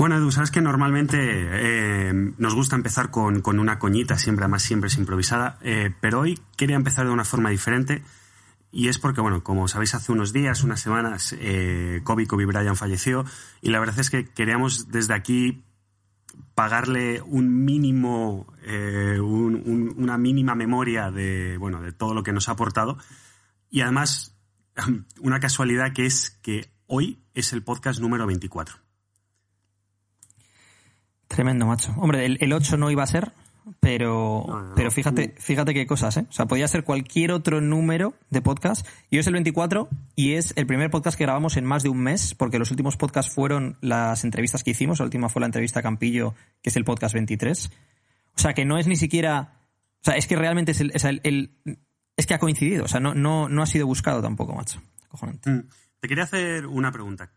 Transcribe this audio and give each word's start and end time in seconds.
Bueno, 0.00 0.16
Edu, 0.16 0.32
sabes 0.32 0.50
que 0.50 0.62
normalmente 0.62 1.18
eh, 1.20 2.14
nos 2.14 2.54
gusta 2.54 2.74
empezar 2.74 3.10
con, 3.10 3.42
una 3.46 3.78
coñita, 3.78 4.16
siempre, 4.16 4.44
además 4.44 4.62
siempre 4.62 4.88
es 4.88 4.96
improvisada, 4.96 5.58
eh, 5.60 5.94
pero 6.00 6.20
hoy 6.20 6.40
quería 6.56 6.76
empezar 6.76 7.04
de 7.04 7.12
una 7.12 7.26
forma 7.26 7.50
diferente 7.50 8.02
y 8.72 8.88
es 8.88 8.98
porque, 8.98 9.20
bueno, 9.20 9.44
como 9.44 9.68
sabéis, 9.68 9.94
hace 9.94 10.10
unos 10.10 10.32
días, 10.32 10.64
unas 10.64 10.80
semanas, 10.80 11.36
eh, 11.38 12.00
Kobe, 12.02 12.26
Kobe 12.26 12.46
Bryant 12.46 12.78
falleció 12.78 13.26
y 13.60 13.68
la 13.68 13.78
verdad 13.78 13.98
es 13.98 14.08
que 14.08 14.24
queríamos 14.24 14.90
desde 14.90 15.12
aquí 15.12 15.66
pagarle 16.54 17.20
un 17.20 17.66
mínimo, 17.66 18.46
una 18.66 20.16
mínima 20.16 20.54
memoria 20.54 21.10
de, 21.10 21.58
bueno, 21.58 21.82
de 21.82 21.92
todo 21.92 22.14
lo 22.14 22.22
que 22.22 22.32
nos 22.32 22.48
ha 22.48 22.52
aportado 22.52 22.96
y 23.68 23.82
además 23.82 24.34
una 25.20 25.40
casualidad 25.40 25.92
que 25.92 26.06
es 26.06 26.30
que 26.40 26.72
hoy 26.86 27.22
es 27.34 27.52
el 27.52 27.62
podcast 27.62 28.00
número 28.00 28.26
24. 28.26 28.89
Tremendo, 31.30 31.64
macho. 31.64 31.94
Hombre, 31.96 32.26
el, 32.26 32.52
8 32.52 32.76
no 32.76 32.90
iba 32.90 33.04
a 33.04 33.06
ser, 33.06 33.30
pero, 33.78 34.72
pero 34.74 34.90
fíjate, 34.90 35.36
fíjate 35.38 35.72
qué 35.74 35.86
cosas, 35.86 36.16
¿eh? 36.16 36.26
O 36.28 36.32
sea, 36.32 36.46
podía 36.46 36.66
ser 36.66 36.82
cualquier 36.82 37.30
otro 37.30 37.60
número 37.60 38.14
de 38.30 38.42
podcast. 38.42 38.84
Y 39.10 39.16
hoy 39.16 39.20
es 39.20 39.28
el 39.28 39.34
24 39.34 39.88
y 40.16 40.32
es 40.32 40.52
el 40.56 40.66
primer 40.66 40.90
podcast 40.90 41.16
que 41.16 41.22
grabamos 41.22 41.56
en 41.56 41.66
más 41.66 41.84
de 41.84 41.88
un 41.88 42.00
mes, 42.00 42.34
porque 42.34 42.58
los 42.58 42.72
últimos 42.72 42.96
podcasts 42.96 43.32
fueron 43.32 43.78
las 43.80 44.24
entrevistas 44.24 44.64
que 44.64 44.72
hicimos. 44.72 44.98
La 44.98 45.04
última 45.04 45.28
fue 45.28 45.38
la 45.38 45.46
entrevista 45.46 45.78
a 45.78 45.82
Campillo, 45.84 46.34
que 46.62 46.70
es 46.70 46.76
el 46.76 46.84
podcast 46.84 47.14
23. 47.14 47.70
O 48.34 48.38
sea, 48.40 48.52
que 48.52 48.64
no 48.64 48.76
es 48.76 48.88
ni 48.88 48.96
siquiera. 48.96 49.54
O 50.00 50.04
sea, 50.04 50.16
es 50.16 50.26
que 50.26 50.34
realmente 50.34 50.72
es 50.72 50.80
el. 50.80 50.90
es 52.16 52.26
que 52.26 52.34
ha 52.34 52.40
coincidido. 52.40 52.86
O 52.86 52.88
sea, 52.88 52.98
no, 52.98 53.14
no, 53.14 53.48
no 53.48 53.62
ha 53.62 53.66
sido 53.66 53.86
buscado 53.86 54.20
tampoco, 54.20 54.52
macho. 54.52 54.82
Mm. 55.44 55.60
Te 56.00 56.08
quería 56.08 56.24
hacer 56.24 56.66
una 56.66 56.90
pregunta. 56.90 57.30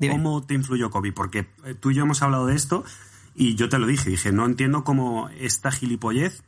¿Cómo 0.00 0.44
te 0.44 0.54
influyó 0.54 0.90
COVID? 0.90 1.12
Porque 1.12 1.48
eh, 1.64 1.74
tú 1.74 1.90
y 1.90 1.94
yo 1.94 2.04
hemos 2.04 2.22
hablado 2.22 2.46
de 2.46 2.54
esto 2.54 2.84
y 3.34 3.54
yo 3.56 3.68
te 3.68 3.78
lo 3.78 3.86
dije, 3.86 4.10
dije, 4.10 4.32
no 4.32 4.46
entiendo 4.46 4.84
cómo 4.84 5.28
esta 5.30 5.70
gilipollez, 5.70 6.42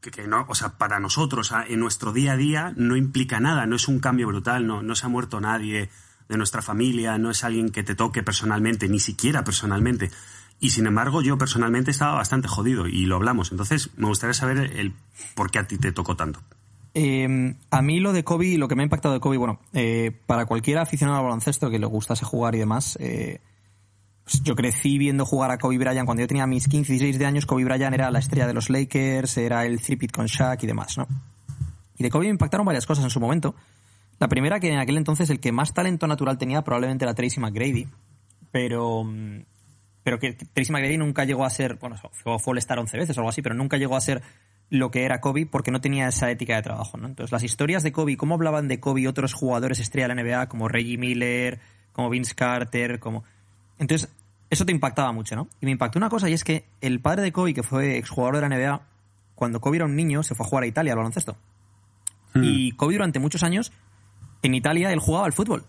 que, 0.00 0.26
no, 0.26 0.44
o 0.48 0.54
sea, 0.54 0.78
para 0.78 0.98
nosotros, 0.98 1.52
en 1.68 1.78
nuestro 1.78 2.12
día 2.12 2.32
a 2.32 2.36
día, 2.36 2.72
no 2.76 2.96
implica 2.96 3.38
nada, 3.38 3.66
no 3.66 3.76
es 3.76 3.86
un 3.86 4.00
cambio 4.00 4.26
brutal, 4.26 4.66
no, 4.66 4.82
no 4.82 4.96
se 4.96 5.06
ha 5.06 5.08
muerto 5.08 5.40
nadie 5.40 5.90
de 6.28 6.36
nuestra 6.36 6.60
familia, 6.60 7.18
no 7.18 7.30
es 7.30 7.44
alguien 7.44 7.70
que 7.70 7.82
te 7.82 7.94
toque 7.94 8.22
personalmente, 8.22 8.88
ni 8.88 8.98
siquiera 8.98 9.44
personalmente. 9.44 10.10
Y 10.58 10.70
sin 10.70 10.86
embargo, 10.86 11.22
yo 11.22 11.38
personalmente 11.38 11.90
estaba 11.90 12.14
bastante 12.14 12.48
jodido 12.48 12.86
y 12.86 13.04
lo 13.04 13.16
hablamos. 13.16 13.52
Entonces, 13.52 13.90
me 13.96 14.06
gustaría 14.06 14.34
saber 14.34 14.58
el 14.58 14.94
por 15.34 15.50
qué 15.50 15.58
a 15.58 15.66
ti 15.66 15.78
te 15.78 15.92
tocó 15.92 16.16
tanto. 16.16 16.40
Eh, 16.94 17.54
a 17.70 17.82
mí 17.82 18.00
lo 18.00 18.12
de 18.12 18.22
Kobe, 18.22 18.58
lo 18.58 18.68
que 18.68 18.74
me 18.74 18.82
ha 18.82 18.84
impactado 18.84 19.14
de 19.14 19.20
Kobe, 19.20 19.38
bueno, 19.38 19.60
eh, 19.72 20.12
para 20.26 20.44
cualquier 20.46 20.78
aficionado 20.78 21.18
al 21.18 21.24
baloncesto 21.24 21.70
que 21.70 21.78
le 21.78 21.86
gustase 21.86 22.24
jugar 22.24 22.54
y 22.54 22.58
demás, 22.58 22.98
eh, 23.00 23.40
pues 24.24 24.42
yo 24.42 24.54
crecí 24.54 24.98
viendo 24.98 25.24
jugar 25.24 25.50
a 25.50 25.58
Kobe 25.58 25.78
Bryant 25.78 26.04
cuando 26.04 26.20
yo 26.20 26.28
tenía 26.28 26.46
mis 26.46 26.68
15, 26.68 26.92
16 26.92 27.18
de 27.18 27.26
años. 27.26 27.46
Kobe 27.46 27.64
Bryant 27.64 27.94
era 27.94 28.10
la 28.10 28.18
estrella 28.18 28.46
de 28.46 28.54
los 28.54 28.68
Lakers, 28.68 29.38
era 29.38 29.64
el 29.64 29.80
three-pit 29.80 30.12
con 30.12 30.26
Shaq 30.26 30.62
y 30.62 30.66
demás, 30.66 30.98
¿no? 30.98 31.08
Y 31.96 32.02
de 32.02 32.10
Kobe 32.10 32.26
me 32.26 32.30
impactaron 32.30 32.66
varias 32.66 32.86
cosas 32.86 33.04
en 33.04 33.10
su 33.10 33.20
momento. 33.20 33.54
La 34.18 34.28
primera, 34.28 34.60
que 34.60 34.70
en 34.70 34.78
aquel 34.78 34.98
entonces 34.98 35.30
el 35.30 35.40
que 35.40 35.50
más 35.50 35.74
talento 35.74 36.06
natural 36.06 36.38
tenía 36.38 36.62
probablemente 36.62 37.04
era 37.04 37.14
Tracy 37.14 37.40
McGrady, 37.40 37.88
pero, 38.52 39.04
pero 40.04 40.18
que 40.20 40.34
Tracy 40.34 40.70
McGrady 40.70 40.98
nunca 40.98 41.24
llegó 41.24 41.44
a 41.44 41.50
ser, 41.50 41.76
bueno, 41.76 41.96
fue 42.12 42.36
All-Star 42.44 42.78
11 42.78 42.98
veces 42.98 43.16
o 43.16 43.20
algo 43.20 43.30
así, 43.30 43.42
pero 43.42 43.54
nunca 43.56 43.78
llegó 43.78 43.96
a 43.96 44.00
ser 44.00 44.22
lo 44.72 44.90
que 44.90 45.04
era 45.04 45.20
Kobe 45.20 45.44
porque 45.44 45.70
no 45.70 45.82
tenía 45.82 46.08
esa 46.08 46.30
ética 46.30 46.56
de 46.56 46.62
trabajo, 46.62 46.96
¿no? 46.96 47.06
Entonces, 47.06 47.30
las 47.30 47.42
historias 47.42 47.82
de 47.82 47.92
Kobe, 47.92 48.16
cómo 48.16 48.36
hablaban 48.36 48.68
de 48.68 48.80
Kobe 48.80 49.06
otros 49.06 49.34
jugadores 49.34 49.78
estrella 49.80 50.08
de 50.08 50.14
la 50.14 50.22
NBA, 50.22 50.48
como 50.48 50.66
Reggie 50.66 50.96
Miller, 50.96 51.60
como 51.92 52.08
Vince 52.08 52.34
Carter, 52.34 52.98
como... 52.98 53.22
Entonces, 53.78 54.10
eso 54.48 54.64
te 54.64 54.72
impactaba 54.72 55.12
mucho, 55.12 55.36
¿no? 55.36 55.46
Y 55.60 55.66
me 55.66 55.72
impactó 55.72 55.98
una 55.98 56.08
cosa, 56.08 56.30
y 56.30 56.32
es 56.32 56.42
que 56.42 56.64
el 56.80 57.00
padre 57.00 57.20
de 57.20 57.32
Kobe, 57.32 57.52
que 57.52 57.62
fue 57.62 57.98
exjugador 57.98 58.36
de 58.36 58.48
la 58.48 58.48
NBA, 58.48 58.80
cuando 59.34 59.60
Kobe 59.60 59.76
era 59.76 59.84
un 59.84 59.94
niño, 59.94 60.22
se 60.22 60.34
fue 60.34 60.46
a 60.46 60.48
jugar 60.48 60.64
a 60.64 60.66
Italia 60.68 60.92
al 60.92 60.96
baloncesto. 60.96 61.36
Hmm. 62.32 62.42
Y 62.42 62.72
Kobe 62.72 62.94
durante 62.94 63.18
muchos 63.18 63.42
años, 63.42 63.72
en 64.40 64.54
Italia, 64.54 64.90
él 64.90 65.00
jugaba 65.00 65.26
al 65.26 65.34
fútbol. 65.34 65.66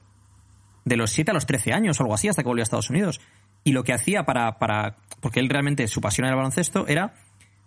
De 0.85 0.95
los 0.95 1.11
7 1.11 1.31
a 1.31 1.33
los 1.33 1.45
13 1.45 1.73
años 1.73 1.99
o 1.99 2.03
algo 2.03 2.13
así, 2.13 2.29
hasta 2.29 2.41
que 2.41 2.47
volvió 2.47 2.61
a 2.61 2.63
Estados 2.63 2.89
Unidos. 2.89 3.19
Y 3.65 3.73
lo 3.73 3.83
que 3.83 3.91
hacía 3.91 4.23
para, 4.23 4.59
para... 4.59 4.95
Porque 5.19 5.41
él 5.41 5.49
realmente, 5.49 5.89
su 5.89 5.99
pasión 5.99 6.23
era 6.23 6.35
el 6.35 6.37
baloncesto, 6.37 6.87
era 6.87 7.15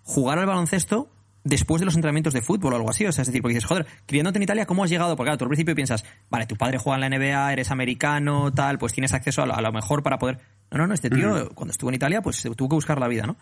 jugar 0.03 0.39
al 0.39 0.47
baloncesto 0.47 1.11
después 1.47 1.81
de 1.81 1.85
los 1.87 1.95
entrenamientos 1.95 2.33
de 2.33 2.43
fútbol 2.43 2.73
o 2.73 2.77
algo 2.77 2.91
así. 2.91 3.07
O 3.07 3.13
sea, 3.13 3.23
es 3.23 3.29
decir, 3.29 3.41
porque 3.41 3.55
dices, 3.55 3.69
joder, 3.69 3.87
criándote 4.05 4.39
en 4.39 4.43
Italia, 4.43 4.67
¿cómo 4.67 4.85
has 4.85 4.91
llegado? 4.91 5.17
Porque 5.17 5.29
claro, 5.29 5.39
tú 5.39 5.45
al 5.45 5.51
principio 5.51 5.75
piensas, 5.75 6.05
vale, 6.29 6.47
tu 6.47 6.57
padre 6.57 6.79
juega 6.79 6.97
en 6.97 7.11
la 7.11 7.19
NBA, 7.19 7.53
eres 7.53 7.71
americano, 7.71 8.53
tal, 8.53 8.79
pues 8.79 8.93
tienes 8.93 9.15
acceso 9.15 9.43
a 9.43 9.61
lo, 9.61 9.73
mejor 9.73 10.03
para 10.03 10.19
poder. 10.19 10.41
No, 10.71 10.79
no, 10.79 10.87
no, 10.89 10.95
este 10.95 11.09
tío, 11.09 11.51
cuando 11.55 11.71
estuvo 11.71 11.91
en 11.91 11.95
Italia, 11.95 12.21
pues 12.21 12.43
tuvo 12.43 12.69
que 12.69 12.75
buscar 12.75 12.99
la 12.99 13.09
vida, 13.09 13.27
¿no? 13.27 13.37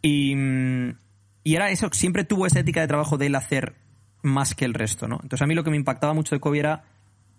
Y, 0.00 0.34
y 1.44 1.54
era 1.54 1.70
eso, 1.70 1.90
siempre 1.92 2.24
tuvo 2.24 2.46
esa 2.46 2.60
ética 2.60 2.80
de 2.80 2.88
trabajo 2.88 3.18
de 3.18 3.26
él 3.26 3.34
hacer 3.34 3.76
más 4.22 4.54
que 4.54 4.64
el 4.64 4.74
resto, 4.74 5.06
¿no? 5.06 5.16
Entonces 5.22 5.42
a 5.42 5.46
mí 5.46 5.54
lo 5.54 5.62
que 5.62 5.70
me 5.70 5.76
impactaba 5.76 6.14
mucho 6.14 6.34
de 6.34 6.40
Kobe 6.40 6.58
era 6.58 6.84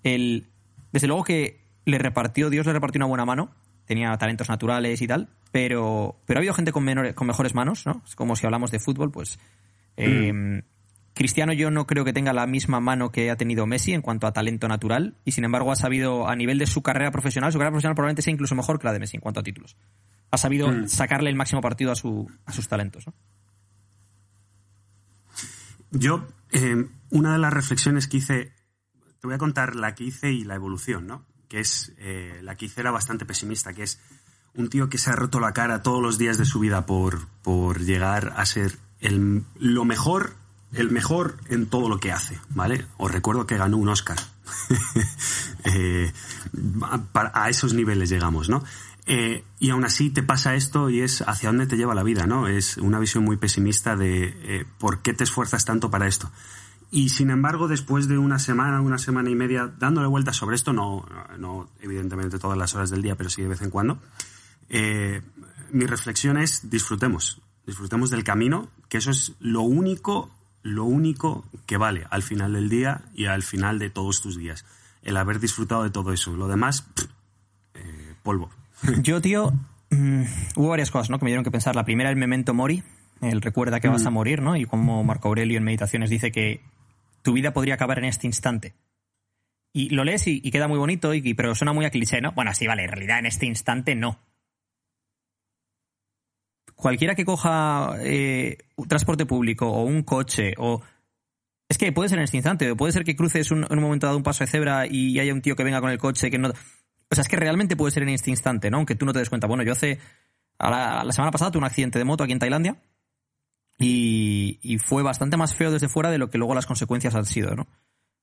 el. 0.03 0.47
Desde 0.91 1.07
luego 1.07 1.23
que 1.23 1.65
le 1.85 1.97
repartió, 1.97 2.49
Dios 2.49 2.65
le 2.65 2.73
repartió 2.73 2.99
una 2.99 3.07
buena 3.07 3.25
mano, 3.25 3.51
tenía 3.85 4.15
talentos 4.17 4.49
naturales 4.49 5.01
y 5.01 5.07
tal, 5.07 5.29
pero, 5.51 6.19
pero 6.25 6.37
ha 6.37 6.41
habido 6.41 6.53
gente 6.53 6.71
con, 6.71 6.83
menores, 6.83 7.13
con 7.15 7.27
mejores 7.27 7.55
manos, 7.55 7.85
¿no? 7.85 8.01
Es 8.05 8.15
como 8.15 8.35
si 8.35 8.45
hablamos 8.45 8.71
de 8.71 8.79
fútbol, 8.79 9.11
pues 9.11 9.39
eh, 9.97 10.63
Cristiano 11.17 11.51
yo 11.51 11.71
no 11.71 11.87
creo 11.87 12.05
que 12.05 12.13
tenga 12.13 12.31
la 12.31 12.45
misma 12.45 12.79
mano 12.79 13.11
que 13.11 13.31
ha 13.31 13.35
tenido 13.35 13.65
Messi 13.65 13.91
en 13.91 14.03
cuanto 14.03 14.27
a 14.27 14.33
talento 14.33 14.67
natural 14.67 15.17
y 15.25 15.31
sin 15.31 15.45
embargo 15.45 15.71
ha 15.71 15.75
sabido 15.75 16.29
a 16.29 16.35
nivel 16.35 16.59
de 16.59 16.67
su 16.67 16.83
carrera 16.83 17.09
profesional, 17.09 17.51
su 17.51 17.57
carrera 17.57 17.71
profesional 17.71 17.95
probablemente 17.95 18.21
sea 18.21 18.31
incluso 18.31 18.53
mejor 18.53 18.77
que 18.77 18.85
la 18.85 18.93
de 18.93 18.99
Messi 18.99 19.17
en 19.17 19.21
cuanto 19.21 19.39
a 19.39 19.43
títulos. 19.43 19.75
Ha 20.29 20.37
sabido 20.37 20.71
mm. 20.71 20.87
sacarle 20.87 21.31
el 21.31 21.35
máximo 21.35 21.59
partido 21.59 21.91
a, 21.91 21.95
su, 21.95 22.29
a 22.45 22.53
sus 22.53 22.67
talentos. 22.67 23.05
Yo, 25.89 26.27
eh, 26.51 26.85
una 27.09 27.33
de 27.33 27.39
las 27.39 27.51
reflexiones 27.51 28.07
que 28.07 28.17
hice, 28.17 28.53
te 29.19 29.25
voy 29.27 29.33
a 29.33 29.39
contar 29.39 29.75
la 29.75 29.95
que 29.95 30.03
hice 30.03 30.31
y 30.31 30.43
la 30.43 30.53
evolución, 30.53 31.07
¿no? 31.07 31.25
Que 31.47 31.61
es, 31.61 31.93
eh, 31.97 32.41
la 32.43 32.53
que 32.55 32.65
hice 32.65 32.81
era 32.81 32.91
bastante 32.91 33.25
pesimista, 33.25 33.73
que 33.73 33.81
es 33.83 33.99
un 34.53 34.69
tío 34.69 34.87
que 34.87 34.99
se 34.99 35.09
ha 35.09 35.15
roto 35.15 35.39
la 35.39 35.53
cara 35.53 35.81
todos 35.81 36.01
los 36.01 36.19
días 36.19 36.37
de 36.37 36.45
su 36.45 36.59
vida 36.59 36.85
por, 36.85 37.27
por 37.41 37.81
llegar 37.81 38.33
a 38.35 38.45
ser 38.45 38.77
el, 39.01 39.43
lo 39.59 39.85
mejor, 39.85 40.35
el 40.73 40.91
mejor 40.91 41.37
en 41.49 41.67
todo 41.67 41.89
lo 41.89 41.99
que 41.99 42.11
hace, 42.11 42.39
¿vale? 42.49 42.85
Os 42.97 43.11
recuerdo 43.11 43.45
que 43.45 43.57
ganó 43.57 43.77
un 43.77 43.89
Oscar. 43.89 44.17
Eh, 45.69 46.13
a 47.13 47.49
esos 47.49 47.73
niveles 47.73 48.09
llegamos, 48.09 48.47
¿no? 48.47 48.63
Eh, 49.05 49.43
y 49.59 49.69
aún 49.71 49.83
así 49.83 50.09
te 50.09 50.23
pasa 50.23 50.55
esto 50.55 50.89
y 50.89 51.01
es 51.01 51.21
hacia 51.27 51.49
dónde 51.49 51.67
te 51.67 51.75
lleva 51.75 51.93
la 51.93 52.03
vida, 52.03 52.25
¿no? 52.25 52.47
Es 52.47 52.77
una 52.77 52.99
visión 52.99 53.25
muy 53.25 53.35
pesimista 53.35 53.97
de 53.97 54.27
eh, 54.43 54.65
por 54.77 55.01
qué 55.01 55.13
te 55.13 55.25
esfuerzas 55.25 55.65
tanto 55.65 55.91
para 55.91 56.07
esto. 56.07 56.31
Y 56.89 57.09
sin 57.09 57.31
embargo, 57.31 57.67
después 57.67 58.07
de 58.07 58.17
una 58.17 58.39
semana, 58.39 58.79
una 58.79 58.97
semana 58.97 59.29
y 59.29 59.35
media 59.35 59.69
dándole 59.77 60.07
vueltas 60.07 60.37
sobre 60.37 60.55
esto, 60.55 60.71
no, 60.71 61.05
no 61.37 61.69
evidentemente 61.81 62.39
todas 62.39 62.57
las 62.57 62.73
horas 62.73 62.89
del 62.89 63.01
día, 63.01 63.17
pero 63.17 63.29
sí 63.29 63.41
de 63.41 63.49
vez 63.49 63.61
en 63.61 63.69
cuando, 63.69 63.99
mi 64.69 65.85
reflexión 65.85 66.37
es 66.37 66.69
disfrutemos 66.69 67.41
disfrutemos 67.67 68.09
del 68.09 68.23
camino, 68.23 68.69
que 68.89 68.97
eso 68.97 69.11
es 69.11 69.33
lo 69.39 69.61
único, 69.61 70.31
lo 70.63 70.85
único 70.85 71.45
que 71.67 71.77
vale 71.77 72.05
al 72.09 72.23
final 72.23 72.53
del 72.53 72.69
día 72.69 73.01
y 73.13 73.25
al 73.25 73.43
final 73.43 73.77
de 73.77 73.89
todos 73.89 74.21
tus 74.21 74.37
días. 74.37 74.65
El 75.03 75.17
haber 75.17 75.39
disfrutado 75.39 75.83
de 75.83 75.89
todo 75.89 76.13
eso. 76.13 76.35
Lo 76.35 76.47
demás, 76.47 76.87
eh, 77.75 78.15
polvo. 78.23 78.49
Yo, 79.03 79.21
tío, 79.21 79.51
mm, 79.91 80.23
hubo 80.55 80.69
varias 80.69 80.89
cosas 80.89 81.09
¿no? 81.09 81.19
que 81.19 81.25
me 81.25 81.31
dieron 81.31 81.43
que 81.43 81.51
pensar. 81.51 81.75
La 81.75 81.85
primera, 81.85 82.09
el 82.09 82.15
memento 82.15 82.53
mori, 82.53 82.83
el 83.21 83.41
recuerda 83.41 83.79
que 83.79 83.89
vas 83.89 84.05
a 84.05 84.09
mm. 84.09 84.13
morir, 84.13 84.41
¿no? 84.41 84.55
Y 84.55 84.65
como 84.65 85.03
Marco 85.03 85.27
Aurelio 85.27 85.57
en 85.57 85.63
Meditaciones 85.63 86.09
dice 86.09 86.31
que 86.31 86.61
tu 87.21 87.33
vida 87.33 87.51
podría 87.51 87.75
acabar 87.75 87.99
en 87.99 88.05
este 88.05 88.27
instante. 88.27 88.73
Y 89.73 89.89
lo 89.89 90.05
lees 90.05 90.25
y, 90.25 90.41
queda 90.49 90.67
muy 90.67 90.79
bonito, 90.79 91.13
y, 91.13 91.33
pero 91.33 91.53
suena 91.53 91.73
muy 91.73 91.85
a 91.85 91.91
cliché, 91.91 92.21
¿no? 92.21 92.31
Bueno, 92.31 92.53
sí, 92.53 92.65
vale, 92.65 92.85
en 92.85 92.89
realidad 92.89 93.19
en 93.19 93.27
este 93.27 93.45
instante 93.45 93.93
no 93.93 94.17
cualquiera 96.77 97.15
que 97.15 97.25
coja 97.25 97.95
eh, 97.99 98.59
transporte 98.87 99.25
público 99.25 99.67
o 99.67 99.83
un 99.83 100.03
coche 100.03 100.53
o... 100.57 100.81
Es 101.69 101.77
que 101.77 101.91
puede 101.91 102.07
ser 102.07 102.19
en 102.19 102.23
este 102.23 102.37
instante, 102.37 102.73
puede 102.75 102.93
ser 102.93 103.03
que 103.03 103.17
cruces 103.17 103.51
en 103.51 103.65
un 103.69 103.81
momento 103.81 104.05
dado 104.05 104.15
un 104.15 104.23
paso 104.23 104.45
de 104.45 104.49
cebra 104.49 104.87
y 104.87 105.19
haya 105.19 105.33
un 105.33 105.41
tío 105.41 105.57
que 105.57 105.65
venga 105.65 105.81
con 105.81 105.89
el 105.89 105.97
coche 105.97 106.31
que 106.31 106.37
no... 106.37 106.47
O 106.49 107.15
sea, 107.15 107.23
es 107.23 107.27
que 107.27 107.35
realmente 107.35 107.75
puede 107.75 107.91
ser 107.91 108.03
en 108.03 108.09
este 108.09 108.29
instante, 108.29 108.71
¿no? 108.71 108.77
Aunque 108.77 108.95
tú 108.95 109.05
no 109.05 109.11
te 109.11 109.19
des 109.19 109.27
cuenta. 109.27 109.47
Bueno, 109.47 109.63
yo 109.63 109.73
hace... 109.73 109.99
la, 110.59 111.05
semana 111.11 111.31
pasada 111.31 111.51
tuve 111.51 111.59
un 111.59 111.65
accidente 111.65 111.99
de 111.99 112.05
moto 112.05 112.23
aquí 112.23 112.31
en 112.31 112.39
Tailandia 112.39 112.77
y 113.77 114.77
fue 114.79 115.03
bastante 115.03 115.35
más 115.35 115.55
feo 115.55 115.71
desde 115.71 115.89
fuera 115.89 116.09
de 116.09 116.17
lo 116.17 116.29
que 116.29 116.37
luego 116.37 116.55
las 116.55 116.65
consecuencias 116.65 117.15
han 117.15 117.25
sido, 117.25 117.53
¿no? 117.53 117.67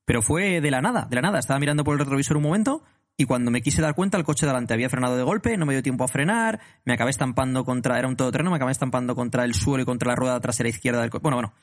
Pero 0.05 0.23
fue 0.23 0.61
de 0.61 0.71
la 0.71 0.83
nada, 0.83 1.07
de 1.09 1.17
la 1.17 1.23
nada. 1.23 1.39
Estaba 1.39 1.59
mirando 1.59 1.85
por 1.85 1.95
el 1.95 2.01
retrovisor 2.01 2.37
un 2.37 2.43
momento 2.43 2.83
y 3.17 3.27
cuando 3.27 3.51
me 3.51 3.63
quise 3.63 3.81
dar 3.81 3.95
cuenta, 3.95 4.19
el 4.19 4.25
coche 4.25 4.45
delante 4.45 4.75
había 4.75 4.91
frenado 4.91 5.17
de 5.17 5.23
golpe, 5.23 5.57
no 5.57 5.67
me 5.67 5.73
dio 5.73 5.83
tiempo 5.83 6.03
a 6.03 6.09
frenar, 6.09 6.61
me 6.85 6.95
acabé 6.95 7.11
estampando 7.11 7.65
contra, 7.65 7.99
era 7.99 8.09
un 8.09 8.17
todoterreno, 8.17 8.51
me 8.51 8.57
acabé 8.57 8.73
estampando 8.73 9.15
contra 9.15 9.45
el 9.45 9.55
suelo 9.55 9.83
y 9.83 9.87
contra 9.87 10.09
la 10.09 10.17
rueda 10.17 10.41
trasera 10.41 10.69
izquierda 10.69 11.01
del 11.01 11.11
coche. 11.11 11.23
Bueno, 11.23 11.37
bueno. 11.37 11.55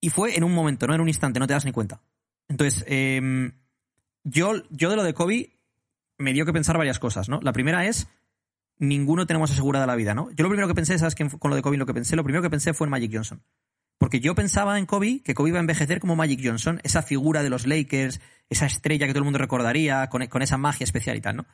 Y 0.00 0.08
fue 0.08 0.36
en 0.36 0.44
un 0.44 0.54
momento, 0.54 0.86
no 0.86 0.94
en 0.94 1.02
un 1.02 1.08
instante, 1.08 1.38
no 1.38 1.46
te 1.46 1.52
das 1.52 1.66
ni 1.66 1.72
cuenta. 1.72 2.00
Entonces, 2.48 2.84
em, 2.88 3.52
yo, 4.24 4.54
yo 4.70 4.88
de 4.88 4.96
lo 4.96 5.02
de 5.02 5.12
Kobe 5.12 5.58
me 6.16 6.32
dio 6.32 6.46
que 6.46 6.54
pensar 6.54 6.78
varias 6.78 6.98
cosas, 6.98 7.28
¿no? 7.28 7.40
La 7.42 7.52
primera 7.52 7.84
es, 7.84 8.08
ninguno 8.78 9.26
tenemos 9.26 9.50
asegurada 9.50 9.86
la 9.86 9.94
vida, 9.94 10.14
¿no? 10.14 10.30
Yo 10.30 10.42
lo 10.42 10.48
primero 10.48 10.68
que 10.68 10.74
pensé, 10.74 10.98
¿sabes? 10.98 11.14
Que 11.14 11.28
con 11.28 11.50
lo 11.50 11.56
de 11.56 11.62
Kobe 11.62 11.76
lo 11.76 11.86
que 11.86 11.94
pensé, 11.94 12.16
lo 12.16 12.24
primero 12.24 12.42
que 12.42 12.50
pensé 12.50 12.72
fue 12.72 12.86
en 12.86 12.92
Magic 12.92 13.12
Johnson. 13.12 13.42
Porque 14.00 14.20
yo 14.20 14.34
pensaba 14.34 14.78
en 14.78 14.86
Kobe 14.86 15.20
que 15.22 15.34
Kobe 15.34 15.50
iba 15.50 15.58
a 15.58 15.60
envejecer 15.60 16.00
como 16.00 16.16
Magic 16.16 16.40
Johnson, 16.42 16.80
esa 16.84 17.02
figura 17.02 17.42
de 17.42 17.50
los 17.50 17.66
Lakers, 17.66 18.22
esa 18.48 18.64
estrella 18.64 19.06
que 19.06 19.12
todo 19.12 19.20
el 19.20 19.24
mundo 19.24 19.38
recordaría, 19.38 20.08
con, 20.08 20.26
con 20.28 20.40
esa 20.40 20.56
magia 20.56 20.84
especial 20.84 21.18
y 21.18 21.20
tal, 21.20 21.36
¿no? 21.36 21.46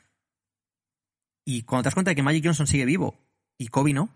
Y 1.44 1.62
cuando 1.62 1.82
te 1.82 1.86
das 1.88 1.94
cuenta 1.94 2.12
de 2.12 2.14
que 2.14 2.22
Magic 2.22 2.44
Johnson 2.44 2.68
sigue 2.68 2.84
vivo 2.84 3.18
y 3.58 3.66
Kobe 3.66 3.92
no, 3.92 4.14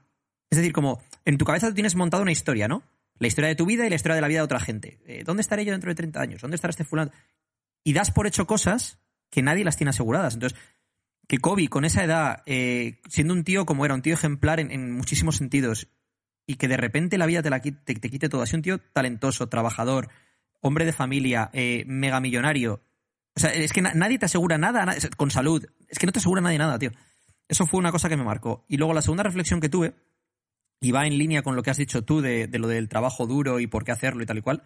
es 0.49 0.59
decir, 0.59 0.73
como 0.73 1.03
en 1.25 1.39
tu 1.39 1.45
cabeza 1.45 1.67
tú 1.69 1.75
tienes 1.75 1.97
montada 1.97 2.23
una 2.23 2.31
historia, 2.31 2.69
¿no? 2.69 2.85
La 3.19 3.27
historia 3.27 3.49
de 3.49 3.57
tu 3.57 3.67
vida 3.67 3.85
y 3.85 3.91
la 3.91 3.97
historia 3.97 4.15
de 4.15 4.21
la 4.21 4.29
vida 4.29 4.39
de 4.39 4.45
otra 4.45 4.61
gente. 4.61 5.01
Eh, 5.07 5.25
¿Dónde 5.25 5.41
estaré 5.41 5.65
yo 5.65 5.73
dentro 5.73 5.91
de 5.91 5.97
30 5.97 6.21
años? 6.21 6.41
¿Dónde 6.41 6.55
estará 6.55 6.71
este 6.71 6.85
fulano? 6.85 7.11
Y 7.83 7.95
das 7.95 8.13
por 8.13 8.29
hecho 8.29 8.47
cosas 8.47 9.01
que 9.29 9.43
nadie 9.43 9.65
las 9.65 9.77
tiene 9.77 9.91
aseguradas. 9.91 10.35
Entonces, 10.35 10.57
que 11.27 11.39
Kobe 11.39 11.69
con 11.69 11.85
esa 11.85 12.05
edad, 12.05 12.43
eh, 12.47 13.01
siendo 13.09 13.35
un 13.35 13.45
tío 13.45 13.67
como 13.67 13.85
era, 13.85 13.95
un 13.95 14.03
tío 14.03 14.15
ejemplar 14.15 14.59
en, 14.61 14.93
muchísimos 14.93 15.37
sentidos, 15.37 15.89
y 16.51 16.57
que 16.57 16.67
de 16.67 16.77
repente 16.77 17.17
la 17.17 17.27
vida 17.27 17.43
te, 17.43 17.51
la, 17.51 17.61
te, 17.61 17.95
quite 17.95 18.29
todo, 18.29 18.43
así 18.43 18.57
un 18.57 18.63
tío 18.63 18.79
talentoso, 18.79 19.49
trabajador, 19.49 20.09
hombre 20.59 20.85
de 20.85 20.93
familia, 20.93 21.49
eh, 21.53 21.85
megamillonario. 21.87 22.83
O 23.37 23.41
sea, 23.41 23.55
es 23.55 23.73
que 23.73 23.83
nadie 23.83 24.19
te 24.19 24.27
asegura 24.27 24.59
nada, 24.59 24.97
con 25.17 25.31
salud. 25.31 25.65
Es 25.89 26.01
que 26.01 26.07
no 26.07 26.13
te 26.13 26.19
asegura 26.19 26.41
nadie 26.41 26.59
nada, 26.59 26.77
tío. 26.77 26.91
Eso 27.47 27.67
fue 27.67 27.79
una 27.79 27.93
cosa 27.93 28.09
que 28.09 28.17
me 28.17 28.25
marcó. 28.25 28.65
Y 28.67 28.79
luego 28.79 28.93
la 28.95 29.01
segunda 29.01 29.23
reflexión 29.23 29.61
que 29.61 29.69
tuve, 29.69 29.95
y 30.81 30.91
va 30.91 31.07
en 31.07 31.19
línea 31.19 31.43
con 31.43 31.55
lo 31.55 31.63
que 31.63 31.71
has 31.71 31.77
dicho 31.77 32.03
tú 32.03 32.21
de, 32.21 32.49
lo 32.53 32.67
del 32.67 32.89
trabajo 32.89 33.29
duro 33.29 33.61
y 33.61 33.69
por 33.69 33.85
qué 33.85 33.93
hacerlo 33.93 34.25
y 34.25 34.27
tal 34.27 34.39
y 34.39 34.43
cual, 34.43 34.65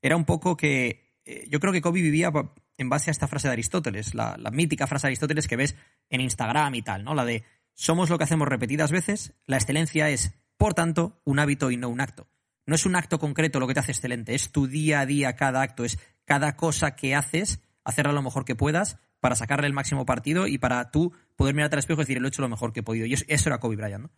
era 0.00 0.16
un 0.16 0.24
poco 0.24 0.56
que 0.56 1.20
eh, 1.26 1.46
yo 1.50 1.60
creo 1.60 1.74
que 1.74 1.82
Kobe 1.82 2.00
vivía 2.00 2.32
en 2.78 2.88
base 2.88 3.10
a 3.10 3.12
esta 3.12 3.28
frase 3.28 3.48
de 3.48 3.52
Aristóteles, 3.52 4.14
la, 4.14 4.38
mítica 4.50 4.86
frase 4.86 5.08
de 5.08 5.08
Aristóteles 5.08 5.46
que 5.46 5.56
ves 5.56 5.76
en 6.08 6.22
Instagram 6.22 6.74
y 6.74 6.80
tal, 6.80 7.04
¿no? 7.04 7.14
La 7.14 7.26
de 7.26 7.44
somos 7.74 8.08
lo 8.08 8.16
que 8.16 8.24
hacemos 8.24 8.48
repetidas 8.48 8.90
veces, 8.90 9.34
la 9.44 9.58
excelencia 9.58 10.08
es, 10.08 10.32
por 10.58 10.74
tanto, 10.74 11.20
un 11.24 11.38
hábito 11.38 11.70
y 11.70 11.76
no 11.76 11.88
un 11.88 12.00
acto. 12.00 12.28
No 12.66 12.74
es 12.74 12.84
un 12.84 12.96
acto 12.96 13.18
concreto 13.18 13.60
lo 13.60 13.66
que 13.66 13.74
te 13.74 13.80
hace 13.80 13.92
excelente, 13.92 14.34
es 14.34 14.52
tu 14.52 14.66
día 14.66 15.00
a 15.00 15.06
día 15.06 15.36
cada 15.36 15.62
acto, 15.62 15.84
es 15.84 15.98
cada 16.26 16.56
cosa 16.56 16.96
que 16.96 17.14
haces, 17.14 17.62
hacerla 17.84 18.12
lo 18.12 18.20
mejor 18.20 18.44
que 18.44 18.54
puedas 18.54 18.98
para 19.20 19.36
sacarle 19.36 19.66
el 19.66 19.72
máximo 19.72 20.04
partido 20.04 20.46
y 20.46 20.58
para 20.58 20.90
tú 20.90 21.12
poder 21.36 21.54
mirarte 21.54 21.76
al 21.76 21.80
espejo 21.80 22.02
y 22.02 22.04
decir, 22.04 22.20
lo 22.20 22.26
he 22.26 22.28
hecho 22.28 22.42
lo 22.42 22.48
mejor 22.48 22.72
que 22.72 22.80
he 22.80 22.82
podido. 22.82 23.06
Y 23.06 23.14
eso 23.14 23.48
era 23.48 23.58
Kobe 23.58 23.76
Bryant, 23.76 24.04
¿no? 24.04 24.10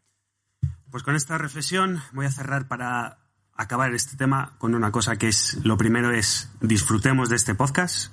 Pues 0.91 1.05
con 1.05 1.15
esta 1.15 1.39
reflexión 1.39 2.03
voy 2.13 2.27
a 2.27 2.33
cerrar 2.33 2.67
para 2.67 3.19
acabar 3.55 3.95
este 3.95 4.17
tema 4.17 4.57
con 4.59 4.75
una 4.75 4.91
cosa 4.91 5.17
que 5.17 5.29
es, 5.29 5.59
lo 5.63 5.77
primero 5.77 6.13
es 6.13 6.51
disfrutemos 6.61 7.29
de 7.29 7.37
este 7.37 7.55
podcast 7.55 8.13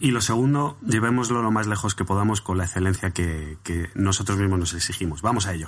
y 0.00 0.12
lo 0.12 0.20
segundo, 0.20 0.78
llevémoslo 0.80 1.42
lo 1.42 1.50
más 1.50 1.66
lejos 1.66 1.94
que 1.94 2.04
podamos 2.04 2.40
con 2.40 2.58
la 2.58 2.64
excelencia 2.64 3.10
que, 3.10 3.58
que 3.62 3.90
nosotros 3.94 4.38
mismos 4.38 4.58
nos 4.58 4.74
exigimos. 4.74 5.20
Vamos 5.20 5.46
a 5.46 5.52
ello. 5.52 5.66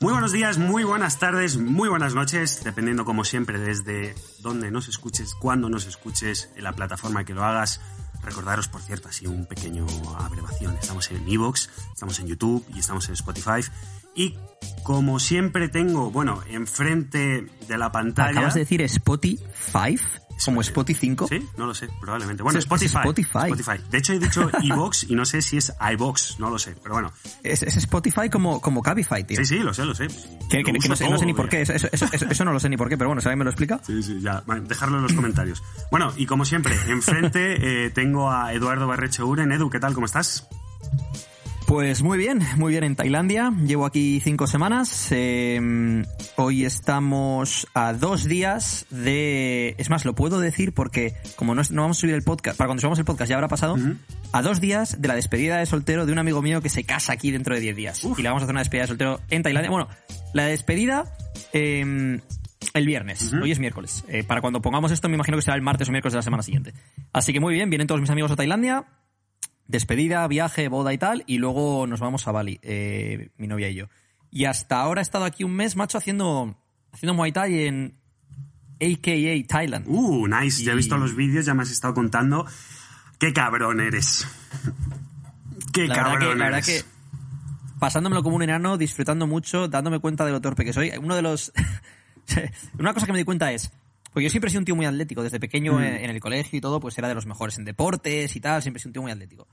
Muy 0.00 0.12
buenos 0.12 0.32
días, 0.32 0.58
muy 0.58 0.84
buenas 0.84 1.18
tardes, 1.18 1.56
muy 1.56 1.88
buenas 1.88 2.14
noches, 2.14 2.62
dependiendo 2.62 3.04
como 3.04 3.24
siempre 3.24 3.58
desde 3.58 4.14
dónde 4.40 4.70
nos 4.70 4.88
escuches, 4.88 5.34
cuándo 5.34 5.70
nos 5.70 5.86
escuches, 5.86 6.50
en 6.54 6.64
la 6.64 6.72
plataforma 6.74 7.24
que 7.24 7.32
lo 7.32 7.44
hagas. 7.44 7.80
Recordaros, 8.22 8.68
por 8.68 8.82
cierto, 8.82 9.08
así 9.08 9.26
un 9.26 9.46
pequeño 9.46 9.86
abrevación. 10.18 10.76
Estamos 10.76 11.10
en 11.10 11.26
Evox, 11.28 11.70
estamos 11.94 12.18
en 12.20 12.26
YouTube 12.26 12.64
y 12.74 12.80
estamos 12.80 13.08
en 13.08 13.14
Spotify. 13.14 13.60
Y 14.14 14.34
como 14.82 15.18
siempre 15.18 15.68
tengo, 15.68 16.10
bueno, 16.10 16.42
enfrente 16.48 17.46
de 17.66 17.78
la 17.78 17.90
pantalla. 17.90 18.30
¿Acabas 18.30 18.54
de 18.54 18.60
decir 18.60 18.82
Spotify? 18.82 19.98
¿Como 20.44 20.60
Spotify 20.60 21.00
5? 21.00 21.28
Sí, 21.28 21.48
no 21.56 21.66
lo 21.66 21.74
sé, 21.74 21.88
probablemente. 22.00 22.42
Bueno, 22.42 22.58
Spotify, 22.58 22.98
Spotify. 23.04 23.80
De 23.90 23.98
hecho, 23.98 24.12
he 24.12 24.18
dicho 24.18 24.50
iBox 24.62 25.04
y 25.08 25.14
no 25.14 25.24
sé 25.24 25.42
si 25.42 25.56
es 25.56 25.72
iBox, 25.92 26.38
no 26.38 26.50
lo 26.50 26.58
sé, 26.58 26.76
pero 26.82 26.94
bueno. 26.94 27.12
Es, 27.42 27.62
Spotify 27.62 28.28
como, 28.30 28.60
como 28.60 28.82
Cabify, 28.82 29.24
tío. 29.24 29.38
Sí, 29.38 29.44
sí, 29.44 29.58
lo 29.58 29.72
sé, 29.72 29.84
lo 29.84 29.94
sé. 29.94 30.08
Que, 30.48 30.62
no, 30.62 30.96
sé, 30.96 31.26
ni 31.26 31.34
por 31.34 31.48
qué, 31.48 31.62
eso, 31.62 31.72
eso, 31.72 32.44
no 32.44 32.52
lo 32.52 32.60
sé 32.60 32.68
ni 32.68 32.76
por 32.76 32.88
qué, 32.88 32.96
pero 32.96 33.08
bueno, 33.08 33.20
¿sabes? 33.20 33.36
me 33.36 33.44
lo 33.44 33.50
explica? 33.50 33.80
Sí, 33.84 34.02
sí, 34.02 34.20
ya. 34.20 34.42
dejarlo 34.62 34.96
en 34.98 35.02
los 35.02 35.12
comentarios. 35.12 35.62
Bueno, 35.90 36.12
y 36.16 36.26
como 36.26 36.44
siempre, 36.44 36.74
enfrente 36.88 37.86
eh, 37.86 37.90
tengo 37.90 38.30
a 38.30 38.52
Eduardo 38.52 38.86
Barreche 38.86 39.22
Uren. 39.22 39.52
Edu, 39.52 39.70
¿qué 39.70 39.80
tal? 39.80 39.94
¿Cómo 39.94 40.06
estás? 40.06 40.46
Pues 41.66 42.04
muy 42.04 42.16
bien, 42.16 42.38
muy 42.58 42.70
bien 42.70 42.84
en 42.84 42.94
Tailandia. 42.94 43.52
Llevo 43.66 43.86
aquí 43.86 44.20
cinco 44.20 44.46
semanas. 44.46 45.08
Em, 45.10 46.04
hoy 46.36 46.64
estamos 46.64 47.66
a 47.74 47.92
dos 47.92 48.24
días 48.24 48.86
de... 48.90 49.74
Es 49.76 49.90
más, 49.90 50.04
lo 50.04 50.14
puedo 50.14 50.38
decir 50.38 50.72
porque 50.72 51.14
como 51.34 51.56
no, 51.56 51.62
no 51.70 51.82
vamos 51.82 51.98
a 51.98 52.00
subir 52.02 52.14
el 52.14 52.22
podcast, 52.22 52.56
para 52.56 52.68
cuando 52.68 52.82
subamos 52.82 53.00
el 53.00 53.04
podcast 53.04 53.30
ya 53.30 53.34
habrá 53.34 53.48
pasado, 53.48 53.76
a 54.30 54.42
dos 54.42 54.60
días 54.60 55.00
de 55.00 55.08
la 55.08 55.16
despedida 55.16 55.58
de 55.58 55.66
soltero 55.66 56.06
de 56.06 56.12
un 56.12 56.20
amigo 56.20 56.40
mío 56.40 56.62
que 56.62 56.68
se 56.68 56.84
casa 56.84 57.12
aquí 57.12 57.32
dentro 57.32 57.56
de 57.56 57.60
diez 57.60 57.74
días. 57.74 58.04
Y 58.16 58.22
le 58.22 58.28
vamos 58.28 58.42
a 58.42 58.44
hacer 58.44 58.54
una 58.54 58.60
despedida 58.60 58.84
de 58.84 58.88
soltero 58.88 59.20
en 59.30 59.42
Tailandia. 59.42 59.70
Bueno, 59.70 59.88
la 60.34 60.46
despedida... 60.46 61.16
Em, 61.52 62.20
el 62.74 62.86
viernes, 62.86 63.32
hoy 63.32 63.50
es 63.50 63.58
miércoles. 63.58 64.04
Eh, 64.08 64.22
para 64.22 64.40
cuando 64.40 64.60
pongamos 64.60 64.92
esto, 64.92 65.08
me 65.08 65.14
imagino 65.14 65.36
que 65.38 65.42
será 65.42 65.56
el 65.56 65.62
martes 65.62 65.88
o 65.88 65.92
miércoles 65.92 66.12
de 66.12 66.18
la 66.18 66.22
semana 66.22 66.42
siguiente. 66.42 66.74
Así 67.12 67.32
que 67.32 67.40
muy 67.40 67.54
bien, 67.54 67.70
vienen 67.70 67.86
todos 67.86 68.00
mis 68.00 68.10
amigos 68.10 68.30
a 68.32 68.36
Tailandia 68.36 68.84
despedida, 69.68 70.26
viaje, 70.28 70.68
boda 70.68 70.92
y 70.92 70.98
tal, 70.98 71.24
y 71.26 71.38
luego 71.38 71.86
nos 71.86 72.00
vamos 72.00 72.26
a 72.28 72.32
Bali, 72.32 72.58
eh, 72.62 73.30
mi 73.36 73.46
novia 73.46 73.68
y 73.68 73.74
yo. 73.74 73.88
Y 74.30 74.44
hasta 74.44 74.80
ahora 74.80 75.00
he 75.00 75.02
estado 75.02 75.24
aquí 75.24 75.44
un 75.44 75.54
mes, 75.54 75.76
macho, 75.76 75.98
haciendo, 75.98 76.56
haciendo 76.92 77.14
Muay 77.14 77.32
Thai 77.32 77.66
en 77.66 77.98
AKA 78.80 79.46
Thailand. 79.48 79.86
Uh, 79.88 80.26
nice. 80.26 80.62
Ya 80.62 80.72
he 80.72 80.76
visto 80.76 80.96
los 80.98 81.14
vídeos, 81.14 81.46
ya 81.46 81.54
me 81.54 81.62
has 81.62 81.70
estado 81.70 81.94
contando. 81.94 82.46
¡Qué 83.18 83.32
cabrón 83.32 83.80
eres! 83.80 84.26
¡Qué 85.72 85.88
cabrón 85.88 86.18
que, 86.18 86.26
eres! 86.26 86.38
La 86.38 86.44
verdad 86.44 86.64
que 86.64 86.82
pasándomelo 87.78 88.22
como 88.22 88.36
un 88.36 88.42
enano, 88.42 88.76
disfrutando 88.76 89.26
mucho, 89.26 89.68
dándome 89.68 89.98
cuenta 90.00 90.24
de 90.24 90.32
lo 90.32 90.40
torpe 90.40 90.64
que 90.64 90.72
soy. 90.72 90.92
Uno 90.98 91.14
de 91.14 91.22
los... 91.22 91.52
Una 92.78 92.92
cosa 92.94 93.06
que 93.06 93.12
me 93.12 93.18
di 93.18 93.24
cuenta 93.24 93.52
es... 93.52 93.70
Porque 94.16 94.24
yo 94.24 94.30
siempre 94.30 94.48
he 94.48 94.50
sido 94.50 94.60
un 94.60 94.64
tío 94.64 94.74
muy 94.74 94.86
atlético, 94.86 95.22
desde 95.22 95.38
pequeño 95.38 95.74
mm. 95.74 95.82
en, 95.82 96.08
el 96.08 96.20
colegio 96.20 96.56
y 96.56 96.60
todo, 96.62 96.80
pues 96.80 96.96
era 96.96 97.06
de 97.06 97.14
los 97.14 97.26
mejores 97.26 97.58
en 97.58 97.66
deportes 97.66 98.34
y 98.34 98.40
tal, 98.40 98.62
siempre 98.62 98.78
he 98.78 98.80
sido 98.80 98.88
un 98.88 98.92
tío 98.94 99.02
muy 99.02 99.12
atlético. 99.12 99.46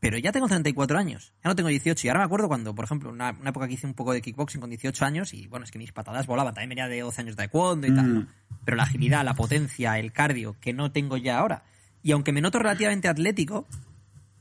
Pero 0.00 0.18
ya 0.18 0.32
tengo 0.32 0.48
34 0.48 0.98
años, 0.98 1.32
ya 1.44 1.48
no 1.48 1.54
tengo 1.54 1.68
18. 1.68 2.04
Y 2.04 2.10
ahora 2.10 2.18
me 2.18 2.24
acuerdo 2.24 2.48
cuando, 2.48 2.74
por 2.74 2.86
ejemplo, 2.86 3.10
una, 3.10 3.30
una 3.40 3.50
época 3.50 3.68
que 3.68 3.74
hice 3.74 3.86
un 3.86 3.94
poco 3.94 4.12
de 4.14 4.20
kickboxing 4.20 4.60
con 4.60 4.68
18 4.68 5.04
años 5.04 5.32
y 5.32 5.46
bueno, 5.46 5.62
es 5.62 5.70
que 5.70 5.78
mis 5.78 5.92
patadas 5.92 6.26
volaban, 6.26 6.54
también 6.54 6.70
venía 6.70 6.88
de 6.88 7.02
12 7.02 7.20
años 7.20 7.36
de 7.36 7.42
taekwondo 7.44 7.86
y 7.86 7.94
tal, 7.94 8.14
¿no? 8.14 8.20
Mm. 8.22 8.28
Pero 8.64 8.76
la 8.76 8.82
agilidad, 8.82 9.24
la 9.24 9.34
potencia, 9.34 9.96
el 9.96 10.10
cardio, 10.10 10.56
que 10.60 10.72
no 10.72 10.90
tengo 10.90 11.16
ya 11.16 11.38
ahora. 11.38 11.62
Y 12.02 12.10
aunque 12.10 12.32
me 12.32 12.40
noto 12.40 12.58
relativamente 12.58 13.06
atlético, 13.06 13.68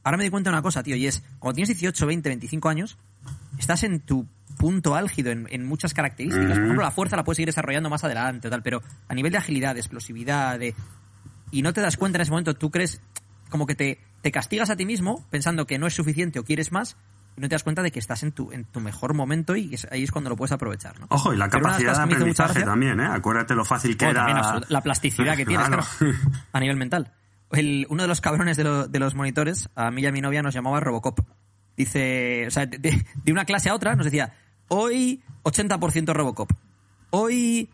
ahora 0.02 0.18
me 0.18 0.24
doy 0.24 0.32
cuenta 0.32 0.50
de 0.50 0.56
una 0.56 0.64
cosa, 0.64 0.82
tío, 0.82 0.96
y 0.96 1.06
es, 1.06 1.22
cuando 1.38 1.58
tienes 1.58 1.78
18, 1.78 2.08
20, 2.08 2.28
25 2.28 2.70
años, 2.70 2.98
estás 3.62 3.84
en 3.84 4.02
tu 4.02 4.28
punto 4.58 4.96
álgido 4.96 5.32
en, 5.32 5.66
muchas 5.66 5.94
características. 5.94 6.50
Por 6.50 6.64
ejemplo, 6.64 6.84
la 6.84 6.92
fuerza 6.92 7.16
la 7.16 7.24
puedes 7.24 7.38
seguir 7.38 7.48
desarrollando 7.48 7.90
más 7.90 8.04
adelante 8.04 8.50
tal, 8.50 8.62
pero 8.62 8.84
a 9.08 9.14
nivel 9.16 9.32
de 9.32 9.38
agilidad, 9.38 9.74
de 9.74 9.80
explosividad, 9.80 10.60
de... 10.60 10.76
Y 11.52 11.64
no 11.64 11.74
te 11.74 11.82
das 11.82 11.98
cuenta 11.98 12.18
en 12.18 12.22
ese 12.22 12.32
momento, 12.32 12.54
tú 12.54 12.70
crees 12.70 13.02
como 13.50 13.66
que 13.66 13.76
te, 13.76 14.00
te 14.22 14.32
castigas 14.32 14.70
a 14.70 14.76
ti 14.76 14.86
mismo 14.86 15.26
pensando 15.30 15.66
que 15.66 15.80
no 15.80 15.88
es 15.88 15.94
suficiente 15.94 16.40
o 16.40 16.44
quieres 16.44 16.72
más 16.72 16.96
y 17.36 17.42
no 17.42 17.50
te 17.50 17.56
das 17.56 17.64
cuenta 17.64 17.82
de 17.82 17.92
que 17.92 18.00
estás 18.00 18.24
en 18.24 18.32
tu, 18.32 18.52
en 18.52 18.66
tu 18.66 18.80
mejor 18.80 19.14
momento 19.14 19.56
y 19.56 19.76
ahí 19.90 20.04
es 20.04 20.12
cuando 20.12 20.30
lo 20.30 20.36
puedes 20.36 20.52
aprovechar. 20.52 21.00
¿no? 21.00 21.08
Ojo, 21.10 21.34
y 21.34 21.38
la 21.38 21.50
capacidad 21.50 21.96
de 21.96 22.04
aprendizaje 22.04 22.64
también, 22.64 23.00
¿eh? 23.00 23.08
Acuérdate 23.08 23.56
lo 23.56 23.66
fácil 23.66 23.98
que 23.98 24.06
era... 24.06 24.62
la 24.68 24.82
plasticidad 24.82 25.36
que 25.36 25.46
tienes, 25.46 25.68
claro. 25.68 25.84
a 26.54 26.60
nivel 26.60 26.78
mental. 26.78 27.14
El, 27.52 27.86
uno 27.90 28.04
de 28.04 28.08
los 28.08 28.22
cabrones 28.22 28.58
de, 28.58 28.88
de, 28.88 29.00
los 29.00 29.14
monitores, 29.14 29.70
a 29.76 29.92
mí 29.92 30.02
y 30.02 30.06
a 30.06 30.12
mi 30.12 30.22
novia 30.22 30.42
nos 30.42 30.54
llamaba 30.54 30.80
Robocop. 30.80 31.20
Dice, 31.82 32.48
o 32.48 32.52
sea, 32.52 32.66
de, 32.66 32.80
de 32.80 33.32
una 33.32 33.46
clase 33.46 33.70
a 33.70 33.76
otra 33.76 33.96
nos 33.96 34.06
decía, 34.06 34.34
Hoy 34.74 35.22
80% 35.44 36.14
Robocop. 36.14 36.50
Hoy 37.10 37.70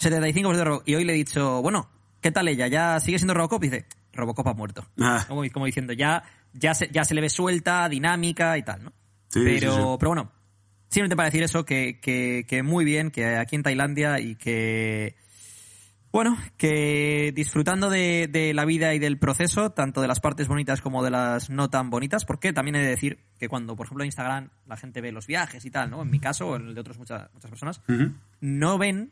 75% 0.00 0.64
Robocop. 0.64 0.88
Y 0.88 0.94
hoy 0.94 1.04
le 1.04 1.12
he 1.12 1.16
dicho, 1.16 1.60
bueno, 1.60 1.90
¿qué 2.22 2.32
tal 2.32 2.48
ella? 2.48 2.68
¿Ya 2.68 2.98
sigue 3.00 3.18
siendo 3.18 3.34
Robocop? 3.34 3.62
Y 3.64 3.68
dice, 3.68 3.84
Robocop 4.14 4.46
ha 4.48 4.54
muerto. 4.54 4.82
Ah. 4.98 5.26
Como, 5.28 5.66
diciendo, 5.66 5.92
ya, 5.92 6.24
ya, 6.54 6.72
se, 6.72 6.88
ya 6.90 7.04
se 7.04 7.12
le 7.14 7.20
ve 7.20 7.28
suelta, 7.28 7.86
dinámica 7.90 8.56
y 8.56 8.62
tal, 8.62 8.82
¿no? 8.82 8.92
pero, 9.30 9.98
pero 9.98 10.08
bueno, 10.08 10.32
simplemente 10.88 11.16
para 11.16 11.28
decir 11.28 11.42
eso, 11.42 11.66
que, 11.66 12.00
que, 12.00 12.46
que 12.48 12.62
muy 12.62 12.86
bien, 12.86 13.10
que 13.10 13.36
aquí 13.36 13.54
en 13.54 13.62
Tailandia 13.62 14.18
y 14.18 14.36
que 14.36 15.16
bueno, 16.10 16.38
que 16.56 17.32
disfrutando 17.34 17.90
de, 17.90 18.52
la 18.54 18.64
vida 18.64 18.94
y 18.94 18.98
del 18.98 19.18
proceso, 19.18 19.70
tanto 19.70 20.00
de 20.00 20.08
las 20.08 20.20
partes 20.20 20.48
bonitas 20.48 20.80
como 20.80 21.04
de 21.04 21.10
las 21.10 21.50
no 21.50 21.68
tan 21.68 21.90
bonitas, 21.90 22.24
porque 22.24 22.52
también 22.52 22.76
he 22.76 22.80
de 22.80 22.88
decir 22.88 23.18
que 23.38 23.48
cuando, 23.48 23.76
por 23.76 23.86
ejemplo, 23.86 24.04
en 24.04 24.08
Instagram 24.08 24.50
la 24.66 24.76
gente 24.76 25.00
ve 25.00 25.12
los 25.12 25.26
viajes 25.26 25.64
y 25.64 25.70
tal, 25.70 25.90
¿no? 25.90 26.02
En 26.02 26.10
mi 26.10 26.18
caso, 26.18 26.48
o 26.48 26.56
en 26.56 26.68
el 26.68 26.74
de 26.74 26.80
otras 26.80 26.98
muchas, 26.98 27.32
muchas 27.34 27.50
personas, 27.50 27.82
no 28.40 28.78
ven 28.78 29.10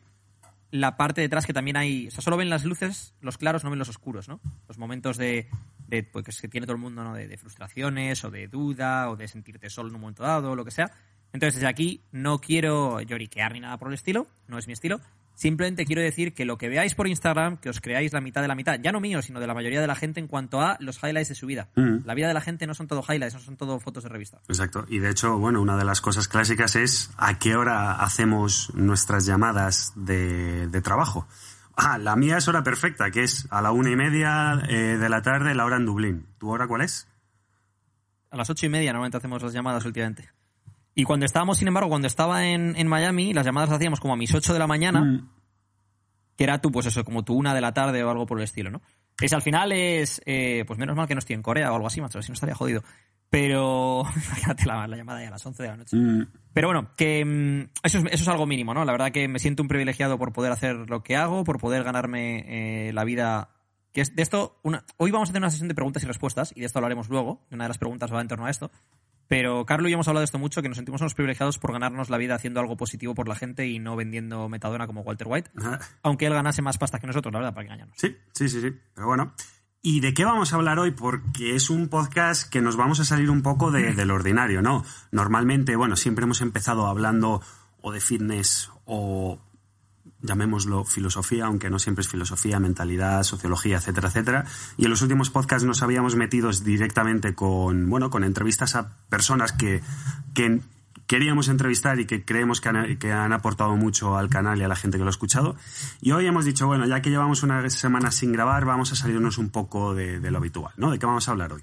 la 0.70 0.96
parte 0.96 1.20
detrás 1.20 1.46
que 1.46 1.52
también 1.52 1.76
hay, 1.76 2.08
o 2.08 2.10
sea, 2.10 2.22
solo 2.22 2.36
ven 2.36 2.50
las 2.50 2.64
luces, 2.64 3.14
los 3.20 3.38
claros, 3.38 3.62
no 3.62 3.70
ven 3.70 3.78
los 3.78 3.88
oscuros, 3.88 4.28
¿no? 4.28 4.40
Los 4.66 4.78
momentos 4.78 5.16
de, 5.16 5.48
de 5.86 6.02
pues, 6.02 6.40
que 6.40 6.48
tiene 6.48 6.66
todo 6.66 6.76
el 6.76 6.82
mundo, 6.82 7.04
¿no? 7.04 7.14
De, 7.14 7.28
de, 7.28 7.36
frustraciones 7.36 8.24
o 8.24 8.30
de 8.30 8.48
duda 8.48 9.10
o 9.10 9.16
de 9.16 9.28
sentirte 9.28 9.70
solo 9.70 9.90
en 9.90 9.94
un 9.94 10.00
momento 10.00 10.22
dado 10.22 10.52
o 10.52 10.56
lo 10.56 10.64
que 10.64 10.70
sea. 10.70 10.90
Entonces, 11.32 11.56
desde 11.56 11.68
aquí 11.68 12.02
no 12.12 12.40
quiero 12.40 13.00
lloriquear 13.00 13.52
ni 13.52 13.60
nada 13.60 13.78
por 13.78 13.88
el 13.88 13.94
estilo, 13.94 14.26
no 14.48 14.58
es 14.58 14.66
mi 14.66 14.72
estilo, 14.72 15.00
Simplemente 15.36 15.84
quiero 15.84 16.00
decir 16.00 16.32
que 16.32 16.46
lo 16.46 16.56
que 16.56 16.70
veáis 16.70 16.94
por 16.94 17.06
Instagram, 17.06 17.58
que 17.58 17.68
os 17.68 17.82
creáis 17.82 18.14
la 18.14 18.22
mitad 18.22 18.40
de 18.40 18.48
la 18.48 18.54
mitad, 18.54 18.80
ya 18.82 18.90
no 18.90 19.00
mío, 19.00 19.20
sino 19.20 19.38
de 19.38 19.46
la 19.46 19.52
mayoría 19.52 19.82
de 19.82 19.86
la 19.86 19.94
gente 19.94 20.18
en 20.18 20.28
cuanto 20.28 20.62
a 20.62 20.78
los 20.80 20.96
highlights 21.02 21.28
de 21.28 21.34
su 21.34 21.46
vida. 21.46 21.68
Mm. 21.76 22.06
La 22.06 22.14
vida 22.14 22.26
de 22.26 22.32
la 22.32 22.40
gente 22.40 22.66
no 22.66 22.72
son 22.72 22.86
todo 22.86 23.04
highlights, 23.06 23.34
no 23.34 23.40
son 23.40 23.58
todo 23.58 23.78
fotos 23.78 24.04
de 24.04 24.08
revista. 24.08 24.40
Exacto. 24.48 24.86
Y 24.88 24.98
de 24.98 25.10
hecho, 25.10 25.36
bueno, 25.38 25.60
una 25.60 25.76
de 25.76 25.84
las 25.84 26.00
cosas 26.00 26.26
clásicas 26.26 26.74
es 26.74 27.10
a 27.18 27.38
qué 27.38 27.54
hora 27.54 27.92
hacemos 28.00 28.72
nuestras 28.74 29.26
llamadas 29.26 29.92
de, 29.94 30.68
de 30.68 30.80
trabajo. 30.80 31.28
Ah, 31.76 31.98
la 31.98 32.16
mía 32.16 32.38
es 32.38 32.48
hora 32.48 32.62
perfecta, 32.62 33.10
que 33.10 33.22
es 33.22 33.46
a 33.50 33.60
la 33.60 33.72
una 33.72 33.90
y 33.90 33.96
media 33.96 34.62
eh, 34.70 34.96
de 34.96 35.08
la 35.10 35.20
tarde, 35.20 35.54
la 35.54 35.66
hora 35.66 35.76
en 35.76 35.84
Dublín. 35.84 36.26
¿Tu 36.38 36.48
hora 36.48 36.66
cuál 36.66 36.80
es? 36.80 37.06
A 38.30 38.38
las 38.38 38.48
ocho 38.48 38.64
y 38.64 38.70
media 38.70 38.94
normalmente 38.94 39.18
hacemos 39.18 39.42
las 39.42 39.52
llamadas 39.52 39.84
últimamente. 39.84 40.30
Y 40.98 41.04
cuando 41.04 41.26
estábamos, 41.26 41.58
sin 41.58 41.68
embargo, 41.68 41.90
cuando 41.90 42.08
estaba 42.08 42.46
en, 42.46 42.74
en 42.74 42.88
Miami, 42.88 43.34
las 43.34 43.44
llamadas 43.44 43.68
las 43.68 43.76
hacíamos 43.76 44.00
como 44.00 44.14
a 44.14 44.16
mis 44.16 44.34
8 44.34 44.52
de 44.54 44.58
la 44.58 44.66
mañana, 44.66 45.02
Mm. 45.04 45.28
que 46.36 46.42
era 46.44 46.60
tú, 46.60 46.72
pues 46.72 46.86
eso, 46.86 47.04
como 47.04 47.22
tu 47.22 47.34
una 47.34 47.54
de 47.54 47.60
la 47.60 47.74
tarde 47.74 48.02
o 48.02 48.10
algo 48.10 48.24
por 48.26 48.38
el 48.38 48.44
estilo, 48.44 48.70
¿no? 48.70 48.80
Es 49.20 49.32
al 49.34 49.42
final 49.42 49.72
es, 49.72 50.22
eh, 50.26 50.64
pues 50.66 50.78
menos 50.78 50.96
mal 50.96 51.06
que 51.06 51.14
no 51.14 51.18
estoy 51.18 51.34
en 51.34 51.42
Corea 51.42 51.70
o 51.70 51.74
algo 51.74 51.86
así, 51.86 52.00
macho, 52.00 52.20
si 52.22 52.30
no 52.30 52.34
estaría 52.34 52.54
jodido. 52.54 52.82
Pero, 53.28 54.04
imagínate 54.26 54.64
la, 54.64 54.86
la 54.86 54.96
llamada 54.96 55.20
ya 55.20 55.28
a 55.28 55.32
las 55.32 55.44
11 55.44 55.62
de 55.62 55.68
la 55.68 55.76
noche. 55.76 55.96
Mm. 55.96 56.26
Pero 56.54 56.68
bueno, 56.68 56.90
que 56.96 57.24
mm, 57.24 57.70
eso, 57.82 57.98
es, 57.98 58.04
eso 58.04 58.22
es 58.22 58.28
algo 58.28 58.46
mínimo, 58.46 58.72
¿no? 58.72 58.84
La 58.86 58.92
verdad 58.92 59.12
que 59.12 59.28
me 59.28 59.38
siento 59.38 59.62
un 59.62 59.68
privilegiado 59.68 60.16
por 60.18 60.32
poder 60.32 60.50
hacer 60.52 60.88
lo 60.88 61.02
que 61.02 61.16
hago, 61.16 61.44
por 61.44 61.58
poder 61.60 61.84
ganarme 61.84 62.88
eh, 62.88 62.92
la 62.94 63.04
vida. 63.04 63.50
Que 63.92 64.00
es 64.00 64.16
de 64.16 64.22
esto, 64.22 64.60
una, 64.62 64.84
hoy 64.96 65.10
vamos 65.10 65.28
a 65.28 65.32
hacer 65.32 65.42
una 65.42 65.50
sesión 65.50 65.68
de 65.68 65.74
preguntas 65.74 66.02
y 66.02 66.06
respuestas, 66.06 66.52
y 66.54 66.60
de 66.60 66.66
esto 66.66 66.78
hablaremos 66.78 67.08
luego. 67.08 67.46
Una 67.50 67.64
de 67.64 67.68
las 67.68 67.78
preguntas 67.78 68.12
va 68.12 68.20
en 68.20 68.28
torno 68.28 68.46
a 68.46 68.50
esto. 68.50 68.70
Pero 69.28 69.66
Carlos 69.66 69.88
y 69.88 69.92
yo 69.92 69.96
hemos 69.96 70.08
hablado 70.08 70.20
de 70.20 70.26
esto 70.26 70.38
mucho, 70.38 70.62
que 70.62 70.68
nos 70.68 70.76
sentimos 70.76 71.00
unos 71.00 71.14
privilegiados 71.14 71.58
por 71.58 71.72
ganarnos 71.72 72.10
la 72.10 72.18
vida 72.18 72.34
haciendo 72.34 72.60
algo 72.60 72.76
positivo 72.76 73.14
por 73.14 73.28
la 73.28 73.34
gente 73.34 73.66
y 73.66 73.78
no 73.78 73.96
vendiendo 73.96 74.48
metadona 74.48 74.86
como 74.86 75.02
Walter 75.02 75.26
White. 75.28 75.50
Aunque 76.02 76.26
él 76.26 76.34
ganase 76.34 76.62
más 76.62 76.78
pasta 76.78 76.98
que 76.98 77.06
nosotros, 77.06 77.32
la 77.32 77.40
verdad, 77.40 77.54
para 77.54 77.66
que 77.66 77.72
engañarnos. 77.72 77.98
Sí, 77.98 78.16
sí, 78.32 78.48
sí, 78.48 78.60
sí. 78.60 78.72
Pero 78.94 79.06
bueno. 79.06 79.32
¿Y 79.82 80.00
de 80.00 80.14
qué 80.14 80.24
vamos 80.24 80.52
a 80.52 80.56
hablar 80.56 80.80
hoy? 80.80 80.90
Porque 80.90 81.54
es 81.54 81.70
un 81.70 81.88
podcast 81.88 82.50
que 82.50 82.60
nos 82.60 82.76
vamos 82.76 82.98
a 82.98 83.04
salir 83.04 83.30
un 83.30 83.42
poco 83.42 83.70
de, 83.70 83.94
del 83.94 84.10
ordinario, 84.10 84.60
¿no? 84.60 84.84
Normalmente, 85.12 85.76
bueno, 85.76 85.94
siempre 85.94 86.24
hemos 86.24 86.40
empezado 86.40 86.86
hablando 86.86 87.40
o 87.82 87.92
de 87.92 88.00
fitness 88.00 88.68
o 88.84 89.40
llamémoslo 90.20 90.84
filosofía, 90.84 91.46
aunque 91.46 91.70
no 91.70 91.78
siempre 91.78 92.02
es 92.02 92.08
filosofía, 92.08 92.58
mentalidad, 92.58 93.22
sociología, 93.22 93.78
etcétera, 93.78 94.08
etcétera. 94.08 94.44
Y 94.76 94.84
en 94.84 94.90
los 94.90 95.02
últimos 95.02 95.30
podcasts 95.30 95.66
nos 95.66 95.82
habíamos 95.82 96.16
metido 96.16 96.50
directamente 96.50 97.34
con, 97.34 97.88
bueno, 97.88 98.10
con 98.10 98.24
entrevistas 98.24 98.74
a 98.76 98.96
personas 99.08 99.52
que, 99.52 99.82
que 100.34 100.60
queríamos 101.06 101.48
entrevistar 101.48 102.00
y 102.00 102.06
que 102.06 102.24
creemos 102.24 102.60
que 102.60 102.68
han, 102.68 102.98
que 102.98 103.12
han 103.12 103.32
aportado 103.32 103.76
mucho 103.76 104.16
al 104.16 104.28
canal 104.28 104.58
y 104.58 104.64
a 104.64 104.68
la 104.68 104.76
gente 104.76 104.98
que 104.98 105.04
lo 105.04 105.08
ha 105.08 105.10
escuchado. 105.10 105.56
Y 106.00 106.12
hoy 106.12 106.26
hemos 106.26 106.44
dicho, 106.44 106.66
bueno, 106.66 106.86
ya 106.86 107.02
que 107.02 107.10
llevamos 107.10 107.42
unas 107.42 107.72
semanas 107.74 108.14
sin 108.14 108.32
grabar, 108.32 108.64
vamos 108.64 108.92
a 108.92 108.96
salirnos 108.96 109.38
un 109.38 109.50
poco 109.50 109.94
de, 109.94 110.20
de 110.20 110.30
lo 110.30 110.38
habitual, 110.38 110.72
¿no? 110.76 110.90
¿De 110.90 110.98
qué 110.98 111.06
vamos 111.06 111.28
a 111.28 111.32
hablar 111.32 111.52
hoy? 111.52 111.62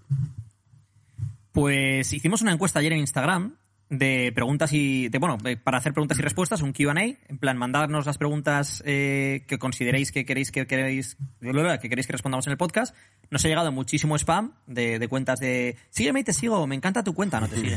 Pues 1.52 2.12
hicimos 2.14 2.42
una 2.42 2.52
encuesta 2.52 2.80
ayer 2.80 2.94
en 2.94 3.00
Instagram 3.00 3.54
de 3.98 4.32
preguntas 4.34 4.74
y 4.74 5.10
de 5.10 5.18
bueno 5.20 5.38
de- 5.38 5.58
para 5.58 5.78
hacer 5.78 5.94
preguntas 5.94 6.18
y 6.18 6.22
respuestas 6.22 6.62
un 6.62 6.74
Q&A 6.74 6.94
en 7.02 7.38
plan 7.40 7.58
mandarnos 7.58 8.06
las 8.06 8.18
preguntas 8.18 8.82
eh, 8.86 9.44
que 9.48 9.58
consideréis 9.60 10.12
que 10.12 10.26
queréis 10.26 10.52
que 10.52 10.66
queréis 10.68 11.18
que 11.42 11.90
queréis 11.90 12.08
que 12.08 12.14
respondamos 12.14 12.48
en 12.48 12.52
el 12.52 12.58
podcast. 12.58 12.96
Nos 13.30 13.44
ha 13.46 13.48
llegado 13.48 13.72
muchísimo 13.72 14.16
spam 14.18 14.52
de, 14.68 15.00
de 15.00 15.08
cuentas 15.08 15.40
de 15.40 15.76
sígueme 15.90 16.20
y 16.20 16.24
te 16.24 16.34
sigo 16.34 16.66
me 16.68 16.76
encanta 16.76 17.04
tu 17.04 17.14
cuenta 17.14 17.40
no 17.40 17.48
te 17.48 17.56
sigue 17.58 17.76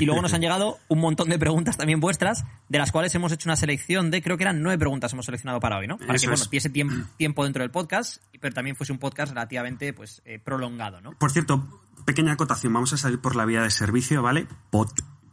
y 0.00 0.04
luego 0.04 0.20
nos 0.22 0.32
han 0.34 0.40
llegado 0.40 0.78
un 0.88 0.98
montón 1.00 1.28
de 1.28 1.38
preguntas 1.38 1.76
también 1.76 2.00
vuestras 2.00 2.44
de 2.68 2.78
las 2.78 2.90
cuales 2.92 3.14
hemos 3.14 3.30
hecho 3.32 3.48
una 3.48 3.56
selección 3.56 4.10
de 4.10 4.22
creo 4.22 4.36
que 4.36 4.44
eran 4.44 4.62
nueve 4.62 4.78
preguntas 4.78 5.12
hemos 5.12 5.26
seleccionado 5.26 5.60
para 5.60 5.78
hoy 5.78 5.86
no 5.86 5.98
para 5.98 6.14
Eso 6.14 6.26
que 6.30 6.36
bueno 6.58 6.72
tiemp- 6.72 7.06
tiempo 7.16 7.44
dentro 7.44 7.62
del 7.62 7.70
podcast 7.70 8.22
pero 8.40 8.52
también 8.54 8.74
fuese 8.76 8.92
un 8.92 8.98
podcast 8.98 9.32
relativamente 9.32 9.92
pues 9.92 10.22
eh, 10.24 10.38
prolongado 10.38 11.00
no 11.00 11.12
Por 11.18 11.30
cierto, 11.30 11.82
pequeña 12.04 12.32
acotación, 12.32 12.72
vamos 12.72 12.92
a 12.92 12.96
salir 12.96 13.20
por 13.20 13.36
la 13.36 13.44
vía 13.44 13.62
de 13.62 13.70
servicio, 13.70 14.22
¿vale? 14.22 14.46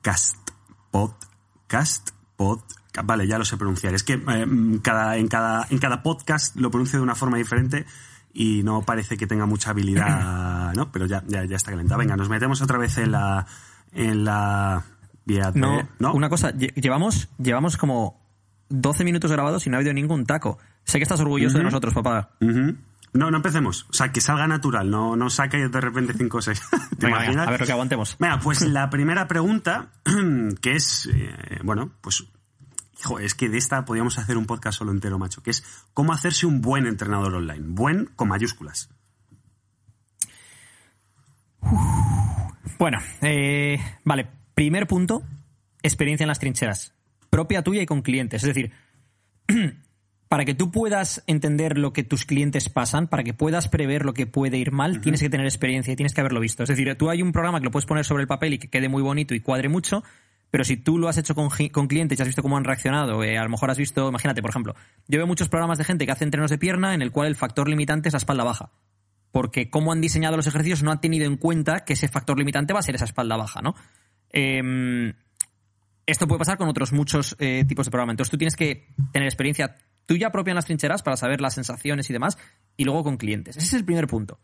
Podcast, 0.01 0.37
podcast, 0.91 2.09
podcast. 2.37 2.77
Vale, 3.03 3.27
ya 3.27 3.37
lo 3.37 3.45
sé 3.45 3.57
pronunciar. 3.57 3.93
Es 3.93 4.03
que 4.03 4.13
eh, 4.13 4.79
cada, 4.81 5.17
en, 5.17 5.27
cada, 5.27 5.67
en 5.69 5.77
cada 5.79 6.01
podcast 6.03 6.55
lo 6.55 6.71
pronuncio 6.71 6.99
de 6.99 7.03
una 7.03 7.15
forma 7.15 7.37
diferente 7.37 7.85
y 8.33 8.63
no 8.63 8.83
parece 8.83 9.17
que 9.17 9.27
tenga 9.27 9.45
mucha 9.45 9.71
habilidad, 9.71 10.73
¿no? 10.75 10.91
Pero 10.91 11.05
ya, 11.07 11.23
ya, 11.27 11.43
ya 11.45 11.55
está 11.55 11.71
calentado. 11.71 11.99
Venga, 11.99 12.15
nos 12.15 12.29
metemos 12.29 12.61
otra 12.61 12.77
vez 12.77 12.97
en 12.99 13.11
la, 13.11 13.45
en 13.91 14.23
la 14.23 14.83
vía 15.25 15.51
de... 15.51 15.59
No, 15.59 15.87
¿no? 15.99 16.13
una 16.13 16.29
cosa, 16.29 16.51
lle- 16.53 16.73
llevamos, 16.75 17.27
llevamos 17.37 17.75
como 17.77 18.21
12 18.69 19.03
minutos 19.03 19.31
grabados 19.31 19.65
y 19.67 19.69
no 19.69 19.75
ha 19.77 19.79
habido 19.79 19.93
ningún 19.93 20.25
taco. 20.25 20.57
Sé 20.85 20.99
que 20.99 21.03
estás 21.03 21.19
orgulloso 21.19 21.57
de 21.57 21.63
nosotros, 21.65 21.93
papá. 21.93 22.29
Ujú. 22.39 22.75
No, 23.13 23.31
no 23.31 23.37
empecemos. 23.37 23.87
O 23.89 23.93
sea, 23.93 24.11
que 24.11 24.21
salga 24.21 24.47
natural, 24.47 24.89
no, 24.89 25.15
no 25.15 25.29
saque 25.29 25.69
de 25.69 25.81
repente 25.81 26.13
5 26.13 26.37
o 26.37 26.41
6. 26.41 26.61
¿Te 26.69 26.77
Venga, 26.77 26.89
venga, 26.99 27.23
imaginas? 27.23 27.47
a 27.47 27.51
ver 27.51 27.59
lo 27.61 27.65
que 27.65 27.71
aguantemos. 27.71 28.17
Venga, 28.19 28.39
pues 28.39 28.61
la 28.61 28.89
primera 28.89 29.27
pregunta, 29.27 29.89
que 30.61 30.75
es, 30.75 31.09
eh, 31.13 31.59
bueno, 31.63 31.91
pues, 32.01 32.25
hijo, 32.99 33.19
es 33.19 33.33
que 33.33 33.49
de 33.49 33.57
esta 33.57 33.85
podríamos 33.85 34.17
hacer 34.19 34.37
un 34.37 34.45
podcast 34.45 34.79
solo 34.79 34.91
entero, 34.91 35.17
macho, 35.17 35.41
que 35.41 35.51
es 35.51 35.63
cómo 35.93 36.13
hacerse 36.13 36.45
un 36.45 36.61
buen 36.61 36.85
entrenador 36.85 37.33
online. 37.33 37.63
Buen 37.65 38.05
con 38.15 38.27
mayúsculas. 38.27 38.89
Bueno, 42.77 42.99
eh, 43.21 43.79
vale, 44.03 44.27
primer 44.53 44.87
punto, 44.87 45.23
experiencia 45.81 46.23
en 46.23 46.29
las 46.29 46.39
trincheras. 46.39 46.93
Propia 47.29 47.63
tuya 47.63 47.81
y 47.81 47.85
con 47.85 48.01
clientes. 48.01 48.43
Es 48.43 48.47
decir, 48.47 48.71
para 50.27 50.45
que 50.45 50.53
tú 50.53 50.71
puedas 50.71 51.23
entender 51.27 51.77
lo 51.77 51.93
que 51.93 52.03
tus 52.03 52.25
clientes 52.25 52.69
pasan, 52.69 53.07
para 53.07 53.23
que 53.23 53.33
puedas 53.33 53.69
prever 53.69 54.03
lo 54.03 54.13
que 54.13 54.27
puede 54.27 54.57
ir 54.57 54.71
mal, 54.71 54.99
tienes 54.99 55.21
que 55.21 55.29
tener 55.29 55.45
experiencia 55.45 55.93
y 55.93 55.95
tienes 55.95 56.13
que 56.13 56.21
haberlo 56.21 56.39
visto. 56.39 56.63
Es 56.63 56.69
decir, 56.69 56.93
tú 56.95 57.09
hay 57.09 57.21
un 57.21 57.31
programa 57.31 57.59
que 57.59 57.65
lo 57.65 57.71
puedes 57.71 57.85
poner 57.85 58.03
sobre 58.03 58.23
el 58.23 58.27
papel 58.27 58.53
y 58.53 58.57
que 58.57 58.69
quede 58.69 58.89
muy 58.89 59.01
bonito 59.01 59.33
y 59.33 59.39
cuadre 59.39 59.69
mucho, 59.69 60.03
pero 60.49 60.63
si 60.63 60.77
tú 60.77 60.97
lo 60.97 61.07
has 61.07 61.17
hecho 61.17 61.35
con, 61.35 61.49
con 61.71 61.87
clientes 61.87 62.17
y 62.17 62.21
has 62.21 62.27
visto 62.27 62.41
cómo 62.41 62.57
han 62.57 62.63
reaccionado, 62.63 63.23
eh, 63.23 63.37
a 63.37 63.43
lo 63.43 63.49
mejor 63.49 63.69
has 63.71 63.77
visto, 63.77 64.09
imagínate, 64.09 64.41
por 64.41 64.49
ejemplo, 64.49 64.75
yo 65.07 65.17
veo 65.19 65.27
muchos 65.27 65.49
programas 65.49 65.77
de 65.77 65.85
gente 65.85 66.05
que 66.05 66.11
hace 66.11 66.23
entrenos 66.23 66.51
de 66.51 66.57
pierna 66.57 66.93
en 66.93 67.01
el 67.01 67.11
cual 67.11 67.27
el 67.27 67.35
factor 67.35 67.69
limitante 67.69 68.09
es 68.09 68.13
la 68.13 68.17
espalda 68.17 68.43
baja. 68.43 68.71
Porque 69.31 69.69
cómo 69.69 69.91
han 69.91 70.01
diseñado 70.01 70.37
los 70.37 70.47
ejercicios 70.47 70.83
no 70.83 70.91
han 70.91 71.01
tenido 71.01 71.25
en 71.25 71.37
cuenta 71.37 71.85
que 71.85 71.93
ese 71.93 72.07
factor 72.07 72.37
limitante 72.37 72.73
va 72.73 72.79
a 72.79 72.83
ser 72.83 72.95
esa 72.95 73.05
espalda 73.05 73.35
baja, 73.35 73.61
¿no? 73.61 73.75
Em, 74.29 75.13
esto 76.05 76.27
puede 76.27 76.39
pasar 76.39 76.57
con 76.57 76.69
otros 76.69 76.93
muchos 76.93 77.35
eh, 77.39 77.65
tipos 77.67 77.85
de 77.85 77.91
programa. 77.91 78.13
Entonces 78.13 78.31
tú 78.31 78.37
tienes 78.37 78.55
que 78.55 78.87
tener 79.11 79.27
experiencia 79.27 79.75
tuya 80.07 80.31
propia 80.31 80.51
en 80.51 80.55
las 80.55 80.65
trincheras 80.65 81.03
para 81.03 81.17
saber 81.17 81.39
las 81.39 81.53
sensaciones 81.53 82.09
y 82.09 82.13
demás, 82.13 82.39
y 82.75 82.85
luego 82.85 83.03
con 83.03 83.17
clientes. 83.17 83.57
Ese 83.57 83.67
es 83.67 83.73
el 83.73 83.85
primer 83.85 84.07
punto. 84.07 84.39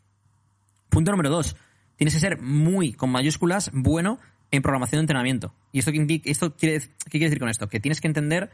Punto 0.89 1.10
número 1.10 1.32
dos. 1.32 1.55
Tienes 1.96 2.13
que 2.13 2.20
ser 2.20 2.39
muy, 2.39 2.93
con 2.93 3.10
mayúsculas, 3.10 3.72
bueno 3.74 4.20
en 4.51 4.62
programación 4.62 5.00
de 5.00 5.03
entrenamiento. 5.03 5.55
¿Y 5.72 5.79
esto, 5.79 5.91
qué, 5.91 6.22
esto 6.25 6.55
quiere, 6.55 6.79
qué 6.79 7.10
quiere 7.10 7.25
decir 7.25 7.39
con 7.39 7.50
esto? 7.50 7.67
Que 7.67 7.79
tienes 7.79 8.00
que 8.00 8.08
entender 8.08 8.51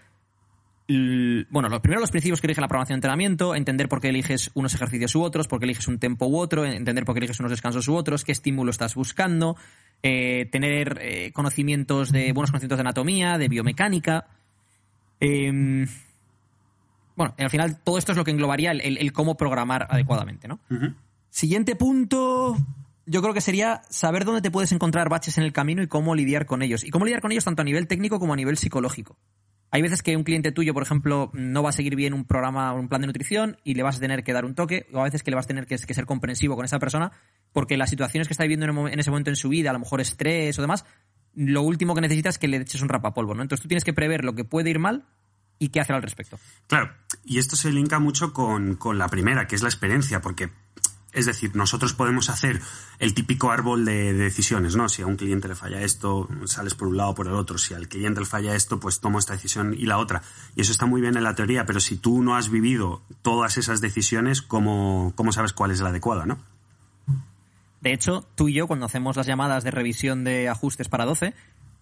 bueno, 1.52 1.70
lo 1.70 1.82
primero 1.82 2.02
los 2.02 2.10
principios 2.10 2.42
que 2.42 2.48
rige 2.48 2.62
la 2.62 2.68
programación 2.68 2.96
de 2.96 2.98
entrenamiento, 2.98 3.54
entender 3.54 3.88
por 3.88 4.02
qué 4.02 4.10
eliges 4.10 4.50
unos 4.56 4.74
ejercicios 4.74 5.14
u 5.16 5.22
otros, 5.22 5.48
por 5.48 5.60
qué 5.60 5.66
eliges 5.66 5.88
un 5.88 6.00
tempo 6.00 6.26
u 6.26 6.38
otro, 6.38 6.66
entender 6.66 7.06
por 7.06 7.14
qué 7.14 7.20
eliges 7.20 7.40
unos 7.40 7.52
descansos 7.52 7.88
u 7.88 7.96
otros, 7.96 8.24
qué 8.24 8.32
estímulo 8.32 8.72
estás 8.72 8.96
buscando, 8.96 9.56
eh, 10.02 10.48
tener 10.52 10.98
eh, 11.02 11.32
conocimientos 11.32 12.12
de 12.12 12.32
buenos 12.34 12.50
conocimientos 12.50 12.78
de 12.78 12.82
anatomía, 12.82 13.38
de 13.38 13.50
biomecánica. 13.50 14.26
Em, 15.20 15.86
bueno, 17.20 17.36
al 17.38 17.50
final 17.50 17.78
todo 17.84 17.98
esto 17.98 18.14
es 18.14 18.18
lo 18.18 18.24
que 18.24 18.32
englobaría 18.32 18.72
el, 18.72 18.82
el- 18.82 18.98
el 18.98 19.12
cómo 19.14 19.36
programar 19.38 19.86
adecuadamente, 19.90 20.48
¿no? 20.48 20.60
Siguiente 21.30 21.76
punto, 21.76 22.58
yo 23.06 23.22
creo 23.22 23.34
que 23.34 23.42
sería 23.42 23.82
saber 23.90 24.26
dónde 24.26 24.42
te 24.42 24.50
puedes 24.52 24.72
encontrar 24.72 25.10
baches 25.10 25.38
en 25.38 25.44
el 25.44 25.54
camino 25.54 25.84
y 25.84 25.88
cómo 25.88 26.16
lidiar 26.16 26.46
con 26.46 26.62
ellos. 26.62 26.84
Y 26.84 26.90
cómo 26.90 27.06
lidiar 27.06 27.22
con 27.22 27.32
ellos 27.32 27.44
tanto 27.46 27.62
a 27.62 27.66
nivel 27.66 27.88
técnico 27.88 28.20
como 28.20 28.34
a 28.34 28.36
nivel 28.36 28.58
psicológico. 28.58 29.18
Hay 29.72 29.82
veces 29.84 30.02
que 30.02 30.16
un 30.18 30.24
cliente 30.24 30.52
tuyo, 30.52 30.74
por 30.74 30.82
ejemplo, 30.82 31.30
no 31.34 31.62
va 31.62 31.70
a 31.70 31.74
seguir 31.74 31.96
bien 31.96 32.14
un 32.16 32.26
programa 32.26 32.74
o 32.74 32.80
un 32.80 32.88
plan 32.88 33.02
de 33.02 33.08
nutrición 33.08 33.58
y 33.64 33.76
le 33.76 33.84
vas 33.84 33.98
a 33.98 34.00
tener 34.00 34.24
que 34.24 34.34
dar 34.34 34.46
un 34.46 34.56
toque, 34.56 34.88
o 34.94 35.00
a 35.00 35.04
veces 35.04 35.22
que 35.22 35.30
le 35.30 35.36
vas 35.36 35.46
a 35.46 35.50
tener 35.50 35.68
que, 35.68 35.76
que 35.78 35.94
ser 35.94 36.06
comprensivo 36.08 36.56
con 36.56 36.66
esa 36.66 36.80
persona, 36.80 37.12
porque 37.52 37.78
las 37.78 37.90
situaciones 37.92 38.28
que 38.28 38.34
está 38.34 38.46
viviendo 38.46 38.88
en 38.88 39.00
ese 39.00 39.12
momento 39.12 39.30
en 39.30 39.36
su 39.36 39.50
vida, 39.50 39.70
a 39.70 39.74
lo 39.74 39.80
mejor 39.80 40.02
estrés 40.02 40.58
o 40.58 40.62
demás, 40.64 40.86
lo 41.36 41.62
último 41.62 41.94
que 41.94 42.02
necesitas 42.02 42.36
es 42.36 42.40
que 42.40 42.48
le 42.48 42.58
eches 42.58 42.82
un 42.82 42.90
rapapolvo, 42.90 43.36
¿no? 43.36 43.44
Entonces 43.44 43.62
tú 43.62 43.68
tienes 43.68 43.84
que 43.84 43.94
prever 43.94 44.24
lo 44.26 44.34
que 44.34 44.44
puede 44.46 44.72
ir 44.72 44.80
mal 44.80 45.06
y 45.60 45.70
qué 45.70 45.82
hacer 45.82 45.96
al 45.96 46.02
respecto. 46.02 46.40
Claro, 46.68 46.92
y 47.26 47.38
esto 47.38 47.56
se 47.56 47.72
linka 47.72 48.00
mucho 48.00 48.34
con, 48.34 48.76
con 48.76 48.98
la 48.98 49.10
primera, 49.10 49.48
que 49.48 49.56
es 49.56 49.62
la 49.62 49.68
experiencia, 49.68 50.22
porque, 50.22 50.50
es 51.12 51.26
decir, 51.26 51.56
nosotros 51.56 51.94
podemos 51.94 52.30
hacer 52.30 52.62
el 52.98 53.14
típico 53.14 53.52
árbol 53.52 53.84
de, 53.84 54.14
de 54.14 54.24
decisiones, 54.24 54.78
¿no? 54.78 54.88
Si 54.88 55.02
a 55.02 55.06
un 55.06 55.18
cliente 55.18 55.50
le 55.50 55.56
falla 55.56 55.82
esto, 55.82 56.30
sales 56.46 56.76
por 56.76 56.88
un 56.88 56.98
lado 56.98 57.10
o 57.12 57.16
por 57.16 57.28
el 57.28 57.34
otro. 57.34 57.58
Si 57.58 57.74
al 57.74 57.90
cliente 57.90 58.22
le 58.22 58.26
falla 58.26 58.56
esto, 58.56 58.80
pues 58.80 59.02
tomo 59.02 59.20
esta 59.20 59.34
decisión 59.34 59.74
y 59.74 59.86
la 59.86 59.98
otra. 59.98 60.24
Y 60.56 60.62
eso 60.62 60.72
está 60.72 60.86
muy 60.86 61.02
bien 61.02 61.18
en 61.18 61.24
la 61.24 61.36
teoría, 61.36 61.66
pero 61.66 61.82
si 61.82 61.98
tú 61.98 62.24
no 62.24 62.38
has 62.38 62.50
vivido 62.50 63.02
todas 63.22 63.58
esas 63.58 63.82
decisiones, 63.82 64.42
¿cómo, 64.42 65.12
cómo 65.16 65.34
sabes 65.34 65.52
cuál 65.52 65.72
es 65.72 65.82
la 65.82 65.90
adecuada, 65.90 66.26
no? 66.26 66.40
De 67.82 67.94
hecho, 67.94 68.28
tú 68.36 68.50
y 68.50 68.54
yo, 68.54 68.68
cuando 68.68 68.86
hacemos 68.86 69.16
las 69.16 69.26
llamadas 69.26 69.64
de 69.64 69.72
revisión 69.72 70.24
de 70.24 70.50
ajustes 70.50 70.90
para 70.90 71.06
12, 71.06 71.34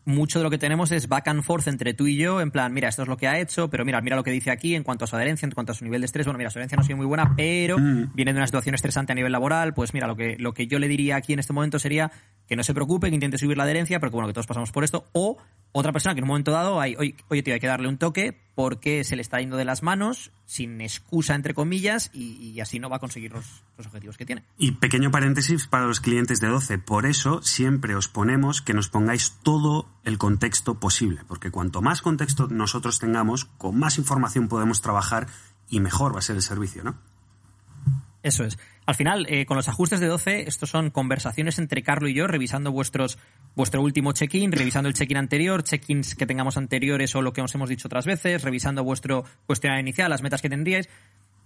mucho 0.08 0.40
de 0.40 0.44
lo 0.44 0.50
que 0.50 0.58
tenemos 0.58 0.92
es 0.92 1.08
back 1.08 1.28
and 1.28 1.44
forth 1.44 1.68
entre 1.68 1.94
tú 1.94 2.08
y 2.08 2.16
yo, 2.18 2.42
en 2.42 2.50
plan, 2.50 2.74
mira, 2.74 2.90
esto 2.90 3.04
es 3.04 3.08
lo 3.08 3.18
que 3.18 3.28
ha 3.28 3.40
hecho, 3.40 3.70
pero 3.70 3.86
mira, 3.86 4.02
mira 4.02 4.16
lo 4.16 4.24
que 4.24 4.32
dice 4.32 4.50
aquí 4.50 4.74
en 4.74 4.84
cuanto 4.84 5.06
a 5.06 5.08
su 5.08 5.16
adherencia, 5.16 5.46
en 5.46 5.52
cuanto 5.52 5.74
a 5.74 5.76
su 5.76 5.84
nivel 5.84 6.02
de 6.02 6.06
estrés. 6.06 6.26
Bueno, 6.26 6.38
mira, 6.38 6.50
su 6.50 6.58
adherencia 6.58 6.78
no 6.78 6.82
ha 6.82 6.86
sido 6.86 6.98
muy 6.98 7.06
buena, 7.06 7.36
pero 7.36 7.78
Mm. 7.78 8.14
viene 8.16 8.34
de 8.34 8.40
una 8.40 8.48
situación 8.48 8.74
estresante 8.74 9.12
a 9.12 9.16
nivel 9.16 9.32
laboral. 9.32 9.74
Pues 9.74 9.94
mira, 9.94 10.08
lo 10.08 10.16
que, 10.16 10.36
lo 10.40 10.54
que 10.54 10.66
yo 10.68 10.80
le 10.80 10.88
diría 10.88 11.18
aquí 11.18 11.34
en 11.34 11.40
este 11.40 11.54
momento 11.54 11.78
sería 11.78 12.12
que 12.48 12.56
no 12.56 12.64
se 12.64 12.74
preocupe, 12.74 13.10
que 13.10 13.16
intente 13.16 13.38
subir 13.38 13.58
la 13.58 13.64
adherencia, 13.64 14.00
porque 14.00 14.14
bueno, 14.16 14.28
que 14.28 14.34
todos 14.34 14.48
pasamos 14.48 14.72
por 14.72 14.84
esto. 14.84 15.06
O 15.12 15.38
otra 15.74 15.92
persona 15.92 16.16
que 16.16 16.20
en 16.20 16.24
un 16.24 16.30
momento 16.30 16.52
dado 16.52 16.80
hay, 16.80 16.96
oye, 16.98 17.16
oye, 17.28 17.44
tío, 17.44 17.54
hay 17.54 17.60
que 17.60 17.68
darle 17.68 17.88
un 17.90 17.98
toque 17.98 18.47
porque 18.58 19.04
se 19.04 19.16
le 19.16 19.22
está 19.22 19.40
yendo 19.40 19.56
de 19.56 19.66
las 19.66 19.84
manos, 19.84 20.32
sin 20.48 20.82
excusa, 20.82 21.36
entre 21.36 21.54
comillas, 21.54 22.10
y, 22.12 22.38
y 22.38 22.60
así 22.60 22.80
no 22.80 22.90
va 22.90 22.96
a 22.96 23.00
conseguir 23.00 23.32
los, 23.32 23.46
los 23.78 23.86
objetivos 23.86 24.18
que 24.18 24.26
tiene. 24.26 24.46
Y 24.58 24.72
pequeño 24.72 25.12
paréntesis 25.12 25.68
para 25.68 25.86
los 25.86 26.00
clientes 26.00 26.40
de 26.40 26.48
12. 26.48 26.80
Por 26.80 27.06
eso 27.06 27.44
siempre 27.44 27.94
os 27.94 28.08
ponemos 28.08 28.64
que 28.64 28.74
nos 28.74 28.90
pongáis 28.90 29.38
todo 29.44 29.88
el 30.06 30.18
contexto 30.18 30.80
posible, 30.80 31.22
porque 31.28 31.52
cuanto 31.52 31.84
más 31.84 32.02
contexto 32.02 32.48
nosotros 32.48 32.98
tengamos, 32.98 33.46
con 33.46 33.78
más 33.78 34.00
información 34.00 34.48
podemos 34.48 34.82
trabajar 34.82 35.28
y 35.70 35.80
mejor 35.80 36.16
va 36.16 36.18
a 36.18 36.24
ser 36.24 36.38
el 36.38 36.42
servicio, 36.42 36.84
¿no? 36.84 36.98
Eso 38.24 38.44
es. 38.44 38.58
Al 38.88 38.96
final, 38.96 39.26
eh, 39.28 39.46
con 39.46 39.58
los 39.58 39.68
ajustes 39.68 40.00
de 40.00 40.08
12, 40.08 40.48
estos 40.48 40.70
son 40.70 40.92
conversaciones 40.92 41.60
entre 41.60 41.84
Carlo 41.84 42.08
y 42.08 42.14
yo, 42.14 42.26
revisando 42.26 42.72
vuestros 42.72 43.18
vuestro 43.54 43.82
último 43.82 44.14
check-in, 44.14 44.54
revisando 44.54 44.88
el 44.88 44.96
check-in 44.96 45.18
anterior, 45.18 45.62
check-ins 45.62 46.16
que 46.16 46.26
tengamos 46.26 46.56
anteriores 46.56 47.14
o 47.14 47.22
lo 47.22 47.34
que 47.34 47.42
os 47.42 47.54
hemos 47.54 47.68
dicho 47.68 47.90
otras 47.90 48.06
veces, 48.06 48.44
revisando 48.44 48.86
vuestro 48.86 49.26
cuestionario 49.46 49.82
inicial, 49.82 50.10
las 50.10 50.22
metas 50.22 50.42
que 50.42 50.48
tendríais. 50.48 50.88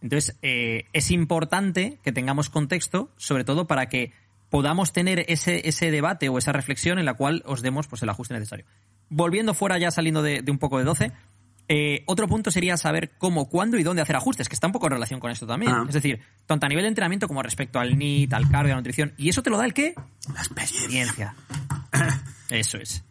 Entonces, 0.04 0.38
eh, 0.44 0.86
es 0.94 1.10
importante 1.10 1.98
que 2.04 2.12
tengamos 2.12 2.52
contexto, 2.52 3.10
sobre 3.18 3.44
todo 3.44 3.66
para 3.66 3.90
que 3.90 4.12
podamos 4.52 4.94
tener 4.94 5.26
ese, 5.28 5.68
ese 5.68 5.90
debate 5.90 6.30
o 6.30 6.38
esa 6.38 6.52
reflexión 6.52 7.00
en 7.00 7.06
la 7.06 7.16
cual 7.16 7.42
os 7.48 7.64
demos 7.64 7.88
pues, 7.88 8.04
el 8.04 8.10
ajuste 8.10 8.36
necesario. 8.36 8.66
Volviendo 9.10 9.56
fuera, 9.56 9.80
ya 9.80 9.90
saliendo 9.90 10.22
de, 10.22 10.44
de 10.44 10.52
un 10.52 10.60
poco 10.60 10.78
de 10.78 10.84
12, 10.84 11.12
eh, 11.74 12.04
otro 12.06 12.28
punto 12.28 12.52
sería 12.52 12.76
saber 12.76 13.12
cómo, 13.18 13.48
cuándo 13.48 13.78
y 13.78 13.84
dónde 13.84 14.02
hacer 14.02 14.18
ajustes, 14.18 14.50
que 14.50 14.56
está 14.56 14.68
un 14.68 14.74
poco 14.74 14.88
en 14.88 14.92
relación 14.92 15.22
con 15.22 15.32
esto 15.32 15.48
también. 15.48 15.72
Ah. 15.72 15.86
Es 15.88 15.94
decir, 15.94 16.20
tanto 16.46 16.66
a 16.66 16.70
nivel 16.70 16.84
de 16.84 16.90
entrenamiento 16.90 17.30
como 17.30 17.42
respecto 17.42 17.80
al 17.80 17.98
NIT, 17.98 18.34
al 18.34 18.50
cardio, 18.50 18.74
a 18.74 18.76
la 18.76 18.82
nutrición. 18.82 19.14
¿Y 19.18 19.30
eso 19.30 19.42
te 19.42 19.50
lo 19.50 19.58
da 19.58 19.64
el 19.66 19.74
qué? 19.74 19.96
La 20.34 20.42
experiencia. 20.42 21.34
Eso 22.50 22.78
es. 22.78 23.06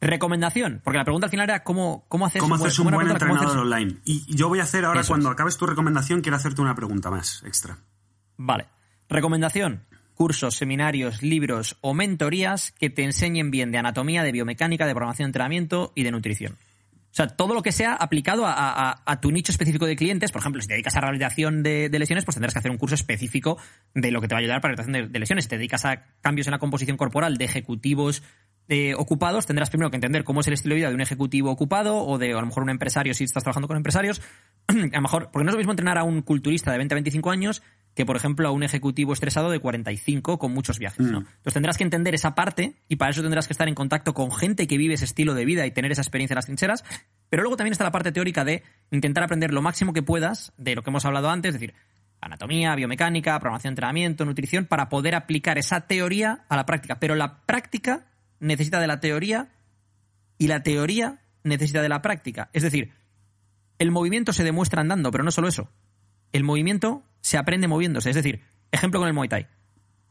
Recomendación, 0.00 0.80
porque 0.82 0.96
la 0.96 1.04
pregunta 1.04 1.26
al 1.26 1.30
final 1.30 1.48
era 1.50 1.62
cómo, 1.62 2.06
cómo 2.08 2.24
haces 2.26 2.40
¿Cómo 2.40 2.54
haces 2.54 2.78
un 2.78 2.86
buen 2.90 2.96
pregunta, 3.06 3.18
¿cómo 3.26 3.34
entrenador 3.34 3.68
haces- 3.68 3.72
online? 3.72 4.00
Y 4.04 4.34
yo 4.34 4.48
voy 4.48 4.60
a 4.60 4.62
hacer 4.62 4.84
ahora, 4.86 5.02
Eso 5.02 5.08
cuando 5.08 5.28
es. 5.28 5.34
acabes 5.34 5.56
tu 5.58 5.66
recomendación, 5.66 6.22
quiero 6.22 6.36
hacerte 6.36 6.60
una 6.62 6.74
pregunta 6.74 7.10
más 7.10 7.42
extra. 7.44 7.78
Vale. 8.38 8.66
Recomendación. 9.08 9.84
Cursos, 10.14 10.56
seminarios, 10.56 11.22
libros 11.22 11.76
o 11.82 11.94
mentorías 11.94 12.72
que 12.72 12.90
te 12.90 13.04
enseñen 13.04 13.50
bien 13.50 13.70
de 13.70 13.78
anatomía, 13.78 14.22
de 14.22 14.32
biomecánica, 14.32 14.86
de 14.86 14.94
programación 14.94 15.26
de 15.26 15.28
entrenamiento 15.28 15.92
y 15.94 16.02
de 16.04 16.10
nutrición. 16.10 16.56
O 17.12 17.14
sea, 17.14 17.26
todo 17.28 17.52
lo 17.52 17.62
que 17.62 17.72
sea 17.72 17.92
aplicado 17.94 18.46
a, 18.46 19.02
a- 19.04 19.20
tu 19.20 19.30
nicho 19.30 19.52
específico 19.52 19.84
de 19.84 19.96
clientes. 19.96 20.32
Por 20.32 20.40
ejemplo, 20.40 20.62
si 20.62 20.68
te 20.68 20.72
dedicas 20.74 20.96
a 20.96 21.00
rehabilitación 21.02 21.62
de, 21.62 21.90
de 21.90 21.98
lesiones, 21.98 22.24
pues 22.24 22.36
tendrás 22.36 22.54
que 22.54 22.58
hacer 22.60 22.70
un 22.70 22.78
curso 22.78 22.94
específico 22.94 23.58
de 23.94 24.10
lo 24.10 24.22
que 24.22 24.28
te 24.28 24.34
va 24.34 24.38
a 24.38 24.40
ayudar 24.40 24.62
para 24.62 24.74
rehabilitación 24.74 25.08
de, 25.08 25.12
de 25.12 25.18
lesiones. 25.18 25.44
Si 25.44 25.50
te 25.50 25.58
dedicas 25.58 25.84
a 25.84 26.06
cambios 26.22 26.46
en 26.46 26.52
la 26.52 26.58
composición 26.58 26.96
corporal 26.96 27.36
de 27.36 27.44
ejecutivos 27.44 28.22
eh, 28.68 28.94
ocupados, 28.96 29.44
tendrás 29.44 29.68
primero 29.68 29.90
que 29.90 29.96
entender 29.96 30.24
cómo 30.24 30.40
es 30.40 30.46
el 30.46 30.54
estilo 30.54 30.74
de 30.74 30.80
vida 30.80 30.88
de 30.88 30.94
un 30.94 31.00
ejecutivo 31.02 31.50
ocupado 31.50 31.98
o 31.98 32.16
de 32.16 32.32
a 32.32 32.40
lo 32.40 32.46
mejor 32.46 32.62
un 32.62 32.70
empresario 32.70 33.12
si 33.12 33.24
estás 33.24 33.42
trabajando 33.42 33.68
con 33.68 33.76
empresarios. 33.76 34.22
a 34.68 34.72
lo 34.74 35.02
mejor, 35.02 35.30
porque 35.30 35.44
no 35.44 35.50
es 35.50 35.54
lo 35.54 35.58
mismo 35.58 35.72
entrenar 35.72 35.98
a 35.98 36.04
un 36.04 36.22
culturista 36.22 36.72
de 36.72 36.78
20 36.78 36.94
a 36.94 36.96
25 36.96 37.30
años 37.30 37.62
que, 37.94 38.06
por 38.06 38.16
ejemplo, 38.16 38.48
a 38.48 38.50
un 38.52 38.62
ejecutivo 38.62 39.12
estresado 39.12 39.50
de 39.50 39.58
45 39.58 40.38
con 40.38 40.52
muchos 40.52 40.78
viajes. 40.78 41.06
¿no? 41.06 41.18
Entonces 41.18 41.52
tendrás 41.52 41.76
que 41.76 41.84
entender 41.84 42.14
esa 42.14 42.34
parte 42.34 42.76
y 42.88 42.96
para 42.96 43.10
eso 43.10 43.22
tendrás 43.22 43.46
que 43.46 43.52
estar 43.52 43.68
en 43.68 43.74
contacto 43.74 44.14
con 44.14 44.32
gente 44.32 44.66
que 44.66 44.78
vive 44.78 44.94
ese 44.94 45.04
estilo 45.04 45.34
de 45.34 45.44
vida 45.44 45.66
y 45.66 45.70
tener 45.70 45.92
esa 45.92 46.00
experiencia 46.00 46.34
en 46.34 46.36
las 46.36 46.46
trincheras. 46.46 46.84
Pero 47.28 47.42
luego 47.42 47.56
también 47.56 47.72
está 47.72 47.84
la 47.84 47.92
parte 47.92 48.12
teórica 48.12 48.44
de 48.44 48.62
intentar 48.90 49.24
aprender 49.24 49.52
lo 49.52 49.62
máximo 49.62 49.92
que 49.92 50.02
puedas 50.02 50.52
de 50.56 50.74
lo 50.74 50.82
que 50.82 50.90
hemos 50.90 51.04
hablado 51.04 51.30
antes, 51.30 51.50
es 51.54 51.60
decir, 51.60 51.74
anatomía, 52.20 52.74
biomecánica, 52.74 53.38
programación 53.40 53.70
de 53.70 53.72
entrenamiento, 53.72 54.24
nutrición, 54.24 54.64
para 54.64 54.88
poder 54.88 55.14
aplicar 55.14 55.58
esa 55.58 55.82
teoría 55.82 56.44
a 56.48 56.56
la 56.56 56.64
práctica. 56.64 56.98
Pero 56.98 57.14
la 57.14 57.42
práctica 57.44 58.06
necesita 58.40 58.80
de 58.80 58.86
la 58.86 59.00
teoría 59.00 59.50
y 60.38 60.46
la 60.46 60.62
teoría 60.62 61.20
necesita 61.44 61.82
de 61.82 61.88
la 61.88 62.00
práctica. 62.00 62.48
Es 62.52 62.62
decir, 62.62 62.92
el 63.78 63.90
movimiento 63.90 64.32
se 64.32 64.44
demuestra 64.44 64.80
andando, 64.80 65.10
pero 65.10 65.24
no 65.24 65.30
solo 65.30 65.48
eso. 65.48 65.68
El 66.32 66.44
movimiento 66.44 67.04
se 67.22 67.38
aprende 67.38 67.68
moviéndose. 67.68 68.10
Es 68.10 68.16
decir, 68.16 68.42
ejemplo 68.70 69.00
con 69.00 69.08
el 69.08 69.14
Muay 69.14 69.28
Thai. 69.28 69.46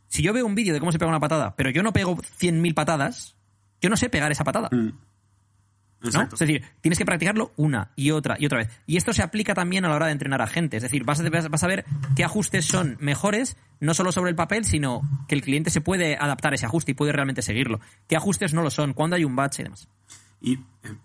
Si 0.07 0.23
yo 0.23 0.33
veo 0.33 0.45
un 0.45 0.55
vídeo 0.55 0.73
de 0.73 0.79
cómo 0.79 0.91
se 0.91 0.97
pega 0.97 1.09
una 1.09 1.19
patada, 1.19 1.55
pero 1.55 1.69
yo 1.69 1.83
no 1.83 1.93
pego 1.93 2.17
100.000 2.17 2.73
patadas, 2.73 3.35
yo 3.79 3.89
no 3.89 3.95
sé 3.95 4.09
pegar 4.09 4.31
esa 4.31 4.43
patada. 4.43 4.69
Mm. 4.71 4.91
¿no? 6.13 6.23
Es 6.23 6.39
decir, 6.39 6.63
tienes 6.81 6.97
que 6.97 7.05
practicarlo 7.05 7.53
una 7.57 7.91
y 7.95 8.11
otra 8.11 8.35
y 8.39 8.45
otra 8.45 8.59
vez. 8.59 8.69
Y 8.87 8.97
esto 8.97 9.13
se 9.13 9.21
aplica 9.21 9.53
también 9.53 9.85
a 9.85 9.89
la 9.89 9.95
hora 9.95 10.07
de 10.07 10.13
entrenar 10.13 10.41
a 10.41 10.47
gente. 10.47 10.77
Es 10.77 10.83
decir, 10.83 11.03
vas 11.03 11.19
a, 11.19 11.29
vas 11.29 11.63
a 11.63 11.67
ver 11.67 11.85
qué 12.15 12.23
ajustes 12.23 12.65
son 12.65 12.97
mejores, 12.99 13.55
no 13.79 13.93
solo 13.93 14.11
sobre 14.11 14.31
el 14.31 14.35
papel, 14.35 14.65
sino 14.65 15.01
que 15.27 15.35
el 15.35 15.41
cliente 15.41 15.69
se 15.69 15.81
puede 15.81 16.17
adaptar 16.17 16.53
a 16.53 16.55
ese 16.55 16.65
ajuste 16.65 16.91
y 16.91 16.95
puede 16.95 17.11
realmente 17.11 17.41
seguirlo. 17.41 17.79
¿Qué 18.07 18.15
ajustes 18.15 18.53
no 18.53 18.63
lo 18.63 18.71
son? 18.71 18.93
¿Cuándo 18.93 19.15
hay 19.15 19.23
un 19.23 19.35
bache 19.35 19.61
y 19.61 19.65
demás? 19.65 19.87
Y 20.41 20.53
eh, 20.55 20.95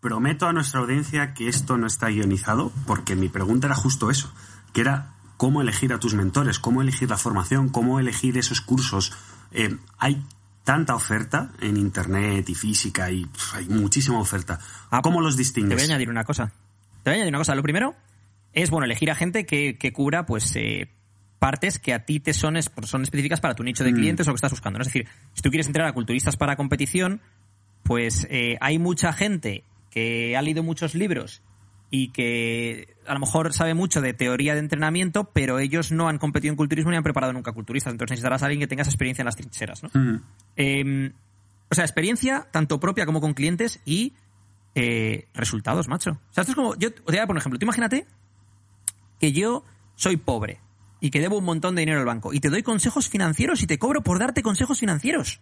prometo 0.00 0.46
a 0.46 0.52
nuestra 0.52 0.80
audiencia 0.80 1.34
que 1.34 1.48
esto 1.48 1.76
no 1.76 1.86
está 1.86 2.08
guionizado, 2.08 2.72
porque 2.86 3.16
mi 3.16 3.28
pregunta 3.28 3.66
era 3.66 3.76
justo 3.76 4.10
eso, 4.10 4.32
que 4.72 4.82
era 4.82 5.14
cómo 5.38 5.62
elegir 5.62 5.94
a 5.94 5.98
tus 5.98 6.12
mentores, 6.14 6.58
cómo 6.58 6.82
elegir 6.82 7.08
la 7.08 7.16
formación, 7.16 7.70
cómo 7.70 7.98
elegir 7.98 8.36
esos 8.36 8.60
cursos. 8.60 9.12
Eh, 9.52 9.74
hay 9.96 10.22
tanta 10.64 10.94
oferta 10.94 11.52
en 11.62 11.78
internet 11.78 12.46
y 12.50 12.54
física 12.54 13.10
y 13.10 13.26
hay 13.54 13.66
muchísima 13.70 14.18
oferta. 14.20 14.58
Ah, 14.90 15.00
¿Cómo 15.00 15.22
los 15.22 15.36
Te 15.36 15.38
distingues? 15.42 15.76
voy 15.76 15.82
a 15.82 15.86
añadir 15.86 16.10
una 16.10 16.24
cosa. 16.24 16.52
Te 17.02 17.10
voy 17.10 17.12
a 17.12 17.14
añadir 17.14 17.30
una 17.32 17.38
cosa. 17.38 17.54
Lo 17.54 17.62
primero 17.62 17.94
es, 18.52 18.68
bueno, 18.68 18.84
elegir 18.84 19.10
a 19.10 19.14
gente 19.14 19.46
que, 19.46 19.78
que 19.78 19.92
cubra, 19.94 20.26
pues, 20.26 20.54
eh, 20.56 20.90
partes 21.38 21.78
que 21.78 21.94
a 21.94 22.04
ti 22.04 22.18
te 22.20 22.34
son, 22.34 22.56
es- 22.56 22.70
son 22.82 23.02
específicas 23.02 23.40
para 23.40 23.54
tu 23.54 23.62
nicho 23.62 23.84
de 23.84 23.92
clientes 23.94 24.26
o 24.26 24.30
lo 24.30 24.34
que 24.34 24.38
estás 24.38 24.50
buscando. 24.50 24.78
¿no? 24.78 24.82
Es 24.82 24.88
decir, 24.88 25.06
si 25.34 25.40
tú 25.40 25.50
quieres 25.50 25.68
entrenar 25.68 25.88
a 25.88 25.94
culturistas 25.94 26.36
para 26.36 26.56
competición, 26.56 27.20
pues 27.84 28.26
eh, 28.28 28.56
hay 28.60 28.78
mucha 28.80 29.12
gente 29.12 29.62
que 29.90 30.36
ha 30.36 30.42
leído 30.42 30.62
muchos 30.64 30.94
libros 30.96 31.40
y 31.90 32.08
que 32.08 32.94
a 33.08 33.14
lo 33.14 33.20
mejor 33.20 33.52
sabe 33.52 33.74
mucho 33.74 34.00
de 34.00 34.12
teoría 34.14 34.54
de 34.54 34.60
entrenamiento, 34.60 35.30
pero 35.32 35.58
ellos 35.58 35.90
no 35.92 36.08
han 36.08 36.18
competido 36.18 36.52
en 36.52 36.56
culturismo 36.56 36.90
ni 36.90 36.96
han 36.96 37.02
preparado 37.02 37.32
nunca 37.32 37.52
culturistas. 37.52 37.92
Entonces 37.92 38.12
necesitarás 38.12 38.42
a 38.42 38.46
alguien 38.46 38.60
que 38.60 38.66
tenga 38.66 38.82
esa 38.82 38.90
experiencia 38.90 39.22
en 39.22 39.26
las 39.26 39.36
trincheras, 39.36 39.82
¿no? 39.82 39.90
Mm. 39.94 40.22
Eh, 40.56 41.12
o 41.70 41.74
sea, 41.74 41.84
experiencia 41.84 42.46
tanto 42.50 42.80
propia 42.80 43.06
como 43.06 43.20
con 43.20 43.34
clientes 43.34 43.80
y 43.84 44.14
eh, 44.74 45.26
resultados, 45.34 45.88
macho. 45.88 46.12
O 46.12 46.32
sea, 46.32 46.42
esto 46.42 46.52
es 46.52 46.56
como. 46.56 46.74
Yo 46.76 46.92
te 46.92 47.02
voy 47.02 47.16
a 47.16 47.20
dar 47.20 47.30
un 47.30 47.38
ejemplo. 47.38 47.58
Tú 47.58 47.64
imagínate 47.64 48.06
que 49.20 49.32
yo 49.32 49.64
soy 49.96 50.16
pobre 50.16 50.60
y 51.00 51.10
que 51.10 51.20
debo 51.20 51.38
un 51.38 51.44
montón 51.44 51.74
de 51.74 51.82
dinero 51.82 52.00
al 52.00 52.06
banco 52.06 52.32
y 52.32 52.40
te 52.40 52.48
doy 52.48 52.62
consejos 52.62 53.08
financieros 53.08 53.62
y 53.62 53.66
te 53.66 53.78
cobro 53.78 54.02
por 54.02 54.18
darte 54.18 54.42
consejos 54.42 54.78
financieros. 54.78 55.40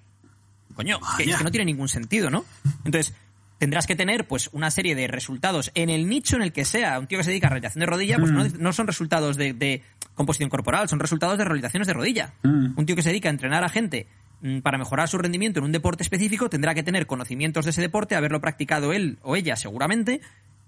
Coño, 0.74 0.98
es 1.18 1.36
que 1.36 1.44
no 1.44 1.50
tiene 1.50 1.64
ningún 1.64 1.88
sentido, 1.88 2.28
¿no? 2.28 2.44
Entonces, 2.84 3.14
tendrás 3.58 3.86
que 3.86 3.96
tener 3.96 4.26
pues 4.26 4.50
una 4.52 4.70
serie 4.70 4.94
de 4.94 5.06
resultados 5.06 5.70
en 5.74 5.90
el 5.90 6.08
nicho 6.08 6.36
en 6.36 6.42
el 6.42 6.52
que 6.52 6.64
sea. 6.64 6.98
Un 6.98 7.06
tío 7.06 7.18
que 7.18 7.24
se 7.24 7.30
dedica 7.30 7.46
a 7.46 7.50
rehabilitación 7.50 7.80
de 7.80 7.86
rodilla, 7.86 8.18
pues 8.18 8.30
no, 8.30 8.44
no 8.44 8.72
son 8.72 8.86
resultados 8.86 9.36
de, 9.36 9.52
de 9.52 9.82
composición 10.14 10.50
corporal, 10.50 10.88
son 10.88 11.00
resultados 11.00 11.38
de 11.38 11.44
rehabilitaciones 11.44 11.86
de 11.86 11.92
rodilla. 11.92 12.34
Un 12.42 12.86
tío 12.86 12.96
que 12.96 13.02
se 13.02 13.10
dedica 13.10 13.28
a 13.28 13.32
entrenar 13.32 13.64
a 13.64 13.68
gente 13.68 14.06
mm, 14.40 14.60
para 14.60 14.78
mejorar 14.78 15.08
su 15.08 15.18
rendimiento 15.18 15.60
en 15.60 15.64
un 15.64 15.72
deporte 15.72 16.02
específico 16.02 16.48
tendrá 16.48 16.74
que 16.74 16.82
tener 16.82 17.06
conocimientos 17.06 17.64
de 17.64 17.70
ese 17.70 17.82
deporte, 17.82 18.16
haberlo 18.16 18.40
practicado 18.40 18.92
él 18.92 19.18
o 19.22 19.36
ella 19.36 19.56
seguramente 19.56 20.20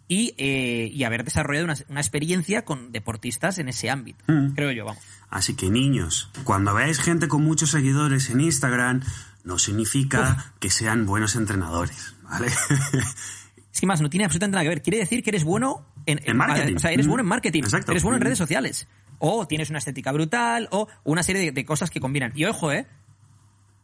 y, 0.09 0.35
eh, 0.39 0.91
y 0.93 1.05
haber 1.05 1.25
desarrollado 1.25 1.67
una, 1.67 1.77
una 1.89 2.01
experiencia 2.01 2.65
con 2.65 2.93
deportistas 2.93 3.59
en 3.59 3.69
ese 3.69 3.91
ámbito. 3.91 4.25
Creo 4.55 4.73
yo, 4.73 4.87
vamos. 4.87 5.03
Así 5.31 5.55
que 5.55 5.71
niños, 5.71 6.31
cuando 6.45 6.75
veáis 6.75 6.99
gente 6.99 7.29
con 7.29 7.45
muchos 7.45 7.71
seguidores 7.71 8.31
en 8.31 8.41
Instagram, 8.41 9.03
no 9.45 9.59
significa 9.59 10.53
que 10.61 10.71
sean 10.71 11.07
buenos 11.07 11.37
entrenadores, 11.37 12.15
¿vale? 12.29 12.49
Es 13.73 13.81
que 13.81 13.87
más, 13.87 14.01
no 14.01 14.11
tiene 14.11 14.25
absolutamente 14.25 14.55
nada 14.57 14.65
que 14.65 14.69
ver. 14.71 14.83
Quiere 14.83 14.99
decir 14.99 15.23
que 15.23 15.31
eres 15.31 15.45
bueno 15.45 15.87
en, 16.05 16.19
En 16.25 16.37
marketing. 16.37 16.77
O 16.77 16.79
sea, 16.81 16.91
eres 16.91 17.07
Mm. 17.07 17.11
bueno 17.11 17.23
en 17.23 17.29
marketing. 17.29 17.63
Exacto. 17.63 17.93
Eres 17.93 18.03
bueno 18.03 18.17
en 18.17 18.23
Mm. 18.23 18.25
redes 18.25 18.39
sociales. 18.39 18.89
O 19.19 19.47
tienes 19.47 19.71
una 19.71 19.79
estética 19.79 20.11
brutal, 20.11 20.69
o 20.73 20.89
una 21.05 21.23
serie 21.23 21.43
de, 21.43 21.53
de 21.53 21.65
cosas 21.65 21.89
que 21.91 22.01
combinan. 22.01 22.33
Y 22.35 22.45
ojo, 22.47 22.73
¿eh? 22.73 22.87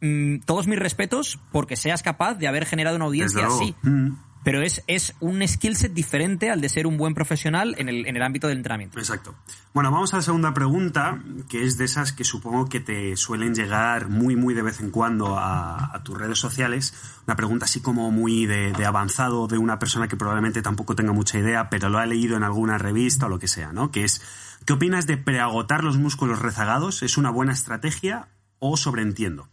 Mm, 0.01 0.39
todos 0.39 0.67
mis 0.67 0.77
respetos 0.79 1.39
porque 1.53 1.77
seas 1.77 2.03
capaz 2.03 2.33
de 2.33 2.47
haber 2.47 2.65
generado 2.65 2.97
una 2.97 3.05
audiencia 3.05 3.47
así. 3.47 3.73
Mm. 3.83 4.09
Pero 4.45 4.61
es, 4.61 4.83
es 4.85 5.15
un 5.21 5.45
skill 5.47 5.75
set 5.75 5.91
diferente 5.91 6.51
al 6.51 6.61
de 6.61 6.69
ser 6.69 6.85
un 6.85 6.97
buen 6.97 7.15
profesional 7.15 7.73
en 7.79 7.89
el, 7.89 8.05
en 8.05 8.15
el 8.15 8.21
ámbito 8.21 8.47
del 8.47 8.57
entrenamiento. 8.57 8.99
Exacto. 8.99 9.33
Bueno, 9.73 9.89
vamos 9.89 10.13
a 10.13 10.17
la 10.17 10.21
segunda 10.21 10.53
pregunta, 10.53 11.19
que 11.49 11.63
es 11.63 11.79
de 11.79 11.85
esas 11.85 12.13
que 12.13 12.23
supongo 12.23 12.69
que 12.69 12.79
te 12.79 13.17
suelen 13.17 13.55
llegar 13.55 14.07
muy, 14.07 14.35
muy 14.35 14.53
de 14.53 14.61
vez 14.61 14.81
en 14.81 14.91
cuando 14.91 15.35
a, 15.35 15.95
a 15.95 16.03
tus 16.03 16.15
redes 16.15 16.37
sociales. 16.37 16.93
Una 17.25 17.35
pregunta 17.35 17.65
así 17.65 17.81
como 17.81 18.11
muy 18.11 18.45
de, 18.45 18.71
de 18.71 18.85
avanzado 18.85 19.47
de 19.47 19.57
una 19.57 19.79
persona 19.79 20.07
que 20.07 20.15
probablemente 20.15 20.61
tampoco 20.61 20.95
tenga 20.95 21.11
mucha 21.11 21.39
idea, 21.39 21.71
pero 21.71 21.89
lo 21.89 21.97
ha 21.97 22.05
leído 22.05 22.37
en 22.37 22.43
alguna 22.43 22.77
revista 22.77 23.25
o 23.25 23.29
lo 23.29 23.39
que 23.39 23.47
sea, 23.47 23.73
¿no? 23.73 23.89
Que 23.89 24.03
es, 24.03 24.21
¿qué 24.63 24.73
opinas 24.73 25.07
de 25.07 25.17
preagotar 25.17 25.83
los 25.83 25.97
músculos 25.97 26.37
rezagados? 26.37 27.01
¿Es 27.01 27.17
una 27.17 27.31
buena 27.31 27.51
estrategia 27.51 28.27
o 28.59 28.77
sobreentiendo? 28.77 29.49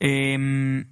Eh, 0.00 0.86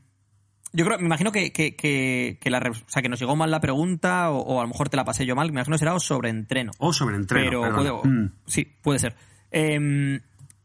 yo 0.76 0.84
creo, 0.84 0.98
me 0.98 1.06
imagino 1.06 1.30
que, 1.30 1.52
que, 1.52 1.76
que, 1.76 2.50
la, 2.50 2.58
o 2.58 2.88
sea, 2.88 3.00
que 3.00 3.08
nos 3.08 3.20
llegó 3.20 3.36
mal 3.36 3.48
la 3.48 3.60
pregunta 3.60 4.30
o, 4.30 4.58
a 4.58 4.62
lo 4.62 4.68
mejor 4.68 4.88
te 4.88 4.96
la 4.96 5.04
pasé 5.04 5.24
yo 5.24 5.36
mal. 5.36 5.46
Me 5.46 5.60
imagino 5.60 5.74
que 5.74 5.78
será 5.78 5.94
o 5.94 6.00
sobre 6.00 6.30
entreno. 6.30 6.72
O 6.78 6.92
sobre 6.92 7.14
entreno. 7.14 7.62
Pero 7.76 8.02
mm. 8.02 8.32
sí, 8.46 8.64
puede 8.82 8.98
ser. 8.98 9.14
Em, 9.52 10.20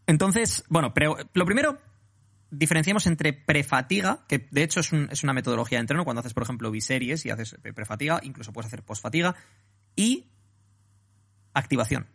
entonces, 0.08 0.64
bueno, 0.68 0.96
pero 0.96 1.16
lo 1.34 1.46
primero, 1.46 1.78
diferenciamos 2.50 3.06
entre 3.06 3.34
prefatiga, 3.34 4.26
que 4.28 4.48
de 4.50 4.64
hecho 4.64 4.80
es, 4.80 4.92
es, 4.92 5.24
una 5.24 5.34
metodología 5.34 5.78
de 5.78 5.82
entreno, 5.82 6.06
cuando 6.06 6.22
haces, 6.22 6.34
por 6.34 6.42
ejemplo, 6.42 6.72
biseries 6.72 7.24
y 7.28 7.30
haces 7.30 7.56
prefatiga, 7.76 8.20
incluso 8.24 8.52
puedes 8.52 8.66
hacer 8.66 8.82
postfatiga, 8.82 9.36
y 9.96 10.32
activación. 11.54 12.08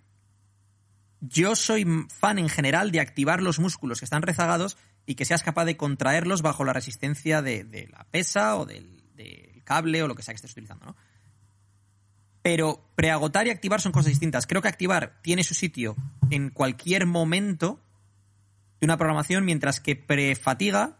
Yo 1.20 1.54
soy 1.54 1.86
fan 2.08 2.40
en 2.40 2.48
general 2.48 2.90
de 2.90 2.98
activar 2.98 3.40
los 3.40 3.60
músculos 3.60 4.00
que 4.00 4.04
están 4.04 4.22
rezagados 4.22 4.76
y 5.06 5.14
que 5.14 5.24
seas 5.24 5.42
capaz 5.42 5.64
de 5.64 5.76
contraerlos 5.76 6.42
bajo 6.42 6.64
la 6.64 6.72
resistencia 6.72 7.42
de, 7.42 7.88
la 7.90 8.04
pesa 8.10 8.56
o 8.56 8.64
del, 8.66 9.02
cable 9.64 10.02
o 10.02 10.08
lo 10.08 10.14
que 10.14 10.22
sea 10.22 10.34
que 10.34 10.36
estés 10.36 10.52
utilizando, 10.52 10.86
¿no? 10.86 10.96
Pero 12.42 12.90
preagotar 12.94 13.46
y 13.46 13.50
activar 13.50 13.80
son 13.80 13.92
cosas 13.92 14.10
distintas. 14.10 14.46
Creo 14.46 14.60
que 14.60 14.68
activar 14.68 15.18
tiene 15.22 15.42
su 15.44 15.54
sitio 15.54 15.96
en 16.30 16.50
cualquier 16.50 17.06
momento 17.06 17.82
de 18.80 18.84
una 18.84 18.98
programación, 18.98 19.46
mientras 19.46 19.80
que 19.80 19.96
prefatiga 19.96 20.98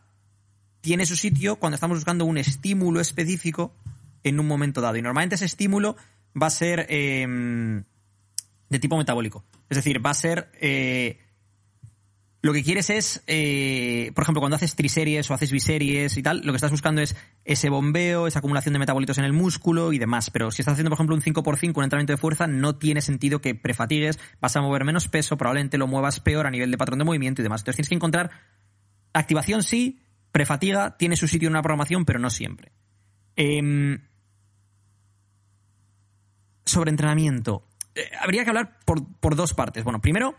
tiene 0.80 1.04
su 1.04 1.16
sitio 1.16 1.56
cuando 1.56 1.74
estamos 1.74 1.98
buscando 1.98 2.24
un 2.24 2.38
estímulo 2.38 3.00
específico 3.00 3.74
en 4.22 4.40
un 4.40 4.46
momento 4.46 4.80
dado. 4.80 4.96
Y 4.96 5.02
normalmente 5.02 5.34
ese 5.34 5.44
estímulo 5.44 5.96
va 6.40 6.46
a 6.48 6.50
ser 6.50 6.86
em, 6.88 7.84
de 8.68 8.78
tipo 8.78 8.96
metabólico. 8.96 9.44
Es 9.68 9.76
decir, 9.76 10.04
va 10.04 10.10
a 10.10 10.14
ser 10.14 10.50
eh, 10.60 11.23
lo 12.44 12.52
que 12.52 12.62
quieres 12.62 12.90
es, 12.90 13.24
eh, 13.26 14.12
por 14.14 14.20
ejemplo, 14.20 14.42
cuando 14.42 14.56
haces 14.56 14.76
triseries 14.76 15.30
o 15.30 15.32
haces 15.32 15.50
biseries 15.50 16.14
y 16.18 16.22
tal, 16.22 16.42
lo 16.44 16.52
que 16.52 16.56
estás 16.56 16.72
buscando 16.72 17.00
es 17.00 17.16
ese 17.46 17.70
bombeo, 17.70 18.26
esa 18.26 18.40
acumulación 18.40 18.74
de 18.74 18.80
metabolitos 18.80 19.16
en 19.16 19.24
el 19.24 19.32
músculo 19.32 19.94
y 19.94 19.98
demás. 19.98 20.28
Pero 20.28 20.50
si 20.50 20.60
estás 20.60 20.72
haciendo, 20.72 20.90
por 20.90 20.98
ejemplo, 20.98 21.16
un 21.16 21.22
5x5, 21.22 21.74
un 21.74 21.84
entrenamiento 21.84 22.12
de 22.12 22.18
fuerza, 22.18 22.46
no 22.46 22.76
tiene 22.76 23.00
sentido 23.00 23.40
que 23.40 23.54
prefatigues, 23.54 24.18
vas 24.42 24.54
a 24.56 24.60
mover 24.60 24.84
menos 24.84 25.08
peso, 25.08 25.38
probablemente 25.38 25.78
lo 25.78 25.86
muevas 25.86 26.20
peor 26.20 26.46
a 26.46 26.50
nivel 26.50 26.70
de 26.70 26.76
patrón 26.76 26.98
de 26.98 27.06
movimiento 27.06 27.40
y 27.40 27.44
demás. 27.44 27.62
Entonces 27.62 27.76
tienes 27.76 27.88
que 27.88 27.94
encontrar 27.94 28.30
activación 29.14 29.62
sí, 29.62 30.02
prefatiga 30.30 30.98
tiene 30.98 31.16
su 31.16 31.26
sitio 31.26 31.46
en 31.46 31.54
una 31.54 31.62
programación, 31.62 32.04
pero 32.04 32.18
no 32.18 32.28
siempre. 32.28 32.72
Eh, 33.36 33.98
sobre 36.66 36.90
entrenamiento. 36.90 37.66
Eh, 37.94 38.10
habría 38.20 38.44
que 38.44 38.50
hablar 38.50 38.80
por, 38.84 39.02
por 39.18 39.34
dos 39.34 39.54
partes. 39.54 39.82
Bueno, 39.82 40.02
primero 40.02 40.36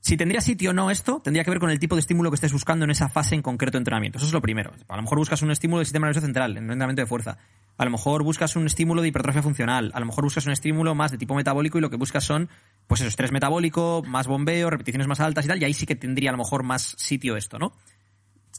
si 0.00 0.16
tendría 0.16 0.40
sitio 0.40 0.70
o 0.70 0.72
no 0.72 0.90
esto, 0.90 1.20
tendría 1.22 1.44
que 1.44 1.50
ver 1.50 1.60
con 1.60 1.70
el 1.70 1.78
tipo 1.78 1.94
de 1.94 2.00
estímulo 2.00 2.30
que 2.30 2.36
estés 2.36 2.52
buscando 2.52 2.84
en 2.84 2.90
esa 2.90 3.10
fase 3.10 3.34
en 3.34 3.42
concreto 3.42 3.76
de 3.76 3.80
entrenamiento. 3.80 4.18
Eso 4.18 4.26
es 4.26 4.32
lo 4.32 4.40
primero. 4.40 4.72
A 4.88 4.96
lo 4.96 5.02
mejor 5.02 5.18
buscas 5.18 5.42
un 5.42 5.50
estímulo 5.50 5.80
del 5.80 5.86
sistema 5.86 6.06
nervioso 6.06 6.24
central, 6.24 6.56
entrenamiento 6.56 7.02
de 7.02 7.06
fuerza. 7.06 7.36
A 7.76 7.84
lo 7.84 7.90
mejor 7.90 8.22
buscas 8.22 8.56
un 8.56 8.66
estímulo 8.66 9.02
de 9.02 9.08
hipertrofia 9.08 9.42
funcional. 9.42 9.90
A 9.94 10.00
lo 10.00 10.06
mejor 10.06 10.24
buscas 10.24 10.46
un 10.46 10.52
estímulo 10.52 10.94
más 10.94 11.10
de 11.10 11.18
tipo 11.18 11.34
metabólico 11.34 11.78
y 11.78 11.80
lo 11.82 11.90
que 11.90 11.96
buscas 11.96 12.24
son, 12.24 12.48
pues 12.86 13.00
eso, 13.02 13.08
estrés 13.08 13.30
metabólico, 13.30 14.02
más 14.06 14.26
bombeo, 14.26 14.70
repeticiones 14.70 15.06
más 15.06 15.20
altas 15.20 15.44
y 15.44 15.48
tal. 15.48 15.60
Y 15.60 15.64
ahí 15.64 15.74
sí 15.74 15.84
que 15.84 15.96
tendría 15.96 16.30
a 16.30 16.32
lo 16.32 16.38
mejor 16.38 16.62
más 16.62 16.94
sitio 16.98 17.36
esto, 17.36 17.58
¿no? 17.58 17.74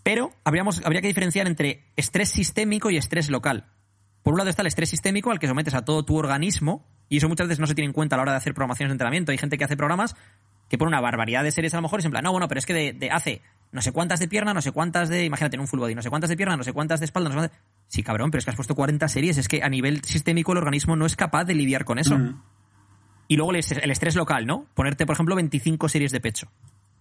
Pero 0.03 0.33
habríamos, 0.43 0.83
habría 0.85 1.01
que 1.01 1.07
diferenciar 1.07 1.47
entre 1.47 1.85
estrés 1.95 2.29
sistémico 2.29 2.91
y 2.91 2.97
estrés 2.97 3.29
local. 3.29 3.65
Por 4.21 4.33
un 4.33 4.37
lado 4.37 4.49
está 4.49 4.61
el 4.61 4.67
estrés 4.67 4.89
sistémico 4.89 5.31
al 5.31 5.39
que 5.39 5.47
sometes 5.47 5.73
a 5.73 5.85
todo 5.85 6.05
tu 6.05 6.17
organismo, 6.17 6.87
y 7.09 7.17
eso 7.17 7.27
muchas 7.27 7.47
veces 7.47 7.59
no 7.59 7.67
se 7.67 7.75
tiene 7.75 7.87
en 7.87 7.93
cuenta 7.93 8.15
a 8.15 8.17
la 8.17 8.23
hora 8.23 8.31
de 8.31 8.37
hacer 8.37 8.53
programaciones 8.53 8.91
de 8.91 8.93
entrenamiento. 8.93 9.31
Hay 9.31 9.37
gente 9.37 9.57
que 9.57 9.63
hace 9.63 9.75
programas 9.75 10.15
que 10.71 10.77
pone 10.77 10.87
una 10.87 11.01
barbaridad 11.01 11.43
de 11.43 11.51
series 11.51 11.73
a 11.73 11.77
lo 11.79 11.81
mejor 11.81 11.99
es 11.99 12.05
en 12.05 12.11
plan, 12.11 12.23
no, 12.23 12.31
bueno, 12.31 12.47
pero 12.47 12.59
es 12.59 12.65
que 12.65 12.93
de, 12.93 13.11
hace 13.11 13.41
no 13.73 13.81
sé 13.81 13.91
cuántas 13.91 14.21
de 14.21 14.29
pierna, 14.29 14.53
no 14.53 14.61
sé 14.61 14.71
cuántas 14.71 15.09
de, 15.09 15.25
imagínate 15.25 15.57
en 15.57 15.59
un 15.59 15.67
full 15.67 15.81
body, 15.81 15.95
no 15.95 16.01
sé 16.01 16.09
cuántas 16.09 16.29
de 16.29 16.37
pierna, 16.37 16.55
no 16.55 16.63
sé 16.63 16.71
cuántas 16.71 17.01
de 17.01 17.07
espalda, 17.07 17.27
no 17.27 17.33
sé 17.33 17.39
cuántas... 17.39 17.59
Sí, 17.89 18.03
cabrón, 18.03 18.31
pero 18.31 18.39
es 18.39 18.45
que 18.45 18.51
has 18.51 18.55
puesto 18.55 18.73
40 18.73 19.05
series, 19.09 19.37
es 19.37 19.49
que 19.49 19.63
a 19.63 19.67
nivel 19.67 20.01
sistémico 20.05 20.53
el 20.53 20.59
organismo 20.59 20.95
no 20.95 21.05
es 21.05 21.17
capaz 21.17 21.43
de 21.43 21.55
lidiar 21.55 21.83
con 21.83 21.99
eso. 21.99 22.17
Y 23.27 23.35
luego 23.35 23.51
el, 23.51 23.57
estrés 23.57 24.15
local, 24.15 24.45
¿no? 24.45 24.65
Ponerte, 24.75 25.05
por 25.05 25.15
ejemplo, 25.15 25.35
25 25.35 25.89
series 25.89 26.13
de 26.13 26.21
pecho. 26.21 26.49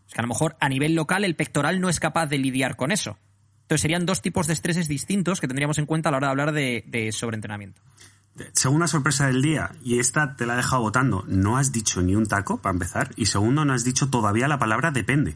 Es 0.08 0.14
que 0.14 0.20
a 0.20 0.22
lo 0.22 0.28
mejor 0.28 0.56
a 0.58 0.68
nivel 0.68 0.96
local 0.96 1.24
el 1.24 1.36
pectoral 1.36 1.80
no 1.80 1.90
es 1.90 2.00
capaz 2.00 2.26
de 2.26 2.38
lidiar 2.38 2.74
con 2.74 2.90
eso. 2.90 3.18
Entonces 3.62 3.82
serían 3.82 4.04
dos 4.04 4.20
tipos 4.20 4.48
de 4.48 4.54
estreses 4.54 4.88
distintos 4.88 5.40
que 5.40 5.46
tendríamos 5.46 5.78
en 5.78 5.86
cuenta 5.86 6.08
a 6.08 6.12
la 6.12 6.18
hora 6.18 6.26
de 6.26 6.30
hablar 6.32 6.52
de, 6.52 6.82
de 6.88 7.12
sobreentrenamiento. 7.12 7.80
Segunda 8.52 8.86
sorpresa 8.86 9.26
del 9.26 9.42
día, 9.42 9.72
y 9.82 9.98
esta 9.98 10.36
te 10.36 10.46
la 10.46 10.54
he 10.54 10.56
dejado 10.56 10.82
votando, 10.82 11.24
no 11.26 11.56
has 11.56 11.72
dicho 11.72 12.02
ni 12.02 12.14
un 12.14 12.26
taco, 12.26 12.60
para 12.60 12.72
empezar, 12.72 13.10
y 13.16 13.26
segundo, 13.26 13.64
no 13.64 13.72
has 13.72 13.84
dicho 13.84 14.10
todavía 14.10 14.48
la 14.48 14.58
palabra 14.58 14.90
depende. 14.90 15.34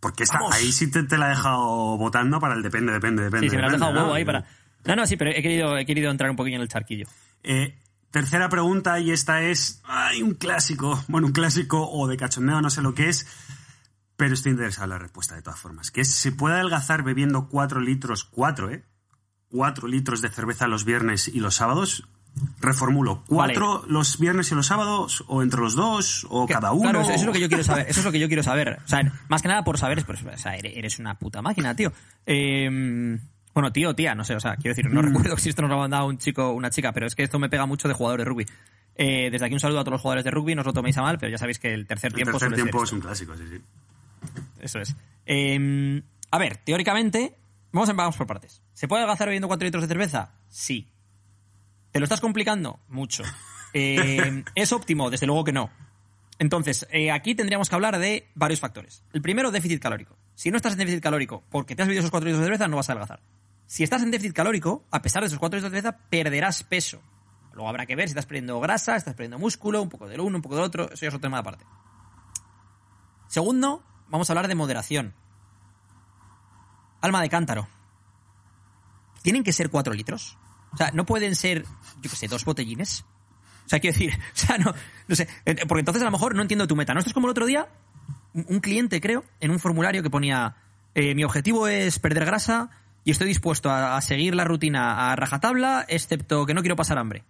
Porque 0.00 0.22
esta, 0.22 0.40
ahí 0.52 0.70
sí 0.72 0.90
te, 0.90 1.18
la 1.18 1.26
he 1.26 1.30
dejado 1.30 1.96
votando 1.96 2.38
para 2.38 2.54
el 2.54 2.62
depende, 2.62 2.92
depende, 2.92 3.24
depende. 3.24 3.46
Sí, 3.46 3.50
sí 3.50 3.56
me 3.56 3.62
la 3.62 3.68
has 3.68 3.72
dejado 3.74 3.92
huevo 3.92 4.14
ahí 4.14 4.24
para... 4.24 4.46
No, 4.84 4.94
no, 4.94 5.06
sí, 5.06 5.16
pero 5.16 5.30
he 5.30 5.42
querido, 5.42 5.76
he 5.76 5.84
querido 5.84 6.10
entrar 6.10 6.30
un 6.30 6.36
poquillo 6.36 6.56
en 6.56 6.62
el 6.62 6.68
charquillo. 6.68 7.06
Eh, 7.42 7.76
tercera 8.10 8.48
pregunta, 8.48 9.00
y 9.00 9.10
esta 9.10 9.42
es 9.42 9.82
ay, 9.84 10.22
un 10.22 10.34
clásico, 10.34 11.02
bueno, 11.08 11.26
un 11.26 11.32
clásico 11.32 11.90
o 11.90 12.06
de 12.06 12.16
cachondeo, 12.16 12.60
no 12.60 12.70
sé 12.70 12.80
lo 12.80 12.94
que 12.94 13.08
es, 13.08 13.26
pero 14.16 14.34
estoy 14.34 14.52
interesado 14.52 14.84
en 14.84 14.90
la 14.90 14.98
respuesta 14.98 15.34
de 15.34 15.42
todas 15.42 15.58
formas. 15.58 15.90
Que 15.90 16.02
es, 16.02 16.10
¿se 16.14 16.32
puede 16.32 16.54
adelgazar 16.54 17.02
bebiendo 17.02 17.48
4 17.48 17.80
litros, 17.80 18.24
4, 18.24 18.70
eh? 18.70 18.84
4 19.50 19.88
litros 19.88 20.20
de 20.20 20.28
cerveza 20.28 20.66
los 20.66 20.84
viernes 20.84 21.28
y 21.28 21.40
los 21.40 21.56
sábados. 21.56 22.08
Reformulo, 22.60 23.24
¿cuatro 23.26 23.84
los 23.88 24.18
viernes 24.18 24.52
y 24.52 24.54
los 24.54 24.66
sábados? 24.66 25.24
¿O 25.26 25.42
entre 25.42 25.60
los 25.60 25.74
dos? 25.74 26.24
¿O 26.30 26.46
cada 26.46 26.72
uno? 26.72 26.82
Claro, 26.82 27.00
eso, 27.00 27.12
es 27.12 27.24
lo 27.24 27.32
que 27.32 27.40
yo 27.40 27.48
quiero 27.48 27.64
saber. 27.64 27.86
Eso 27.88 28.00
es 28.00 28.06
lo 28.06 28.12
que 28.12 28.20
yo 28.20 28.28
quiero 28.28 28.44
saber. 28.44 28.78
O 28.84 28.88
sea, 28.88 29.12
más 29.28 29.42
que 29.42 29.48
nada 29.48 29.64
por 29.64 29.76
saber, 29.76 30.04
pues, 30.04 30.22
o 30.22 30.36
sea, 30.36 30.54
eres 30.54 30.98
una 31.00 31.18
puta 31.18 31.42
máquina, 31.42 31.74
tío. 31.74 31.92
Em, 32.26 33.18
bueno, 33.54 33.72
tío, 33.72 33.94
tía, 33.94 34.14
no 34.14 34.24
sé, 34.24 34.36
o 34.36 34.40
sea, 34.40 34.56
quiero 34.56 34.76
decir, 34.76 34.88
no 34.88 35.02
mm. 35.02 35.06
recuerdo 35.06 35.36
si 35.36 35.48
esto 35.48 35.62
nos 35.62 35.70
lo 35.70 35.76
ha 35.76 35.80
mandado 35.80 36.06
un 36.06 36.18
chico 36.18 36.50
o 36.50 36.52
una 36.52 36.70
chica, 36.70 36.92
pero 36.92 37.06
es 37.06 37.16
que 37.16 37.24
esto 37.24 37.40
me 37.40 37.48
pega 37.48 37.66
mucho 37.66 37.88
de 37.88 37.94
jugador 37.94 38.20
de 38.20 38.24
rugby. 38.24 38.46
Eh, 38.94 39.30
desde 39.30 39.46
aquí 39.46 39.54
un 39.54 39.60
saludo 39.60 39.80
a 39.80 39.82
todos 39.82 39.94
los 39.94 40.00
jugadores 40.00 40.24
de 40.24 40.30
rugby, 40.30 40.54
no 40.54 40.60
os 40.60 40.66
lo 40.66 40.72
toméis 40.72 40.96
a 40.98 41.02
mal, 41.02 41.18
pero 41.18 41.30
ya 41.30 41.38
sabéis 41.38 41.58
que 41.58 41.72
el 41.72 41.86
tercer 41.86 42.12
tiempo, 42.12 42.36
el 42.36 42.38
tercer 42.38 42.54
tiempo 42.54 42.84
es 42.84 42.92
un 42.92 43.00
clásico, 43.00 43.36
sí, 43.36 43.44
sí. 43.48 43.60
Eso 44.60 44.80
es. 44.80 44.94
Em, 45.24 46.02
a 46.30 46.38
ver, 46.38 46.58
teóricamente, 46.58 47.36
Vamos, 47.72 47.94
vamos 47.94 48.16
por 48.16 48.26
partes. 48.26 48.62
¿Se 48.72 48.88
puede 48.88 49.02
adelgazar 49.02 49.28
bebiendo 49.28 49.48
4 49.48 49.66
litros 49.66 49.82
de 49.82 49.88
cerveza? 49.88 50.34
Sí. 50.48 50.90
¿Te 51.90 52.00
lo 52.00 52.04
estás 52.04 52.20
complicando? 52.20 52.80
Mucho. 52.88 53.24
Eh, 53.74 54.44
¿Es 54.54 54.72
óptimo? 54.72 55.10
Desde 55.10 55.26
luego 55.26 55.44
que 55.44 55.52
no. 55.52 55.70
Entonces, 56.38 56.88
eh, 56.90 57.10
aquí 57.10 57.34
tendríamos 57.34 57.68
que 57.68 57.74
hablar 57.74 57.98
de 57.98 58.30
varios 58.34 58.60
factores. 58.60 59.04
El 59.12 59.20
primero, 59.20 59.50
déficit 59.50 59.80
calórico. 59.80 60.16
Si 60.34 60.50
no 60.50 60.56
estás 60.56 60.72
en 60.72 60.78
déficit 60.78 61.02
calórico 61.02 61.44
porque 61.50 61.76
te 61.76 61.82
has 61.82 61.88
bebido 61.88 62.00
esos 62.00 62.10
4 62.10 62.26
litros 62.26 62.40
de 62.40 62.46
cerveza, 62.46 62.66
no 62.66 62.76
vas 62.76 62.88
a 62.88 62.92
adelgazar. 62.92 63.20
Si 63.66 63.84
estás 63.84 64.02
en 64.02 64.10
déficit 64.10 64.34
calórico, 64.34 64.86
a 64.90 65.02
pesar 65.02 65.22
de 65.22 65.26
esos 65.26 65.38
4 65.38 65.58
litros 65.58 65.70
de 65.70 65.80
cerveza, 65.80 65.98
perderás 66.08 66.62
peso. 66.62 67.02
Luego 67.52 67.68
habrá 67.68 67.84
que 67.84 67.94
ver 67.94 68.08
si 68.08 68.12
estás 68.12 68.24
perdiendo 68.24 68.58
grasa, 68.58 68.96
estás 68.96 69.14
perdiendo 69.14 69.38
músculo, 69.38 69.82
un 69.82 69.90
poco 69.90 70.08
del 70.08 70.20
uno, 70.20 70.36
un 70.36 70.42
poco 70.42 70.56
del 70.56 70.64
otro. 70.64 70.84
Eso 70.86 71.02
ya 71.02 71.08
es 71.08 71.14
otro 71.14 71.26
tema 71.26 71.38
aparte. 71.38 71.66
Segundo, 73.26 73.82
vamos 74.08 74.30
a 74.30 74.32
hablar 74.32 74.48
de 74.48 74.54
moderación. 74.54 75.14
Alma 77.00 77.22
de 77.22 77.28
cántaro. 77.28 77.68
¿Tienen 79.22 79.44
que 79.44 79.52
ser 79.52 79.70
cuatro 79.70 79.94
litros? 79.94 80.38
O 80.72 80.76
sea, 80.76 80.90
no 80.92 81.06
pueden 81.06 81.34
ser, 81.36 81.64
yo 82.00 82.10
qué 82.10 82.16
sé, 82.16 82.28
dos 82.28 82.44
botellines. 82.44 83.04
O 83.66 83.68
sea, 83.68 83.80
quiero 83.80 83.96
decir, 83.96 84.18
o 84.34 84.36
sea, 84.36 84.58
no, 84.58 84.74
no 85.06 85.16
sé, 85.16 85.28
eh, 85.44 85.66
porque 85.66 85.80
entonces 85.80 86.02
a 86.02 86.06
lo 86.06 86.10
mejor 86.10 86.34
no 86.34 86.42
entiendo 86.42 86.66
tu 86.66 86.76
meta. 86.76 86.94
¿No? 86.94 87.00
Esto 87.00 87.10
es 87.10 87.14
como 87.14 87.26
el 87.26 87.32
otro 87.32 87.46
día, 87.46 87.68
un 88.32 88.60
cliente, 88.60 89.00
creo, 89.00 89.24
en 89.40 89.50
un 89.50 89.58
formulario 89.58 90.02
que 90.02 90.10
ponía, 90.10 90.56
eh, 90.94 91.14
mi 91.14 91.24
objetivo 91.24 91.68
es 91.68 91.98
perder 91.98 92.24
grasa 92.24 92.70
y 93.04 93.10
estoy 93.10 93.28
dispuesto 93.28 93.70
a, 93.70 94.00
seguir 94.00 94.34
la 94.34 94.44
rutina 94.44 95.10
a 95.10 95.16
rajatabla, 95.16 95.86
excepto 95.88 96.44
que 96.46 96.54
no 96.54 96.60
quiero 96.60 96.76
pasar 96.76 96.98
hambre. 96.98 97.24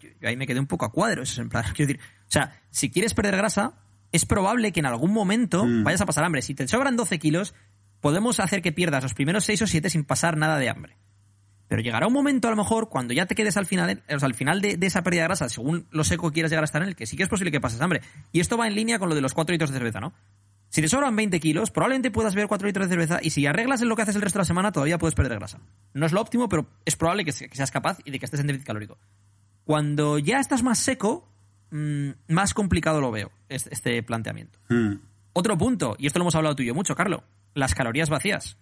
Yo, 0.00 0.28
ahí 0.28 0.36
me 0.36 0.46
quedé 0.46 0.60
un 0.60 0.66
poco 0.66 0.86
a 0.86 0.92
cuadros, 0.92 1.38
en 1.38 1.50
plan, 1.50 1.64
quiero 1.74 1.92
decir, 1.92 2.00
o 2.02 2.30
sea, 2.30 2.62
si 2.70 2.90
quieres 2.90 3.14
perder 3.14 3.36
grasa, 3.36 3.74
es 4.12 4.24
probable 4.24 4.72
que 4.72 4.80
en 4.80 4.86
algún 4.86 5.12
momento 5.12 5.64
mm. 5.64 5.84
vayas 5.84 6.00
a 6.00 6.06
pasar 6.06 6.24
hambre. 6.24 6.40
Si 6.40 6.54
te 6.54 6.66
sobran 6.68 6.96
12 6.96 7.18
kilos, 7.18 7.54
podemos 8.04 8.38
hacer 8.38 8.60
que 8.60 8.70
pierdas 8.70 9.02
los 9.02 9.14
primeros 9.14 9.46
6 9.46 9.62
o 9.62 9.66
7 9.66 9.88
sin 9.88 10.04
pasar 10.04 10.36
nada 10.36 10.58
de 10.58 10.68
hambre. 10.68 10.98
Pero 11.68 11.80
llegará 11.80 12.06
un 12.06 12.12
momento, 12.12 12.48
a 12.48 12.50
lo 12.50 12.56
mejor, 12.58 12.90
cuando 12.90 13.14
ya 13.14 13.24
te 13.24 13.34
quedes 13.34 13.56
al 13.56 13.64
final, 13.64 14.02
o 14.14 14.18
sea, 14.18 14.26
al 14.26 14.34
final 14.34 14.60
de, 14.60 14.76
esa 14.82 15.02
pérdida 15.02 15.22
de 15.22 15.28
grasa, 15.28 15.48
según 15.48 15.86
lo 15.90 16.04
seco 16.04 16.28
que 16.28 16.34
quieras 16.34 16.50
llegar 16.50 16.64
a 16.64 16.66
estar 16.66 16.82
en 16.82 16.88
el, 16.88 16.96
que 16.96 17.06
sí 17.06 17.16
que 17.16 17.22
es 17.22 17.30
posible 17.30 17.50
que 17.50 17.62
pases 17.62 17.80
hambre. 17.80 18.02
Y 18.30 18.40
esto 18.40 18.58
va 18.58 18.66
en 18.66 18.74
línea 18.74 18.98
con 18.98 19.08
lo 19.08 19.14
de 19.14 19.22
los 19.22 19.32
4 19.32 19.54
litros 19.54 19.70
de 19.70 19.78
cerveza, 19.78 20.00
¿no? 20.00 20.12
Si 20.68 20.82
te 20.82 20.88
sobran 20.88 21.16
20 21.16 21.40
kilos, 21.40 21.70
probablemente 21.70 22.10
puedas 22.10 22.34
beber 22.34 22.46
4 22.46 22.66
litros 22.66 22.90
de 22.90 22.92
cerveza 22.92 23.20
y 23.22 23.30
si 23.30 23.46
arreglas 23.46 23.80
en 23.80 23.88
lo 23.88 23.96
que 23.96 24.02
haces 24.02 24.16
el 24.16 24.20
resto 24.20 24.38
de 24.38 24.42
la 24.42 24.48
semana, 24.48 24.70
todavía 24.70 24.98
puedes 24.98 25.14
perder 25.14 25.38
grasa. 25.38 25.60
No 25.94 26.04
es 26.04 26.12
lo 26.12 26.20
óptimo, 26.20 26.46
pero 26.50 26.66
es 26.84 26.96
probable 26.96 27.24
que, 27.24 27.32
seas 27.32 27.70
capaz 27.70 28.00
y 28.04 28.10
de 28.10 28.18
que 28.18 28.26
estés 28.26 28.40
en 28.40 28.48
déficit 28.48 28.66
calórico. 28.66 28.98
Cuando 29.64 30.18
ya 30.18 30.40
estás 30.40 30.62
más 30.62 30.78
seco, 30.78 31.32
mm, 31.70 32.10
más 32.28 32.52
complicado 32.52 33.00
lo 33.00 33.10
veo, 33.10 33.32
este, 33.48 34.02
planteamiento. 34.02 34.58
Hmm. 34.68 34.96
Otro 35.32 35.56
punto, 35.56 35.96
y 35.98 36.06
esto 36.06 36.18
lo 36.18 36.24
hemos 36.24 36.34
hablado 36.34 36.54
tú 36.54 36.62
y 36.64 36.66
yo 36.66 36.74
mucho, 36.74 36.94
Carlos 36.94 37.22
las 37.54 37.74
calorías 37.74 38.10
vacías. 38.10 38.58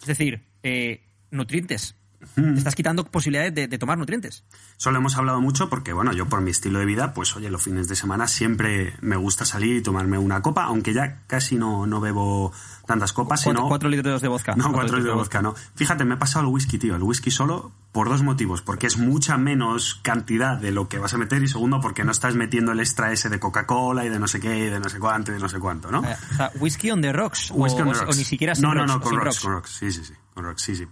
Es 0.00 0.06
decir, 0.06 0.44
eh, 0.62 1.04
nutrientes. 1.30 1.96
Te 2.34 2.54
estás 2.58 2.74
quitando 2.74 3.04
posibilidades 3.04 3.54
de, 3.54 3.68
de 3.68 3.78
tomar 3.78 3.96
nutrientes. 3.98 4.44
Solo 4.76 4.98
hemos 4.98 5.16
hablado 5.16 5.40
mucho 5.40 5.68
porque, 5.68 5.92
bueno, 5.92 6.12
yo 6.12 6.26
por 6.26 6.40
mi 6.40 6.50
estilo 6.50 6.78
de 6.78 6.84
vida, 6.84 7.14
pues 7.14 7.34
oye, 7.36 7.50
los 7.50 7.62
fines 7.62 7.88
de 7.88 7.96
semana 7.96 8.26
siempre 8.28 8.94
me 9.00 9.16
gusta 9.16 9.44
salir 9.44 9.76
y 9.76 9.82
tomarme 9.82 10.18
una 10.18 10.42
copa, 10.42 10.64
aunque 10.64 10.92
ya 10.92 11.22
casi 11.26 11.56
no, 11.56 11.86
no 11.86 12.00
bebo 12.00 12.52
tantas 12.86 13.12
copas, 13.12 13.42
Cuatro, 13.42 13.60
sino... 13.60 13.68
cuatro 13.68 13.88
litros 13.88 14.22
de 14.22 14.28
vodka. 14.28 14.54
No, 14.56 14.72
cuatro 14.72 14.96
litros 14.96 15.04
de 15.04 15.10
vodka, 15.12 15.42
no. 15.42 15.54
Fíjate, 15.74 16.04
me 16.04 16.14
he 16.14 16.18
pasado 16.18 16.46
el 16.46 16.52
whisky, 16.52 16.78
tío. 16.78 16.94
El 16.96 17.02
whisky 17.02 17.30
solo 17.30 17.72
por 17.90 18.08
dos 18.08 18.22
motivos. 18.22 18.62
Porque 18.62 18.86
es 18.86 18.96
mucha 18.96 19.36
menos 19.38 19.98
cantidad 20.02 20.56
de 20.56 20.70
lo 20.70 20.88
que 20.88 20.98
vas 20.98 21.12
a 21.14 21.18
meter 21.18 21.42
y 21.42 21.48
segundo, 21.48 21.80
porque 21.80 22.04
no 22.04 22.12
estás 22.12 22.36
metiendo 22.36 22.72
el 22.72 22.80
extra 22.80 23.10
ese 23.12 23.28
de 23.28 23.40
Coca-Cola 23.40 24.04
y 24.04 24.08
de 24.08 24.18
no 24.20 24.28
sé 24.28 24.38
qué 24.38 24.56
y 24.58 24.70
de 24.70 24.78
no 24.78 24.88
sé 24.88 24.98
cuánto 25.00 25.32
y 25.32 25.34
de 25.34 25.40
no 25.40 25.48
sé 25.48 25.58
cuánto, 25.58 25.90
¿no? 25.90 26.04
Eh, 26.08 26.16
o 26.32 26.36
sea, 26.36 26.52
whisky 26.60 26.90
on 26.92 27.00
the 27.02 27.12
rocks. 27.12 27.50
Whisky 27.52 27.80
o, 27.80 27.84
on 27.86 27.92
the 27.92 27.98
o- 27.98 28.00
rocks. 28.02 28.14
o 28.14 28.18
ni 28.18 28.24
siquiera 28.24 28.54
sin 28.54 28.62
No, 28.62 28.74
no, 28.74 28.80
rocks, 28.86 28.88
no, 28.88 28.96
o 28.96 29.00
con 29.00 29.10
sin 29.10 29.20
rocks, 29.20 29.40
con 29.40 29.52
rocks. 29.52 29.70
Sí, 29.70 29.90
sí, 29.92 30.04
sí. 30.04 30.12
Con 30.32 30.44
rocks, 30.44 30.62
sí, 30.62 30.76
sí. 30.76 30.86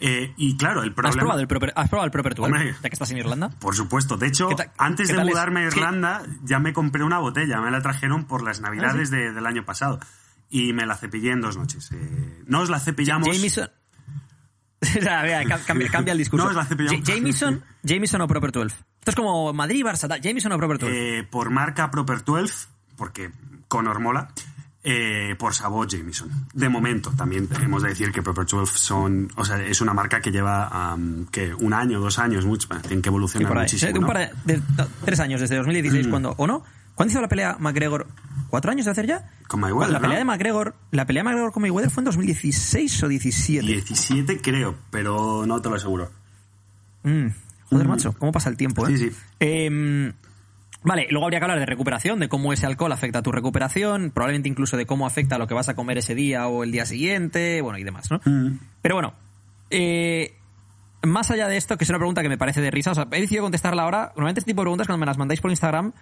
Eh, 0.00 0.32
y 0.36 0.56
claro, 0.56 0.82
el 0.82 0.90
¿Has 0.90 0.94
problema... 0.94 1.20
probado 1.20 1.40
el 1.40 1.48
proper, 1.48 1.72
¿Has 1.76 1.88
probado 1.88 2.06
el 2.06 2.10
proper 2.12 2.34
12, 2.34 2.46
Hombre. 2.52 2.72
ya 2.82 2.88
que 2.88 2.94
estás 2.94 3.10
en 3.10 3.18
Irlanda? 3.18 3.50
Por 3.58 3.74
supuesto. 3.74 4.16
De 4.16 4.26
hecho, 4.26 4.48
¿Qué 4.48 4.54
ta- 4.56 4.72
antes 4.78 5.08
de 5.08 5.14
es? 5.16 5.24
mudarme 5.24 5.60
a 5.60 5.68
¿Qué- 5.68 5.76
Irlanda, 5.78 6.22
ya 6.44 6.58
me 6.58 6.72
compré 6.72 7.04
una 7.04 7.18
botella. 7.18 7.60
Me 7.60 7.70
la 7.70 7.80
trajeron 7.82 8.24
por 8.26 8.40
Ah, 8.42 8.44
las 8.44 8.60
navidades 8.60 9.10
de- 9.10 9.32
del 9.32 9.46
año 9.46 9.64
pasado. 9.64 10.00
Y 10.50 10.72
me 10.72 10.86
la 10.86 10.96
cepillé 10.96 11.32
en 11.32 11.40
dos 11.40 11.56
noches. 11.56 11.90
Eh, 11.92 12.42
no 12.46 12.60
os 12.60 12.70
la 12.70 12.80
cepillamos... 12.80 13.28
Jameson. 13.28 13.68
Cambia, 15.66 15.88
cambia 15.90 16.12
el 16.12 16.18
discurso. 16.18 16.44
No, 16.44 16.50
es 16.50 16.56
la 16.56 16.64
cepillamos. 16.64 17.00
Ja- 17.06 17.14
Jameson, 17.14 17.64
Jameson 17.82 18.20
o 18.20 18.28
Proper 18.28 18.52
12. 18.52 18.76
Esto 19.00 19.10
es 19.10 19.16
como 19.16 19.52
Madrid, 19.52 19.84
Barça. 19.84 20.20
Jameson 20.20 20.52
o 20.52 20.56
Proper 20.58 20.78
12. 20.78 21.18
Eh, 21.18 21.24
por 21.24 21.50
marca 21.50 21.90
Proper 21.90 22.24
12, 22.24 22.68
porque 22.96 23.30
Conor 23.66 24.00
mola, 24.00 24.28
eh, 24.84 25.34
por 25.38 25.54
sabor 25.54 25.88
Jameson. 25.88 26.30
De 26.54 26.68
momento, 26.68 27.10
también 27.16 27.48
hemos 27.62 27.82
de 27.82 27.90
decir 27.90 28.12
que 28.12 28.22
Proper 28.22 28.46
12 28.46 28.78
son, 28.78 29.28
o 29.36 29.44
sea, 29.44 29.60
es 29.62 29.80
una 29.80 29.92
marca 29.92 30.20
que 30.20 30.30
lleva 30.30 30.94
um, 30.94 31.26
que 31.26 31.52
un 31.54 31.72
año, 31.74 32.00
dos 32.00 32.18
años, 32.18 32.44
mucho, 32.46 32.68
tienen 32.82 33.02
que 33.02 33.08
evolucionar 33.08 33.52
muchísimo. 33.54 34.00
No, 34.00 34.86
tres 35.04 35.20
años, 35.20 35.40
desde 35.40 35.56
2016, 35.56 36.06
Mm. 36.06 36.10
cuando, 36.10 36.34
¿o 36.38 36.46
no? 36.46 36.62
¿Cuándo 36.94 37.12
hizo 37.12 37.20
la 37.20 37.28
pelea 37.28 37.56
McGregor? 37.60 38.06
¿Cuatro 38.50 38.70
años 38.72 38.86
de 38.86 38.92
hacer 38.92 39.06
ya? 39.06 39.30
Con 39.46 39.60
Mayweather, 39.60 39.92
La 39.92 40.00
pelea 40.00 40.18
de 40.18 40.24
McGregor, 40.24 40.74
la 40.90 41.06
pelea 41.06 41.22
de 41.22 41.24
McGregor 41.28 41.52
con 41.52 41.62
Mayweather 41.62 41.90
fue 41.90 42.00
en 42.00 42.06
2016 42.06 43.02
o 43.02 43.08
17. 43.08 43.66
17 43.66 44.40
creo, 44.40 44.74
pero 44.90 45.44
no 45.46 45.60
te 45.60 45.68
lo 45.68 45.76
aseguro. 45.76 46.10
Mm, 47.04 47.26
joder, 47.70 47.86
macho, 47.88 48.12
cómo 48.18 48.32
pasa 48.32 48.48
el 48.48 48.56
tiempo, 48.56 48.88
¿eh? 48.88 48.96
Sí, 48.96 49.10
sí. 49.10 49.16
Vale, 50.88 51.06
luego 51.10 51.26
habría 51.26 51.38
que 51.38 51.44
hablar 51.44 51.58
de 51.58 51.66
recuperación, 51.66 52.18
de 52.18 52.30
cómo 52.30 52.50
ese 52.50 52.64
alcohol 52.64 52.90
afecta 52.92 53.18
a 53.18 53.22
tu 53.22 53.30
recuperación, 53.30 54.10
probablemente 54.10 54.48
incluso 54.48 54.78
de 54.78 54.86
cómo 54.86 55.06
afecta 55.06 55.34
a 55.34 55.38
lo 55.38 55.46
que 55.46 55.52
vas 55.52 55.68
a 55.68 55.74
comer 55.74 55.98
ese 55.98 56.14
día 56.14 56.48
o 56.48 56.64
el 56.64 56.72
día 56.72 56.86
siguiente, 56.86 57.60
bueno, 57.60 57.78
y 57.78 57.84
demás, 57.84 58.10
¿no? 58.10 58.22
Mm. 58.24 58.58
Pero 58.80 58.94
bueno, 58.94 59.12
eh, 59.68 60.34
más 61.02 61.30
allá 61.30 61.46
de 61.46 61.58
esto, 61.58 61.76
que 61.76 61.84
es 61.84 61.90
una 61.90 61.98
pregunta 61.98 62.22
que 62.22 62.30
me 62.30 62.38
parece 62.38 62.62
de 62.62 62.70
risa, 62.70 62.92
o 62.92 62.94
sea, 62.94 63.06
he 63.12 63.20
decidido 63.20 63.42
contestarla 63.42 63.82
ahora. 63.82 64.12
Normalmente 64.16 64.40
este 64.40 64.52
tipo 64.52 64.62
de 64.62 64.64
preguntas, 64.64 64.86
cuando 64.86 65.00
me 65.00 65.04
las 65.04 65.18
mandáis 65.18 65.42
por 65.42 65.50
Instagram, 65.50 65.92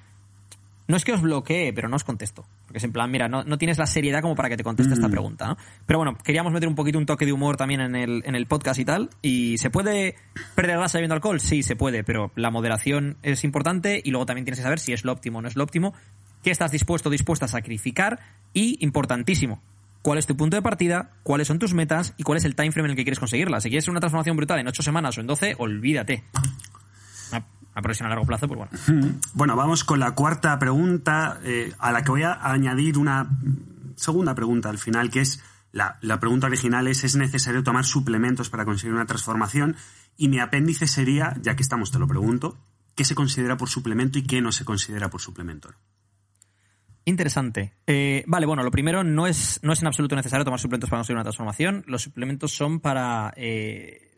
no 0.88 0.96
es 0.96 1.04
que 1.04 1.12
os 1.12 1.20
bloquee, 1.20 1.72
pero 1.72 1.88
no 1.88 1.96
os 1.96 2.04
contesto. 2.04 2.46
Porque 2.64 2.78
es 2.78 2.84
en 2.84 2.92
plan, 2.92 3.10
mira, 3.10 3.28
no, 3.28 3.44
no 3.44 3.58
tienes 3.58 3.78
la 3.78 3.86
seriedad 3.86 4.22
como 4.22 4.34
para 4.34 4.48
que 4.48 4.56
te 4.56 4.64
conteste 4.64 4.94
esta 4.94 5.08
pregunta, 5.08 5.48
¿no? 5.48 5.56
Pero 5.84 5.98
bueno, 5.98 6.16
queríamos 6.22 6.52
meter 6.52 6.68
un 6.68 6.74
poquito 6.74 6.98
un 6.98 7.06
toque 7.06 7.26
de 7.26 7.32
humor 7.32 7.56
también 7.56 7.80
en 7.80 7.96
el, 7.96 8.22
en 8.24 8.34
el 8.34 8.46
podcast 8.46 8.78
y 8.78 8.84
tal. 8.84 9.10
¿Y 9.22 9.58
se 9.58 9.70
puede 9.70 10.16
perder 10.54 10.76
grasa 10.76 10.98
bebiendo 10.98 11.14
alcohol? 11.14 11.40
Sí, 11.40 11.62
se 11.62 11.76
puede, 11.76 12.04
pero 12.04 12.30
la 12.36 12.50
moderación 12.50 13.16
es 13.22 13.44
importante 13.44 14.00
y 14.04 14.10
luego 14.10 14.26
también 14.26 14.44
tienes 14.44 14.60
que 14.60 14.64
saber 14.64 14.78
si 14.78 14.92
es 14.92 15.04
lo 15.04 15.12
óptimo 15.12 15.38
o 15.38 15.42
no 15.42 15.48
es 15.48 15.56
lo 15.56 15.64
óptimo, 15.64 15.94
qué 16.42 16.50
estás 16.50 16.70
dispuesto 16.70 17.08
o 17.08 17.12
dispuesta 17.12 17.46
a 17.46 17.48
sacrificar 17.48 18.20
y, 18.52 18.78
importantísimo, 18.84 19.60
cuál 20.02 20.18
es 20.18 20.26
tu 20.26 20.36
punto 20.36 20.56
de 20.56 20.62
partida, 20.62 21.10
cuáles 21.24 21.48
son 21.48 21.58
tus 21.58 21.74
metas 21.74 22.14
y 22.16 22.22
cuál 22.22 22.38
es 22.38 22.44
el 22.44 22.54
time 22.54 22.70
frame 22.70 22.86
en 22.86 22.90
el 22.92 22.96
que 22.96 23.02
quieres 23.02 23.18
conseguirla. 23.18 23.60
Si 23.60 23.68
quieres 23.68 23.88
una 23.88 23.98
transformación 23.98 24.36
brutal 24.36 24.60
en 24.60 24.68
8 24.68 24.82
semanas 24.84 25.18
o 25.18 25.20
en 25.20 25.26
12, 25.26 25.56
olvídate. 25.58 26.22
Progresión 27.82 28.06
a 28.06 28.10
largo 28.10 28.26
plazo, 28.26 28.48
pues 28.48 28.58
bueno. 28.58 29.12
Bueno, 29.34 29.56
vamos 29.56 29.84
con 29.84 30.00
la 30.00 30.12
cuarta 30.12 30.58
pregunta, 30.58 31.38
eh, 31.44 31.72
a 31.78 31.92
la 31.92 32.02
que 32.02 32.10
voy 32.10 32.22
a 32.22 32.38
añadir 32.42 32.98
una 32.98 33.28
segunda 33.96 34.34
pregunta 34.34 34.68
al 34.68 34.78
final, 34.78 35.10
que 35.10 35.20
es 35.20 35.42
la, 35.72 35.98
la 36.00 36.18
pregunta 36.18 36.46
original 36.46 36.88
es, 36.88 37.04
¿es 37.04 37.16
necesario 37.16 37.62
tomar 37.62 37.84
suplementos 37.84 38.48
para 38.48 38.64
conseguir 38.64 38.94
una 38.94 39.06
transformación? 39.06 39.76
Y 40.16 40.28
mi 40.28 40.40
apéndice 40.40 40.86
sería, 40.86 41.36
ya 41.42 41.54
que 41.54 41.62
estamos, 41.62 41.90
te 41.90 41.98
lo 41.98 42.06
pregunto, 42.06 42.58
¿qué 42.94 43.04
se 43.04 43.14
considera 43.14 43.56
por 43.56 43.68
suplemento 43.68 44.18
y 44.18 44.22
qué 44.22 44.40
no 44.40 44.52
se 44.52 44.64
considera 44.64 45.10
por 45.10 45.20
suplemento? 45.20 45.70
Interesante. 47.04 47.74
Eh, 47.86 48.24
vale, 48.26 48.46
bueno, 48.46 48.64
lo 48.64 48.70
primero 48.72 49.04
no 49.04 49.28
es, 49.28 49.60
no 49.62 49.72
es 49.72 49.80
en 49.80 49.86
absoluto 49.86 50.16
necesario 50.16 50.44
tomar 50.44 50.58
suplementos 50.58 50.90
para 50.90 51.00
conseguir 51.00 51.16
una 51.16 51.24
transformación. 51.24 51.84
Los 51.86 52.02
suplementos 52.02 52.52
son 52.52 52.80
para. 52.80 53.32
Eh, 53.36 54.16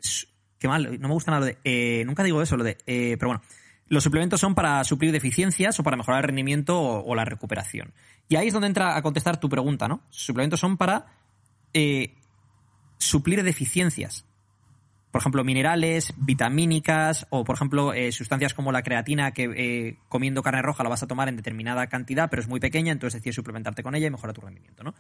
qué 0.59 0.69
mal, 0.69 1.01
no 1.01 1.09
me 1.09 1.15
gusta 1.15 1.31
nada 1.31 1.41
lo 1.41 1.47
de. 1.47 1.59
eh, 1.65 2.05
nunca 2.05 2.23
digo 2.23 2.43
eso, 2.43 2.57
lo 2.57 2.65
de. 2.65 2.79
eh, 2.87 3.17
pero 3.19 3.29
bueno. 3.29 3.43
Los 3.91 4.05
suplementos 4.05 4.39
son 4.39 4.55
para 4.55 4.85
suplir 4.85 5.13
deficiencias 5.13 5.81
o 5.81 5.83
para 5.83 5.97
mejorar 5.97 6.21
el 6.21 6.27
rendimiento 6.27 6.79
o, 6.79 7.11
o 7.11 7.15
la 7.15 7.25
recuperación. 7.25 7.95
Y 8.29 8.37
ahí 8.37 8.49
es 8.49 8.53
donde 8.53 8.67
entra 8.69 8.95
a 8.99 9.01
contestar 9.01 9.41
tu 9.41 9.49
pregunta, 9.49 9.89
¿no? 9.89 10.03
Suplementos 10.11 10.61
son 10.61 10.77
para 10.77 11.07
eh, 11.73 12.15
suplir 12.99 13.43
deficiencias. 13.43 14.27
Por 15.11 15.23
ejemplo, 15.23 15.43
minerales, 15.43 16.13
vitamínicas 16.19 17.27
o, 17.31 17.45
por 17.45 17.57
ejemplo, 17.57 17.95
eh, 17.95 18.13
sustancias 18.13 18.53
como 18.53 18.73
la 18.73 18.83
creatina 18.83 19.33
que 19.33 19.45
eh, 19.57 19.97
comiendo 20.11 20.43
carne 20.43 20.61
roja 20.61 20.83
la 20.83 20.91
vas 20.91 21.03
a 21.03 21.07
tomar 21.07 21.31
en 21.31 21.37
determinada 21.37 21.87
cantidad, 21.87 22.29
pero 22.29 22.43
es 22.43 22.49
muy 22.49 22.61
pequeña, 22.61 22.93
entonces 22.93 23.21
decides 23.21 23.37
suplementarte 23.37 23.83
con 23.83 23.95
ella 23.95 24.09
y 24.09 24.11
mejora 24.11 24.35
tu 24.35 24.43
rendimiento, 24.43 24.85
¿no? 24.85 24.95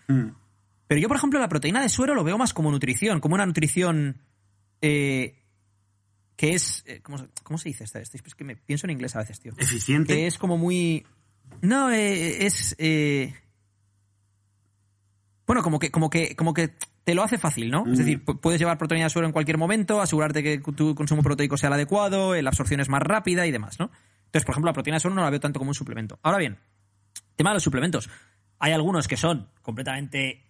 Pero 0.86 0.98
yo, 0.98 1.08
por 1.08 1.18
ejemplo, 1.18 1.38
la 1.38 1.50
proteína 1.50 1.82
de 1.82 1.90
suero 1.90 2.14
lo 2.14 2.24
veo 2.24 2.38
más 2.38 2.54
como 2.54 2.70
nutrición, 2.70 3.20
como 3.20 3.34
una 3.34 3.44
nutrición 3.44 4.16
eh, 4.80 5.34
que 6.38 6.54
es... 6.54 6.84
eh, 6.86 7.00
¿cómo, 7.02 7.18
se- 7.18 7.28
cómo 7.42 7.58
se 7.58 7.68
dice 7.68 7.82
esta? 7.84 7.98
Es 8.00 8.10
que 8.12 8.44
me 8.44 8.56
pienso 8.56 8.86
en 8.86 8.92
inglés 8.92 9.14
a 9.16 9.18
veces, 9.18 9.40
tío. 9.40 9.52
¿Eficiente? 9.58 10.14
Que 10.14 10.26
es 10.26 10.38
como 10.38 10.56
muy... 10.56 11.04
No, 11.60 11.90
eh, 11.90 12.46
es... 12.46 12.74
eh, 12.78 13.34
Bueno, 15.46 15.62
como 15.62 15.78
que, 15.78 15.90
como 15.90 16.10
que, 16.10 16.36
como 16.36 16.52
que 16.54 16.74
te 17.04 17.14
lo 17.14 17.22
hace 17.22 17.38
fácil, 17.38 17.70
¿no? 17.70 17.90
Es 17.90 17.98
decir, 17.98 18.22
pu- 18.24 18.38
puedes 18.38 18.60
llevar 18.60 18.76
proteína 18.78 19.04
de 19.06 19.10
suero 19.10 19.26
en 19.26 19.32
cualquier 19.32 19.56
momento, 19.56 20.00
asegurarte 20.00 20.42
que 20.42 20.58
tu 20.58 20.94
consumo 20.94 21.22
proteico 21.22 21.56
sea 21.56 21.68
el 21.68 21.72
adecuado, 21.74 22.40
la 22.40 22.50
absorción 22.50 22.80
es 22.80 22.88
más 22.90 23.02
rápida 23.02 23.46
y 23.46 23.50
demás, 23.50 23.78
¿no? 23.80 23.90
Entonces, 24.26 24.44
por 24.44 24.52
ejemplo, 24.52 24.68
la 24.68 24.74
proteína 24.74 24.96
de 24.96 25.00
suero 25.00 25.14
no 25.14 25.22
la 25.22 25.30
veo 25.30 25.40
tanto 25.40 25.58
como 25.58 25.70
un 25.70 25.74
suplemento. 25.74 26.18
Ahora 26.22 26.36
bien, 26.38 26.58
tema 27.34 27.50
de 27.50 27.54
los 27.54 27.62
suplementos. 27.62 28.10
Hay 28.58 28.72
algunos 28.72 29.08
que 29.08 29.16
son 29.16 29.48
completamente, 29.62 30.44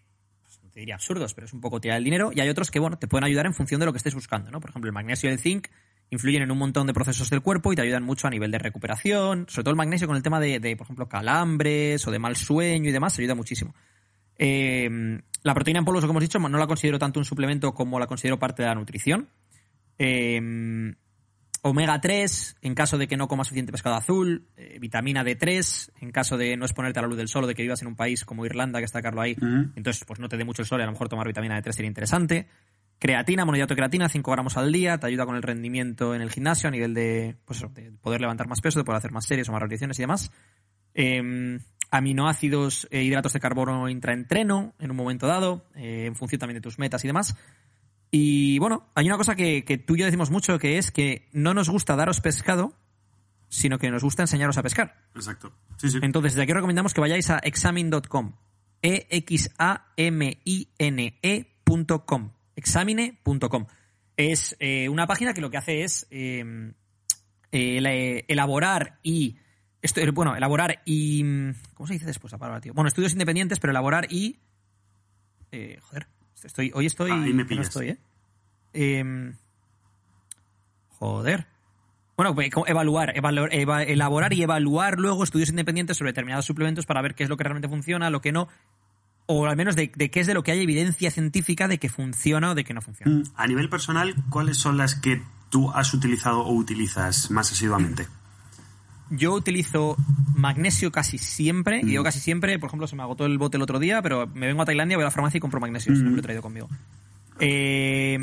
te 0.79 0.83
diría 0.83 0.95
absurdos, 0.95 1.35
pero 1.35 1.45
es 1.45 1.53
un 1.53 1.61
poco 1.61 1.81
tirar 1.81 1.99
el 1.99 2.05
dinero, 2.05 2.31
y 2.33 2.39
hay 2.39 2.49
otros 2.49 2.71
que, 2.71 2.79
bueno, 2.79 2.99
te 2.99 3.09
pueden 3.09 3.25
ayudar 3.25 3.47
en 3.47 3.53
función 3.53 3.81
de 3.81 3.87
lo 3.87 3.93
que 3.93 3.97
estés 3.97 4.15
buscando, 4.15 4.53
¿no? 4.53 4.61
Por 4.61 4.71
ejemplo, 4.71 4.89
el 4.89 4.93
magnesio 4.93 5.29
y 5.29 5.33
el 5.33 5.41
zinc 5.41 5.67
influyen 6.09 6.43
en 6.43 6.53
un 6.53 6.59
montón 6.59 6.87
de 6.87 6.95
procesos 6.95 7.29
del 7.31 7.41
cuerpo 7.41 7.73
y 7.73 7.77
te 7.77 7.83
ayudan 7.83 8.05
mucho 8.05 8.29
a 8.29 8.31
nivel 8.31 8.53
de 8.53 8.59
recuperación, 8.59 9.47
sobre 9.49 9.65
todo 9.65 9.71
el 9.73 9.77
magnesio 9.77 10.07
con 10.07 10.17
el 10.17 10.23
tema 10.23 10.39
de, 10.39 10.77
por 10.77 10.85
ejemplo, 10.85 11.09
calambres 11.09 12.07
o 12.07 12.13
de 12.13 12.21
mal 12.21 12.37
sueño 12.37 12.89
y 12.89 12.93
demás, 12.93 13.19
ayuda 13.19 13.35
muchísimo. 13.35 13.75
Eh, 14.39 14.89
la 15.43 15.53
proteína 15.53 15.81
en 15.81 15.85
polvo, 15.85 16.01
como 16.01 16.13
hemos 16.13 16.23
dicho, 16.23 16.39
no 16.39 16.59
la 16.59 16.69
considero 16.69 17.01
tanto 17.01 17.19
un 17.19 17.25
suplemento 17.25 17.75
como 17.75 17.99
la 17.99 18.07
considero 18.07 18.39
parte 18.39 18.63
de 18.63 18.69
la 18.69 18.77
nutrición. 18.77 19.29
Eh, 19.99 20.95
omega 21.71 22.01
3, 22.01 22.57
en 22.63 22.75
caso 22.75 22.99
de 22.99 23.09
que 23.09 23.17
no 23.17 23.29
comas 23.29 23.49
suficiente 23.49 23.73
pescado 23.73 23.97
azul. 23.97 24.47
eh, 24.57 24.79
vitamina 24.81 25.25
D3, 25.25 25.91
en 26.01 26.11
caso 26.11 26.37
de 26.37 26.57
no 26.57 26.65
exponerte 26.65 26.99
a 26.99 27.03
la 27.03 27.09
luz 27.09 27.17
del 27.17 27.29
sol 27.29 27.45
o 27.45 27.47
de 27.47 27.55
que 27.55 27.63
vivas 27.63 27.83
en 27.83 27.89
un 27.89 27.97
país 27.97 28.25
como 28.25 28.45
Irlanda, 28.47 28.79
que 28.79 28.85
está 28.85 29.03
Carlos 29.03 29.25
ahí. 29.25 29.37
Entonces, 29.77 30.05
pues 30.07 30.21
no 30.21 30.29
te 30.29 30.37
dé 30.37 30.45
mucho 30.45 30.63
el 30.63 30.69
sol 30.69 30.81
y 30.81 30.83
a 30.83 30.87
lo 30.87 30.93
mejor 30.93 31.09
tomar 31.09 31.27
vitamina 31.27 31.61
D3 31.61 31.73
sería 31.73 31.89
interesante. 31.89 32.47
Creatina, 32.99 33.45
monohidrato 33.45 33.75
de 33.75 33.77
creatina, 33.77 34.09
5 34.09 34.33
gramos 34.33 34.57
al 34.57 34.73
día, 34.73 34.99
te 34.99 35.07
ayuda 35.07 35.25
con 35.25 35.37
el 35.37 35.43
rendimiento 35.43 36.15
en 36.15 36.23
el 36.23 36.31
gimnasio 36.31 36.69
a 36.69 36.73
nivel 36.73 36.95
de, 36.95 37.37
pues 37.45 37.65
de 37.75 37.93
poder 37.93 38.21
levantar 38.21 38.49
más 38.49 38.61
peso, 38.61 38.81
de 38.81 38.85
poder 38.85 38.99
hacer 38.99 39.13
más 39.13 39.25
series 39.25 39.49
o 39.49 39.53
más 39.53 39.63
repeticiones 39.63 39.99
y 39.99 40.03
demás. 40.03 40.33
Eh, 40.95 41.59
aminoácidos 41.91 42.87
e 42.91 43.03
hidratos 43.03 43.33
de 43.33 43.41
carbono 43.41 43.89
intraentreno 43.89 44.75
en 44.79 44.91
un 44.91 44.97
momento 44.97 45.27
dado, 45.27 45.65
eh, 45.75 46.07
en 46.07 46.15
función 46.15 46.39
también 46.39 46.57
de 46.57 46.61
tus 46.61 46.79
metas 46.79 47.05
y 47.05 47.07
demás. 47.07 47.37
Y 48.11 48.59
bueno, 48.59 48.89
hay 48.95 49.07
una 49.07 49.17
cosa 49.19 49.35
que, 49.35 49.65
que 49.65 49.77
tú 49.79 49.95
y 49.97 49.99
yo 50.01 50.05
decimos 50.07 50.31
mucho, 50.31 50.59
que 50.59 50.79
es 50.79 50.91
que 50.91 51.29
no 51.33 51.53
nos 51.55 51.69
gusta 51.69 51.95
daros 51.97 52.21
pescado, 52.21 52.73
sino 53.49 53.79
que 53.79 53.91
nos 53.91 54.03
gusta 54.03 54.23
enseñaros 54.23 54.57
a 54.59 54.63
pescar. 54.63 54.97
Exacto. 55.15 55.53
Sí, 55.77 55.91
sí. 55.91 55.99
Entonces, 56.03 56.33
desde 56.33 56.43
aquí 56.45 56.53
os 56.53 56.57
recomendamos 56.57 56.95
que 56.95 57.01
vayáis 57.01 57.29
a 57.31 57.39
examine.com. 57.39 58.33
E 58.83 59.07
E-X-A-M-I-N-E.com. 60.99 62.31
Examine.com. 62.57 63.67
Es 64.17 64.57
eh, 64.59 64.89
una 64.89 65.07
página 65.07 65.33
que 65.35 65.41
lo 65.41 65.51
que 65.51 65.57
hace 65.59 65.83
es 65.85 66.07
eh, 66.11 66.73
eh, 67.53 67.81
la- 67.81 67.93
elaborar 67.93 68.99
y. 69.03 69.37
Esto, 69.81 70.01
bueno, 70.13 70.35
elaborar 70.35 70.83
y. 70.85 71.23
¿Cómo 71.75 71.87
se 71.87 71.93
dice 71.95 72.07
después 72.07 72.33
la 72.33 72.39
palabra, 72.39 72.61
tío? 72.61 72.75
Bueno, 72.75 72.89
estudios 72.89 73.13
independientes, 73.13 73.61
pero 73.61 73.71
elaborar 73.71 74.07
y. 74.11 74.41
eh, 75.53 75.79
joder, 75.83 76.09
estoy, 76.45 76.71
hoy 76.75 76.87
estoy. 76.87 77.11
Ahí 77.11 77.21
me 77.21 77.29
que 77.29 77.35
no 77.43 77.47
pillas. 77.49 77.67
estoy, 77.69 77.89
¿eh? 77.91 77.99
Em, 78.73 79.35
joder. 80.99 81.47
Bueno, 82.17 82.35
pues, 82.35 82.51
evaluar, 82.67 83.17
evaluar- 83.17 83.51
eva- 83.53 83.83
elaborar 83.85 84.33
y 84.33 84.43
evaluar 84.43 84.99
luego 84.99 85.23
estudios 85.23 85.51
independientes 85.51 85.97
sobre 85.97 86.11
determinados 86.11 86.45
suplementos 86.47 86.85
para 86.85 87.01
ver 87.01 87.15
qué 87.15 87.23
es 87.23 87.29
lo 87.31 87.37
que 87.37 87.45
realmente 87.45 87.69
funciona, 87.69 88.11
lo 88.11 88.21
que 88.21 88.33
no. 88.33 88.49
o 89.31 89.45
al 89.47 89.57
menos 89.57 89.77
de, 89.77 89.91
qué 89.91 90.21
es 90.21 90.27
de 90.27 90.33
lo 90.33 90.43
que 90.43 90.53
hay 90.53 90.63
evidencia 90.63 91.11
científica 91.11 91.69
de 91.69 91.77
que 91.77 91.91
funciona 91.91 92.53
o 92.53 92.55
de 92.55 92.65
que 92.65 92.73
no 92.73 92.81
funciona. 92.81 93.13
Mm, 93.13 93.23
a 93.37 93.47
nivel 93.47 93.69
personal, 93.69 94.15
¿cuáles 94.31 94.57
son 94.57 94.79
las 94.79 94.95
que 94.95 95.23
tú 95.51 95.71
has 95.71 95.93
utilizado 95.93 96.41
o 96.41 96.53
utilizas 96.55 97.31
más 97.31 97.53
asiduamente? 97.53 98.09
Yo 99.11 99.33
utilizo 99.33 99.97
magnesio 100.35 100.93
casi 100.93 101.19
siempre, 101.19 101.81
y 101.83 101.93
yo 101.93 102.03
mm. 102.03 102.05
casi 102.05 102.21
siempre, 102.21 102.59
por 102.59 102.69
ejemplo, 102.69 102.87
se 102.87 102.97
me 102.97 103.03
agotó 103.03 103.27
el 103.27 103.39
bote 103.39 103.57
el 103.57 103.63
otro 103.63 103.79
día, 103.79 104.03
pero 104.03 104.27
me 104.27 104.47
vengo 104.47 104.63
a 104.63 104.67
Tailandia, 104.67 104.97
voy 104.97 105.03
a 105.03 105.07
la 105.07 105.11
farmacia 105.11 105.39
y 105.39 105.41
compro 105.41 105.61
magnesio, 105.61 105.95
siempre 105.95 106.15
lo 106.15 106.19
he 106.19 106.23
traído 106.23 106.43
conmigo. 106.43 106.69
Eh, 107.41 108.19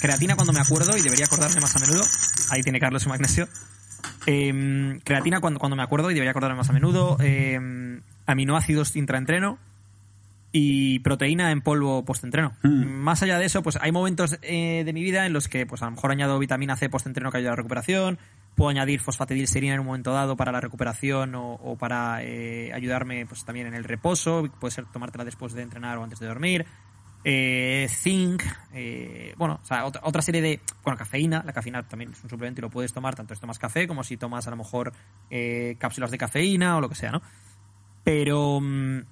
creatina 0.00 0.36
cuando 0.36 0.52
me 0.52 0.60
acuerdo, 0.60 0.96
y 0.96 1.02
debería 1.02 1.26
acordarme 1.26 1.60
más 1.60 1.76
a 1.76 1.78
menudo, 1.80 2.02
ahí 2.50 2.62
tiene 2.62 2.80
Carlos 2.80 3.02
su 3.02 3.08
magnesio. 3.08 3.48
Eh, 4.26 5.00
creatina 5.04 5.40
cuando, 5.40 5.58
cuando 5.58 5.76
me 5.76 5.82
acuerdo 5.82 6.10
y 6.10 6.14
debería 6.14 6.30
acordarme 6.30 6.56
más 6.56 6.70
a 6.70 6.72
menudo. 6.72 7.16
Eh, 7.20 8.00
aminoácidos 8.30 8.96
intraentreno 8.96 9.58
y 10.52 10.98
proteína 11.00 11.52
en 11.52 11.60
polvo 11.60 12.04
postentreno. 12.04 12.54
Mm. 12.62 12.84
Más 12.86 13.22
allá 13.22 13.38
de 13.38 13.46
eso, 13.46 13.62
pues 13.62 13.78
hay 13.80 13.92
momentos 13.92 14.38
eh, 14.42 14.82
de 14.84 14.92
mi 14.92 15.02
vida 15.02 15.26
en 15.26 15.32
los 15.32 15.48
que 15.48 15.66
pues 15.66 15.82
a 15.82 15.86
lo 15.86 15.92
mejor 15.92 16.10
añado 16.10 16.38
vitamina 16.38 16.76
C 16.76 16.88
postentreno 16.88 17.30
que 17.30 17.38
ayuda 17.38 17.50
a 17.50 17.52
la 17.52 17.56
recuperación, 17.56 18.18
puedo 18.60 18.68
añadir 18.68 19.00
fosfatidilserina 19.00 19.72
en 19.72 19.80
un 19.80 19.86
momento 19.86 20.12
dado 20.12 20.36
para 20.36 20.52
la 20.52 20.60
recuperación 20.60 21.32
o, 21.34 21.76
para 21.78 22.22
eh, 22.22 22.70
ayudarme 22.74 23.24
pues 23.24 23.42
también 23.42 23.68
en 23.68 23.72
el 23.72 23.84
reposo, 23.84 24.50
puede 24.60 24.70
ser 24.70 24.84
tomártela 24.84 25.24
después 25.24 25.54
de 25.54 25.62
entrenar 25.62 25.96
o 25.96 26.04
antes 26.04 26.18
de 26.18 26.26
dormir. 26.26 26.66
Eh, 27.24 27.86
zinc, 27.88 28.42
eh, 28.74 29.32
bueno, 29.38 29.60
o 29.62 29.64
sea, 29.64 29.86
otra, 29.86 30.02
otra, 30.04 30.20
serie 30.20 30.42
de, 30.42 30.60
bueno, 30.84 30.98
cafeína, 30.98 31.42
la 31.42 31.54
cafeína 31.54 31.88
también 31.88 32.12
es 32.12 32.22
un 32.22 32.28
suplemento 32.28 32.60
y 32.60 32.62
lo 32.62 32.68
puedes 32.68 32.92
tomar 32.92 33.14
tanto 33.14 33.34
si 33.34 33.40
tomas 33.40 33.58
café 33.58 33.88
como 33.88 34.04
si 34.04 34.18
tomas 34.18 34.46
a 34.46 34.50
lo 34.50 34.58
mejor 34.58 34.92
cápsulas 35.78 36.10
de 36.10 36.18
cafeína 36.18 36.76
o 36.76 36.82
lo 36.82 36.90
que 36.90 36.96
sea, 36.96 37.12
¿no? 37.12 37.22
Pero... 38.04 38.60
Mm, 38.60 39.04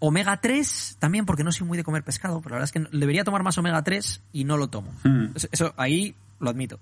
Omega 0.00 0.40
3 0.40 0.96
también 0.98 1.26
porque 1.26 1.44
no 1.44 1.52
soy 1.52 1.64
muy 1.64 1.78
de 1.78 1.84
comer 1.84 2.02
pescado, 2.02 2.40
pero 2.40 2.56
la 2.56 2.60
verdad 2.60 2.76
es 2.76 2.90
que 2.90 2.98
debería 2.98 3.22
tomar 3.22 3.44
más 3.44 3.56
omega 3.56 3.82
3 3.84 4.20
y 4.32 4.42
no 4.42 4.56
lo 4.56 4.68
tomo. 4.68 4.92
Hmm. 5.04 5.28
Eso 5.52 5.72
ahí 5.76 6.16
lo 6.40 6.50
admito. 6.50 6.80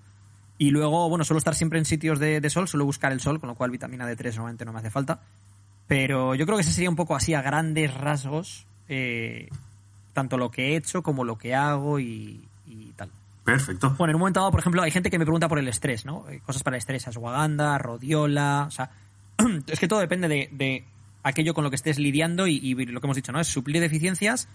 Y 0.63 0.69
luego, 0.69 1.09
bueno, 1.09 1.25
suelo 1.25 1.39
estar 1.39 1.55
siempre 1.55 1.77
en 1.77 1.83
sitios 1.83 2.19
de, 2.19 2.49
sol, 2.49 2.69
suelo 2.69 2.85
buscar 2.85 3.11
el 3.11 3.19
sol, 3.19 3.37
con 3.41 3.49
lo 3.49 3.55
cual 3.55 3.69
vitamina 3.69 4.09
D3 4.09 4.35
normalmente 4.35 4.63
no 4.63 4.71
me 4.71 4.79
hace 4.79 4.89
falta. 4.89 5.19
Pero 5.87 6.35
yo 6.35 6.45
creo 6.45 6.57
que 6.57 6.61
ese 6.61 6.71
sería 6.71 6.89
un 6.89 6.95
poco 6.95 7.17
así 7.17 7.33
a 7.33 7.41
grandes 7.41 7.93
rasgos, 7.93 8.65
eh, 8.87 9.49
tanto 10.13 10.37
lo 10.37 10.51
que 10.51 10.69
he 10.69 10.75
hecho 10.77 11.03
como 11.03 11.25
lo 11.25 11.37
que 11.37 11.53
hago 11.53 11.99
y, 11.99 12.47
tal. 12.95 13.09
Perfecto. 13.43 13.93
Bueno, 13.97 14.11
en 14.11 14.15
un 14.15 14.19
momento 14.21 14.39
dado, 14.39 14.51
por 14.51 14.61
ejemplo, 14.61 14.81
hay 14.81 14.91
gente 14.91 15.09
que 15.09 15.19
me 15.19 15.25
pregunta 15.25 15.49
por 15.49 15.59
el 15.59 15.67
estrés, 15.67 16.05
¿no? 16.05 16.29
Eh, 16.29 16.39
cosas 16.45 16.63
para 16.63 16.77
el 16.77 16.79
estrés, 16.79 17.05
ashwagandha, 17.09 17.77
rodiola, 17.77 18.63
o 18.65 18.71
sea, 18.71 18.89
es 19.67 19.79
que 19.81 19.89
todo 19.89 19.99
depende 19.99 20.29
de 20.49 20.85
aquello 21.23 21.53
con 21.53 21.65
lo 21.65 21.69
que 21.69 21.75
estés 21.75 21.99
lidiando 21.99 22.47
y, 22.47 22.73
lo 22.73 23.01
que 23.01 23.07
hemos 23.07 23.15
dicho, 23.15 23.31
¿no? 23.31 23.41
Es 23.41 23.47
suplir 23.47 23.81
deficiencias, 23.81 24.47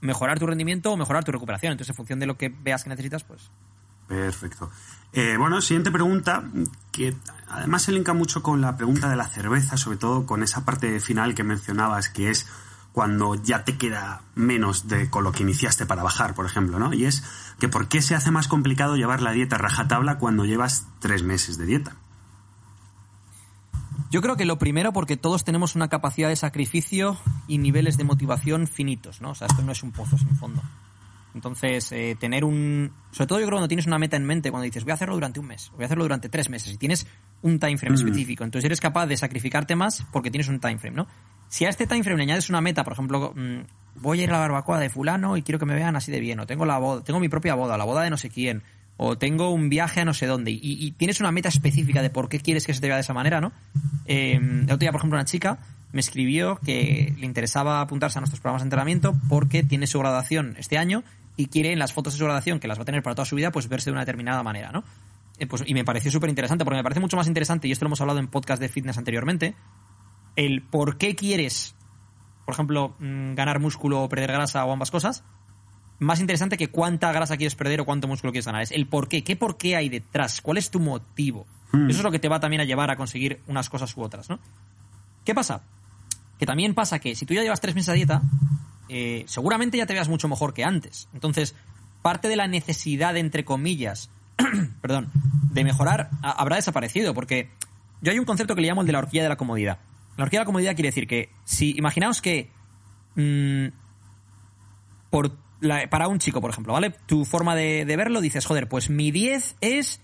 mejorar 0.00 0.38
tu 0.38 0.46
rendimiento 0.46 0.92
o 0.92 0.96
mejorar 0.96 1.24
tu 1.24 1.32
recuperación. 1.32 1.72
Entonces, 1.72 1.90
en 1.90 1.96
función 1.96 2.20
de 2.20 2.26
lo 2.26 2.36
que 2.36 2.50
veas 2.50 2.84
que 2.84 2.90
necesitas, 2.90 3.24
pues. 3.24 3.50
Perfecto. 4.08 4.70
Eh, 5.12 5.36
bueno, 5.38 5.60
siguiente 5.60 5.90
pregunta, 5.90 6.44
que 6.92 7.16
además 7.48 7.82
se 7.82 7.92
linka 7.92 8.12
mucho 8.12 8.42
con 8.42 8.60
la 8.60 8.76
pregunta 8.76 9.08
de 9.08 9.16
la 9.16 9.26
cerveza, 9.26 9.76
sobre 9.76 9.98
todo 9.98 10.26
con 10.26 10.42
esa 10.42 10.64
parte 10.64 11.00
final 11.00 11.34
que 11.34 11.42
mencionabas, 11.42 12.08
que 12.08 12.30
es 12.30 12.46
cuando 12.92 13.34
ya 13.34 13.64
te 13.64 13.76
queda 13.76 14.22
menos 14.34 14.88
de 14.88 15.10
con 15.10 15.24
lo 15.24 15.32
que 15.32 15.42
iniciaste 15.42 15.86
para 15.86 16.02
bajar, 16.02 16.34
por 16.34 16.46
ejemplo, 16.46 16.78
¿no? 16.78 16.94
Y 16.94 17.04
es 17.04 17.22
que 17.58 17.68
¿por 17.68 17.88
qué 17.88 18.00
se 18.00 18.14
hace 18.14 18.30
más 18.30 18.48
complicado 18.48 18.96
llevar 18.96 19.22
la 19.22 19.32
dieta 19.32 19.58
rajatabla 19.58 20.18
cuando 20.18 20.44
llevas 20.44 20.86
tres 20.98 21.22
meses 21.22 21.58
de 21.58 21.66
dieta? 21.66 21.96
Yo 24.10 24.22
creo 24.22 24.36
que 24.36 24.44
lo 24.44 24.58
primero 24.58 24.92
porque 24.92 25.16
todos 25.16 25.44
tenemos 25.44 25.74
una 25.74 25.88
capacidad 25.88 26.28
de 26.28 26.36
sacrificio 26.36 27.18
y 27.48 27.58
niveles 27.58 27.96
de 27.96 28.04
motivación 28.04 28.66
finitos, 28.66 29.20
¿no? 29.20 29.30
O 29.30 29.34
sea, 29.34 29.48
esto 29.48 29.62
no 29.62 29.72
es 29.72 29.82
un 29.82 29.92
pozo 29.92 30.16
sin 30.16 30.36
fondo. 30.36 30.62
Entonces, 31.36 31.92
eh, 31.92 32.16
tener 32.18 32.44
un... 32.46 32.92
Sobre 33.10 33.26
todo 33.26 33.38
yo 33.40 33.44
creo 33.44 33.58
cuando 33.58 33.68
tienes 33.68 33.86
una 33.86 33.98
meta 33.98 34.16
en 34.16 34.24
mente, 34.24 34.50
cuando 34.50 34.64
dices, 34.64 34.84
voy 34.84 34.92
a 34.92 34.94
hacerlo 34.94 35.14
durante 35.16 35.38
un 35.38 35.46
mes, 35.46 35.70
voy 35.74 35.82
a 35.82 35.84
hacerlo 35.84 36.04
durante 36.04 36.30
tres 36.30 36.48
meses, 36.48 36.72
y 36.72 36.78
tienes 36.78 37.06
un 37.42 37.58
time 37.58 37.76
frame 37.76 37.92
mm. 37.92 37.98
específico, 37.98 38.42
entonces 38.42 38.64
eres 38.64 38.80
capaz 38.80 39.06
de 39.06 39.18
sacrificarte 39.18 39.76
más 39.76 40.06
porque 40.12 40.30
tienes 40.30 40.48
un 40.48 40.60
time 40.60 40.78
frame, 40.78 40.96
¿no? 40.96 41.06
Si 41.48 41.66
a 41.66 41.68
este 41.68 41.86
time 41.86 42.02
frame 42.02 42.16
le 42.16 42.22
añades 42.22 42.48
una 42.48 42.62
meta, 42.62 42.84
por 42.84 42.94
ejemplo, 42.94 43.34
mm, 43.36 44.00
voy 44.00 44.20
a 44.20 44.24
ir 44.24 44.30
a 44.30 44.32
la 44.32 44.38
barbacoa 44.38 44.80
de 44.80 44.88
fulano 44.88 45.36
y 45.36 45.42
quiero 45.42 45.58
que 45.58 45.66
me 45.66 45.74
vean 45.74 45.94
así 45.94 46.10
de 46.10 46.20
bien, 46.20 46.40
o 46.40 46.46
tengo 46.46 46.64
la 46.64 46.78
boda, 46.78 47.04
tengo 47.04 47.20
mi 47.20 47.28
propia 47.28 47.54
boda, 47.54 47.76
la 47.76 47.84
boda 47.84 48.02
de 48.02 48.08
no 48.08 48.16
sé 48.16 48.30
quién, 48.30 48.62
o 48.96 49.18
tengo 49.18 49.50
un 49.50 49.68
viaje 49.68 50.00
a 50.00 50.04
no 50.06 50.14
sé 50.14 50.26
dónde 50.26 50.50
y, 50.52 50.90
tienes 50.92 51.20
una 51.20 51.32
meta 51.32 51.50
específica 51.50 52.00
de 52.00 52.08
por 52.08 52.30
qué 52.30 52.40
quieres 52.40 52.64
que 52.66 52.72
se 52.72 52.80
te 52.80 52.86
vea 52.86 52.96
de 52.96 53.02
esa 53.02 53.12
manera, 53.12 53.42
¿no? 53.42 53.52
Eh, 54.06 54.40
el 54.40 54.64
otro 54.64 54.78
día, 54.78 54.90
por 54.90 55.00
ejemplo, 55.00 55.18
una 55.18 55.26
chica 55.26 55.58
me 55.92 56.00
escribió 56.00 56.56
que 56.56 57.14
le 57.18 57.26
interesaba 57.26 57.80
apuntarse 57.80 58.18
a 58.18 58.20
nuestros 58.20 58.40
programas 58.40 58.62
de 58.62 58.66
entrenamiento 58.66 59.14
porque 59.28 59.62
tiene 59.62 59.86
su 59.86 59.98
graduación 59.98 60.54
este 60.58 60.78
año 60.78 61.04
y 61.36 61.46
quiere 61.46 61.72
en 61.72 61.78
las 61.78 61.92
fotos 61.92 62.14
de 62.14 62.18
su 62.18 62.24
graduación, 62.24 62.60
que 62.60 62.68
las 62.68 62.78
va 62.78 62.82
a 62.82 62.84
tener 62.84 63.02
para 63.02 63.14
toda 63.14 63.26
su 63.26 63.36
vida, 63.36 63.52
pues 63.52 63.68
verse 63.68 63.90
de 63.90 63.92
una 63.92 64.00
determinada 64.00 64.42
manera, 64.42 64.72
¿no? 64.72 64.84
Eh, 65.38 65.46
pues, 65.46 65.62
y 65.66 65.74
me 65.74 65.84
pareció 65.84 66.10
súper 66.10 66.30
interesante, 66.30 66.64
porque 66.64 66.76
me 66.76 66.82
parece 66.82 67.00
mucho 67.00 67.16
más 67.16 67.26
interesante, 67.26 67.68
y 67.68 67.72
esto 67.72 67.84
lo 67.84 67.88
hemos 67.88 68.00
hablado 68.00 68.18
en 68.18 68.28
podcast 68.28 68.60
de 68.60 68.68
fitness 68.68 68.96
anteriormente, 68.98 69.54
el 70.34 70.62
por 70.62 70.96
qué 70.96 71.14
quieres, 71.14 71.74
por 72.44 72.54
ejemplo, 72.54 72.94
mm, 72.98 73.34
ganar 73.34 73.60
músculo 73.60 74.02
o 74.02 74.08
perder 74.08 74.32
grasa 74.32 74.64
o 74.64 74.72
ambas 74.72 74.90
cosas, 74.90 75.24
más 75.98 76.20
interesante 76.20 76.56
que 76.56 76.68
cuánta 76.68 77.12
grasa 77.12 77.36
quieres 77.36 77.54
perder 77.54 77.80
o 77.80 77.84
cuánto 77.84 78.08
músculo 78.08 78.32
quieres 78.32 78.46
ganar. 78.46 78.62
Es 78.62 78.70
el 78.70 78.86
por 78.86 79.08
qué. 79.08 79.24
¿Qué 79.24 79.36
por 79.36 79.56
qué 79.56 79.76
hay 79.76 79.88
detrás? 79.88 80.42
¿Cuál 80.42 80.58
es 80.58 80.70
tu 80.70 80.78
motivo? 80.78 81.46
Hmm. 81.72 81.88
Eso 81.88 82.00
es 82.00 82.04
lo 82.04 82.10
que 82.10 82.18
te 82.18 82.28
va 82.28 82.38
también 82.38 82.60
a 82.60 82.64
llevar 82.64 82.90
a 82.90 82.96
conseguir 82.96 83.40
unas 83.46 83.70
cosas 83.70 83.96
u 83.96 84.02
otras, 84.02 84.28
¿no? 84.28 84.38
¿Qué 85.24 85.34
pasa? 85.34 85.62
Que 86.38 86.46
también 86.46 86.74
pasa 86.74 86.98
que 86.98 87.14
si 87.14 87.24
tú 87.24 87.34
ya 87.34 87.42
llevas 87.42 87.60
tres 87.60 87.74
meses 87.74 87.88
a 87.88 87.94
dieta, 87.94 88.22
eh, 88.88 89.24
seguramente 89.26 89.78
ya 89.78 89.86
te 89.86 89.94
veas 89.94 90.08
mucho 90.08 90.28
mejor 90.28 90.54
que 90.54 90.64
antes. 90.64 91.08
Entonces, 91.12 91.54
parte 92.02 92.28
de 92.28 92.36
la 92.36 92.46
necesidad, 92.46 93.16
entre 93.16 93.44
comillas, 93.44 94.10
perdón, 94.80 95.10
de 95.52 95.64
mejorar 95.64 96.10
habrá 96.22 96.56
desaparecido. 96.56 97.14
Porque 97.14 97.50
yo 98.00 98.12
hay 98.12 98.18
un 98.18 98.24
concepto 98.24 98.54
que 98.54 98.60
le 98.60 98.68
llamo 98.68 98.82
el 98.82 98.86
de 98.86 98.92
la 98.92 99.00
horquilla 99.00 99.22
de 99.22 99.28
la 99.28 99.36
comodidad. 99.36 99.78
La 100.16 100.24
horquilla 100.24 100.40
de 100.40 100.44
la 100.44 100.46
comodidad 100.46 100.74
quiere 100.74 100.88
decir 100.88 101.06
que 101.06 101.30
si 101.44 101.76
imaginaos 101.76 102.22
que 102.22 102.50
mm, 103.16 103.66
por 105.10 105.32
para 105.90 106.08
un 106.08 106.18
chico, 106.18 106.40
por 106.40 106.50
ejemplo, 106.50 106.72
¿vale? 106.72 106.94
Tu 107.06 107.24
forma 107.24 107.54
de, 107.54 107.84
verlo, 107.96 108.20
dices, 108.20 108.44
joder, 108.44 108.68
pues 108.68 108.90
mi 108.90 109.10
10 109.10 109.56
es 109.60 110.00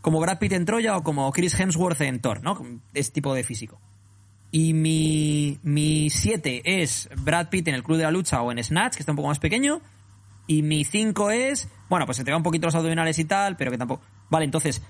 como 0.00 0.20
Brad 0.20 0.38
Pitt 0.38 0.52
en 0.52 0.64
Troya 0.64 0.96
o 0.96 1.02
como 1.02 1.30
Chris 1.32 1.58
Hemsworth 1.58 2.00
en 2.00 2.20
Thor, 2.20 2.42
¿no? 2.42 2.60
Este 2.94 3.14
tipo 3.14 3.34
de 3.34 3.44
físico. 3.44 3.80
Y 4.52 4.74
mi, 4.74 5.58
mi 5.62 6.10
7 6.10 6.82
es 6.82 7.08
Brad 7.16 7.48
Pitt 7.48 7.68
en 7.68 7.74
el 7.74 7.82
Club 7.82 7.98
de 7.98 8.04
la 8.04 8.10
Lucha 8.10 8.42
o 8.42 8.50
en 8.50 8.62
Snatch, 8.62 8.94
que 8.94 9.00
está 9.00 9.12
un 9.12 9.16
poco 9.16 9.28
más 9.28 9.38
pequeño. 9.38 9.80
Y 10.46 10.62
mi 10.62 10.84
5 10.84 11.30
es, 11.30 11.68
bueno, 11.88 12.06
pues 12.06 12.16
se 12.16 12.24
te 12.24 12.32
va 12.32 12.36
un 12.36 12.42
poquito 12.42 12.66
los 12.66 12.74
abdominales 12.74 13.18
y 13.18 13.24
tal, 13.24 13.56
pero 13.56 13.70
que 13.70 13.78
tampoco... 13.78 14.02
Vale, 14.28 14.44
entonces, 14.44 14.82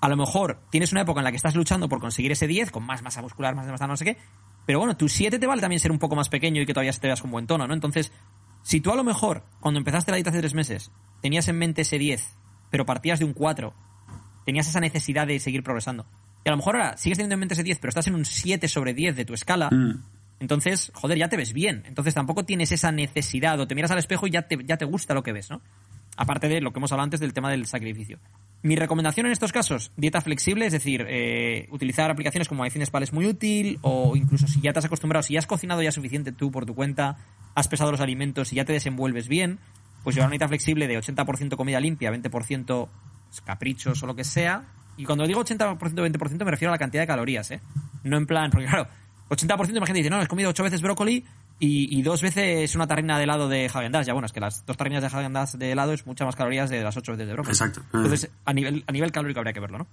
a 0.00 0.08
lo 0.08 0.16
mejor 0.16 0.60
tienes 0.70 0.92
una 0.92 1.02
época 1.02 1.20
en 1.20 1.24
la 1.24 1.30
que 1.30 1.36
estás 1.36 1.54
luchando 1.54 1.88
por 1.88 2.00
conseguir 2.00 2.32
ese 2.32 2.46
10, 2.46 2.70
con 2.70 2.84
más 2.84 3.02
masa 3.02 3.22
muscular, 3.22 3.54
más 3.54 3.66
masa 3.66 3.86
no 3.86 3.96
sé 3.96 4.04
qué, 4.04 4.18
pero 4.66 4.78
bueno, 4.78 4.96
tu 4.96 5.08
7 5.08 5.38
te 5.38 5.46
vale 5.46 5.62
también 5.62 5.80
ser 5.80 5.90
un 5.90 5.98
poco 5.98 6.14
más 6.14 6.28
pequeño 6.28 6.60
y 6.60 6.66
que 6.66 6.74
todavía 6.74 6.92
te 6.92 7.06
veas 7.06 7.22
con 7.22 7.30
buen 7.30 7.46
tono, 7.46 7.66
¿no? 7.66 7.72
Entonces, 7.72 8.12
si 8.62 8.80
tú 8.80 8.92
a 8.92 8.96
lo 8.96 9.04
mejor, 9.04 9.44
cuando 9.60 9.78
empezaste 9.78 10.10
la 10.10 10.16
dieta 10.16 10.30
hace 10.30 10.40
tres 10.40 10.54
meses, 10.54 10.90
tenías 11.22 11.48
en 11.48 11.56
mente 11.56 11.82
ese 11.82 11.98
10, 11.98 12.36
pero 12.70 12.84
partías 12.84 13.18
de 13.18 13.24
un 13.24 13.32
4, 13.32 13.72
tenías 14.44 14.68
esa 14.68 14.80
necesidad 14.80 15.26
de 15.26 15.40
seguir 15.40 15.62
progresando. 15.62 16.06
Y 16.44 16.48
a 16.48 16.52
lo 16.52 16.56
mejor 16.56 16.76
ahora 16.76 16.96
sigues 16.96 17.18
teniendo 17.18 17.34
en 17.34 17.40
mente 17.40 17.54
ese 17.54 17.62
10, 17.62 17.78
pero 17.78 17.88
estás 17.90 18.06
en 18.06 18.14
un 18.14 18.24
7 18.24 18.68
sobre 18.68 18.94
10 18.94 19.16
de 19.16 19.24
tu 19.24 19.34
escala. 19.34 19.70
Mm. 19.70 20.02
Entonces, 20.40 20.92
joder, 20.94 21.18
ya 21.18 21.28
te 21.28 21.36
ves 21.36 21.52
bien. 21.52 21.82
Entonces 21.86 22.14
tampoco 22.14 22.44
tienes 22.44 22.70
esa 22.72 22.92
necesidad 22.92 23.58
o 23.60 23.66
te 23.66 23.74
miras 23.74 23.90
al 23.90 23.98
espejo 23.98 24.26
y 24.26 24.30
ya 24.30 24.42
te, 24.42 24.58
ya 24.64 24.76
te 24.76 24.84
gusta 24.84 25.14
lo 25.14 25.22
que 25.22 25.32
ves, 25.32 25.50
¿no? 25.50 25.60
Aparte 26.16 26.48
de 26.48 26.60
lo 26.60 26.72
que 26.72 26.78
hemos 26.78 26.90
hablado 26.92 27.04
antes 27.04 27.20
del 27.20 27.32
tema 27.32 27.50
del 27.50 27.66
sacrificio. 27.66 28.18
Mi 28.62 28.74
recomendación 28.74 29.26
en 29.26 29.32
estos 29.32 29.52
casos, 29.52 29.92
dieta 29.96 30.20
flexible, 30.20 30.66
es 30.66 30.72
decir, 30.72 31.06
eh, 31.08 31.68
utilizar 31.70 32.10
aplicaciones 32.10 32.48
como 32.48 32.64
MyFitnessPal 32.64 33.04
es 33.04 33.12
muy 33.12 33.26
útil, 33.26 33.78
o 33.82 34.16
incluso 34.16 34.48
si 34.48 34.60
ya 34.60 34.72
te 34.72 34.80
has 34.80 34.84
acostumbrado, 34.84 35.22
si 35.22 35.34
ya 35.34 35.38
has 35.38 35.46
cocinado 35.46 35.80
ya 35.80 35.92
suficiente 35.92 36.32
tú 36.32 36.50
por 36.50 36.66
tu 36.66 36.74
cuenta, 36.74 37.18
has 37.54 37.68
pesado 37.68 37.92
los 37.92 38.00
alimentos 38.00 38.52
y 38.52 38.56
ya 38.56 38.64
te 38.64 38.72
desenvuelves 38.72 39.28
bien, 39.28 39.60
pues 40.02 40.16
llevar 40.16 40.26
una 40.26 40.32
dieta 40.32 40.48
flexible 40.48 40.88
de 40.88 40.98
80% 40.98 41.56
comida 41.56 41.78
limpia, 41.78 42.10
20% 42.10 42.88
caprichos 43.44 44.02
o 44.02 44.06
lo 44.06 44.16
que 44.16 44.24
sea. 44.24 44.64
Y 44.98 45.04
cuando 45.04 45.26
digo 45.26 45.42
80% 45.42 45.78
20% 45.78 46.44
me 46.44 46.50
refiero 46.50 46.70
a 46.70 46.74
la 46.74 46.78
cantidad 46.78 47.02
de 47.02 47.06
calorías, 47.06 47.50
¿eh? 47.52 47.60
No 48.02 48.16
en 48.16 48.26
plan, 48.26 48.50
porque 48.50 48.66
claro, 48.66 48.86
80% 49.30 49.66
de 49.66 49.86
gente 49.86 49.92
dice, 49.94 50.10
no, 50.10 50.20
he 50.20 50.26
comido 50.26 50.50
8 50.50 50.64
veces 50.64 50.82
brócoli 50.82 51.24
y, 51.60 52.02
dos 52.02 52.22
veces 52.22 52.74
una 52.76 52.86
tarrina 52.86 53.16
de 53.16 53.24
helado 53.24 53.48
de 53.48 53.68
Häagen 53.68 53.92
Ya 54.04 54.12
bueno, 54.12 54.26
es 54.26 54.32
que 54.32 54.40
las 54.40 54.64
dos 54.64 54.76
tarrinas 54.76 55.02
de 55.02 55.08
Häagen 55.08 55.34
de 55.58 55.72
helado 55.72 55.92
es 55.92 56.06
muchas 56.06 56.26
más 56.26 56.36
calorías 56.36 56.70
de 56.70 56.82
las 56.82 56.96
ocho 56.96 57.12
veces 57.12 57.26
de 57.26 57.32
brócoli. 57.32 57.52
Exacto. 57.52 57.80
Entonces, 57.92 58.30
a 58.44 58.52
nivel, 58.52 58.84
a 58.86 58.92
nivel 58.92 59.10
calórico 59.10 59.40
habría 59.40 59.52
que 59.52 59.60
verlo, 59.60 59.78
¿no? 59.78 59.86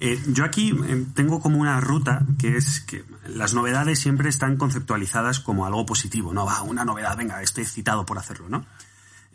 Eh, 0.00 0.20
yo 0.28 0.44
aquí 0.44 0.70
eh, 0.88 1.06
tengo 1.14 1.40
como 1.40 1.58
una 1.58 1.80
ruta 1.80 2.26
que 2.38 2.56
es 2.56 2.80
que 2.80 3.04
las 3.28 3.54
novedades 3.54 4.00
siempre 4.00 4.28
están 4.28 4.56
conceptualizadas 4.56 5.38
como 5.38 5.64
algo 5.64 5.86
positivo, 5.86 6.32
¿no? 6.32 6.44
Va, 6.44 6.62
una 6.62 6.84
novedad, 6.84 7.16
venga, 7.16 7.40
estoy 7.40 7.62
excitado 7.62 8.04
por 8.04 8.18
hacerlo, 8.18 8.48
¿no? 8.48 8.66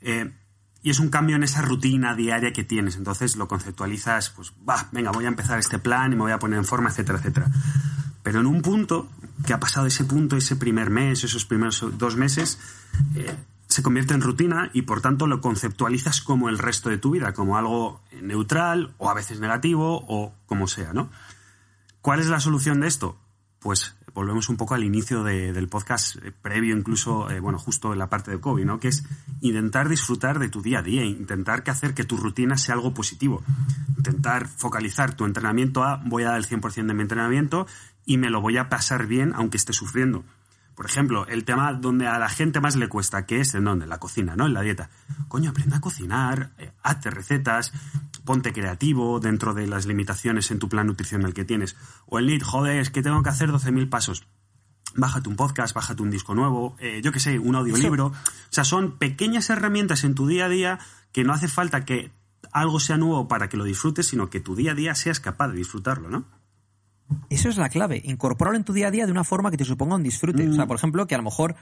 Eh, 0.02 0.30
y 0.84 0.90
es 0.90 1.00
un 1.00 1.10
cambio 1.10 1.36
en 1.36 1.44
esa 1.44 1.62
rutina 1.62 2.16
diaria 2.16 2.54
que 2.54 2.64
tienes. 2.64 2.96
Entonces 2.96 3.36
lo 3.36 3.48
conceptualizas, 3.48 4.30
pues, 4.30 4.54
va, 4.68 4.88
venga, 4.92 5.12
voy 5.12 5.26
a 5.26 5.30
empezar 5.30 5.60
este 5.60 5.80
plan 5.80 6.14
y 6.14 6.16
me 6.16 6.22
voy 6.22 6.32
a 6.32 6.40
poner 6.40 6.60
en 6.60 6.66
forma, 6.66 6.90
etcétera, 6.90 7.20
etcétera. 7.20 7.48
Pero 8.24 8.40
en 8.40 8.46
un 8.46 8.62
punto, 8.62 9.10
que 9.46 9.54
ha 9.54 9.60
pasado 9.60 9.88
ese 9.88 10.06
punto, 10.06 10.38
ese 10.38 10.56
primer 10.56 10.90
mes, 10.90 11.24
esos 11.24 11.46
primeros 11.46 11.84
dos 11.98 12.16
meses, 12.16 12.60
eh, 13.16 13.36
se 13.68 13.84
convierte 13.84 14.14
en 14.14 14.22
rutina 14.22 14.70
y 14.74 14.84
por 14.84 15.02
tanto 15.02 15.28
lo 15.28 15.42
conceptualizas 15.42 16.22
como 16.22 16.50
el 16.50 16.58
resto 16.58 16.90
de 16.90 16.98
tu 16.98 17.12
vida, 17.12 17.34
como 17.34 17.58
algo 17.58 18.02
neutral 18.22 18.94
o 18.98 19.10
a 19.10 19.14
veces 19.14 19.40
negativo 19.40 20.06
o 20.08 20.34
como 20.46 20.68
sea, 20.68 20.94
¿no? 20.94 21.10
¿Cuál 22.02 22.22
es 22.22 22.28
la 22.28 22.40
solución 22.40 22.80
de 22.80 22.88
esto? 22.88 23.20
Pues 23.60 23.97
volvemos 24.18 24.50
un 24.50 24.58
poco 24.58 24.74
al 24.74 24.84
inicio 24.84 25.24
del 25.24 25.68
podcast, 25.68 26.16
eh, 26.24 26.32
previo 26.32 26.76
incluso, 26.76 27.30
eh, 27.30 27.40
bueno, 27.40 27.60
justo 27.60 27.94
en 27.94 28.00
la 28.00 28.10
parte 28.10 28.32
de 28.32 28.40
COVID, 28.40 28.66
¿no? 28.66 28.80
Que 28.80 28.88
es 28.88 29.04
intentar 29.42 29.90
disfrutar 29.90 30.40
de 30.40 30.50
tu 30.50 30.64
día 30.64 30.80
a 30.80 30.82
día, 30.82 31.06
intentar 31.06 31.62
que 31.62 31.70
hacer 31.70 31.94
que 31.94 32.04
tu 32.04 32.18
rutina 32.18 32.58
sea 32.58 32.74
algo 32.74 32.96
positivo, 32.96 33.44
intentar 33.96 34.48
focalizar 34.48 35.14
tu 35.14 35.26
entrenamiento 35.26 35.84
a 35.84 36.02
voy 36.04 36.24
a 36.24 36.30
dar 36.30 36.38
el 36.38 36.48
100% 36.48 36.88
de 36.88 36.94
mi 36.96 37.04
entrenamiento 37.04 37.68
y 38.06 38.18
me 38.18 38.32
lo 38.32 38.42
voy 38.42 38.58
a 38.58 38.70
pasar 38.70 39.06
bien 39.06 39.34
aunque 39.36 39.58
esté 39.58 39.72
sufriendo. 39.72 40.24
Por 40.74 40.88
ejemplo, 40.88 41.28
el 41.28 41.44
tema 41.44 41.74
donde 41.74 42.08
a 42.08 42.18
la 42.18 42.30
gente 42.30 42.60
más 42.60 42.76
le 42.76 42.90
cuesta, 42.90 43.28
que 43.28 43.40
es 43.40 43.54
en 43.54 43.66
donde, 43.66 43.86
la 43.86 44.00
cocina, 44.00 44.36
¿no? 44.36 44.48
En 44.48 44.54
la 44.54 44.62
dieta. 44.62 44.90
Coño, 45.28 45.52
aprende 45.52 45.76
a 45.76 45.80
cocinar, 45.80 46.52
eh, 46.58 46.72
hazte 46.82 47.12
recetas, 47.12 47.72
ponte 48.28 48.54
creativo 48.54 49.20
dentro 49.20 49.56
de 49.56 49.66
las 49.66 49.88
limitaciones 49.88 50.52
en 50.52 50.60
tu 50.60 50.70
plan 50.70 50.86
nutricional 50.86 51.34
que 51.34 51.46
tienes. 51.46 51.76
O 52.06 52.20
el 52.20 52.28
lead, 52.28 52.42
joder, 52.42 52.78
es 52.78 52.92
que 52.92 53.02
tengo 53.02 53.24
que 53.24 53.30
hacer 53.30 53.50
12.000 53.50 53.90
pasos. 53.90 54.28
Bájate 54.96 55.30
un 55.30 55.36
podcast, 55.36 55.74
bájate 55.74 56.04
un 56.04 56.12
disco 56.12 56.36
nuevo, 56.36 56.76
eh, 56.80 57.02
yo 57.04 57.12
qué 57.12 57.20
sé, 57.20 57.40
un 57.40 57.56
audiolibro. 57.56 58.08
O 58.08 58.14
sea, 58.50 58.64
son 58.64 58.98
pequeñas 58.98 59.50
herramientas 59.50 60.04
en 60.04 60.14
tu 60.14 60.28
día 60.28 60.46
a 60.46 60.50
día 60.50 60.80
que 61.12 61.24
no 61.24 61.34
hace 61.34 61.48
falta 61.48 61.86
que 61.86 62.12
algo 62.52 62.80
sea 62.80 62.98
nuevo 62.98 63.28
para 63.28 63.50
que 63.50 63.58
lo 63.58 63.64
disfrutes, 63.64 64.08
sino 64.08 64.30
que 64.30 64.40
tu 64.40 64.56
día 64.56 64.74
a 64.74 64.76
día 64.76 64.94
seas 64.94 65.20
capaz 65.20 65.48
de 65.48 65.58
disfrutarlo, 65.58 66.10
¿no? 66.10 66.26
Eso 67.30 67.48
es 67.48 67.58
la 67.58 67.70
clave, 67.70 68.02
incorporarlo 68.04 68.58
en 68.58 68.66
tu 68.66 68.74
día 68.74 68.90
a 68.90 68.92
día 68.92 69.06
de 69.06 69.12
una 69.12 69.24
forma 69.24 69.50
que 69.50 69.58
te 69.58 69.66
suponga 69.66 69.96
un 69.96 70.04
disfrute. 70.04 70.48
O 70.48 70.54
sea, 70.54 70.66
mm. 70.66 70.68
por 70.68 70.78
ejemplo, 70.78 71.08
que 71.08 71.16
a 71.16 71.18
lo 71.18 71.24
mejor 71.24 71.56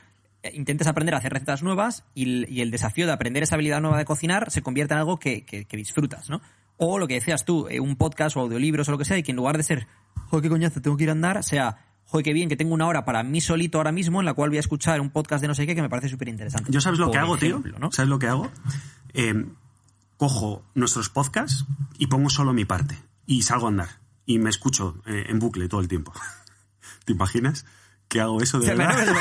intentes 0.54 0.88
aprender 0.88 1.16
a 1.16 1.20
hacer 1.20 1.34
recetas 1.34 1.64
nuevas 1.64 2.04
y 2.14 2.62
el, 2.62 2.72
desafío 2.72 3.06
de 3.06 3.14
aprender 3.14 3.44
esa 3.44 3.56
habilidad 3.56 3.82
nueva 3.82 3.98
de 3.98 4.06
cocinar 4.06 4.52
se 4.52 4.62
convierte 4.62 4.94
en 4.94 5.00
algo 5.00 5.20
que, 5.20 5.68
disfrutas, 5.72 6.30
¿no? 6.30 6.42
O 6.78 7.00
lo 7.00 7.08
que 7.08 7.16
decías 7.16 7.46
tú, 7.46 7.68
eh, 7.70 7.80
un 7.80 7.96
podcast 7.96 8.36
o 8.36 8.42
audiolibros 8.42 8.90
o 8.90 8.92
lo 8.92 8.98
que 8.98 9.06
sea, 9.06 9.18
y 9.18 9.24
que 9.24 9.32
en 9.32 9.38
lugar 9.38 9.58
de 9.58 9.64
ser, 9.64 9.88
joder, 10.28 10.44
qué 10.44 10.50
coñazo, 10.50 10.82
tengo 10.82 10.98
que 10.98 11.04
ir 11.04 11.10
a 11.10 11.14
andar, 11.14 11.44
sea, 11.44 11.78
joder, 12.06 12.24
qué 12.24 12.34
bien, 12.34 12.50
que 12.50 12.58
tengo 12.58 12.74
una 12.74 12.88
hora 12.88 13.06
para 13.06 13.24
mí 13.24 13.40
solito 13.42 13.78
ahora 13.78 13.92
mismo 13.92 14.20
en 14.20 14.26
la 14.26 14.34
cual 14.34 14.50
voy 14.50 14.58
a 14.58 14.60
escuchar 14.60 15.00
un 15.00 15.10
podcast 15.10 15.42
de 15.42 15.48
no 15.48 15.56
sé 15.56 15.66
qué 15.66 15.76
que 15.76 15.82
me 15.82 15.90
parece 15.90 16.10
súper 16.10 16.28
interesante. 16.28 16.72
¿Yo 16.72 16.82
sabes 16.82 17.00
lo 17.00 17.12
que 17.12 17.18
hago, 17.18 17.38
tío? 17.38 17.64
¿Sabes 17.92 18.10
lo 18.10 18.20
que 18.20 18.28
hago? 18.28 18.52
Eh, 19.14 19.46
cojo 20.18 20.64
nuestros 20.74 21.10
podcasts 21.10 21.66
y 21.98 22.08
pongo 22.08 22.30
solo 22.30 22.54
mi 22.54 22.66
parte 22.66 22.98
y 23.26 23.44
salgo 23.44 23.68
a 23.68 23.70
andar 23.70 23.90
y 24.26 24.40
me 24.40 24.50
escucho 24.50 25.02
eh, 25.06 25.26
en 25.30 25.40
bucle 25.40 25.68
todo 25.68 25.82
el 25.82 25.88
tiempo. 25.88 26.14
¿Te 27.06 27.14
imaginas? 27.14 27.66
Que 28.16 28.22
hago 28.22 28.42
eso 28.42 28.60
de 28.60 28.74
verdad. 28.74 29.14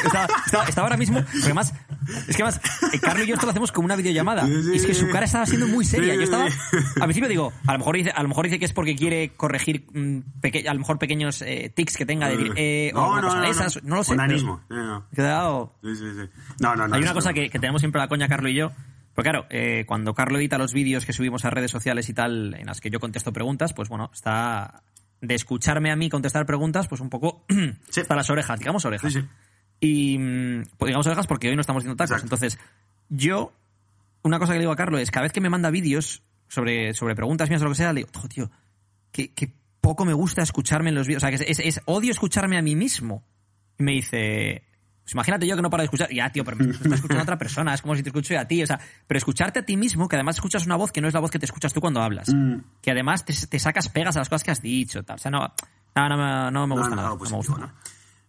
Estaba, 0.68 0.86
ahora 0.86 0.96
mismo, 0.96 1.24
además, 1.42 1.74
es 2.28 2.36
que 2.36 2.44
además, 2.44 2.60
eh, 2.92 3.00
Carlos 3.00 3.24
y 3.24 3.28
yo 3.28 3.34
esto 3.34 3.46
lo 3.46 3.50
hacemos 3.50 3.72
con 3.72 3.84
una 3.84 3.96
videollamada. 3.96 4.46
Y 4.48 4.76
es 4.76 4.86
que 4.86 4.94
su 4.94 5.08
cara 5.08 5.24
estaba 5.24 5.46
siendo 5.46 5.66
muy 5.66 5.84
seria. 5.84 6.14
Yo 6.14 6.22
estaba, 6.22 6.44
al 6.44 7.02
principio 7.02 7.28
digo, 7.28 7.52
a 7.66 7.72
lo 7.72 7.78
mejor 7.78 7.96
dice, 7.96 8.10
a 8.10 8.22
lo 8.22 8.28
mejor 8.28 8.44
dice 8.44 8.60
que 8.60 8.66
es 8.66 8.72
porque 8.72 8.94
quiere 8.94 9.30
corregir 9.30 9.86
mm, 9.92 10.20
a 10.68 10.74
lo 10.74 10.78
mejor 10.78 11.00
pequeños 11.00 11.42
eh, 11.42 11.72
tics 11.74 11.96
que 11.96 12.06
tenga 12.06 12.28
de 12.28 12.52
eh, 12.54 12.92
no, 12.94 13.08
o 13.08 13.16
no, 13.16 13.22
cosa 13.22 13.38
no, 13.38 13.44
esas, 13.44 13.82
no, 13.82 13.96
lo 13.96 14.04
sé. 14.04 14.14
Pero, 14.14 14.28
no. 14.68 15.72
Sí, 15.82 15.96
sí, 15.96 16.04
sí. 16.14 16.28
No, 16.60 16.76
no, 16.76 16.86
no. 16.86 16.94
Hay 16.94 17.02
una 17.02 17.14
cosa 17.14 17.32
que, 17.32 17.50
que, 17.50 17.58
tenemos 17.58 17.82
siempre 17.82 18.00
la 18.00 18.06
coña 18.06 18.28
Carlos 18.28 18.52
y 18.52 18.54
yo. 18.54 18.70
Pues 19.14 19.24
claro, 19.24 19.46
eh, 19.50 19.84
cuando 19.86 20.14
Carlos 20.14 20.38
edita 20.38 20.56
los 20.58 20.72
vídeos 20.72 21.04
que 21.04 21.12
subimos 21.12 21.44
a 21.44 21.50
redes 21.50 21.70
sociales 21.70 22.08
y 22.08 22.14
tal, 22.14 22.54
en 22.54 22.66
las 22.66 22.80
que 22.80 22.90
yo 22.90 23.00
contesto 23.00 23.32
preguntas, 23.32 23.72
pues 23.72 23.88
bueno, 23.88 24.10
está 24.12 24.82
de 25.26 25.34
escucharme 25.34 25.90
a 25.90 25.96
mí 25.96 26.08
contestar 26.08 26.46
preguntas, 26.46 26.88
pues 26.88 27.00
un 27.00 27.10
poco 27.10 27.44
sí. 27.90 28.00
hasta 28.00 28.16
las 28.16 28.30
orejas, 28.30 28.58
digamos 28.58 28.84
orejas. 28.84 29.18
Y 29.80 30.18
mm, 30.18 30.62
pues 30.78 30.88
digamos 30.88 31.06
orejas 31.06 31.26
porque 31.26 31.48
hoy 31.48 31.56
no 31.56 31.60
estamos 31.60 31.82
haciendo 31.82 31.96
tacos. 31.96 32.22
Entonces, 32.22 32.58
yo, 33.08 33.52
una 34.22 34.38
cosa 34.38 34.52
que 34.52 34.58
le 34.58 34.62
digo 34.62 34.72
a 34.72 34.76
Carlos 34.76 35.00
es, 35.00 35.10
cada 35.10 35.24
vez 35.24 35.32
que 35.32 35.40
me 35.40 35.50
manda 35.50 35.70
vídeos 35.70 36.22
sobre, 36.48 36.94
sobre 36.94 37.14
preguntas 37.14 37.48
mías 37.48 37.62
o 37.62 37.64
lo 37.64 37.70
que 37.70 37.76
sea, 37.76 37.92
le 37.92 38.00
digo, 38.00 38.10
oh, 38.22 38.28
tío, 38.28 38.50
que, 39.10 39.52
poco 39.80 40.06
me 40.06 40.14
gusta 40.14 40.42
escucharme 40.42 40.88
en 40.88 40.94
los 40.94 41.06
vídeos. 41.06 41.22
O 41.22 41.28
sea, 41.28 41.36
que 41.36 41.44
es, 41.46 41.80
odio 41.84 42.10
escucharme 42.10 42.56
a 42.56 42.62
mí 42.62 42.74
mismo. 42.74 43.22
Y 43.78 43.82
me 43.82 43.92
dice, 43.92 44.62
pues 45.04 45.12
imagínate 45.12 45.46
yo 45.46 45.54
que 45.54 45.60
no 45.60 45.68
para 45.68 45.82
de 45.82 45.84
escuchar. 45.84 46.10
Ya, 46.10 46.30
tío, 46.30 46.44
pero 46.44 46.56
me 46.56 46.70
está 46.70 46.94
escuchando 46.94 47.20
a 47.20 47.24
otra 47.24 47.36
persona. 47.36 47.74
Es 47.74 47.82
como 47.82 47.94
si 47.94 48.02
te 48.02 48.08
escucho 48.08 48.38
a 48.38 48.46
ti. 48.46 48.62
O 48.62 48.66
sea, 48.66 48.80
pero 49.06 49.18
escucharte 49.18 49.58
a 49.58 49.62
ti 49.62 49.76
mismo, 49.76 50.08
que 50.08 50.16
además 50.16 50.36
escuchas 50.36 50.64
una 50.64 50.76
voz 50.76 50.92
que 50.92 51.02
no 51.02 51.08
es 51.08 51.14
la 51.14 51.20
voz 51.20 51.30
que 51.30 51.38
te 51.38 51.44
escuchas 51.44 51.74
tú 51.74 51.80
cuando 51.82 52.00
hablas. 52.00 52.32
Mm. 52.32 52.60
Que 52.80 52.90
además 52.90 53.22
te, 53.26 53.58
sacas 53.58 53.90
pegas 53.90 54.16
a 54.16 54.20
las 54.20 54.30
cosas 54.30 54.44
que 54.44 54.50
has 54.50 54.62
dicho. 54.62 55.02
Tal. 55.02 55.16
O 55.16 55.18
sea, 55.18 55.30
no, 55.30 55.52
no, 55.94 56.50
no, 56.50 56.66
me 56.66 56.74
gusta 56.74 56.96
nada. 56.96 57.08
no 57.10 57.16
me 57.16 57.36
gusta 57.36 57.74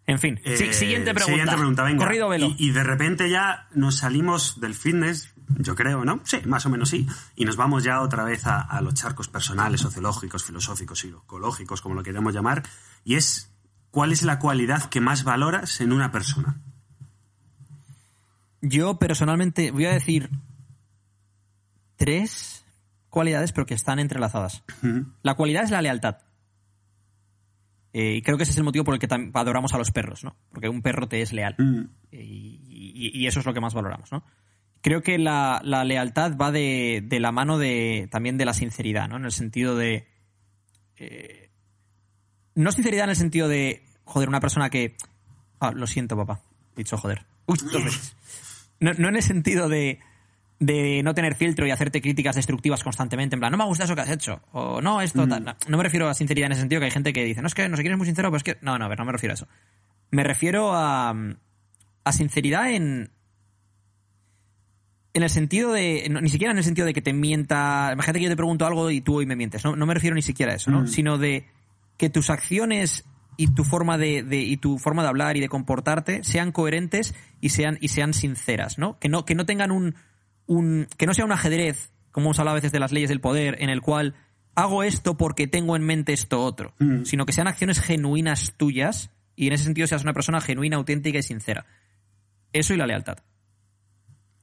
En 0.06 0.20
fin, 0.20 0.38
eh, 0.44 0.74
siguiente 0.74 1.14
pregunta. 1.14 1.26
Siguiente 1.26 1.56
pregunta, 1.56 1.84
venga. 1.84 2.04
Corrido 2.04 2.28
velo. 2.28 2.54
Y, 2.58 2.72
de 2.72 2.84
repente 2.84 3.30
ya 3.30 3.70
nos 3.74 4.00
salimos 4.00 4.60
del 4.60 4.74
fitness, 4.74 5.34
yo 5.48 5.76
creo, 5.76 6.04
¿no? 6.04 6.20
Sí, 6.26 6.40
más 6.44 6.66
o 6.66 6.70
menos 6.70 6.90
sí. 6.90 7.08
Y 7.38 7.46
nos 7.46 7.56
vamos 7.56 7.86
ya 7.86 8.02
otra 8.02 8.26
vez 8.26 8.46
a, 8.48 8.60
a 8.60 8.82
los 8.82 8.96
charcos 8.96 9.30
personales, 9.30 9.80
sociológicos, 9.80 10.44
filosóficos, 10.44 11.00
psicológicos, 11.00 11.80
como 11.80 11.96
lo 11.96 12.04
queremos 12.04 12.34
llamar. 12.34 12.64
Y 13.06 13.16
es, 13.16 13.55
¿cuál 13.96 14.12
es 14.12 14.24
la 14.24 14.40
cualidad 14.40 14.90
que 14.90 15.00
más 15.00 15.24
valoras 15.24 15.80
en 15.80 15.94
una 15.94 16.12
persona? 16.12 16.60
Yo 18.60 19.00
personalmente 19.00 19.72
voy 19.72 19.86
a 19.86 19.94
decir 19.94 20.30
tres 21.96 22.66
cualidades, 23.10 23.54
pero 23.54 23.66
que 23.66 23.74
están 23.74 24.00
entrelazadas. 24.00 24.66
La 25.22 25.36
cualidad 25.36 25.64
es 25.64 25.72
la 25.72 25.82
lealtad. 25.82 26.18
Eh, 27.94 28.16
y 28.18 28.22
creo 28.22 28.36
que 28.36 28.44
ese 28.44 28.52
es 28.52 28.58
el 28.58 28.66
motivo 28.66 28.84
por 28.84 28.96
el 28.96 29.00
que 29.00 29.08
adoramos 29.34 29.74
a 29.74 29.78
los 29.78 29.92
perros, 29.92 30.26
¿no? 30.26 30.36
Porque 30.52 30.68
un 30.68 30.82
perro 30.82 31.08
te 31.08 31.22
es 31.22 31.32
leal. 31.32 31.56
y, 32.12 33.26
eso 33.26 33.40
es 33.40 33.46
lo 33.46 33.54
que 33.54 33.62
más 33.62 33.74
valoramos, 33.74 34.12
¿no? 34.12 34.26
Creo 34.82 35.04
que 35.04 35.18
la, 35.18 35.62
lealtad 35.64 36.36
va 36.36 36.52
de, 36.52 37.08
la 37.10 37.32
mano 37.32 37.58
de 37.58 38.10
también 38.12 38.38
de 38.38 38.44
la 38.44 38.54
sinceridad, 38.54 39.08
¿no? 39.08 39.16
En 39.16 39.24
el 39.24 39.32
sentido 39.32 39.78
de. 39.78 40.06
Eh, 40.98 41.46
no 42.56 42.72
sinceridad 42.72 43.04
en 43.06 43.10
el 43.12 43.16
sentido 43.16 43.48
de. 43.48 43.84
Joder, 44.06 44.30
una 44.30 44.40
persona 44.40 44.70
que. 44.70 44.96
Ah, 45.60 45.72
lo 45.72 45.88
siento, 45.88 46.18
papá. 46.18 46.42
Dicho 46.76 46.98
joder. 46.98 47.26
Uy, 47.46 47.58
veces. 47.84 48.16
No, 48.80 48.92
en 48.92 49.16
el 49.16 49.24
sentido 49.24 49.70
de, 49.70 50.00
no 51.04 51.14
tener 51.14 51.36
filtro 51.36 51.66
y 51.66 51.72
hacerte 51.72 52.02
críticas 52.02 52.36
destructivas 52.36 52.84
constantemente, 52.84 53.36
en 53.36 53.40
plan, 53.40 53.52
no 53.52 53.58
me 53.58 53.66
gusta 53.66 53.86
eso 53.86 53.96
que 53.96 54.02
has 54.02 54.10
hecho, 54.10 54.42
o 54.52 54.82
no, 54.82 55.02
esto, 55.02 55.26
mm. 55.26 55.46
No, 55.68 55.78
me 55.78 55.84
refiero 55.84 56.10
a 56.10 56.14
sinceridad 56.14 56.48
en 56.48 56.52
ese 56.54 56.62
sentido, 56.62 56.82
que 56.82 56.86
hay 56.86 56.92
gente 56.92 57.14
que 57.14 57.24
dice, 57.24 57.42
no, 57.42 57.48
es 57.48 57.56
que 57.56 57.70
no 57.70 57.78
sé 57.78 57.84
quién 57.84 57.94
es 57.94 57.98
muy 57.98 58.06
sincero, 58.06 58.30
pero 58.30 58.38
es 58.38 58.44
que. 58.44 58.58
No, 58.62 58.78
no, 58.78 58.86
a 58.86 58.88
ver, 58.88 59.00
no 59.00 59.06
me 59.06 59.12
refiero 59.12 59.34
a 59.34 59.36
eso. 59.36 59.48
Me 60.12 60.24
refiero 60.24 60.74
a, 60.74 61.16
a 62.04 62.12
sinceridad 62.12 62.72
en. 62.72 63.12
En 65.14 65.24
el 65.24 65.30
sentido 65.30 65.72
de. 65.72 66.10
ni 66.10 66.30
siquiera 66.30 66.52
en 66.52 66.58
el 66.58 66.64
sentido 66.66 66.86
de 66.86 66.94
que 66.94 67.02
te 67.02 67.14
mienta. 67.14 67.92
Imagínate 67.94 68.20
que 68.20 68.26
yo 68.26 68.30
te 68.30 68.36
pregunto 68.36 68.66
algo 68.66 68.92
y 68.92 69.00
tú 69.00 69.20
hoy 69.20 69.26
me 69.26 69.38
mientes. 69.38 69.64
No, 69.64 69.74
me 69.74 69.94
refiero 69.94 70.14
ni 70.14 70.22
siquiera 70.22 70.52
a 70.52 70.56
eso, 70.56 70.72
¿no? 70.72 70.82
Mm. 70.82 70.88
Sino 70.88 71.18
de 71.18 71.46
que 71.98 72.10
tus 72.10 72.30
acciones 72.30 73.06
y 73.38 73.48
tu 73.48 73.64
forma 73.64 73.98
de, 73.98 74.26
y 74.30 74.58
tu 74.58 74.78
forma 74.78 75.04
de 75.04 75.10
hablar 75.10 75.38
y 75.38 75.42
de 75.42 75.50
comportarte 75.50 76.24
sean 76.24 76.52
coherentes 76.52 77.14
y 77.42 77.50
sean 77.50 77.78
y 77.82 77.90
sean 77.90 78.14
sinceras, 78.14 78.78
¿no? 78.78 78.98
Que 79.00 79.10
no 79.10 79.26
que 79.26 79.36
no 79.36 79.46
tengan 79.46 79.72
un, 79.72 79.96
un 80.46 80.88
que 80.98 81.06
no 81.06 81.14
sea 81.14 81.26
un 81.26 81.32
ajedrez, 81.32 81.92
como 82.12 82.28
hemos 82.28 82.40
hablado 82.40 82.56
a 82.56 82.60
veces 82.60 82.72
de 82.72 82.80
las 82.80 82.92
leyes 82.92 83.10
del 83.10 83.22
poder, 83.22 83.58
en 83.60 83.70
el 83.70 83.82
cual 83.82 84.16
hago 84.56 84.84
esto 84.84 85.18
porque 85.18 85.48
tengo 85.48 85.76
en 85.76 85.84
mente 85.84 86.14
esto 86.14 86.42
otro, 86.42 86.74
mm. 86.80 87.04
sino 87.04 87.26
que 87.26 87.34
sean 87.34 87.48
acciones 87.48 87.82
genuinas 87.82 88.54
tuyas 88.58 89.12
y 89.36 89.48
en 89.48 89.54
ese 89.54 89.66
sentido 89.66 89.88
seas 89.88 90.04
una 90.04 90.14
persona 90.14 90.40
genuina, 90.42 90.78
auténtica 90.78 91.20
y 91.20 91.24
sincera. 91.24 91.66
Eso 92.54 92.74
y 92.74 92.78
la 92.78 92.88
lealtad. 92.88 93.18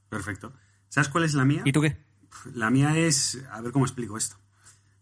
Perfecto. 0.09 0.53
¿Sabes 0.89 1.09
cuál 1.09 1.23
es 1.23 1.33
la 1.33 1.45
mía? 1.45 1.63
¿Y 1.65 1.71
tú 1.71 1.81
qué? 1.81 1.97
La 2.53 2.69
mía 2.69 2.95
es, 2.97 3.43
a 3.51 3.61
ver 3.61 3.71
cómo 3.71 3.85
explico 3.85 4.17
esto, 4.17 4.37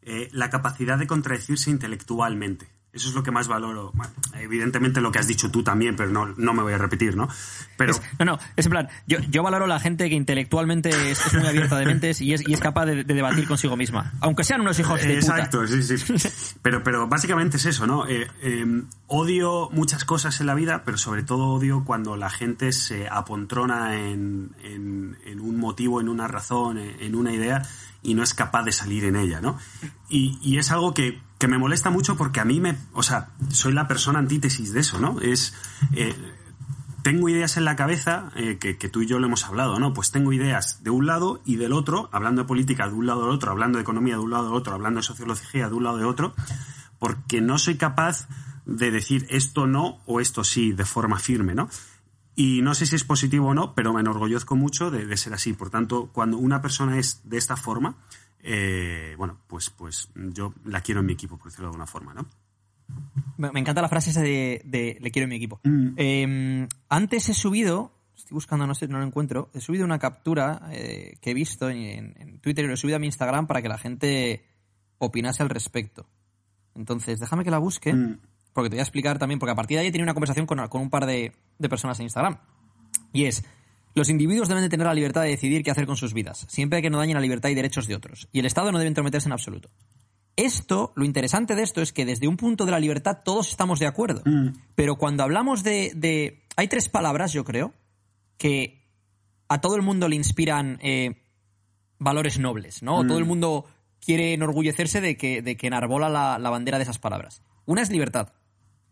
eh, 0.03 0.29
la 0.31 0.49
capacidad 0.49 0.97
de 0.97 1.07
contradecirse 1.07 1.69
intelectualmente. 1.69 2.69
Eso 2.93 3.07
es 3.07 3.15
lo 3.15 3.23
que 3.23 3.31
más 3.31 3.47
valoro. 3.47 3.93
evidentemente 4.37 4.99
lo 4.99 5.13
que 5.13 5.19
has 5.19 5.27
dicho 5.27 5.49
tú 5.49 5.63
también, 5.63 5.95
pero 5.95 6.09
no, 6.09 6.25
no 6.25 6.53
me 6.53 6.61
voy 6.61 6.73
a 6.73 6.77
repetir, 6.77 7.15
¿no? 7.15 7.29
Pero... 7.77 7.93
no, 8.19 8.25
no, 8.25 8.39
es 8.57 8.65
en 8.65 8.69
plan, 8.69 8.89
yo, 9.07 9.19
yo 9.29 9.43
valoro 9.43 9.65
la 9.65 9.79
gente 9.79 10.09
que 10.09 10.15
intelectualmente 10.15 10.89
es, 11.11 11.33
muy 11.33 11.47
abierta 11.47 11.77
de 11.77 11.85
mentes 11.85 12.19
y 12.19 12.33
es, 12.33 12.45
y 12.45 12.53
es 12.53 12.59
capaz 12.59 12.87
de, 12.87 13.05
debatir 13.05 13.47
consigo 13.47 13.77
misma, 13.77 14.11
aunque 14.19 14.43
sean 14.43 14.59
unos 14.59 14.77
hijos 14.77 15.01
de 15.01 15.15
Exacto, 15.15 15.65
sí, 15.67 15.83
sí. 15.83 16.29
Pero, 16.61 16.83
pero 16.83 17.07
básicamente 17.07 17.57
es 17.57 17.65
eso, 17.65 17.87
¿no? 17.87 18.07
Eh, 18.07 18.27
em, 18.41 18.87
odio 19.07 19.69
muchas 19.71 20.03
cosas 20.03 20.41
en 20.41 20.47
la 20.47 20.53
vida, 20.53 20.83
pero 20.83 20.97
sobre 20.97 21.23
todo 21.23 21.47
odio 21.47 21.83
cuando 21.85 22.17
la 22.17 22.29
gente 22.29 22.73
se 22.73 23.07
apontrona 23.07 23.95
en, 23.95 24.51
en, 24.63 25.17
en 25.25 25.39
un 25.39 25.57
motivo, 25.57 26.01
en 26.01 26.09
una 26.09 26.27
razón, 26.27 26.77
en 26.77 27.15
una 27.15 27.31
idea 27.31 27.63
y 28.03 28.13
no 28.13 28.23
es 28.23 28.33
capaz 28.33 28.63
de 28.63 28.71
salir 28.71 29.05
en 29.05 29.15
ella, 29.15 29.41
¿no? 29.41 29.57
Y, 30.09 30.39
y 30.41 30.57
es 30.57 30.71
algo 30.71 30.93
que 30.93 31.21
que 31.41 31.47
me 31.47 31.57
molesta 31.57 31.89
mucho 31.89 32.17
porque 32.17 32.39
a 32.39 32.45
mí 32.45 32.59
me, 32.59 32.77
o 32.93 33.01
sea, 33.01 33.29
soy 33.49 33.73
la 33.73 33.87
persona 33.87 34.19
antítesis 34.19 34.73
de 34.73 34.81
eso, 34.81 34.99
¿no? 34.99 35.19
Es, 35.21 35.55
eh, 35.93 36.15
tengo 37.01 37.29
ideas 37.29 37.57
en 37.57 37.65
la 37.65 37.75
cabeza, 37.75 38.29
eh, 38.35 38.59
que, 38.59 38.75
tú 38.89 39.01
y 39.01 39.07
yo 39.07 39.17
lo 39.17 39.25
hemos 39.25 39.45
hablado, 39.45 39.79
¿no? 39.79 39.91
Pues 39.91 40.11
tengo 40.11 40.33
ideas 40.33 40.83
de 40.83 40.91
un 40.91 41.07
lado 41.07 41.41
y 41.43 41.55
del 41.55 41.73
otro, 41.73 42.09
hablando 42.11 42.43
de 42.43 42.47
política 42.47 42.87
de 42.87 42.93
un 42.93 43.07
lado 43.07 43.21
del 43.21 43.31
otro, 43.31 43.49
hablando 43.49 43.79
de 43.79 43.81
economía 43.81 44.13
de 44.13 44.19
un 44.19 44.29
lado 44.29 44.45
del 44.45 44.53
otro, 44.53 44.75
hablando 44.75 44.99
de 44.99 45.03
sociología 45.03 45.67
de 45.67 45.73
un 45.73 45.83
lado 45.83 45.97
de 45.97 46.05
otro, 46.05 46.35
porque 46.99 47.41
no 47.41 47.57
soy 47.57 47.75
capaz 47.75 48.27
de 48.67 48.91
decir 48.91 49.25
esto 49.31 49.65
no 49.65 50.03
o 50.05 50.19
esto 50.19 50.43
sí 50.43 50.73
de 50.73 50.85
forma 50.85 51.17
firme, 51.17 51.55
¿no? 51.55 51.69
Y 52.41 52.63
no 52.63 52.73
sé 52.73 52.87
si 52.87 52.95
es 52.95 53.03
positivo 53.03 53.49
o 53.49 53.53
no, 53.53 53.75
pero 53.75 53.93
me 53.93 53.99
enorgullezco 53.99 54.55
mucho 54.55 54.89
de, 54.89 55.15
ser 55.15 55.31
así. 55.31 55.53
Por 55.53 55.69
tanto, 55.69 56.09
cuando 56.11 56.39
una 56.39 56.59
persona 56.59 56.97
es 56.97 57.21
de 57.23 57.37
esta 57.37 57.55
forma, 57.55 57.97
eh, 58.41 59.13
bueno, 59.15 59.37
pues, 59.45 59.69
pues 59.69 60.09
yo 60.15 60.51
la 60.65 60.81
quiero 60.81 61.01
en 61.01 61.05
mi 61.05 61.13
equipo, 61.13 61.37
por 61.37 61.49
decirlo 61.49 61.67
de 61.67 61.73
alguna 61.73 61.85
forma, 61.85 62.15
¿no? 62.15 62.25
Me, 63.37 63.59
encanta 63.59 63.83
la 63.83 63.89
frase 63.89 64.09
esa 64.09 64.23
de, 64.23 64.97
le 64.99 65.11
quiero 65.11 65.25
en 65.25 65.29
mi 65.29 65.35
equipo. 65.35 65.59
Mm. 65.63 65.89
Em, 65.97 66.67
antes 66.89 67.29
he 67.29 67.35
subido, 67.35 67.91
estoy 68.15 68.33
buscando, 68.33 68.65
no 68.65 68.73
sé, 68.73 68.87
no 68.87 68.97
lo 68.97 69.05
encuentro, 69.05 69.51
he 69.53 69.61
subido 69.61 69.85
una 69.85 69.99
captura 69.99 70.67
eh, 70.71 71.19
que 71.21 71.29
he 71.29 71.33
visto 71.35 71.69
en, 71.69 72.39
Twitter 72.41 72.65
y 72.65 72.69
lo 72.69 72.73
he 72.73 72.77
subido 72.77 72.95
a 72.95 72.99
mi 72.99 73.05
Instagram 73.05 73.45
para 73.45 73.61
que 73.61 73.69
la 73.69 73.77
gente 73.77 74.47
opinase 74.97 75.43
al 75.43 75.49
respecto. 75.49 76.09
Entonces, 76.73 77.19
déjame 77.19 77.43
que 77.43 77.51
la 77.51 77.59
busque. 77.59 77.93
Mm 77.93 78.17
porque 78.53 78.69
te 78.69 78.75
voy 78.75 78.79
a 78.79 78.83
explicar 78.83 79.17
también, 79.17 79.39
porque 79.39 79.51
a 79.51 79.55
partir 79.55 79.77
de 79.77 79.81
ahí 79.81 79.87
he 79.87 79.91
tenido 79.91 80.05
una 80.05 80.13
conversación 80.13 80.45
con, 80.45 80.59
un 80.59 80.89
par 80.89 81.05
de, 81.05 81.31
personas 81.69 81.99
en 81.99 82.03
Instagram. 82.03 82.39
Y 83.13 83.25
es, 83.25 83.43
los 83.93 84.09
individuos 84.09 84.47
deben 84.47 84.63
de 84.63 84.69
tener 84.69 84.87
la 84.87 84.93
libertad 84.93 85.23
de 85.23 85.29
decidir 85.29 85.63
qué 85.63 85.71
hacer 85.71 85.85
con 85.85 85.97
sus 85.97 86.13
vidas, 86.13 86.45
siempre 86.49 86.81
que 86.81 86.89
no 86.89 86.97
dañen 86.97 87.15
la 87.15 87.21
libertad 87.21 87.49
y 87.49 87.55
derechos 87.55 87.87
de 87.87 87.95
otros. 87.95 88.27
Y 88.31 88.39
el 88.39 88.45
Estado 88.45 88.71
no 88.71 88.77
debe 88.77 88.87
entrometerse 88.87 89.27
en 89.27 89.33
absoluto. 89.33 89.69
Esto, 90.37 90.93
lo 90.95 91.03
interesante 91.03 91.55
de 91.55 91.63
esto 91.63 91.81
es 91.81 91.91
que 91.91 92.05
desde 92.05 92.27
un 92.27 92.37
punto 92.37 92.65
de 92.65 92.71
la 92.71 92.79
libertad 92.79 93.19
todos 93.23 93.49
estamos 93.49 93.79
de 93.79 93.87
acuerdo. 93.87 94.21
Mm. 94.25 94.49
Pero 94.75 94.95
cuando 94.95 95.23
hablamos 95.23 95.63
de, 95.63 96.41
Hay 96.55 96.67
tres 96.67 96.89
palabras, 96.89 97.33
yo 97.33 97.43
creo, 97.43 97.73
que 98.37 98.87
a 99.49 99.59
todo 99.59 99.75
el 99.75 99.81
mundo 99.81 100.07
le 100.07 100.15
inspiran 100.15 100.79
eh, 100.81 101.21
valores 101.99 102.39
nobles, 102.39 102.81
¿no? 102.81 103.05
Todo 103.05 103.17
el 103.17 103.25
mm. 103.25 103.27
mundo 103.27 103.65
quiere 103.99 104.33
enorgullecerse 104.33 105.01
de 105.01 105.17
que, 105.17 105.41
de 105.41 105.57
que 105.57 105.67
enarbola 105.67 106.09
la 106.09 106.49
bandera 106.49 106.77
de 106.77 106.83
esas 106.83 106.97
palabras. 106.97 107.43
Una 107.65 107.81
es 107.81 107.91
libertad 107.91 108.33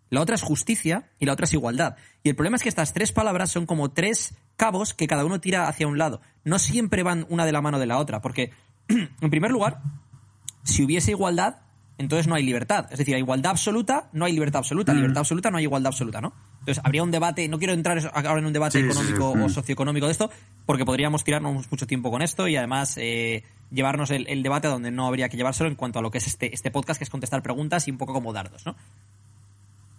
la 0.10 0.22
otra 0.22 0.36
es 0.36 0.42
justicia 0.42 1.10
y 1.20 1.26
la 1.26 1.34
otra 1.34 1.46
es 1.46 1.54
igualdad. 1.54 1.96
Y 2.24 2.30
el 2.30 2.36
problema 2.36 2.58
es 2.58 2.64
que 2.64 2.70
estas 2.70 2.94
tres 2.94 3.12
palabras 3.12 3.52
son 3.52 3.66
como 3.66 3.92
tres 3.92 4.34
cabos 4.58 4.94
que 4.94 5.08
cada 5.08 5.26
uno 5.26 5.40
tira 5.40 5.68
hacia 5.68 5.88
un 5.88 5.98
lado. 5.98 6.22
No 6.44 6.60
siempre 6.60 7.04
van 7.04 7.26
una 7.30 7.46
de 7.46 7.52
la 7.52 7.62
mano 7.62 7.80
de 7.80 7.86
la 7.86 7.98
otra, 7.98 8.22
porque, 8.22 8.52
en 8.88 9.30
primer 9.30 9.52
lugar, 9.52 9.82
si 10.64 10.84
hubiese 10.84 11.12
igualdad, 11.12 11.58
entonces 11.98 12.28
no 12.28 12.36
hay 12.36 12.44
libertad. 12.44 12.88
Es 12.92 12.98
decir, 12.98 13.14
hay 13.14 13.22
igualdad 13.22 13.52
absoluta, 13.52 14.10
no 14.14 14.26
hay 14.26 14.32
libertad 14.32 14.60
absoluta. 14.60 14.94
Mm. 14.94 14.96
Libertad 14.96 15.20
absoluta, 15.20 15.52
no 15.52 15.58
hay 15.58 15.64
igualdad 15.66 15.90
absoluta, 15.90 16.22
¿no? 16.22 16.34
Entonces, 16.60 16.82
habría 16.84 17.04
un 17.04 17.12
debate, 17.12 17.48
no 17.48 17.60
quiero 17.60 17.74
entrar 17.74 18.00
ahora 18.14 18.40
en 18.40 18.46
un 18.46 18.54
debate 18.54 18.80
económico 18.80 19.32
o 19.32 19.36
mm. 19.36 19.50
socioeconómico 19.50 20.06
de 20.06 20.14
esto, 20.14 20.32
porque 20.66 20.86
podríamos 20.86 21.24
tirarnos 21.24 21.70
mucho 21.70 21.88
tiempo 21.88 22.10
con 22.10 22.22
esto 22.22 22.48
y 22.48 22.56
además 22.56 22.96
eh, 22.98 23.44
llevarnos 23.70 24.12
el, 24.12 24.28
el, 24.30 24.44
debate 24.44 24.70
donde 24.70 24.92
no 24.92 25.08
habría 25.08 25.28
que 25.30 25.38
llevárselo 25.38 25.70
en 25.70 25.76
cuanto 25.76 26.00
a 26.00 26.02
lo 26.02 26.10
que 26.10 26.20
es 26.20 26.28
este, 26.28 26.54
este 26.54 26.72
podcast, 26.72 27.00
que 27.00 27.04
es 27.04 27.10
contestar 27.10 27.44
preguntas 27.44 27.88
y 27.88 27.92
un 27.92 27.98
poco 27.98 28.14
como 28.14 28.32
dardos, 28.32 28.66
¿no? 28.66 28.76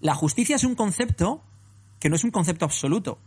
La 0.01 0.15
justicia 0.15 0.57
es 0.57 0.65
un 0.65 0.75
concepto 0.75 1.43
que 1.99 2.09
no 2.09 2.17
es 2.17 2.25
un 2.25 2.31
concepto 2.31 2.65
absoluto. 2.65 3.19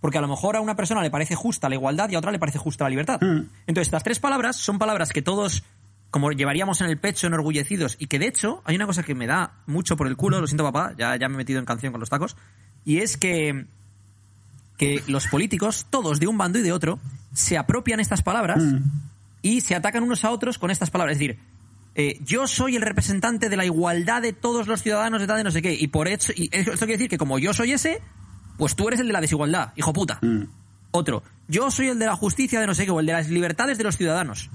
Porque 0.00 0.16
a 0.16 0.20
lo 0.22 0.28
mejor 0.28 0.56
a 0.56 0.60
una 0.60 0.76
persona 0.76 1.02
le 1.02 1.10
parece 1.10 1.34
justa 1.34 1.68
la 1.68 1.74
igualdad 1.74 2.08
y 2.08 2.14
a 2.14 2.18
otra 2.18 2.32
le 2.32 2.38
parece 2.38 2.58
justa 2.58 2.84
la 2.84 2.90
libertad. 2.90 3.20
Mm. 3.20 3.50
Entonces, 3.66 3.88
estas 3.88 4.02
tres 4.02 4.18
palabras 4.18 4.56
son 4.56 4.78
palabras 4.78 5.10
que 5.10 5.20
todos 5.20 5.62
como 6.10 6.32
llevaríamos 6.32 6.80
en 6.80 6.88
el 6.88 6.98
pecho 6.98 7.28
enorgullecidos 7.28 7.96
y 7.98 8.06
que 8.06 8.18
de 8.18 8.26
hecho 8.26 8.62
hay 8.64 8.76
una 8.76 8.86
cosa 8.86 9.02
que 9.02 9.14
me 9.14 9.26
da 9.26 9.52
mucho 9.66 9.96
por 9.96 10.08
el 10.08 10.16
culo, 10.16 10.40
lo 10.40 10.46
siento 10.46 10.64
papá, 10.64 10.92
ya, 10.98 11.16
ya 11.16 11.28
me 11.28 11.34
he 11.34 11.38
metido 11.38 11.60
en 11.60 11.64
canción 11.64 11.92
con 11.92 12.00
los 12.00 12.10
tacos, 12.10 12.36
y 12.84 12.98
es 12.98 13.16
que, 13.16 13.66
que 14.76 15.02
los 15.06 15.28
políticos, 15.28 15.86
todos 15.88 16.18
de 16.18 16.26
un 16.26 16.36
bando 16.36 16.58
y 16.58 16.62
de 16.62 16.72
otro, 16.72 16.98
se 17.32 17.56
apropian 17.56 18.00
estas 18.00 18.22
palabras 18.22 18.62
mm. 18.62 18.78
y 19.42 19.60
se 19.60 19.74
atacan 19.74 20.02
unos 20.02 20.24
a 20.24 20.30
otros 20.30 20.58
con 20.58 20.70
estas 20.70 20.90
palabras. 20.90 21.14
Es 21.14 21.20
decir, 21.20 21.38
eh, 21.94 22.18
yo 22.24 22.46
soy 22.46 22.76
el 22.76 22.82
representante 22.82 23.48
de 23.48 23.56
la 23.56 23.64
igualdad 23.64 24.22
de 24.22 24.32
todos 24.32 24.66
los 24.66 24.82
ciudadanos 24.82 25.20
de 25.20 25.26
tal 25.26 25.38
de 25.38 25.44
no 25.44 25.50
sé 25.50 25.62
qué. 25.62 25.74
Y 25.74 25.88
por 25.88 26.08
hecho, 26.08 26.32
y 26.34 26.48
esto 26.52 26.72
quiere 26.78 26.92
decir 26.92 27.08
que 27.08 27.18
como 27.18 27.38
yo 27.38 27.52
soy 27.52 27.72
ese, 27.72 28.00
pues 28.56 28.76
tú 28.76 28.88
eres 28.88 29.00
el 29.00 29.08
de 29.08 29.12
la 29.12 29.20
desigualdad, 29.20 29.72
hijo 29.76 29.92
puta. 29.92 30.18
Mm. 30.22 30.44
Otro, 30.92 31.22
yo 31.48 31.70
soy 31.70 31.88
el 31.88 31.98
de 31.98 32.06
la 32.06 32.16
justicia 32.16 32.60
de 32.60 32.66
no 32.66 32.74
sé 32.74 32.84
qué, 32.84 32.90
o 32.90 33.00
el 33.00 33.06
de 33.06 33.12
las 33.12 33.28
libertades 33.28 33.78
de 33.78 33.84
los 33.84 33.96
ciudadanos. 33.96 34.50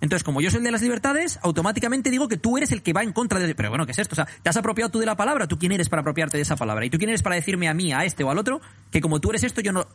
Entonces, 0.00 0.22
como 0.22 0.42
yo 0.42 0.50
soy 0.50 0.58
el 0.58 0.64
de 0.64 0.70
las 0.70 0.82
libertades, 0.82 1.38
automáticamente 1.42 2.10
digo 2.10 2.28
que 2.28 2.36
tú 2.36 2.58
eres 2.58 2.72
el 2.72 2.82
que 2.82 2.92
va 2.92 3.02
en 3.02 3.12
contra 3.12 3.38
de... 3.38 3.54
Pero 3.54 3.70
bueno, 3.70 3.86
¿qué 3.86 3.92
es 3.92 3.98
esto? 3.98 4.12
O 4.12 4.16
sea, 4.16 4.26
¿te 4.42 4.50
has 4.50 4.56
apropiado 4.56 4.90
tú 4.90 4.98
de 4.98 5.06
la 5.06 5.16
palabra? 5.16 5.46
¿Tú 5.48 5.58
quién 5.58 5.72
eres 5.72 5.88
para 5.88 6.00
apropiarte 6.00 6.36
de 6.36 6.42
esa 6.42 6.56
palabra? 6.56 6.84
¿Y 6.84 6.90
tú 6.90 6.98
quién 6.98 7.08
eres 7.08 7.22
para 7.22 7.36
decirme 7.36 7.68
a 7.68 7.74
mí, 7.74 7.90
a 7.92 8.04
este 8.04 8.22
o 8.22 8.30
al 8.30 8.36
otro, 8.36 8.60
que 8.90 9.00
como 9.00 9.20
tú 9.20 9.30
eres 9.30 9.44
esto, 9.44 9.62
yo 9.62 9.72
no... 9.72 9.86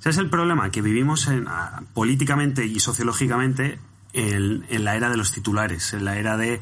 ¿Sabes 0.00 0.18
el 0.18 0.28
problema? 0.28 0.70
Que 0.70 0.82
vivimos 0.82 1.26
en, 1.28 1.46
políticamente 1.94 2.66
y 2.66 2.80
sociológicamente 2.80 3.78
en, 4.16 4.84
la 4.84 4.96
era 4.96 5.10
de 5.10 5.16
los 5.18 5.30
titulares, 5.32 5.92
en 5.92 6.06
la 6.06 6.16
era 6.16 6.38
de, 6.38 6.60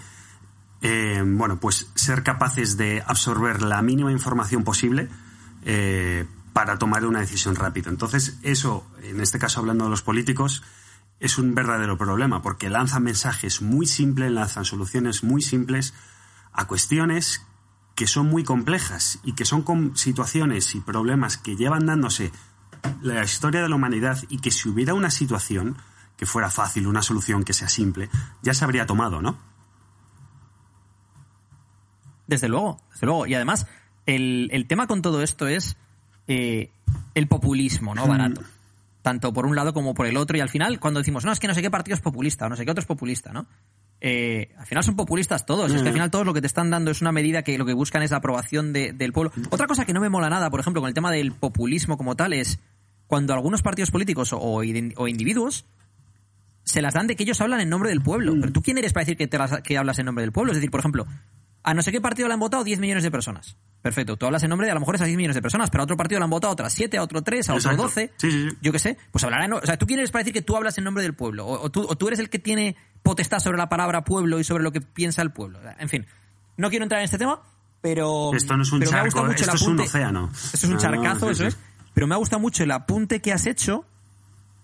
eh, 0.83 1.23
bueno, 1.25 1.61
pues 1.61 1.89
ser 1.95 2.25
capaces 2.25 2.77
de 2.77 3.03
absorber 3.07 3.63
la 3.63 3.81
mínima 3.81 4.11
información 4.11 4.65
posible 4.65 5.09
eh, 5.65 6.27
para 6.53 6.79
tomar 6.79 7.07
una 7.07 7.21
decisión 7.21 7.55
rápida. 7.55 7.91
Entonces, 7.91 8.39
eso, 8.43 8.85
en 9.03 9.21
este 9.21 9.39
caso 9.39 9.61
hablando 9.61 9.85
de 9.85 9.91
los 9.91 10.03
políticos, 10.03 10.65
es 11.21 11.39
un 11.39 11.55
verdadero 11.55 11.97
problema, 11.97 12.43
porque 12.43 12.69
lanzan 12.69 13.05
mensajes 13.05 13.63
muy 13.63 13.87
simples, 13.87 14.33
lanzan 14.33 14.65
soluciones 14.65 15.23
muy 15.23 15.41
simples 15.41 15.95
a 16.53 16.67
cuestiones 16.67 17.47
que 17.95 18.09
son 18.09 18.27
muy 18.27 18.43
complejas 18.43 19.21
y 19.23 19.35
que 19.35 19.45
son 19.45 19.65
situaciones 19.97 20.75
y 20.75 20.81
problemas 20.81 21.37
que 21.37 21.55
llevan 21.55 21.87
dándose 21.87 22.33
la 23.01 23.23
historia 23.23 23.63
de 23.63 23.69
la 23.69 23.77
humanidad 23.77 24.19
y 24.29 24.39
que 24.39 24.51
si 24.51 24.69
hubiera 24.69 24.95
una 24.95 25.13
situación 25.13 25.77
que 26.17 26.27
fuera 26.27 26.51
fácil, 26.51 26.87
una 26.87 27.03
solución 27.03 27.45
que 27.45 27.53
sea 27.53 27.69
simple, 27.69 28.09
ya 28.43 28.55
se 28.55 28.65
habría 28.65 28.87
tomado, 28.87 29.21
¿no? 29.21 29.39
Desde 32.27 32.49
luego, 32.49 32.81
desde 32.93 33.07
luego. 33.07 33.27
Y 33.27 33.35
además, 33.35 33.67
el, 34.07 34.67
tema 34.69 34.87
con 34.87 35.03
todo 35.03 35.23
esto 35.23 35.47
es 35.47 35.77
eh, 36.27 36.71
el 37.15 37.29
populismo, 37.29 37.95
¿no? 37.95 38.07
Barato. 38.07 38.43
Tanto 39.03 39.35
por 39.35 39.45
un 39.45 39.55
lado 39.55 39.75
como 39.75 39.93
por 39.93 40.07
el 40.07 40.17
otro. 40.17 40.37
Y 40.37 40.41
al 40.41 40.49
final, 40.49 40.81
cuando 40.81 41.01
decimos, 41.01 41.25
no, 41.25 41.33
es 41.33 41.41
que 41.41 41.49
no 41.49 41.55
sé 41.55 41.61
qué 41.61 41.71
partido 41.71 41.95
es 41.95 42.01
populista, 42.01 42.47
o 42.47 42.49
no 42.49 42.57
sé 42.57 42.65
qué 42.65 42.71
otro 42.71 42.81
es 42.81 42.87
populista, 42.87 43.33
¿no? 43.33 43.47
Eh, 44.01 44.55
al 44.59 44.67
final 44.67 44.85
son 44.85 44.97
populistas 44.97 45.47
todos. 45.47 45.73
Es 45.73 45.83
que 45.83 45.89
al 45.89 45.95
final 45.95 46.11
todos 46.11 46.27
lo 46.27 46.35
que 46.35 46.41
te 46.41 46.47
están 46.47 46.71
dando 46.71 46.91
es 46.91 47.01
una 47.01 47.13
medida 47.13 47.43
que 47.43 47.57
lo 47.59 47.67
que 47.67 47.75
buscan 47.75 48.03
es 48.03 48.11
la 48.11 48.19
aprobación 48.19 48.73
del 48.73 49.13
pueblo. 49.13 49.33
Otra 49.51 49.67
cosa 49.67 49.85
que 49.85 49.93
no 49.93 50.01
me 50.01 50.09
mola 50.09 50.29
nada, 50.31 50.51
por 50.51 50.61
ejemplo, 50.61 50.81
con 50.83 50.89
el 50.89 50.95
tema 50.95 51.11
del 51.11 51.33
populismo 51.33 51.97
como 51.97 52.15
tal, 52.15 52.33
es 52.33 52.59
cuando 53.07 53.35
algunos 53.35 53.63
partidos 53.63 53.91
políticos 53.91 54.33
o, 54.33 54.39
o 54.39 55.09
individuos 55.09 55.67
se 56.65 56.83
las 56.83 56.95
dan 56.95 57.07
de 57.07 57.17
que 57.17 57.23
ellos 57.23 57.41
hablan 57.41 57.61
en 57.61 57.69
nombre 57.69 57.91
del 57.91 58.01
pueblo. 58.01 58.35
Mm. 58.35 58.41
Pero 58.41 58.53
tú 58.53 58.63
quién 58.63 58.79
eres 58.79 58.93
para 58.93 59.05
decir 59.05 59.17
que, 59.17 59.29
te 59.29 59.39
que 59.63 59.79
hablas 59.79 59.99
en 59.99 60.07
nombre 60.07 60.23
del 60.23 60.33
pueblo? 60.33 60.53
Es 60.53 60.57
decir, 60.57 60.71
por 60.71 60.81
ejemplo, 60.81 61.07
a 61.63 61.75
no 61.75 61.83
sé 61.83 61.93
qué 61.93 62.01
partido 62.01 62.29
le 62.29 62.35
han 62.35 62.41
votado 62.41 62.65
10 62.65 62.79
millones 62.81 63.05
de 63.05 63.11
personas. 63.11 63.57
Perfecto, 63.81 64.17
tú 64.17 64.25
hablas 64.27 64.43
en 64.43 64.49
nombre 64.49 64.67
de 64.67 64.71
a 64.71 64.75
lo 64.75 64.81
mejor 64.81 64.95
esas 64.95 65.07
10 65.07 65.17
millones 65.17 65.35
de 65.35 65.43
personas, 65.43 65.69
pero 65.71 65.83
a 65.83 65.85
otro 65.85 65.97
partido 65.97 66.19
le 66.19 66.25
han 66.25 66.31
votado 66.31 66.53
otras 66.53 66.73
7, 66.73 66.97
a 66.97 67.03
otro 67.03 67.23
3, 67.23 67.51
a 67.51 67.55
otro 67.55 67.77
12. 67.77 68.13
Yo 68.63 68.73
qué 68.73 68.79
sé. 68.79 68.97
Pues 69.11 69.25
hablarán. 69.25 69.53
O 69.53 69.61
sea, 69.63 69.77
tú 69.77 69.87
quién 69.87 69.99
eres 69.99 70.11
para 70.11 70.23
decir 70.23 70.33
que 70.33 70.43
tú 70.43 70.57
hablas 70.57 70.79
en 70.79 70.85
nombre 70.85 71.03
del 71.03 71.15
pueblo. 71.15 71.47
O, 71.47 71.71
tú, 71.71 71.87
o 71.87 71.97
tú 71.97 72.09
eres 72.09 72.19
el 72.19 72.31
que 72.31 72.39
tiene 72.39 72.77
potestad 73.03 73.41
sobre 73.41 73.59
la 73.59 73.69
palabra 73.69 74.05
pueblo 74.05 74.41
y 74.41 74.45
sobre 74.45 74.63
lo 74.63 74.73
que 74.73 74.81
piensa 74.81 75.21
el 75.21 75.33
pueblo. 75.33 75.61
En 75.79 75.89
fin, 75.89 76.07
no 76.57 76.71
quiero 76.71 76.85
entrar 76.85 77.01
en 77.01 77.05
este 77.05 77.19
tema, 77.19 77.43
pero. 77.83 78.33
Esto 78.35 78.57
no 78.57 78.63
es 78.63 78.73
un 78.73 78.83
charco, 78.83 79.31
esto 79.31 79.55
es 79.55 79.63
un 79.63 79.81
océano. 79.81 80.31
Esto 80.33 80.57
es 80.57 80.65
un 80.65 80.79
charcazo, 80.79 81.31
eso 81.31 81.47
es. 81.47 81.59
Pero 81.93 82.07
me 82.07 82.15
ha 82.15 82.19
gustado 82.19 82.41
mucho 82.41 82.65
el 82.65 82.71
apunte 82.71 83.21
que 83.21 83.33
has 83.33 83.47
hecho 83.47 83.85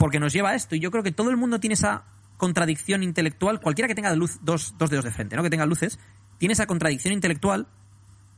porque 0.01 0.18
nos 0.18 0.32
lleva 0.32 0.51
a 0.51 0.55
esto. 0.55 0.74
Y 0.74 0.80
yo 0.80 0.90
creo 0.90 1.03
que 1.03 1.12
todo 1.12 1.28
el 1.28 1.36
mundo 1.36 1.61
tiene 1.61 1.74
esa 1.74 2.05
contradicción 2.38 3.03
intelectual, 3.03 3.61
cualquiera 3.61 3.86
que 3.86 3.94
tenga 3.94 4.14
luz, 4.14 4.38
dos, 4.40 4.74
dos 4.78 4.88
dedos 4.88 5.05
de 5.05 5.11
frente, 5.11 5.36
¿no? 5.36 5.42
que 5.42 5.51
tenga 5.51 5.66
luces, 5.66 5.98
tiene 6.38 6.55
esa 6.55 6.66
contradicción 6.66 7.12
intelectual 7.12 7.68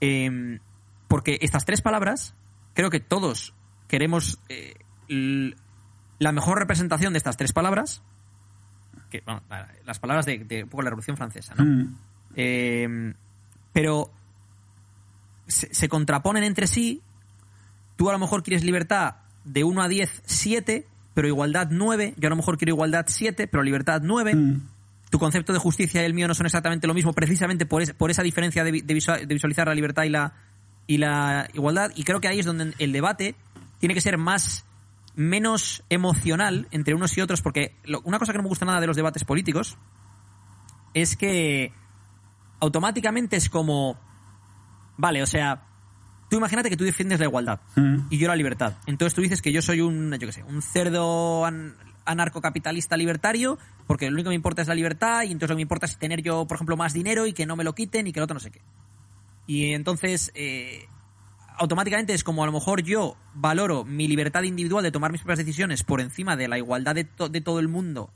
em, 0.00 0.58
porque 1.06 1.38
estas 1.40 1.64
tres 1.64 1.80
palabras, 1.80 2.34
creo 2.74 2.90
que 2.90 2.98
todos 2.98 3.54
queremos 3.86 4.40
eh, 4.48 4.74
la 6.18 6.32
mejor 6.32 6.58
representación 6.58 7.12
de 7.12 7.18
estas 7.18 7.36
tres 7.36 7.52
palabras, 7.52 8.02
que, 9.08 9.22
las 9.84 10.00
palabras 10.00 10.26
de, 10.26 10.64
un 10.64 10.68
poco 10.68 10.82
la 10.82 10.90
Revolución 10.90 11.16
Francesa, 11.16 11.54
¿no? 11.54 11.64
Mm. 11.64 11.96
Em, 12.34 13.14
pero 13.72 14.10
se, 15.46 15.72
se, 15.72 15.88
contraponen 15.88 16.42
entre 16.42 16.66
sí. 16.66 17.02
Tú 17.94 18.10
a 18.10 18.12
lo 18.12 18.18
mejor 18.18 18.42
quieres 18.42 18.64
libertad 18.64 19.16
de 19.44 19.62
1 19.62 19.80
a 19.80 19.86
10, 19.86 20.22
7, 20.26 20.88
pero 21.14 21.28
igualdad 21.28 21.68
9. 21.70 22.14
Yo 22.16 22.26
a 22.26 22.30
lo 22.30 22.36
mejor 22.36 22.58
quiero 22.58 22.74
igualdad 22.74 23.06
7, 23.08 23.46
pero 23.46 23.62
libertad 23.62 24.00
9. 24.02 24.34
Mm. 24.34 24.68
Tu 25.10 25.18
concepto 25.18 25.52
de 25.52 25.58
justicia 25.58 26.02
y 26.02 26.04
el 26.04 26.14
mío 26.14 26.26
no 26.26 26.34
son 26.34 26.46
exactamente 26.46 26.86
lo 26.86 26.94
mismo, 26.94 27.12
precisamente 27.12 27.66
por, 27.66 27.94
por 27.96 28.10
esa 28.10 28.22
diferencia 28.22 28.64
de, 28.64 28.70
visualizar 28.72 29.68
la 29.68 29.74
libertad 29.74 30.04
y 30.04 30.08
la, 30.08 30.32
y 30.86 30.98
la 30.98 31.48
igualdad. 31.52 31.92
Y 31.94 32.04
creo 32.04 32.20
que 32.20 32.28
ahí 32.28 32.38
es 32.38 32.46
donde 32.46 32.72
el 32.78 32.92
debate 32.92 33.34
tiene 33.78 33.94
que 33.94 34.00
ser 34.00 34.16
más 34.16 34.64
menos 35.14 35.84
emocional 35.90 36.66
entre 36.70 36.94
unos 36.94 37.16
y 37.18 37.20
otros, 37.20 37.42
porque 37.42 37.76
una 38.04 38.18
cosa 38.18 38.32
que 38.32 38.38
no 38.38 38.44
me 38.44 38.48
gusta 38.48 38.64
nada 38.64 38.80
de 38.80 38.86
los 38.86 38.96
debates 38.96 39.24
políticos 39.24 39.76
es 40.94 41.16
que 41.16 41.72
automáticamente 42.60 43.36
es 43.36 43.50
como, 43.50 43.98
vale, 44.96 45.22
o 45.22 45.26
sea, 45.26 45.64
Tú 46.32 46.38
imagínate 46.38 46.70
que 46.70 46.78
tú 46.78 46.84
defiendes 46.84 47.18
la 47.18 47.26
igualdad 47.26 47.60
mm. 47.76 48.06
y 48.08 48.16
yo 48.16 48.26
la 48.26 48.34
libertad. 48.34 48.78
Entonces 48.86 49.14
tú 49.14 49.20
dices 49.20 49.42
que 49.42 49.52
yo 49.52 49.60
soy 49.60 49.82
un, 49.82 50.12
yo 50.12 50.26
qué 50.26 50.32
sé, 50.32 50.42
un 50.42 50.62
cerdo 50.62 51.44
anarcocapitalista 52.06 52.96
libertario, 52.96 53.58
porque 53.86 54.06
lo 54.08 54.14
único 54.14 54.28
que 54.28 54.30
me 54.30 54.36
importa 54.36 54.62
es 54.62 54.68
la 54.68 54.74
libertad 54.74 55.24
y 55.24 55.26
entonces 55.26 55.50
lo 55.50 55.56
que 55.56 55.56
me 55.56 55.62
importa 55.64 55.84
es 55.84 55.98
tener 55.98 56.22
yo, 56.22 56.46
por 56.46 56.54
ejemplo, 56.54 56.78
más 56.78 56.94
dinero 56.94 57.26
y 57.26 57.34
que 57.34 57.44
no 57.44 57.54
me 57.54 57.64
lo 57.64 57.74
quiten 57.74 58.06
y 58.06 58.14
que 58.14 58.20
el 58.20 58.24
otro 58.24 58.32
no 58.32 58.40
sé 58.40 58.50
qué. 58.50 58.62
Y 59.46 59.74
entonces, 59.74 60.32
eh, 60.34 60.86
automáticamente 61.58 62.14
es 62.14 62.24
como 62.24 62.44
a 62.44 62.46
lo 62.46 62.52
mejor 62.52 62.82
yo 62.82 63.18
valoro 63.34 63.84
mi 63.84 64.08
libertad 64.08 64.42
individual 64.44 64.82
de 64.82 64.90
tomar 64.90 65.12
mis 65.12 65.20
propias 65.20 65.40
decisiones 65.40 65.84
por 65.84 66.00
encima 66.00 66.34
de 66.34 66.48
la 66.48 66.56
igualdad 66.56 66.94
de, 66.94 67.06
de 67.30 67.40
todo 67.42 67.60
el 67.60 67.68
mundo 67.68 68.10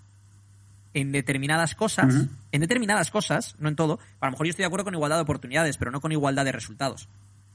en 0.95 1.13
determinadas 1.13 1.75
cosas, 1.75 2.29
en 2.51 2.61
determinadas 2.63 3.11
cosas, 3.11 3.57
no 3.59 3.69
en 3.69 3.77
todo, 3.77 3.99
a 4.21 4.25
lo 4.25 4.31
mejor 4.31 4.47
yo 4.47 4.51
estoy 4.53 4.63
de 4.63 4.69
acuerdo 4.69 4.85
con 4.85 4.95
igualdad 4.95 5.17
de 5.17 5.23
oportunidades, 5.25 5.77
pero 5.77 5.91
no 5.91 6.01
con 6.01 6.13
igualdad 6.13 6.47
de 6.47 6.53
resultados. 6.53 7.11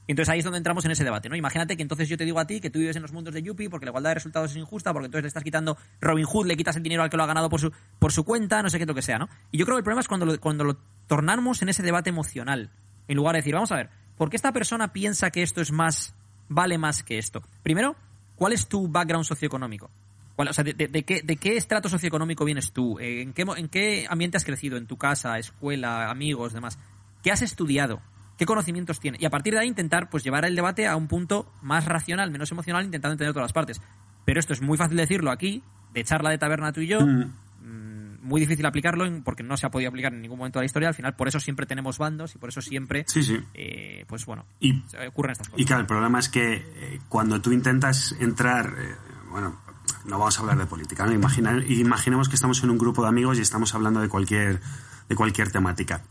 Entonces 0.08 0.32
ahí 0.32 0.40
es 0.40 0.44
donde 0.44 0.58
entramos 0.58 0.84
en 0.84 0.90
ese 0.90 1.04
debate, 1.04 1.28
¿no? 1.28 1.36
Imagínate 1.36 1.76
que 1.76 1.82
entonces 1.82 2.08
yo 2.08 2.16
te 2.16 2.24
digo 2.24 2.40
a 2.40 2.46
ti 2.46 2.60
que 2.60 2.70
tú 2.70 2.80
vives 2.80 2.96
en 2.96 3.02
los 3.02 3.12
mundos 3.12 3.32
de 3.32 3.42
Yuppie 3.42 3.70
porque 3.70 3.86
la 3.86 3.90
igualdad 3.90 4.10
de 4.10 4.14
resultados 4.14 4.50
es 4.50 4.56
injusta, 4.56 4.92
porque 4.92 5.06
entonces 5.06 5.22
le 5.22 5.28
estás 5.28 5.44
quitando 5.44 5.76
Robin 6.00 6.24
Hood, 6.24 6.46
le 6.46 6.56
quitas 6.56 6.76
el 6.76 6.82
dinero 6.82 7.02
al 7.02 7.10
que 7.10 7.16
lo 7.16 7.22
ha 7.22 7.26
ganado 7.26 7.48
por 7.48 7.60
su, 7.60 7.72
por 7.98 8.12
su 8.12 8.24
cuenta, 8.24 8.62
no 8.62 8.70
sé 8.70 8.78
qué 8.78 8.86
lo 8.86 8.94
que 8.94 9.02
sea, 9.02 9.18
¿no? 9.18 9.28
Y 9.52 9.58
yo 9.58 9.64
creo 9.64 9.76
que 9.76 9.80
el 9.80 9.84
problema 9.84 10.00
es 10.00 10.08
cuando 10.08 10.26
lo, 10.26 10.40
cuando 10.40 10.64
lo 10.64 10.76
tornamos 11.06 11.62
en 11.62 11.68
ese 11.68 11.82
debate 11.82 12.10
emocional, 12.10 12.70
en 13.06 13.16
lugar 13.16 13.34
de 13.34 13.38
decir, 13.38 13.54
vamos 13.54 13.70
a 13.70 13.76
ver, 13.76 13.90
¿por 14.16 14.28
qué 14.28 14.36
esta 14.36 14.52
persona 14.52 14.92
piensa 14.92 15.30
que 15.30 15.42
esto 15.42 15.60
es 15.60 15.70
más, 15.70 16.14
vale 16.48 16.78
más 16.78 17.04
que 17.04 17.18
esto? 17.18 17.42
Primero, 17.62 17.94
¿cuál 18.34 18.52
es 18.52 18.66
tu 18.66 18.88
background 18.88 19.24
socioeconómico? 19.24 19.90
O 20.36 20.52
sea, 20.52 20.64
de, 20.64 20.74
qué, 21.04 21.22
¿De 21.22 21.36
qué 21.36 21.56
estrato 21.56 21.88
socioeconómico 21.88 22.44
vienes 22.44 22.72
tú? 22.72 22.98
¿En 22.98 23.32
qué, 23.32 23.44
¿En 23.56 23.68
qué 23.68 24.06
ambiente 24.08 24.36
has 24.36 24.44
crecido? 24.44 24.76
¿En 24.76 24.86
tu 24.86 24.96
casa, 24.96 25.38
escuela, 25.38 26.10
amigos, 26.10 26.52
demás? 26.52 26.78
¿Qué 27.22 27.30
has 27.30 27.42
estudiado? 27.42 28.00
Qué 28.36 28.46
conocimientos 28.46 29.00
tiene. 29.00 29.18
Y 29.20 29.24
a 29.24 29.30
partir 29.30 29.54
de 29.54 29.60
ahí 29.60 29.68
intentar 29.68 30.10
pues 30.10 30.24
llevar 30.24 30.44
el 30.44 30.56
debate 30.56 30.86
a 30.86 30.96
un 30.96 31.08
punto 31.08 31.50
más 31.62 31.84
racional, 31.84 32.30
menos 32.30 32.50
emocional, 32.50 32.84
intentando 32.84 33.12
entender 33.12 33.32
todas 33.32 33.46
las 33.46 33.52
partes. 33.52 33.80
Pero 34.24 34.40
esto 34.40 34.52
es 34.52 34.62
muy 34.62 34.78
fácil 34.78 34.96
decirlo 34.96 35.30
aquí, 35.30 35.62
de 35.92 36.04
charla 36.04 36.30
de 36.30 36.38
taberna 36.38 36.72
tú 36.72 36.80
y 36.80 36.86
yo. 36.86 37.00
Mm. 37.00 37.32
Mm, 37.62 38.16
muy 38.22 38.40
difícil 38.40 38.64
aplicarlo 38.66 39.04
porque 39.22 39.42
no 39.42 39.56
se 39.56 39.66
ha 39.66 39.70
podido 39.70 39.88
aplicar 39.88 40.12
en 40.12 40.22
ningún 40.22 40.38
momento 40.38 40.58
de 40.58 40.62
la 40.62 40.66
historia. 40.66 40.88
Al 40.88 40.94
final, 40.94 41.14
por 41.14 41.28
eso 41.28 41.40
siempre 41.40 41.66
tenemos 41.66 41.98
bandos 41.98 42.34
y 42.34 42.38
por 42.38 42.48
eso 42.48 42.62
siempre, 42.62 43.04
sí, 43.08 43.22
sí. 43.22 43.38
Eh, 43.54 44.04
pues 44.06 44.24
bueno, 44.26 44.46
y, 44.60 44.82
ocurren 45.08 45.32
estas 45.32 45.48
cosas. 45.48 45.60
Y 45.60 45.64
claro, 45.64 45.82
el 45.82 45.86
problema 45.86 46.18
es 46.18 46.28
que 46.28 46.54
eh, 46.54 47.00
cuando 47.08 47.40
tú 47.40 47.52
intentas 47.52 48.14
entrar, 48.20 48.74
eh, 48.78 48.94
bueno, 49.30 49.60
no 50.04 50.18
vamos 50.18 50.38
a 50.38 50.40
hablar 50.40 50.58
de 50.58 50.66
política, 50.66 51.06
¿no? 51.06 51.12
imaginemos 51.12 52.28
que 52.28 52.34
estamos 52.34 52.62
en 52.62 52.70
un 52.70 52.78
grupo 52.78 53.02
de 53.02 53.08
amigos 53.08 53.38
y 53.38 53.42
estamos 53.42 53.74
hablando 53.74 54.00
de 54.00 54.08
cualquier, 54.08 54.60
de 55.08 55.14
cualquier 55.14 55.50
temática. 55.50 56.02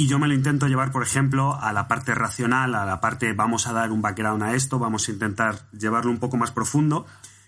Y 0.00 0.06
yo 0.06 0.18
me 0.18 0.26
lo 0.26 0.32
intento 0.32 0.66
llevar, 0.66 0.92
por 0.92 1.02
ejemplo, 1.02 1.60
a 1.60 1.74
la 1.74 1.86
parte 1.86 2.14
racional, 2.14 2.74
a 2.74 2.86
la 2.86 3.02
parte 3.02 3.34
vamos 3.34 3.66
a 3.66 3.74
dar 3.74 3.92
un 3.92 4.00
background 4.00 4.42
a 4.42 4.54
esto, 4.54 4.78
vamos 4.78 5.06
a 5.06 5.12
intentar 5.12 5.68
llevarlo 5.72 6.10
un 6.10 6.18
poco 6.18 6.38
más 6.38 6.52
profundo. 6.52 7.04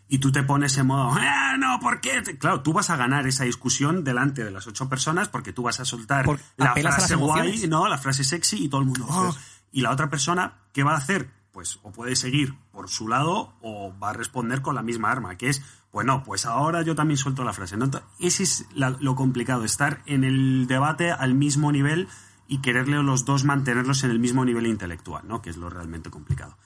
Y 0.07 0.19
tú 0.19 0.33
te 0.33 0.43
pones 0.43 0.77
en 0.77 0.89
modo, 0.89 1.17
¡Ah, 1.19 1.57
no, 1.59 1.81
¿por 1.81 2.03
qué? 2.03 2.23
Claro, 2.39 2.61
tú 2.61 2.75
vas 2.75 2.91
a 2.91 2.97
ganar 2.97 3.27
esa 3.27 3.45
discusión 3.45 4.05
delante 4.05 4.45
de 4.45 4.51
las 4.51 4.67
ocho 4.67 4.87
personas 4.87 5.31
porque 5.31 5.55
tú 5.55 5.63
vas 5.63 5.81
a 5.81 5.87
soltar 5.87 6.27
la 6.59 6.75
frase 6.75 7.15
guay, 7.15 7.69
¿no? 7.69 7.89
La 7.89 7.97
frase 7.97 8.23
sexy 8.23 8.65
y 8.65 8.69
todo 8.69 8.83
el 8.83 8.87
mundo. 8.89 9.07
Oh". 9.09 9.35
Y 9.71 9.81
la 9.81 9.91
otra 9.91 10.11
persona, 10.11 10.59
¿qué 10.75 10.83
va 10.83 10.93
a 10.93 10.99
hacer? 10.99 11.31
Pues 11.53 11.79
o 11.83 11.91
puede 11.91 12.17
seguir 12.17 12.55
por 12.71 12.91
su 12.91 13.09
lado 13.09 13.55
o 13.63 13.95
va 13.99 14.11
a 14.11 14.13
responder 14.13 14.61
con 14.61 14.75
la 14.75 14.83
misma 14.83 15.11
arma, 15.11 15.39
que 15.39 15.49
es, 15.49 15.63
bueno, 15.91 16.23
pues 16.23 16.45
ahora 16.45 16.83
yo 16.83 16.95
también 16.95 17.17
suelto 17.17 17.45
la 17.45 17.55
frase. 17.55 17.79
¿no? 17.79 17.91
Ese 18.21 18.43
es 18.43 18.67
lo 18.75 19.15
complicado, 19.17 19.65
estar 19.65 20.03
en 20.05 20.25
el 20.25 20.67
debate 20.67 21.13
al 21.13 21.33
mismo 21.33 21.73
nivel 21.73 22.09
y 22.47 22.61
quererle 22.61 23.03
los 23.03 23.25
dos 23.25 23.45
mantenerlos 23.45 24.05
en 24.05 24.11
el 24.11 24.19
mismo 24.19 24.45
nivel 24.45 24.67
intelectual, 24.67 25.27
¿no? 25.27 25.43
Que 25.43 25.51
es 25.51 25.57
lo 25.57 25.71
realmente 25.71 26.11
complicado. 26.11 26.57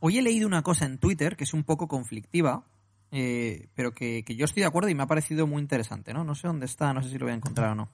Hoy 0.00 0.18
he 0.18 0.22
leído 0.22 0.46
una 0.46 0.62
cosa 0.62 0.84
en 0.84 0.98
Twitter 0.98 1.36
que 1.36 1.44
es 1.44 1.54
un 1.54 1.64
poco 1.64 1.88
conflictiva, 1.88 2.64
eh, 3.10 3.68
pero 3.74 3.92
que, 3.92 4.24
yo 4.36 4.44
estoy 4.44 4.62
de 4.62 4.66
acuerdo 4.66 4.88
y 4.88 4.94
me 4.94 5.02
ha 5.02 5.06
parecido 5.06 5.46
muy 5.46 5.62
interesante, 5.62 6.12
¿no? 6.12 6.24
No 6.24 6.34
sé 6.34 6.46
dónde 6.46 6.66
está, 6.66 6.92
no 6.92 7.02
sé 7.02 7.10
si 7.10 7.18
lo 7.18 7.26
voy 7.26 7.32
a 7.32 7.36
encontrar 7.36 7.70
o 7.70 7.74
no. 7.74 7.90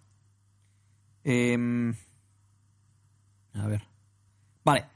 Em, 1.25 1.95
a 3.55 3.67
ver. 3.67 3.85
Vale. 4.65 4.87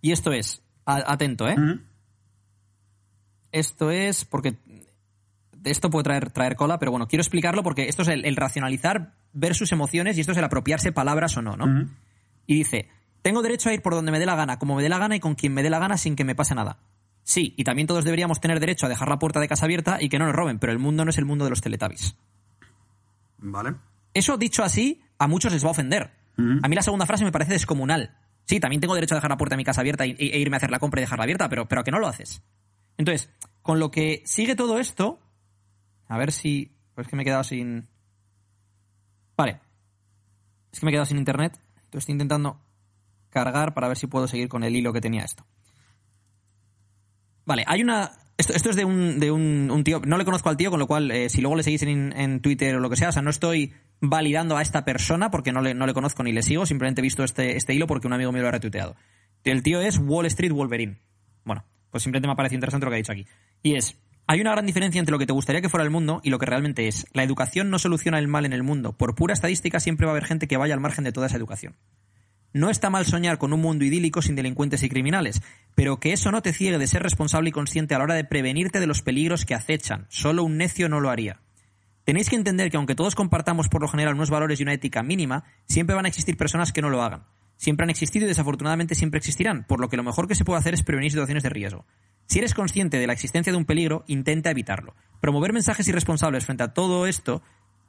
Y 0.00 0.12
esto 0.12 0.32
es, 0.32 0.62
atento, 0.84 1.48
¿eh? 1.48 1.56
Esto 3.52 3.90
es 3.90 4.24
porque 4.24 4.56
esto 5.64 5.90
puede 5.90 6.04
traer, 6.04 6.30
traer 6.30 6.56
cola, 6.56 6.78
pero 6.78 6.90
bueno, 6.90 7.06
quiero 7.06 7.20
explicarlo 7.20 7.62
porque 7.62 7.88
esto 7.88 8.02
es 8.02 8.08
el 8.08 8.36
racionalizar 8.36 9.14
ver 9.32 9.54
sus 9.54 9.72
emociones 9.72 10.16
y 10.16 10.20
esto 10.20 10.32
es 10.32 10.38
el 10.38 10.44
apropiarse 10.44 10.92
palabras 10.92 11.36
o 11.36 11.42
no, 11.42 11.56
¿no? 11.56 11.88
Y 12.46 12.56
dice, 12.56 12.88
tengo 13.22 13.42
derecho 13.42 13.68
a 13.68 13.74
ir 13.74 13.82
por 13.82 13.94
donde 13.94 14.12
me 14.12 14.18
dé 14.18 14.26
la 14.26 14.36
gana, 14.36 14.58
como 14.58 14.76
me 14.76 14.82
dé 14.82 14.88
la 14.88 14.98
gana 14.98 15.16
y 15.16 15.20
con 15.20 15.34
quien 15.34 15.54
me 15.54 15.62
dé 15.62 15.70
la 15.70 15.78
gana 15.78 15.96
sin 15.96 16.16
que 16.16 16.24
me 16.24 16.34
pase 16.34 16.54
nada. 16.54 16.78
Sí, 17.24 17.54
y 17.56 17.64
también 17.64 17.86
todos 17.86 18.04
deberíamos 18.04 18.40
tener 18.40 18.58
derecho 18.58 18.86
a 18.86 18.88
dejar 18.88 19.08
la 19.08 19.18
puerta 19.18 19.40
de 19.40 19.48
casa 19.48 19.64
abierta 19.64 19.98
y 20.00 20.08
que 20.08 20.18
no 20.18 20.26
nos 20.26 20.34
roben, 20.34 20.58
pero 20.58 20.72
el 20.72 20.78
mundo 20.78 21.04
no 21.04 21.10
es 21.10 21.18
el 21.18 21.24
mundo 21.24 21.44
de 21.44 21.50
los 21.50 21.60
teletabis. 21.60 22.16
Vale. 23.38 23.74
Eso 24.14 24.36
dicho 24.36 24.62
así, 24.64 25.02
a 25.18 25.28
muchos 25.28 25.52
les 25.52 25.64
va 25.64 25.68
a 25.68 25.72
ofender. 25.72 26.10
A 26.62 26.68
mí 26.68 26.74
la 26.74 26.82
segunda 26.82 27.06
frase 27.06 27.24
me 27.24 27.30
parece 27.30 27.52
descomunal. 27.52 28.16
Sí, 28.44 28.58
también 28.58 28.80
tengo 28.80 28.94
derecho 28.94 29.14
a 29.14 29.18
dejar 29.18 29.30
la 29.30 29.36
puerta 29.36 29.54
de 29.54 29.58
mi 29.58 29.64
casa 29.64 29.82
abierta 29.82 30.04
e, 30.04 30.16
irme 30.18 30.56
a 30.56 30.58
hacer 30.58 30.70
la 30.70 30.80
compra 30.80 31.00
y 31.00 31.04
dejarla 31.04 31.24
abierta, 31.24 31.48
pero, 31.48 31.68
pero 31.68 31.82
a 31.82 31.84
que 31.84 31.90
no 31.92 32.00
lo 32.00 32.08
haces. 32.08 32.42
Entonces, 32.96 33.30
con 33.62 33.78
lo 33.78 33.90
que 33.90 34.22
sigue 34.24 34.56
todo 34.56 34.78
esto, 34.78 35.20
a 36.08 36.18
ver 36.18 36.32
si... 36.32 36.76
Pues 36.94 37.06
que 37.06 37.16
me 37.16 37.22
he 37.22 37.24
quedado 37.24 37.44
sin... 37.44 37.88
Vale. 39.42 39.58
Es 40.70 40.78
que 40.78 40.86
me 40.86 40.90
he 40.90 40.94
quedado 40.94 41.06
sin 41.06 41.18
internet. 41.18 41.58
Entonces 41.74 42.02
estoy 42.02 42.12
intentando 42.12 42.60
cargar 43.28 43.74
para 43.74 43.88
ver 43.88 43.96
si 43.96 44.06
puedo 44.06 44.28
seguir 44.28 44.48
con 44.48 44.62
el 44.62 44.76
hilo 44.76 44.92
que 44.92 45.00
tenía 45.00 45.24
esto. 45.24 45.44
Vale, 47.44 47.64
hay 47.66 47.82
una. 47.82 48.12
Esto, 48.36 48.52
esto 48.52 48.70
es 48.70 48.76
de, 48.76 48.84
un, 48.84 49.18
de 49.18 49.32
un, 49.32 49.82
tío. 49.82 50.00
No 50.06 50.16
le 50.16 50.24
conozco 50.24 50.48
al 50.48 50.56
tío, 50.56 50.70
con 50.70 50.78
lo 50.78 50.86
cual, 50.86 51.10
eh, 51.10 51.28
si 51.28 51.40
luego 51.40 51.56
le 51.56 51.64
seguís 51.64 51.82
en, 51.82 52.40
Twitter 52.40 52.76
o 52.76 52.78
lo 52.78 52.88
que 52.88 52.94
sea, 52.94 53.08
o 53.08 53.12
sea, 53.12 53.22
no 53.22 53.30
estoy 53.30 53.74
validando 54.00 54.56
a 54.56 54.62
esta 54.62 54.84
persona 54.84 55.32
porque 55.32 55.50
no 55.50 55.60
le, 55.60 55.74
no 55.74 55.88
le 55.88 55.92
conozco 55.92 56.22
ni 56.22 56.30
le 56.32 56.42
sigo, 56.42 56.64
simplemente 56.64 57.00
he 57.00 57.02
visto 57.02 57.24
este, 57.24 57.56
este 57.56 57.74
hilo 57.74 57.88
porque 57.88 58.06
un 58.06 58.12
amigo 58.12 58.30
mío 58.30 58.42
lo 58.42 58.48
ha 58.48 58.52
retuiteado. 58.52 58.94
El 59.42 59.64
tío 59.64 59.80
es 59.80 59.98
Wall 59.98 60.26
Street 60.26 60.52
Wolverine. 60.52 60.98
Bueno, 61.44 61.64
pues 61.90 62.04
simplemente 62.04 62.28
me 62.28 62.34
ha 62.34 62.36
parecido 62.36 62.58
interesante 62.58 62.86
lo 62.86 62.90
que 62.90 62.96
ha 62.96 62.98
dicho 62.98 63.12
aquí. 63.12 63.26
Y 63.60 63.74
es. 63.74 63.98
Hay 64.26 64.40
una 64.40 64.52
gran 64.52 64.66
diferencia 64.66 64.98
entre 64.98 65.12
lo 65.12 65.18
que 65.18 65.26
te 65.26 65.32
gustaría 65.32 65.60
que 65.60 65.68
fuera 65.68 65.84
el 65.84 65.90
mundo 65.90 66.20
y 66.22 66.30
lo 66.30 66.38
que 66.38 66.46
realmente 66.46 66.88
es. 66.88 67.06
La 67.12 67.24
educación 67.24 67.70
no 67.70 67.78
soluciona 67.78 68.18
el 68.18 68.28
mal 68.28 68.46
en 68.46 68.52
el 68.52 68.62
mundo. 68.62 68.96
Por 68.96 69.14
pura 69.14 69.34
estadística 69.34 69.80
siempre 69.80 70.06
va 70.06 70.12
a 70.12 70.14
haber 70.14 70.26
gente 70.26 70.46
que 70.46 70.56
vaya 70.56 70.74
al 70.74 70.80
margen 70.80 71.04
de 71.04 71.12
toda 71.12 71.26
esa 71.26 71.36
educación. 71.36 71.76
No 72.54 72.68
está 72.68 72.90
mal 72.90 73.06
soñar 73.06 73.38
con 73.38 73.52
un 73.52 73.60
mundo 73.60 73.84
idílico 73.84 74.20
sin 74.20 74.36
delincuentes 74.36 74.82
y 74.82 74.88
criminales, 74.88 75.40
pero 75.74 75.98
que 75.98 76.12
eso 76.12 76.30
no 76.30 76.42
te 76.42 76.52
ciegue 76.52 76.78
de 76.78 76.86
ser 76.86 77.02
responsable 77.02 77.48
y 77.48 77.52
consciente 77.52 77.94
a 77.94 77.98
la 77.98 78.04
hora 78.04 78.14
de 78.14 78.24
prevenirte 78.24 78.78
de 78.78 78.86
los 78.86 79.02
peligros 79.02 79.46
que 79.46 79.54
acechan. 79.54 80.06
Solo 80.10 80.44
un 80.44 80.58
necio 80.58 80.88
no 80.88 81.00
lo 81.00 81.10
haría. 81.10 81.40
Tenéis 82.04 82.28
que 82.28 82.36
entender 82.36 82.70
que 82.70 82.76
aunque 82.76 82.94
todos 82.94 83.14
compartamos 83.14 83.68
por 83.68 83.80
lo 83.80 83.88
general 83.88 84.14
unos 84.14 84.30
valores 84.30 84.60
y 84.60 84.64
una 84.64 84.74
ética 84.74 85.02
mínima, 85.02 85.44
siempre 85.66 85.96
van 85.96 86.04
a 86.04 86.08
existir 86.08 86.36
personas 86.36 86.72
que 86.72 86.82
no 86.82 86.90
lo 86.90 87.02
hagan. 87.02 87.24
Siempre 87.56 87.84
han 87.84 87.90
existido 87.90 88.26
y 88.26 88.28
desafortunadamente 88.28 88.94
siempre 88.94 89.18
existirán, 89.18 89.64
por 89.64 89.80
lo 89.80 89.88
que 89.88 89.96
lo 89.96 90.02
mejor 90.02 90.28
que 90.28 90.34
se 90.34 90.44
puede 90.44 90.58
hacer 90.58 90.74
es 90.74 90.82
prevenir 90.82 91.12
situaciones 91.12 91.44
de 91.44 91.50
riesgo. 91.50 91.86
Si 92.26 92.38
eres 92.38 92.54
consciente 92.54 92.98
de 92.98 93.06
la 93.06 93.12
existencia 93.12 93.52
de 93.52 93.58
un 93.58 93.64
peligro, 93.64 94.04
intenta 94.06 94.50
evitarlo. 94.50 94.94
Promover 95.20 95.52
mensajes 95.52 95.86
irresponsables 95.88 96.46
frente 96.46 96.62
a 96.62 96.72
todo 96.72 97.06
esto, 97.06 97.42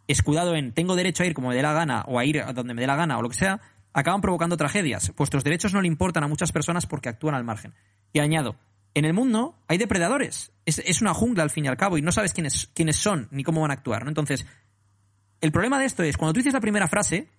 escudado 0.07 0.55
en 0.55 0.73
tengo 0.73 0.95
derecho 0.95 1.23
a 1.23 1.25
ir 1.25 1.33
como 1.33 1.49
me 1.49 1.55
dé 1.55 1.61
la 1.61 1.73
gana 1.73 2.03
o 2.07 2.19
a 2.19 2.25
ir 2.25 2.41
a 2.41 2.53
donde 2.53 2.73
me 2.73 2.81
dé 2.81 2.87
la 2.87 2.95
gana 2.95 3.17
o 3.17 3.21
lo 3.21 3.29
que 3.29 3.37
sea, 3.37 3.61
acaban 3.93 4.21
provocando 4.21 4.57
tragedias. 4.57 5.13
Vuestros 5.15 5.43
derechos 5.43 5.73
no 5.73 5.81
le 5.81 5.87
importan 5.87 6.23
a 6.23 6.27
muchas 6.27 6.51
personas 6.51 6.85
porque 6.85 7.09
actúan 7.09 7.35
al 7.35 7.43
margen. 7.43 7.73
Y 8.11 8.19
añado, 8.19 8.57
en 8.93 9.05
el 9.05 9.13
mundo 9.13 9.55
hay 9.67 9.77
depredadores. 9.77 10.51
Es, 10.65 11.01
una 11.01 11.13
jungla 11.13 11.43
al 11.43 11.49
fin 11.49 11.65
y 11.65 11.67
al 11.67 11.77
cabo 11.77 11.97
y 11.97 12.01
no 12.01 12.11
sabes 12.11 12.33
quiénes, 12.33 12.69
quiénes 12.73 12.97
son 12.97 13.27
ni 13.31 13.43
cómo 13.43 13.61
van 13.61 13.71
a 13.71 13.75
actuar. 13.75 14.03
¿no? 14.03 14.09
Entonces, 14.09 14.45
el 15.41 15.51
problema 15.51 15.79
de 15.79 15.85
esto 15.85 16.03
es, 16.03 16.17
cuando 16.17 16.33
tú 16.33 16.39
dices 16.39 16.53
la 16.53 16.61
primera 16.61 16.87
frase 16.87 17.29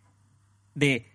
de 0.75 1.07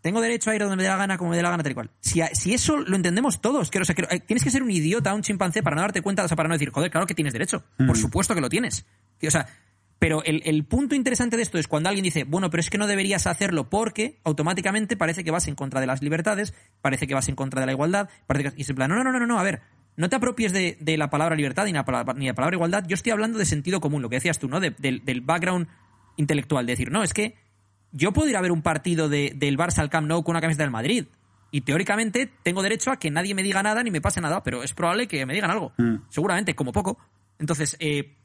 tengo 0.00 0.20
derecho 0.20 0.50
a 0.50 0.54
ir 0.54 0.60
donde 0.60 0.76
me 0.76 0.82
dé 0.82 0.88
la 0.88 0.96
gana, 0.96 1.18
como 1.18 1.30
me 1.30 1.36
dé 1.36 1.42
la 1.42 1.50
gana, 1.50 1.62
tal 1.62 1.72
y 1.72 1.74
cual. 1.74 1.90
Si, 2.00 2.20
si 2.32 2.54
eso 2.54 2.78
lo 2.78 2.96
entendemos 2.96 3.40
todos, 3.40 3.70
que, 3.70 3.78
o 3.78 3.84
sea, 3.84 3.94
que, 3.94 4.02
eh, 4.10 4.20
tienes 4.20 4.42
que 4.42 4.50
ser 4.50 4.62
un 4.62 4.70
idiota, 4.70 5.14
un 5.14 5.22
chimpancé 5.22 5.62
para 5.62 5.76
no 5.76 5.82
darte 5.82 6.02
cuenta, 6.02 6.24
o 6.24 6.28
sea, 6.28 6.36
para 6.36 6.48
no 6.48 6.54
decir, 6.54 6.70
joder, 6.70 6.90
claro 6.90 7.06
que 7.06 7.14
tienes 7.14 7.32
derecho. 7.32 7.64
Por 7.76 7.96
mm. 7.96 8.00
supuesto 8.00 8.34
que 8.34 8.40
lo 8.40 8.48
tienes. 8.48 8.86
o 9.26 9.30
sea, 9.30 9.46
pero 9.98 10.22
el, 10.24 10.64
punto 10.64 10.94
interesante 10.94 11.36
de 11.36 11.42
esto 11.42 11.58
es 11.58 11.68
cuando 11.68 11.90
alguien 11.90 12.04
dice, 12.04 12.24
bueno, 12.24 12.48
pero 12.48 12.62
es 12.62 12.70
que 12.70 12.78
no 12.78 12.86
deberías 12.86 13.26
hacerlo 13.26 13.68
porque 13.68 14.18
automáticamente 14.24 14.96
parece 14.96 15.24
que 15.24 15.30
vas 15.30 15.46
en 15.46 15.54
contra 15.54 15.78
de 15.78 15.86
las 15.86 16.00
libertades, 16.00 16.54
parece 16.80 17.06
que 17.06 17.12
vas 17.12 17.28
en 17.28 17.34
contra 17.34 17.60
de 17.60 17.66
la 17.66 17.72
igualdad, 17.72 18.08
parece 18.26 18.50
que, 18.50 18.62
y 18.62 18.64
se 18.64 18.72
plan, 18.72 18.88
no, 18.88 18.96
no, 18.96 19.12
no, 19.12 19.20
no, 19.20 19.26
no, 19.26 19.38
a 19.38 19.42
ver, 19.42 19.60
no 19.96 20.08
te 20.08 20.16
apropies 20.16 20.54
de, 20.54 20.78
la 20.96 21.10
palabra 21.10 21.36
libertad 21.36 21.66
ni, 21.66 21.72
la, 21.72 21.84
ni 22.16 22.24
de 22.24 22.30
la 22.30 22.34
palabra 22.34 22.56
igualdad, 22.56 22.84
yo 22.88 22.94
estoy 22.94 23.12
hablando 23.12 23.38
de 23.38 23.44
sentido 23.44 23.82
común, 23.82 24.00
lo 24.00 24.08
que 24.08 24.16
decías 24.16 24.38
tú, 24.38 24.48
¿no? 24.48 24.58
del 24.58 25.20
background 25.20 25.68
intelectual, 26.16 26.64
de 26.64 26.72
decir, 26.72 26.90
no, 26.90 27.02
es 27.02 27.12
que 27.12 27.34
yo 27.92 28.12
puedo 28.12 28.28
ir 28.28 28.36
a 28.36 28.40
ver 28.40 28.52
un 28.52 28.62
partido 28.62 29.08
de, 29.08 29.32
del 29.34 29.58
Barça 29.58 29.78
al 29.78 29.90
Camp 29.90 30.06
Nou 30.06 30.22
con 30.22 30.32
una 30.32 30.40
camiseta 30.40 30.64
del 30.64 30.70
Madrid. 30.70 31.06
Y 31.52 31.62
teóricamente 31.62 32.32
tengo 32.44 32.62
derecho 32.62 32.92
a 32.92 32.98
que 32.98 33.10
nadie 33.10 33.34
me 33.34 33.42
diga 33.42 33.62
nada 33.62 33.82
ni 33.82 33.90
me 33.90 34.00
pase 34.00 34.20
nada, 34.20 34.42
pero 34.42 34.62
es 34.62 34.72
probable 34.72 35.08
que 35.08 35.26
me 35.26 35.34
digan 35.34 35.50
algo. 35.50 35.72
Mm. 35.78 35.96
Seguramente, 36.08 36.54
como 36.54 36.72
poco. 36.72 36.98
Entonces, 37.38 37.76
eh, 37.80 38.16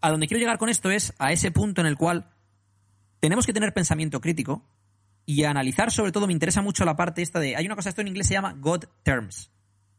a 0.00 0.10
donde 0.10 0.26
quiero 0.26 0.40
llegar 0.40 0.58
con 0.58 0.68
esto 0.68 0.90
es 0.90 1.14
a 1.18 1.32
ese 1.32 1.52
punto 1.52 1.80
en 1.80 1.86
el 1.86 1.96
cual 1.96 2.30
tenemos 3.20 3.46
que 3.46 3.52
tener 3.52 3.72
pensamiento 3.72 4.20
crítico 4.20 4.64
y 5.26 5.44
analizar, 5.44 5.92
sobre 5.92 6.10
todo, 6.10 6.26
me 6.26 6.32
interesa 6.32 6.62
mucho 6.62 6.84
la 6.84 6.96
parte 6.96 7.22
esta 7.22 7.38
de. 7.38 7.54
Hay 7.54 7.66
una 7.66 7.76
cosa, 7.76 7.90
esto 7.90 8.00
en 8.00 8.08
inglés 8.08 8.26
se 8.26 8.34
llama 8.34 8.54
God 8.58 8.86
Terms, 9.04 9.52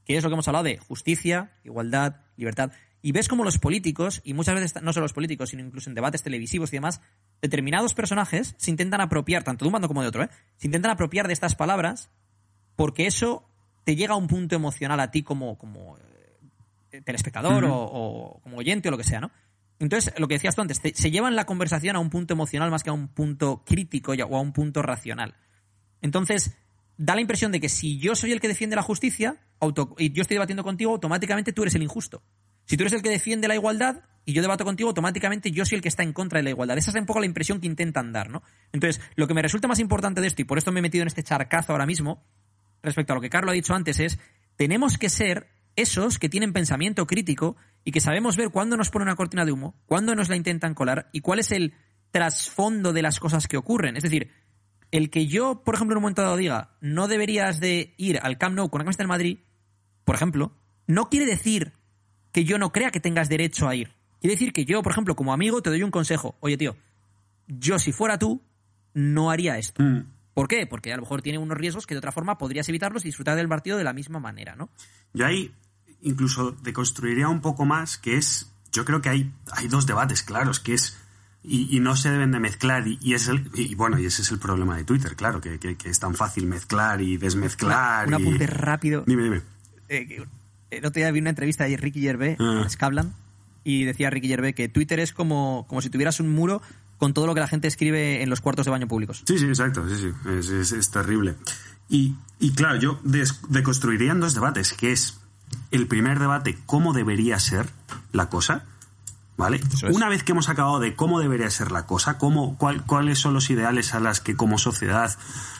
que 0.03 0.17
es 0.17 0.23
lo 0.23 0.29
que 0.29 0.33
hemos 0.33 0.47
hablado 0.47 0.65
de 0.65 0.77
justicia, 0.77 1.53
igualdad, 1.63 2.17
libertad. 2.35 2.71
Y 3.03 3.11
ves 3.13 3.27
como 3.27 3.43
los 3.43 3.57
políticos, 3.57 4.21
y 4.23 4.33
muchas 4.33 4.53
veces 4.55 4.83
no 4.83 4.93
solo 4.93 5.05
los 5.05 5.13
políticos, 5.13 5.49
sino 5.49 5.63
incluso 5.63 5.89
en 5.89 5.95
debates 5.95 6.21
televisivos 6.21 6.71
y 6.71 6.77
demás, 6.77 7.01
determinados 7.41 7.93
personajes 7.95 8.53
se 8.57 8.69
intentan 8.69 9.01
apropiar, 9.01 9.43
tanto 9.43 9.65
de 9.65 9.69
un 9.69 9.73
bando 9.73 9.87
como 9.87 10.01
de 10.03 10.07
otro, 10.07 10.23
¿eh? 10.23 10.29
se 10.57 10.67
intentan 10.67 10.91
apropiar 10.91 11.25
de 11.27 11.33
estas 11.33 11.55
palabras 11.55 12.09
porque 12.75 13.07
eso 13.07 13.43
te 13.85 13.95
llega 13.95 14.13
a 14.13 14.17
un 14.17 14.27
punto 14.27 14.55
emocional 14.55 14.99
a 14.99 15.09
ti 15.09 15.23
como, 15.23 15.57
como 15.57 15.97
eh, 16.91 17.01
telespectador 17.01 17.65
o, 17.65 17.75
o 17.75 18.39
como 18.41 18.57
oyente 18.57 18.89
o 18.89 18.91
lo 18.91 18.97
que 18.97 19.03
sea, 19.03 19.19
¿no? 19.19 19.31
Entonces, 19.79 20.13
lo 20.19 20.27
que 20.27 20.35
decías 20.35 20.53
tú 20.55 20.61
antes, 20.61 20.79
te- 20.79 20.93
se 20.93 21.09
llevan 21.09 21.35
la 21.35 21.45
conversación 21.47 21.95
a 21.95 21.99
un 21.99 22.11
punto 22.11 22.35
emocional 22.35 22.69
más 22.69 22.83
que 22.83 22.91
a 22.91 22.93
un 22.93 23.07
punto 23.07 23.63
crítico 23.65 24.11
o 24.11 24.37
a 24.37 24.39
un 24.41 24.53
punto 24.53 24.83
racional. 24.83 25.33
Entonces, 26.03 26.55
da 26.97 27.15
la 27.15 27.21
impresión 27.21 27.51
de 27.51 27.59
que 27.59 27.67
si 27.69 27.97
yo 27.97 28.13
soy 28.13 28.31
el 28.31 28.39
que 28.39 28.47
defiende 28.47 28.75
la 28.75 28.83
justicia 28.83 29.37
auto- 29.59 29.95
y 29.97 30.11
yo 30.11 30.21
estoy 30.21 30.35
debatiendo 30.35 30.63
contigo, 30.63 30.91
automáticamente 30.91 31.51
tú 31.51 31.63
eres 31.63 31.73
el 31.73 31.81
injusto. 31.81 32.21
Si 32.71 32.77
tú 32.77 32.83
eres 32.83 32.93
el 32.93 33.01
que 33.01 33.09
defiende 33.09 33.49
la 33.49 33.55
igualdad 33.55 33.97
y 34.23 34.31
yo 34.31 34.41
debato 34.41 34.63
contigo, 34.63 34.87
automáticamente 34.87 35.51
yo 35.51 35.65
soy 35.65 35.75
el 35.75 35.81
que 35.81 35.89
está 35.89 36.03
en 36.03 36.13
contra 36.13 36.39
de 36.39 36.43
la 36.43 36.51
igualdad. 36.51 36.77
Esa 36.77 36.91
es 36.91 36.95
un 36.95 37.05
poco 37.05 37.19
la 37.19 37.25
impresión 37.25 37.59
que 37.59 37.67
intentan 37.67 38.13
dar, 38.13 38.29
¿no? 38.29 38.43
Entonces, 38.71 39.03
lo 39.15 39.27
que 39.27 39.33
me 39.33 39.41
resulta 39.41 39.67
más 39.67 39.79
importante 39.79 40.21
de 40.21 40.27
esto, 40.27 40.41
y 40.41 40.45
por 40.45 40.57
esto 40.57 40.71
me 40.71 40.79
he 40.79 40.81
metido 40.81 41.01
en 41.01 41.09
este 41.09 41.21
charcazo 41.21 41.73
ahora 41.73 41.85
mismo, 41.85 42.23
respecto 42.81 43.11
a 43.11 43.17
lo 43.17 43.21
que 43.21 43.29
Carlos 43.29 43.51
ha 43.51 43.55
dicho 43.55 43.73
antes, 43.73 43.99
es 43.99 44.19
tenemos 44.55 44.97
que 44.97 45.09
ser 45.09 45.49
esos 45.75 46.17
que 46.17 46.29
tienen 46.29 46.53
pensamiento 46.53 47.05
crítico 47.07 47.57
y 47.83 47.91
que 47.91 47.99
sabemos 47.99 48.37
ver 48.37 48.51
cuándo 48.51 48.77
nos 48.77 48.89
pone 48.89 49.03
una 49.03 49.17
cortina 49.17 49.43
de 49.43 49.51
humo, 49.51 49.75
cuándo 49.85 50.15
nos 50.15 50.29
la 50.29 50.37
intentan 50.37 50.73
colar 50.73 51.09
y 51.11 51.19
cuál 51.19 51.39
es 51.39 51.51
el 51.51 51.73
trasfondo 52.11 52.93
de 52.93 53.01
las 53.01 53.19
cosas 53.19 53.49
que 53.49 53.57
ocurren. 53.57 53.97
Es 53.97 54.03
decir, 54.03 54.31
el 54.91 55.09
que 55.09 55.27
yo, 55.27 55.61
por 55.65 55.75
ejemplo, 55.75 55.95
en 55.95 55.97
un 55.97 56.03
momento 56.03 56.21
dado 56.21 56.37
diga, 56.37 56.77
no 56.79 57.09
deberías 57.09 57.59
de 57.59 57.95
ir 57.97 58.17
al 58.23 58.37
Camp 58.37 58.55
Nou 58.55 58.69
con 58.69 58.79
la 58.79 58.85
camiseta 58.85 59.03
del 59.03 59.09
Madrid, 59.09 59.39
por 60.05 60.15
ejemplo, 60.15 60.55
no 60.87 61.09
quiere 61.09 61.25
decir 61.25 61.73
que 62.31 62.43
yo 62.45 62.57
no 62.57 62.71
crea 62.71 62.91
que 62.91 62.99
tengas 62.99 63.29
derecho 63.29 63.67
a 63.67 63.75
ir. 63.75 63.91
Quiere 64.19 64.35
decir 64.35 64.53
que 64.53 64.65
yo, 64.65 64.81
por 64.83 64.91
ejemplo, 64.91 65.15
como 65.15 65.33
amigo, 65.33 65.61
te 65.61 65.69
doy 65.69 65.83
un 65.83 65.91
consejo. 65.91 66.35
Oye, 66.41 66.57
tío, 66.57 66.75
yo 67.47 67.79
si 67.79 67.91
fuera 67.91 68.17
tú, 68.19 68.41
no 68.93 69.31
haría 69.31 69.57
esto. 69.57 69.81
Mm. 69.83 70.05
¿Por 70.33 70.47
qué? 70.47 70.65
Porque 70.65 70.93
a 70.93 70.95
lo 70.95 71.01
mejor 71.01 71.21
tiene 71.21 71.39
unos 71.39 71.57
riesgos 71.57 71.85
que 71.87 71.93
de 71.93 71.97
otra 71.99 72.11
forma 72.11 72.37
podrías 72.37 72.67
evitarlos 72.69 73.03
y 73.03 73.09
disfrutar 73.09 73.35
del 73.35 73.49
partido 73.49 73.77
de 73.77 73.83
la 73.83 73.93
misma 73.93 74.19
manera, 74.19 74.55
¿no? 74.55 74.69
Yo 75.13 75.25
ahí 75.25 75.53
incluso 76.01 76.51
deconstruiría 76.51 77.27
un 77.27 77.41
poco 77.41 77.65
más, 77.65 77.97
que 77.97 78.15
es, 78.15 78.51
yo 78.71 78.85
creo 78.85 79.01
que 79.01 79.09
hay, 79.09 79.31
hay 79.51 79.67
dos 79.67 79.85
debates 79.85 80.23
claros, 80.23 80.59
que 80.59 80.73
es, 80.73 80.97
y, 81.43 81.75
y 81.75 81.79
no 81.79 81.95
se 81.95 82.09
deben 82.11 82.31
de 82.31 82.39
mezclar, 82.39 82.87
y, 82.87 82.97
y 83.01 83.13
es 83.13 83.27
el, 83.27 83.49
y 83.55 83.75
bueno, 83.75 83.99
y 83.99 84.05
ese 84.05 84.21
es 84.21 84.31
el 84.31 84.39
problema 84.39 84.77
de 84.77 84.83
Twitter, 84.83 85.15
claro, 85.15 85.41
que, 85.41 85.59
que- 85.59 85.75
que 85.75 85.89
es 85.89 85.99
tan 85.99 86.15
fácil 86.15 86.45
mezclar 86.47 87.01
y 87.01 87.17
desmezclar. 87.17 88.07
un 88.07 88.13
y- 88.13 88.23
apunte 88.27 88.47
rápido. 88.47 89.03
Dime, 89.05 89.23
dime. 89.23 89.41
Eh, 89.89 90.25
el 90.71 90.85
otro 90.85 90.99
día 90.99 91.11
vi 91.11 91.19
una 91.19 91.29
entrevista 91.29 91.65
de 91.65 91.77
Ricky 91.77 92.01
Gervais 92.01 92.37
Ah. 92.39 92.63
a 92.65 92.69
Skavlan 92.69 93.13
y 93.63 93.83
decía 93.83 94.09
Ricky 94.09 94.27
Gervais 94.27 94.55
que 94.55 94.69
Twitter 94.69 94.99
es 94.99 95.13
como, 95.13 95.65
como 95.67 95.81
si 95.81 95.89
tuvieras 95.89 96.19
un 96.19 96.29
muro 96.29 96.61
con 96.97 97.13
todo 97.13 97.27
lo 97.27 97.33
que 97.33 97.39
la 97.39 97.47
gente 97.47 97.67
escribe 97.67 98.21
en 98.23 98.29
los 98.29 98.41
cuartos 98.41 98.65
de 98.65 98.71
baño 98.71 98.87
públicos. 98.87 99.23
Sí, 99.27 99.37
sí, 99.37 99.45
exacto, 99.45 99.87
sí, 99.89 99.95
sí, 99.95 100.29
es, 100.37 100.49
es- 100.49 100.71
es 100.71 100.91
terrible. 100.91 101.35
Y, 101.89 102.15
y 102.39 102.51
claro, 102.53 102.79
yo 102.79 102.99
deconstruiría 103.49 104.11
en 104.13 104.19
dos 104.19 104.33
debates, 104.33 104.73
que 104.73 104.91
es 104.91 105.19
el 105.71 105.87
primer 105.87 106.19
debate, 106.19 106.57
cómo 106.65 106.93
debería 106.93 107.39
ser 107.39 107.67
la 108.13 108.29
cosa, 108.29 108.65
¿vale? 109.41 109.57
Es. 109.73 109.83
Una 109.95 110.07
vez 110.07 110.23
que 110.23 110.31
hemos 110.31 110.47
acabado 110.49 110.79
de 110.79 110.95
cómo 110.95 111.19
debería 111.19 111.49
ser 111.49 111.71
la 111.71 111.85
cosa, 111.85 112.17
cómo, 112.17 112.57
cuál- 112.57 112.85
cuáles 112.85 113.19
son 113.19 113.33
los 113.33 113.49
ideales 113.49 113.93
a 113.93 113.99
las 113.99 114.21
que 114.21 114.35
como 114.35 114.57
sociedad 114.57 115.15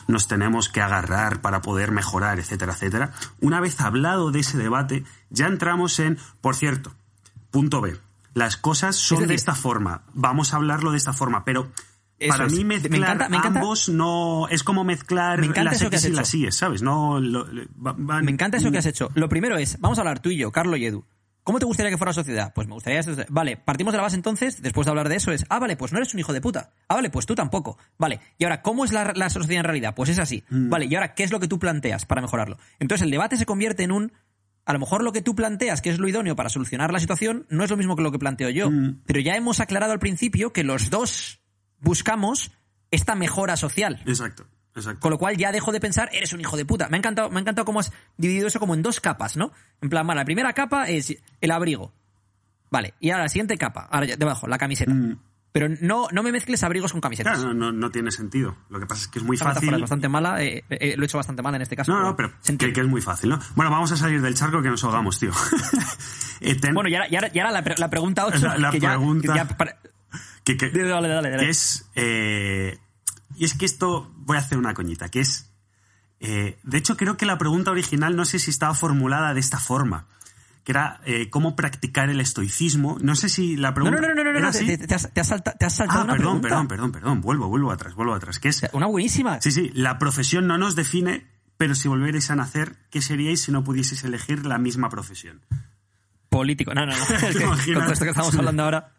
nos 0.08 0.28
tenemos 0.28 0.68
que 0.68 0.80
agarrar 0.80 1.40
para 1.42 1.60
poder 1.62 1.90
mejorar, 1.92 2.38
etcétera, 2.38 2.72
etcétera, 2.72 3.12
una 3.40 3.60
vez 3.60 3.80
hablado 3.80 4.30
de 4.30 4.40
ese 4.40 4.56
debate, 4.58 5.04
ya 5.30 5.46
entramos 5.46 5.98
en, 6.00 6.18
por 6.40 6.56
cierto, 6.56 6.94
punto 7.50 7.80
B. 7.80 7.96
Las 8.34 8.56
cosas 8.56 8.96
son 8.96 9.18
decir- 9.18 9.28
de 9.28 9.34
esta 9.34 9.54
forma. 9.54 10.02
Vamos 10.14 10.52
a 10.54 10.56
hablarlo 10.56 10.90
de 10.92 10.96
esta 10.96 11.12
forma, 11.12 11.44
pero 11.44 11.70
para 12.28 12.46
mí 12.46 12.58
Me 12.64 12.76
mezclar 12.78 13.16
encanta- 13.16 13.28
me 13.28 13.36
encanta- 13.36 13.60
ambos 13.60 13.88
no 13.88 14.46
es 14.48 14.62
como 14.62 14.84
mezclar 14.84 15.40
Me 15.40 15.46
encanta 15.46 15.64
las 15.72 15.74
eso 15.82 15.90
que 15.90 15.96
X 15.96 16.04
has 16.06 16.10
y 16.10 16.14
las. 16.14 16.34
Y, 16.34 16.52
¿sabes? 16.52 16.80
No 16.82 17.18
lo- 17.20 17.46
va- 17.84 17.92
Me 18.22 18.30
encanta 18.30 18.56
eso 18.58 18.70
que 18.70 18.78
has 18.78 18.86
hecho. 18.86 19.10
Lo 19.14 19.28
primero 19.28 19.56
es, 19.58 19.78
vamos 19.80 19.98
a 19.98 20.02
hablar 20.02 20.20
tú 20.20 20.30
y 20.30 20.38
yo, 20.38 20.50
Carlos 20.52 20.78
y 20.78 20.86
Edu. 20.86 21.04
¿Cómo 21.44 21.58
te 21.58 21.66
gustaría 21.66 21.90
que 21.90 21.98
fuera 21.98 22.10
la 22.10 22.14
sociedad? 22.14 22.52
Pues 22.54 22.68
me 22.68 22.74
gustaría... 22.74 23.00
Vale, 23.28 23.56
partimos 23.56 23.92
de 23.92 23.96
la 23.96 24.02
base 24.02 24.14
entonces, 24.14 24.62
después 24.62 24.84
de 24.84 24.90
hablar 24.90 25.08
de 25.08 25.16
eso, 25.16 25.32
es, 25.32 25.44
ah, 25.48 25.58
vale, 25.58 25.76
pues 25.76 25.92
no 25.92 25.98
eres 25.98 26.14
un 26.14 26.20
hijo 26.20 26.32
de 26.32 26.40
puta. 26.40 26.70
Ah, 26.88 26.94
vale, 26.94 27.10
pues 27.10 27.26
tú 27.26 27.34
tampoco. 27.34 27.78
Vale, 27.98 28.20
y 28.38 28.44
ahora, 28.44 28.62
¿cómo 28.62 28.84
es 28.84 28.92
la, 28.92 29.12
la 29.14 29.28
sociedad 29.28 29.60
en 29.60 29.64
realidad? 29.64 29.94
Pues 29.96 30.10
es 30.10 30.20
así. 30.20 30.44
Mm. 30.50 30.70
Vale, 30.70 30.86
y 30.86 30.94
ahora, 30.94 31.14
¿qué 31.14 31.24
es 31.24 31.32
lo 31.32 31.40
que 31.40 31.48
tú 31.48 31.58
planteas 31.58 32.06
para 32.06 32.20
mejorarlo? 32.20 32.58
Entonces 32.78 33.04
el 33.04 33.10
debate 33.10 33.36
se 33.36 33.46
convierte 33.46 33.82
en 33.82 33.92
un... 33.92 34.12
A 34.64 34.72
lo 34.72 34.78
mejor 34.78 35.02
lo 35.02 35.12
que 35.12 35.22
tú 35.22 35.34
planteas, 35.34 35.82
que 35.82 35.90
es 35.90 35.98
lo 35.98 36.06
idóneo 36.06 36.36
para 36.36 36.48
solucionar 36.48 36.92
la 36.92 37.00
situación, 37.00 37.46
no 37.50 37.64
es 37.64 37.70
lo 37.70 37.76
mismo 37.76 37.96
que 37.96 38.02
lo 38.04 38.12
que 38.12 38.20
planteo 38.20 38.48
yo. 38.48 38.70
Mm. 38.70 39.02
Pero 39.04 39.18
ya 39.18 39.34
hemos 39.34 39.58
aclarado 39.58 39.92
al 39.92 39.98
principio 39.98 40.52
que 40.52 40.62
los 40.62 40.90
dos 40.90 41.40
buscamos 41.80 42.52
esta 42.92 43.16
mejora 43.16 43.56
social. 43.56 44.00
Exacto, 44.06 44.46
exacto. 44.74 45.00
Con 45.00 45.10
lo 45.10 45.18
cual 45.18 45.36
ya 45.36 45.52
dejo 45.52 45.72
de 45.72 45.80
pensar, 45.80 46.08
eres 46.12 46.32
un 46.32 46.40
hijo 46.40 46.56
de 46.56 46.64
puta. 46.64 46.88
Me 46.88 46.96
ha 46.96 46.98
encantado, 46.98 47.30
me 47.30 47.38
ha 47.38 47.40
encantado 47.40 47.64
cómo 47.64 47.80
has 47.80 47.92
dividido 48.16 48.48
eso 48.48 48.58
como 48.60 48.74
en 48.74 48.82
dos 48.82 49.00
capas, 49.00 49.36
¿no? 49.36 49.52
En 49.80 49.88
plan, 49.90 50.06
la 50.06 50.24
primera 50.24 50.52
capa 50.52 50.88
es 50.88 51.14
el 51.40 51.50
abrigo. 51.50 51.92
Vale, 52.70 52.94
y 53.00 53.10
ahora 53.10 53.24
la 53.24 53.28
siguiente 53.28 53.58
capa, 53.58 53.86
ahora 53.90 54.06
ya 54.06 54.16
debajo, 54.16 54.46
la 54.48 54.56
camiseta. 54.58 54.92
Mm. 54.94 55.18
Pero 55.52 55.68
no, 55.82 56.08
no 56.12 56.22
me 56.22 56.32
mezcles 56.32 56.62
abrigos 56.62 56.92
con 56.92 57.02
camisetas. 57.02 57.36
Claro, 57.38 57.52
no, 57.52 57.66
no, 57.70 57.72
no 57.78 57.90
tiene 57.90 58.10
sentido. 58.10 58.56
Lo 58.70 58.80
que 58.80 58.86
pasa 58.86 59.02
es 59.02 59.08
que 59.08 59.18
es 59.18 59.24
muy 59.26 59.34
Esta 59.36 59.52
fácil. 59.52 59.74
es 59.74 59.80
bastante 59.82 60.08
mala, 60.08 60.42
eh, 60.42 60.64
eh, 60.70 60.94
lo 60.96 61.02
he 61.02 61.04
hecho 61.04 61.18
bastante 61.18 61.42
mal 61.42 61.54
en 61.54 61.60
este 61.60 61.76
caso. 61.76 61.92
No, 61.92 62.00
no, 62.00 62.16
pero 62.16 62.32
que, 62.58 62.80
es 62.80 62.86
muy 62.86 63.02
fácil, 63.02 63.28
¿no? 63.28 63.38
Bueno, 63.54 63.70
vamos 63.70 63.92
a 63.92 63.98
salir 63.98 64.22
del 64.22 64.34
charco 64.34 64.62
que 64.62 64.70
nos 64.70 64.82
ahogamos, 64.84 65.18
tío. 65.18 65.30
Eh, 66.44 66.56
ten- 66.56 66.74
Bueno, 66.74 66.88
y 66.88 66.94
ahora, 66.96 67.06
y 67.08 67.14
ahora- 67.14 67.30
y 67.32 67.38
ahora 67.38 67.52
la, 67.52 67.62
pre- 67.62 67.76
la 67.78 67.88
pregunta 67.90 68.26
8, 68.26 68.38
La- 68.46 68.58
la 68.58 68.70
que 68.72 68.80
ya, 68.80 68.88
pregunta- 68.96 69.32
que 69.32 69.38
ya 69.38 69.44
para- 69.46 69.76
que, 70.42 70.56
que- 70.56 70.70
Dale, 70.70 70.88
dale, 71.08 71.30
dale, 71.30 71.48
es... 71.50 71.88
y 73.36 73.44
es 73.44 73.54
que 73.54 73.64
esto... 73.66 74.12
Voy 74.16 74.36
a 74.36 74.40
hacer 74.40 74.58
una 74.58 74.74
coñita, 74.74 75.08
que 75.08 75.20
es... 75.20 75.50
eh, 76.20 76.58
de 76.62 76.78
hecho, 76.78 76.96
creo 76.96 77.16
que 77.16 77.26
la 77.26 77.38
pregunta 77.38 77.70
original 77.70 78.16
no 78.16 78.24
sé 78.24 78.38
si 78.38 78.50
estaba 78.50 78.74
formulada 78.74 79.34
de 79.34 79.40
esta 79.40 79.58
forma. 79.58 80.06
Que 80.64 80.70
era 80.72 81.00
eh, 81.04 81.28
cómo 81.28 81.56
practicar 81.56 82.08
el 82.08 82.20
estoicismo. 82.20 82.96
No 83.00 83.16
sé 83.16 83.28
si 83.28 83.56
la 83.56 83.74
pregunta... 83.74 84.00
no, 84.00 84.06
no, 84.08 84.14
no, 84.14 84.22
no, 84.22 84.32
no, 84.32 84.38
¿era 84.38 84.46
no, 84.52 84.52
te, 84.52 84.94
has, 84.94 85.12
te 85.12 85.20
has 85.20 85.26
salta- 85.28 85.54
te 85.58 85.66
has 85.66 85.74
saltado 85.74 86.00
Ah, 86.02 86.04
una 86.04 86.12
perdón, 86.12 86.40
pregunta. 86.40 86.48
perdón, 86.48 86.68
perdón, 86.68 86.92
perdón. 86.92 87.20
Vuelvo, 87.20 87.48
vuelvo 87.48 87.72
atrás, 87.72 87.94
vuelvo 87.94 88.14
atrás. 88.14 88.38
Que 88.38 88.48
es... 88.50 88.62
Una 88.72 88.86
buenísima. 88.86 89.40
Sí, 89.40 89.50
sí, 89.50 89.70
la 89.74 89.98
profesión 89.98 90.46
no 90.46 90.58
nos 90.58 90.76
define, 90.76 91.26
pero 91.56 91.74
si 91.74 91.88
volvierais 91.88 92.30
a 92.30 92.36
nacer, 92.36 92.76
¿qué 92.90 93.02
seríais 93.02 93.42
si 93.42 93.50
no 93.50 93.64
pudieseis 93.64 94.04
elegir 94.04 94.46
la 94.46 94.58
misma 94.58 94.88
profesión? 94.88 95.40
Político. 96.28 96.72
No, 96.74 96.86
no, 96.86 96.96
no. 96.96 97.04
Es 97.28 97.36
que, 97.36 97.74
con 97.74 97.90
esto 97.90 98.04
que 98.04 98.10
estamos 98.10 98.34
hablando 98.36 98.62
ahora. 98.62 98.92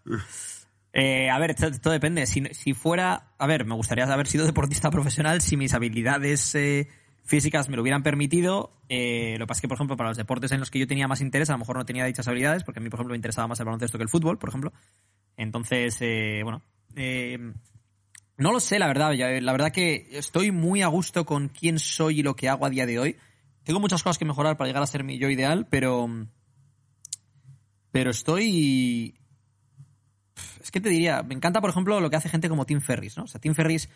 Eh, 0.93 1.27
a 1.31 1.39
ver, 1.39 1.55
todo, 1.55 1.71
todo 1.79 1.93
depende. 1.93 2.25
Si, 2.27 2.73
fuera. 2.73 3.33
A 3.37 3.47
ver, 3.47 3.65
me 3.65 3.75
gustaría 3.75 4.05
haber 4.05 4.27
sido 4.27 4.45
deportista 4.45 4.91
profesional 4.91 5.41
si 5.41 5.57
mis 5.57 5.73
habilidades 5.73 6.53
eh, 6.53 6.87
físicas 7.23 7.67
me 7.67 7.75
lo 7.75 7.81
hubieran 7.81 8.03
permitido. 8.03 8.79
Eh, 8.89 9.35
lo 9.39 9.45
que 9.45 9.47
pasa 9.47 9.57
es 9.57 9.61
que, 9.61 9.67
por 9.67 9.75
ejemplo, 9.75 9.97
para 9.97 10.09
los 10.09 10.17
deportes 10.17 10.51
en 10.51 10.59
los 10.59 10.69
que 10.69 10.77
yo 10.79 10.87
tenía 10.87 11.07
más 11.07 11.21
interés, 11.21 11.49
a 11.49 11.53
lo 11.53 11.59
mejor 11.59 11.77
no 11.77 11.85
tenía 11.85 12.05
dichas 12.05 12.27
habilidades, 12.27 12.63
porque 12.63 12.79
a 12.79 12.83
mí, 12.83 12.89
por 12.89 12.99
ejemplo, 12.99 13.13
me 13.13 13.17
interesaba 13.17 13.47
más 13.47 13.59
el 13.59 13.65
baloncesto 13.65 13.97
que 13.97 14.03
el 14.03 14.09
fútbol, 14.09 14.37
por 14.37 14.49
ejemplo. 14.49 14.71
Entonces, 15.35 15.97
eh, 16.01 16.41
bueno. 16.43 16.61
no 18.37 18.51
lo 18.51 18.59
sé, 18.59 18.77
la 18.77 18.85
verdad. 18.85 19.13
La 19.15 19.51
verdad 19.51 19.71
que 19.71 20.07
estoy 20.11 20.51
muy 20.51 20.83
a 20.83 20.87
gusto 20.87 21.25
con 21.25 21.49
quién 21.49 21.79
soy 21.79 22.19
y 22.19 22.23
lo 22.23 22.35
que 22.35 22.49
hago 22.49 22.67
a 22.67 22.69
día 22.69 22.85
de 22.85 22.99
hoy. 22.99 23.17
Tengo 23.63 23.79
muchas 23.79 24.03
cosas 24.03 24.19
que 24.19 24.25
mejorar 24.25 24.57
para 24.57 24.67
llegar 24.67 24.83
a 24.83 24.87
ser 24.87 25.03
mi 25.03 25.17
yo 25.17 25.27
ideal, 25.29 25.65
pero. 25.71 26.07
Pero 27.91 28.11
estoy. 28.11 29.15
Que 30.73 30.81
te 30.81 30.89
diría, 30.89 31.21
me 31.21 31.35
encanta, 31.35 31.61
por 31.61 31.69
ejemplo, 31.69 32.01
lo 32.01 32.09
que 32.09 32.15
hace 32.15 32.29
gente 32.29 32.49
como 32.49 32.65
Tim 32.65 32.81
Ferris, 32.81 33.15
¿no? 33.15 33.25
O 33.25 33.27
sea, 33.27 33.39
Tim 33.39 33.53
Ferris 33.53 33.89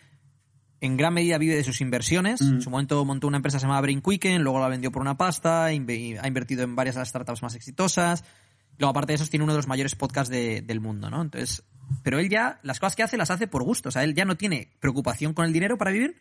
en 0.80 0.96
gran 0.96 1.12
medida 1.12 1.36
vive 1.36 1.56
de 1.56 1.64
sus 1.64 1.80
inversiones. 1.80 2.40
En 2.40 2.62
su 2.62 2.70
momento 2.70 3.04
montó 3.04 3.26
una 3.26 3.36
empresa 3.38 3.56
que 3.56 3.62
se 3.62 3.66
llama 3.66 3.80
Brain 3.80 4.00
Quicken, 4.00 4.42
luego 4.44 4.60
la 4.60 4.68
vendió 4.68 4.92
por 4.92 5.02
una 5.02 5.16
pasta, 5.16 5.64
ha 5.64 5.72
invertido 5.72 6.62
en 6.62 6.76
varias 6.76 6.94
de 6.94 7.00
las 7.00 7.08
startups 7.08 7.42
más 7.42 7.56
exitosas. 7.56 8.22
Luego, 8.78 8.90
aparte 8.92 9.10
de 9.10 9.16
eso, 9.16 9.26
tiene 9.26 9.42
uno 9.42 9.54
de 9.54 9.58
los 9.58 9.66
mayores 9.66 9.96
podcasts 9.96 10.30
de- 10.30 10.62
del 10.62 10.78
mundo, 10.78 11.10
¿no? 11.10 11.20
Entonces, 11.20 11.64
pero 12.04 12.20
él 12.20 12.28
ya, 12.28 12.60
las 12.62 12.78
cosas 12.78 12.94
que 12.94 13.02
hace 13.02 13.16
las 13.16 13.32
hace 13.32 13.48
por 13.48 13.64
gusto. 13.64 13.88
O 13.88 13.92
sea, 13.92 14.04
él 14.04 14.14
ya 14.14 14.24
no 14.24 14.36
tiene 14.36 14.70
preocupación 14.78 15.34
con 15.34 15.46
el 15.46 15.52
dinero 15.52 15.78
para 15.78 15.90
vivir. 15.90 16.16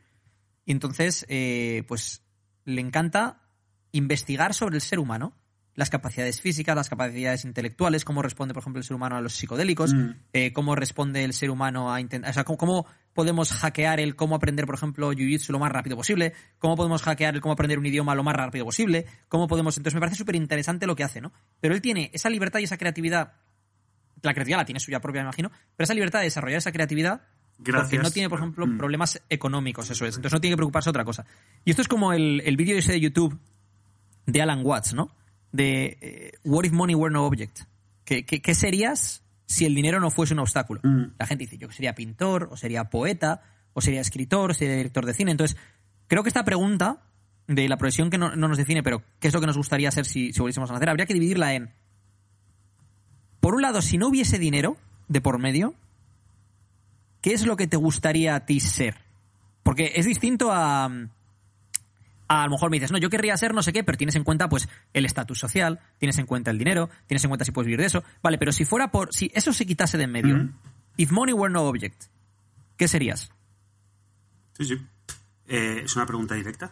Y 0.65 0.71
entonces, 0.71 1.23
eh, 1.29 1.83
pues, 1.87 2.23
le 2.65 2.81
encanta 2.81 3.43
investigar 3.91 4.55
sobre 4.55 4.75
el 4.77 4.81
ser 4.81 4.97
humano. 4.97 5.33
Las 5.78 5.91
capacidades 5.91 6.41
físicas, 6.41 6.75
las 6.75 6.89
capacidades 6.89 7.45
intelectuales, 7.45 8.03
cómo 8.03 8.23
responde, 8.23 8.53
por 8.55 8.61
ejemplo, 8.63 8.80
el 8.80 8.84
ser 8.84 8.95
humano 8.95 9.15
a 9.15 9.21
los 9.21 9.34
psicodélicos, 9.34 9.93
eh, 10.34 10.51
cómo 10.51 10.75
responde 10.75 11.23
el 11.23 11.34
ser 11.34 11.51
humano 11.51 11.93
a 11.93 12.01
intentar. 12.01 12.32
O 12.32 12.34
sea, 12.34 12.43
cómo, 12.43 12.57
cómo 12.57 12.86
podemos 13.13 13.51
hackear 13.53 13.99
el 13.99 14.15
cómo 14.15 14.36
aprender, 14.36 14.65
por 14.65 14.73
ejemplo, 14.73 15.13
jiu-jitsu 15.13 15.49
lo 15.51 15.59
más 15.59 15.71
rápido 15.71 15.95
posible, 15.95 16.34
cómo 16.57 16.75
podemos 16.75 17.03
hackear 17.03 17.36
el 17.36 17.41
cómo 17.41 17.53
aprender 17.53 17.78
un 17.78 17.86
idioma 17.86 18.15
lo 18.15 18.23
más 18.23 18.36
rápido 18.36 18.65
posible, 18.65 19.05
cómo 19.30 19.47
podemos. 19.47 19.78
Entonces, 19.78 19.93
me 19.93 19.99
parece 19.99 20.17
súper 20.17 20.36
interesante 20.36 20.88
lo 20.88 20.95
que 20.95 21.03
hace, 21.03 21.21
¿no? 21.21 21.32
Pero 21.61 21.75
él 21.75 21.82
tiene 21.82 22.09
esa 22.11 22.30
libertad 22.32 22.59
y 22.59 22.63
esa 22.63 22.78
creatividad. 22.78 23.34
La 24.23 24.34
creatividad 24.34 24.57
la 24.57 24.65
tiene 24.65 24.80
suya 24.80 24.99
propia, 24.99 25.21
me 25.21 25.28
imagino, 25.28 25.51
pero 25.75 25.84
esa 25.86 25.93
libertad 25.93 26.19
de 26.19 26.25
desarrollar 26.25 26.57
esa 26.57 26.71
creatividad 26.71 27.21
porque 27.55 27.71
Gracias. 27.71 28.03
no 28.03 28.09
tiene, 28.11 28.30
por 28.30 28.39
ejemplo, 28.39 28.65
Mm. 28.65 28.78
problemas 28.78 29.21
económicos, 29.30 29.89
eso 29.91 30.05
es. 30.05 30.15
Entonces 30.15 30.34
no 30.34 30.41
tiene 30.41 30.53
que 30.53 30.57
preocuparse 30.57 30.88
de 30.88 30.91
otra 30.91 31.05
cosa. 31.05 31.25
Y 31.65 31.69
esto 31.69 31.82
es 31.84 31.88
como 31.88 32.13
el, 32.13 32.41
el 32.45 32.57
vídeo 32.57 32.78
ese 32.78 32.93
de 32.93 32.99
YouTube 32.99 33.39
de 34.25 34.41
Alan 34.41 34.61
Watts, 34.63 34.93
¿no? 34.93 35.11
De 35.51 35.97
eh, 36.01 36.31
What 36.43 36.65
if 36.65 36.71
money 36.71 36.95
were 36.95 37.13
no 37.13 37.25
object? 37.25 37.61
¿Qué, 38.03 38.25
qué, 38.25 38.41
qué 38.41 38.55
serías 38.55 39.23
si 39.45 39.65
el 39.65 39.75
dinero 39.75 39.99
no 39.99 40.11
fuese 40.11 40.33
un 40.33 40.39
obstáculo? 40.39 40.81
Mm. 40.83 41.15
La 41.17 41.25
gente 41.25 41.45
dice, 41.45 41.57
yo 41.57 41.71
sería 41.71 41.95
pintor, 41.95 42.49
o 42.51 42.57
sería 42.57 42.85
poeta, 42.85 43.41
o 43.73 43.81
sería 43.81 44.01
escritor, 44.01 44.51
o 44.51 44.53
sería 44.53 44.75
director 44.75 45.05
de 45.05 45.13
cine. 45.13 45.31
Entonces, 45.31 45.57
creo 46.07 46.23
que 46.23 46.29
esta 46.29 46.43
pregunta 46.43 47.03
de 47.47 47.67
la 47.69 47.77
profesión 47.77 48.09
que 48.09 48.17
no, 48.17 48.35
no 48.35 48.47
nos 48.47 48.57
define, 48.57 48.83
pero 48.83 49.03
qué 49.19 49.29
es 49.29 49.33
lo 49.33 49.39
que 49.39 49.47
nos 49.47 49.57
gustaría 49.57 49.89
hacer 49.89 50.05
si, 50.05 50.33
si 50.33 50.39
volviésemos 50.39 50.69
a 50.69 50.73
nacer, 50.73 50.89
habría 50.89 51.05
que 51.05 51.13
dividirla 51.13 51.53
en, 51.53 51.71
por 53.39 53.55
un 53.55 53.61
lado, 53.61 53.81
si 53.81 53.97
no 53.97 54.07
hubiese 54.07 54.39
dinero 54.39 54.77
de 55.07 55.21
por 55.21 55.39
medio, 55.39 55.73
¿qué 57.21 57.33
es 57.33 57.45
lo 57.45 57.55
que 57.55 57.67
te 57.67 57.77
gustaría 57.77 58.35
a 58.35 58.45
ti 58.45 58.59
ser? 58.59 58.95
Porque 59.63 59.93
es 59.95 60.05
distinto 60.05 60.51
a, 60.51 60.91
a 62.28 62.45
lo 62.45 62.51
mejor 62.51 62.69
me 62.69 62.78
dices, 62.78 62.91
no, 62.91 62.97
yo 62.97 63.09
querría 63.09 63.36
ser 63.38 63.53
no 63.53 63.61
sé 63.63 63.71
qué, 63.73 63.84
pero 63.84 63.97
tienes 63.97 64.15
en 64.15 64.23
cuenta 64.23 64.49
pues 64.49 64.67
el 64.93 65.05
estatus 65.05 65.39
social, 65.39 65.80
tienes 65.97 66.17
en 66.17 66.25
cuenta 66.25 66.51
el 66.51 66.57
dinero, 66.57 66.89
tienes 67.07 67.23
en 67.23 67.30
cuenta 67.30 67.45
si 67.45 67.51
puedes 67.51 67.67
vivir 67.67 67.80
de 67.80 67.86
eso. 67.88 68.03
Vale, 68.21 68.38
pero 68.38 68.51
si 68.51 68.65
fuera 68.65 68.91
por, 68.91 69.13
si 69.13 69.32
eso 69.34 69.53
se 69.53 69.65
quitase 69.65 69.97
de 69.97 70.03
en 70.05 70.11
medio, 70.11 70.36
Mm. 70.36 70.53
if 70.97 71.11
money 71.11 71.34
were 71.34 71.51
no 71.53 71.63
object, 71.63 72.03
¿qué 72.75 72.88
serías? 72.88 73.32
Sí, 74.57 74.65
sí. 74.65 74.78
Eh, 75.47 75.82
¿Es 75.86 75.95
una 75.95 76.05
pregunta 76.05 76.36
directa? 76.36 76.71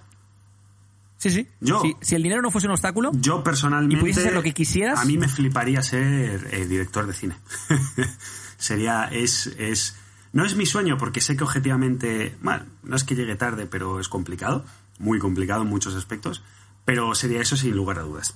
Sí, 1.17 1.29
sí. 1.31 1.47
Yo- 1.61 1.81
Si, 1.81 1.95
si 2.01 2.15
el 2.15 2.23
dinero 2.23 2.41
no 2.41 2.51
fuese 2.51 2.67
un 2.67 2.73
obstáculo, 2.73 3.11
Yo 3.13 3.41
personalmente. 3.43 3.95
¿Y 3.95 3.99
pudiese 3.99 4.21
ser 4.21 4.33
lo 4.33 4.43
que 4.43 4.53
quisieras? 4.53 4.99
A 4.99 5.05
mí 5.05 5.17
me 5.17 5.29
fliparía 5.29 5.81
ser 5.81 6.49
eh, 6.51 6.65
director 6.67 7.07
de 7.07 7.13
cine. 7.13 7.35
Sería. 8.57 9.05
Es, 9.11 9.47
es. 9.57 9.95
No 10.33 10.45
es 10.45 10.55
mi 10.55 10.65
sueño 10.65 10.97
porque 10.97 11.21
sé 11.21 11.37
que 11.37 11.43
objetivamente. 11.43 12.35
Bueno, 12.41 12.65
no 12.83 12.95
es 12.95 13.03
que 13.05 13.15
llegue 13.15 13.35
tarde, 13.35 13.65
pero 13.65 13.99
es 13.99 14.09
complicado. 14.09 14.65
Muy 14.99 15.19
complicado 15.19 15.61
en 15.63 15.67
muchos 15.69 15.95
aspectos. 15.95 16.43
Pero 16.85 17.13
sería 17.15 17.41
eso 17.41 17.57
sin 17.57 17.75
lugar 17.75 17.99
a 17.99 18.03
dudas. 18.03 18.35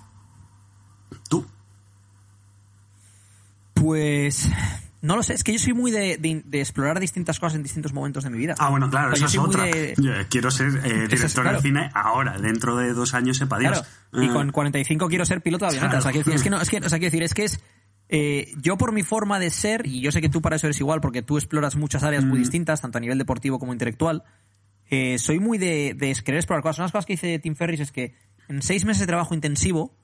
¿Tú? 1.30 1.46
pues 3.74 4.50
no 5.02 5.16
lo 5.16 5.24
sé, 5.24 5.34
es 5.34 5.44
que 5.46 5.54
yo 5.54 5.60
soy 5.60 5.72
muy 5.74 5.90
de, 5.92 6.18
de- 6.18 6.42
de 6.46 6.60
explorar 6.60 7.00
distintas 7.00 7.40
cosas 7.40 7.56
en 7.56 7.64
distintos 7.64 7.94
momentos 7.94 8.26
de 8.26 8.30
mi 8.30 8.38
vida. 8.38 8.56
Ah, 8.60 8.70
bueno, 8.70 8.90
claro, 8.90 9.14
esa 9.14 9.26
es 9.28 9.38
otra. 9.38 9.64
de- 9.64 9.94
Yo 9.98 10.12
quiero 10.30 10.52
ser 10.52 10.68
eh, 10.84 11.04
es, 11.04 11.10
director 11.10 11.44
claro. 11.44 11.58
de 11.58 11.64
cine 11.64 11.90
ahora. 11.94 12.38
Dentro 12.38 12.76
de 12.76 12.94
dos 12.94 13.14
años, 13.14 13.38
sepa 13.38 13.58
Dios. 13.58 13.82
Claro. 14.12 14.26
Y 14.26 14.30
Eh, 14.30 14.34
con 14.34 14.52
45 14.52 15.08
quiero 15.08 15.24
ser 15.26 15.42
piloto 15.42 15.64
de 15.64 15.70
avioneta. 15.70 15.92
Claro. 15.92 16.00
O 16.00 16.04
sea, 16.04 16.12
quiero 16.12 16.26
decir, 16.26 16.36
es 16.36 16.44
que 16.44 16.50
no, 16.50 16.60
es 16.60 16.70
que, 16.70 16.78
o 16.80 16.90
sea, 16.90 17.00
quiero 17.00 17.12
decir, 17.12 17.24
es 17.24 17.34
que 17.34 17.46
es. 17.46 17.60
eh, 18.10 18.52
yo 18.58 18.78
por 18.78 18.92
mi 18.92 19.04
forma 19.04 19.40
de 19.40 19.50
ser, 19.50 19.88
y 19.88 20.02
yo 20.02 20.12
sé 20.12 20.20
que 20.20 20.28
tú 20.30 20.42
para 20.42 20.58
eso 20.58 20.68
eres 20.68 20.80
igual, 20.82 21.00
porque 21.00 21.22
tú 21.22 21.38
exploras 21.38 21.78
muchas 21.78 22.04
áreas 22.04 22.26
muy 22.26 22.40
distintas, 22.40 22.82
tanto 22.82 22.98
a 22.98 23.02
nivel 23.02 23.18
deportivo 23.18 23.60
como 23.60 23.72
intelectual, 23.72 24.24
eh, 24.90 25.18
soy 25.20 25.40
muy 25.40 25.58
de, 25.58 25.94
de 25.94 26.14
querer 26.24 26.40
explorar 26.40 26.64
cosas. 26.64 26.80
Una 26.80 26.84
de 26.84 26.88
las 26.88 26.92
cosas 26.92 27.06
que 27.06 27.14
dice 27.14 27.40
Tim 27.40 27.56
Ferris 27.56 27.80
es 27.80 27.92
que 27.92 28.16
en 28.48 28.62
seis 28.62 28.86
meses 28.86 29.02
de 29.02 29.08
trabajo 29.08 29.34
intensivo 29.36 29.96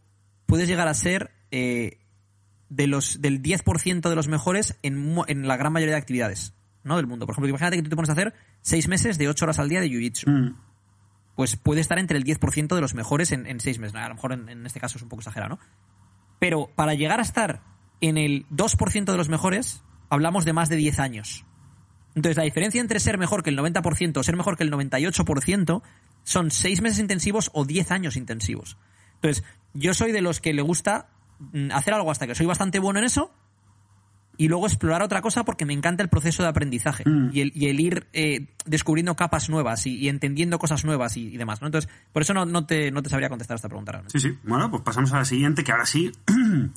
puedes 0.46 0.68
llegar 0.68 0.88
a 0.88 0.94
ser 0.94 1.32
eh, 1.52 2.00
de 2.70 2.88
los, 2.88 3.22
del 3.22 3.42
10% 3.42 4.10
de 4.10 4.16
los 4.16 4.28
mejores 4.28 4.78
en, 4.84 5.18
en 5.28 5.48
la 5.48 5.58
gran 5.58 5.74
mayoría 5.74 5.96
de 5.96 6.02
actividades 6.02 6.54
¿no? 6.84 6.98
del 6.98 7.08
mundo. 7.08 7.26
Por 7.26 7.34
ejemplo, 7.34 7.50
imagínate 7.50 7.78
que 7.78 7.84
tú 7.84 7.90
te 7.90 7.96
pones 7.96 8.10
a 8.10 8.14
hacer 8.14 8.34
seis 8.62 8.88
meses 8.88 9.18
de 9.18 9.28
8 9.28 9.46
horas 9.46 9.60
al 9.60 9.70
día 9.70 9.82
de 9.82 9.90
Jiu-Jitsu 9.90 10.30
mm, 10.30 10.56
pues 11.36 11.56
puede 11.58 11.82
estar 11.82 12.00
entre 12.00 12.18
el 12.18 12.24
10% 12.24 12.76
de 12.76 12.82
los 12.82 12.94
mejores 12.94 13.32
en, 13.32 13.46
en 13.48 13.60
seis 13.60 13.80
meses. 13.80 13.96
A 13.96 14.08
lo 14.08 14.16
mejor 14.16 14.34
en, 14.34 14.48
en 14.50 14.66
este 14.66 14.80
caso 14.80 14.98
es 14.98 15.02
un 15.02 15.10
poco 15.10 15.22
exagerado, 15.22 15.56
¿no? 15.56 15.60
Pero 16.40 16.70
para 16.76 16.94
llegar 16.94 17.20
a 17.20 17.24
estar 17.24 17.62
en 18.02 18.18
el 18.18 18.46
2% 18.50 19.06
de 19.06 19.18
los 19.18 19.30
mejores, 19.30 19.84
hablamos 20.10 20.46
de 20.46 20.54
más 20.54 20.70
de 20.70 20.76
10 20.76 21.00
años. 21.00 21.46
Entonces, 22.16 22.38
la 22.38 22.44
diferencia 22.44 22.82
entre 22.82 23.00
ser 23.00 23.18
mejor 23.18 23.44
que 23.44 23.50
el 23.50 23.58
90% 23.58 24.18
o 24.18 24.24
ser 24.24 24.36
mejor 24.36 24.58
que 24.58 24.64
el 24.64 24.72
98% 24.72 25.82
son 26.24 26.50
seis 26.52 26.82
meses 26.82 27.00
intensivos 27.00 27.52
o 27.54 27.66
10 27.66 27.92
años 27.92 28.16
intensivos. 28.16 28.78
Entonces, 29.16 29.44
yo 29.74 29.94
soy 29.94 30.12
de 30.12 30.22
los 30.22 30.40
que 30.42 30.54
le 30.54 30.62
gusta 30.62 31.08
mm, 31.40 31.72
hacer 31.72 31.94
algo 31.94 32.10
hasta 32.12 32.26
que 32.26 32.36
soy 32.36 32.46
bastante 32.46 32.80
bueno 32.80 33.00
en 33.00 33.06
eso 33.06 33.32
y 34.38 34.48
luego 34.50 34.68
explorar 34.68 35.02
otra 35.02 35.22
cosa 35.22 35.46
porque 35.46 35.66
me 35.66 35.74
encanta 35.74 36.04
el 36.04 36.10
proceso 36.10 36.44
de 36.44 36.50
aprendizaje 36.50 37.04
Mm. 37.08 37.30
y, 37.32 37.42
el, 37.42 37.52
y 37.56 37.68
el 37.68 37.80
ir 37.80 38.08
eh, 38.14 38.48
descubriendo 38.66 39.16
capas 39.16 39.50
nuevas 39.50 39.86
y, 39.86 39.96
y 39.98 40.10
entendiendo 40.10 40.60
cosas 40.60 40.84
nuevas 40.84 41.16
y, 41.18 41.28
y 41.28 41.38
demás. 41.38 41.62
¿no? 41.62 41.68
Entonces, 41.68 41.90
por 42.12 42.22
eso 42.22 42.34
no, 42.34 42.46
no, 42.46 42.66
te, 42.66 42.92
no 42.92 43.02
te 43.04 43.10
sabría 43.10 43.30
contestar 43.30 43.56
esta 43.56 43.70
pregunta 43.70 43.92
realmente. 43.94 44.20
Sí, 44.20 44.30
sí. 44.30 44.38
Bueno, 44.44 44.70
pues 44.72 44.84
pasamos 44.84 45.12
a 45.14 45.18
la 45.20 45.26
siguiente, 45.26 45.64
que 45.64 45.72
ahora 45.72 45.86
sí 45.86 46.12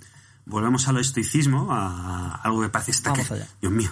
volvemos 0.47 0.86
al 0.89 0.99
estoicismo, 0.99 1.68
a 1.72 2.36
algo 2.43 2.62
que 2.62 2.68
parece 2.68 2.91
está 2.93 3.11
Vamos 3.11 3.30
allá. 3.32 3.47
Dios 3.61 3.72
mío, 3.72 3.91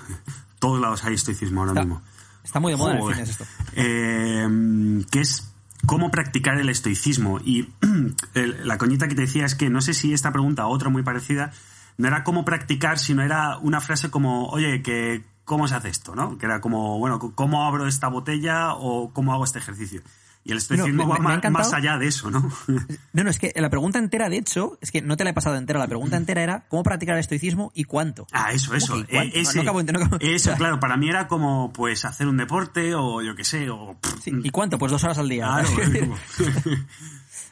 todos 0.59 0.81
lados 0.81 1.05
hay 1.05 1.15
estoicismo 1.15 1.61
ahora 1.61 1.73
Está, 1.73 1.85
mismo. 1.85 2.03
está 2.45 2.61
muy 2.61 2.73
de 2.73 2.79
moda 2.79 2.91
en 2.93 2.97
el 2.97 3.03
Joder. 3.03 3.21
esto. 3.21 3.45
Eh, 3.75 5.05
que 5.11 5.21
es 5.21 5.51
cómo 5.87 6.11
practicar 6.11 6.59
el 6.59 6.69
estoicismo. 6.69 7.39
Y 7.45 7.69
la 8.65 8.79
coñita 8.79 9.09
que 9.09 9.15
te 9.15 9.23
decía 9.23 9.47
es 9.47 9.55
que 9.55 9.71
no 9.71 9.81
sé 9.81 9.95
si 9.95 10.13
esta 10.13 10.33
pregunta 10.33 10.67
o 10.67 10.71
otra 10.71 10.89
muy 10.89 11.03
parecida 11.03 11.53
no 11.99 12.09
era 12.09 12.25
cómo 12.25 12.45
practicar, 12.45 12.99
sino 12.99 13.23
era 13.23 13.57
una 13.59 13.81
frase 13.81 14.11
como, 14.11 14.49
oye, 14.49 14.83
que 14.83 15.25
¿cómo 15.45 15.67
se 15.69 15.75
hace 15.77 15.89
esto? 15.89 16.15
¿no? 16.15 16.37
Que 16.37 16.47
era 16.47 16.61
como, 16.61 16.99
bueno, 16.99 17.19
¿cómo 17.35 17.65
abro 17.65 17.87
esta 17.87 18.09
botella 18.09 18.75
o 18.75 19.11
cómo 19.13 19.33
hago 19.33 19.45
este 19.45 19.59
ejercicio? 19.61 20.03
Y 20.47 20.53
el 20.53 20.59
estoicismo 20.59 21.05
me- 21.07 21.13
va 21.13 21.19
me 21.19 21.35
encantado. 21.35 21.53
más 21.53 21.73
allá 21.73 21.99
de 21.99 22.07
eso, 22.07 22.31
¿no? 22.31 22.49
No, 23.13 23.25
no, 23.25 23.31
es 23.31 23.39
que 23.39 23.53
la 23.57 23.69
pregunta 23.71 23.99
entera, 23.99 24.29
de 24.29 24.37
hecho, 24.37 24.79
es 24.81 24.91
que 24.93 25.03
no 25.03 25.17
te 25.17 25.25
la 25.25 25.31
he 25.31 25.35
pasado 25.35 25.57
entera. 25.57 25.79
La 25.79 25.89
pregunta 25.89 26.17
entera 26.17 26.43
era 26.43 26.67
cómo 26.69 26.83
practicar 26.83 27.15
el 27.17 27.21
estoicismo 27.21 27.73
y 27.75 27.85
cuánto. 27.85 28.27
Ah, 28.33 28.53
eso, 28.53 28.75
eso. 28.75 28.97
Eh, 29.01 29.07
No, 29.13 29.21
ese- 29.23 29.59
no 29.59 29.65
no 29.65 29.99
acabo- 30.01 30.17
eso, 30.21 30.53
claro, 30.57 30.79
para 30.79 30.97
mí 30.97 31.09
era 31.09 31.27
como, 31.29 31.73
pues, 31.73 32.05
hacer 32.05 32.27
un 32.29 32.37
deporte 32.37 32.95
o 32.95 33.23
yo 33.23 33.35
qué 33.35 33.45
sé, 33.45 33.69
o... 33.71 33.99
sí, 34.23 34.31
¿Y 34.43 34.51
cuánto? 34.51 34.79
Pues 34.79 34.93
dos 34.93 35.03
horas 35.05 35.19
al 35.19 35.29
día. 35.29 35.47
Claro, 35.47 35.69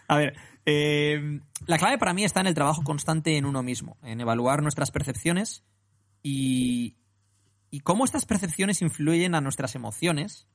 A 0.08 0.16
ver, 0.16 0.36
eh, 0.66 1.40
la 1.66 1.78
clave 1.78 1.98
para 1.98 2.12
mí 2.14 2.24
está 2.24 2.40
en 2.40 2.46
el 2.46 2.54
trabajo 2.54 2.82
constante 2.82 3.36
en 3.36 3.44
uno 3.46 3.62
mismo, 3.62 3.96
en 4.02 4.20
evaluar 4.20 4.62
nuestras 4.62 4.90
percepciones 4.90 5.64
y, 6.22 6.96
y 7.70 7.80
cómo 7.80 8.04
estas 8.04 8.26
percepciones 8.26 8.82
influyen 8.82 9.34
a 9.34 9.40
nuestras 9.40 9.74
emociones, 9.74 10.46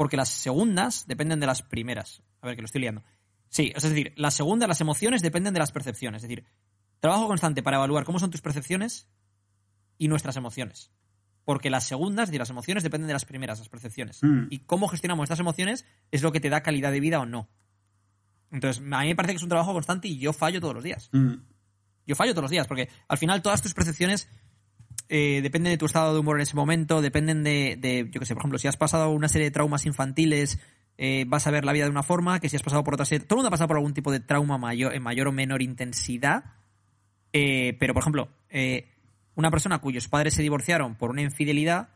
porque 0.00 0.16
las 0.16 0.30
segundas 0.30 1.04
dependen 1.08 1.40
de 1.40 1.46
las 1.46 1.60
primeras. 1.60 2.22
A 2.40 2.46
ver, 2.46 2.56
que 2.56 2.62
lo 2.62 2.64
estoy 2.64 2.80
liando. 2.80 3.04
Sí, 3.50 3.70
es 3.76 3.82
decir, 3.82 4.14
las 4.16 4.32
segundas, 4.32 4.66
las 4.66 4.80
emociones 4.80 5.20
dependen 5.20 5.52
de 5.52 5.60
las 5.60 5.72
percepciones. 5.72 6.22
Es 6.22 6.28
decir, 6.30 6.46
trabajo 7.00 7.26
constante 7.26 7.62
para 7.62 7.76
evaluar 7.76 8.04
cómo 8.04 8.18
son 8.18 8.30
tus 8.30 8.40
percepciones 8.40 9.08
y 9.98 10.08
nuestras 10.08 10.36
emociones. 10.36 10.90
Porque 11.44 11.68
las 11.68 11.84
segundas, 11.84 12.22
es 12.22 12.28
decir, 12.30 12.40
las 12.40 12.48
emociones 12.48 12.82
dependen 12.82 13.08
de 13.08 13.12
las 13.12 13.26
primeras, 13.26 13.58
las 13.58 13.68
percepciones. 13.68 14.22
Mm. 14.22 14.46
Y 14.48 14.60
cómo 14.60 14.88
gestionamos 14.88 15.24
estas 15.24 15.40
emociones 15.40 15.84
es 16.10 16.22
lo 16.22 16.32
que 16.32 16.40
te 16.40 16.48
da 16.48 16.62
calidad 16.62 16.92
de 16.92 17.00
vida 17.00 17.20
o 17.20 17.26
no. 17.26 17.50
Entonces, 18.50 18.82
a 18.82 19.00
mí 19.00 19.08
me 19.08 19.16
parece 19.16 19.34
que 19.34 19.36
es 19.36 19.42
un 19.42 19.50
trabajo 19.50 19.74
constante 19.74 20.08
y 20.08 20.16
yo 20.16 20.32
fallo 20.32 20.62
todos 20.62 20.76
los 20.76 20.84
días. 20.84 21.10
Mm, 21.12 21.34
Yo 22.06 22.16
fallo 22.16 22.32
todos 22.32 22.44
los 22.44 22.50
días, 22.50 22.66
porque 22.66 22.88
al 23.06 23.18
final 23.18 23.42
todas 23.42 23.60
tus 23.60 23.74
percepciones 23.74 24.30
eh, 25.08 25.40
dependen 25.42 25.72
de 25.72 25.78
tu 25.78 25.86
estado 25.86 26.14
de 26.14 26.20
humor 26.20 26.36
en 26.36 26.42
ese 26.42 26.56
momento, 26.56 27.02
dependen 27.02 27.42
de, 27.42 27.76
de, 27.78 28.08
yo 28.10 28.20
qué 28.20 28.26
sé, 28.26 28.34
por 28.34 28.42
ejemplo, 28.42 28.58
si 28.58 28.68
has 28.68 28.76
pasado 28.76 29.10
una 29.10 29.28
serie 29.28 29.46
de 29.46 29.50
traumas 29.50 29.86
infantiles, 29.86 30.58
eh, 31.02 31.24
vas 31.26 31.46
a 31.46 31.50
ver 31.50 31.64
la 31.64 31.72
vida 31.72 31.84
de 31.84 31.90
una 31.90 32.02
forma, 32.02 32.40
que 32.40 32.50
si 32.50 32.56
has 32.56 32.62
pasado 32.62 32.84
por 32.84 32.92
otra 32.92 33.06
serie... 33.06 33.24
Todo 33.24 33.36
el 33.36 33.38
mundo 33.38 33.48
ha 33.48 33.50
pasado 33.52 33.68
por 33.68 33.78
algún 33.78 33.94
tipo 33.94 34.12
de 34.12 34.20
trauma 34.20 34.58
mayor, 34.58 34.94
en 34.94 35.02
mayor 35.02 35.28
o 35.28 35.32
menor 35.32 35.62
intensidad, 35.62 36.44
eh, 37.32 37.74
pero, 37.80 37.94
por 37.94 38.02
ejemplo, 38.02 38.28
eh, 38.50 38.86
una 39.34 39.50
persona 39.50 39.78
cuyos 39.78 40.08
padres 40.08 40.34
se 40.34 40.42
divorciaron 40.42 40.96
por 40.96 41.08
una 41.08 41.22
infidelidad 41.22 41.88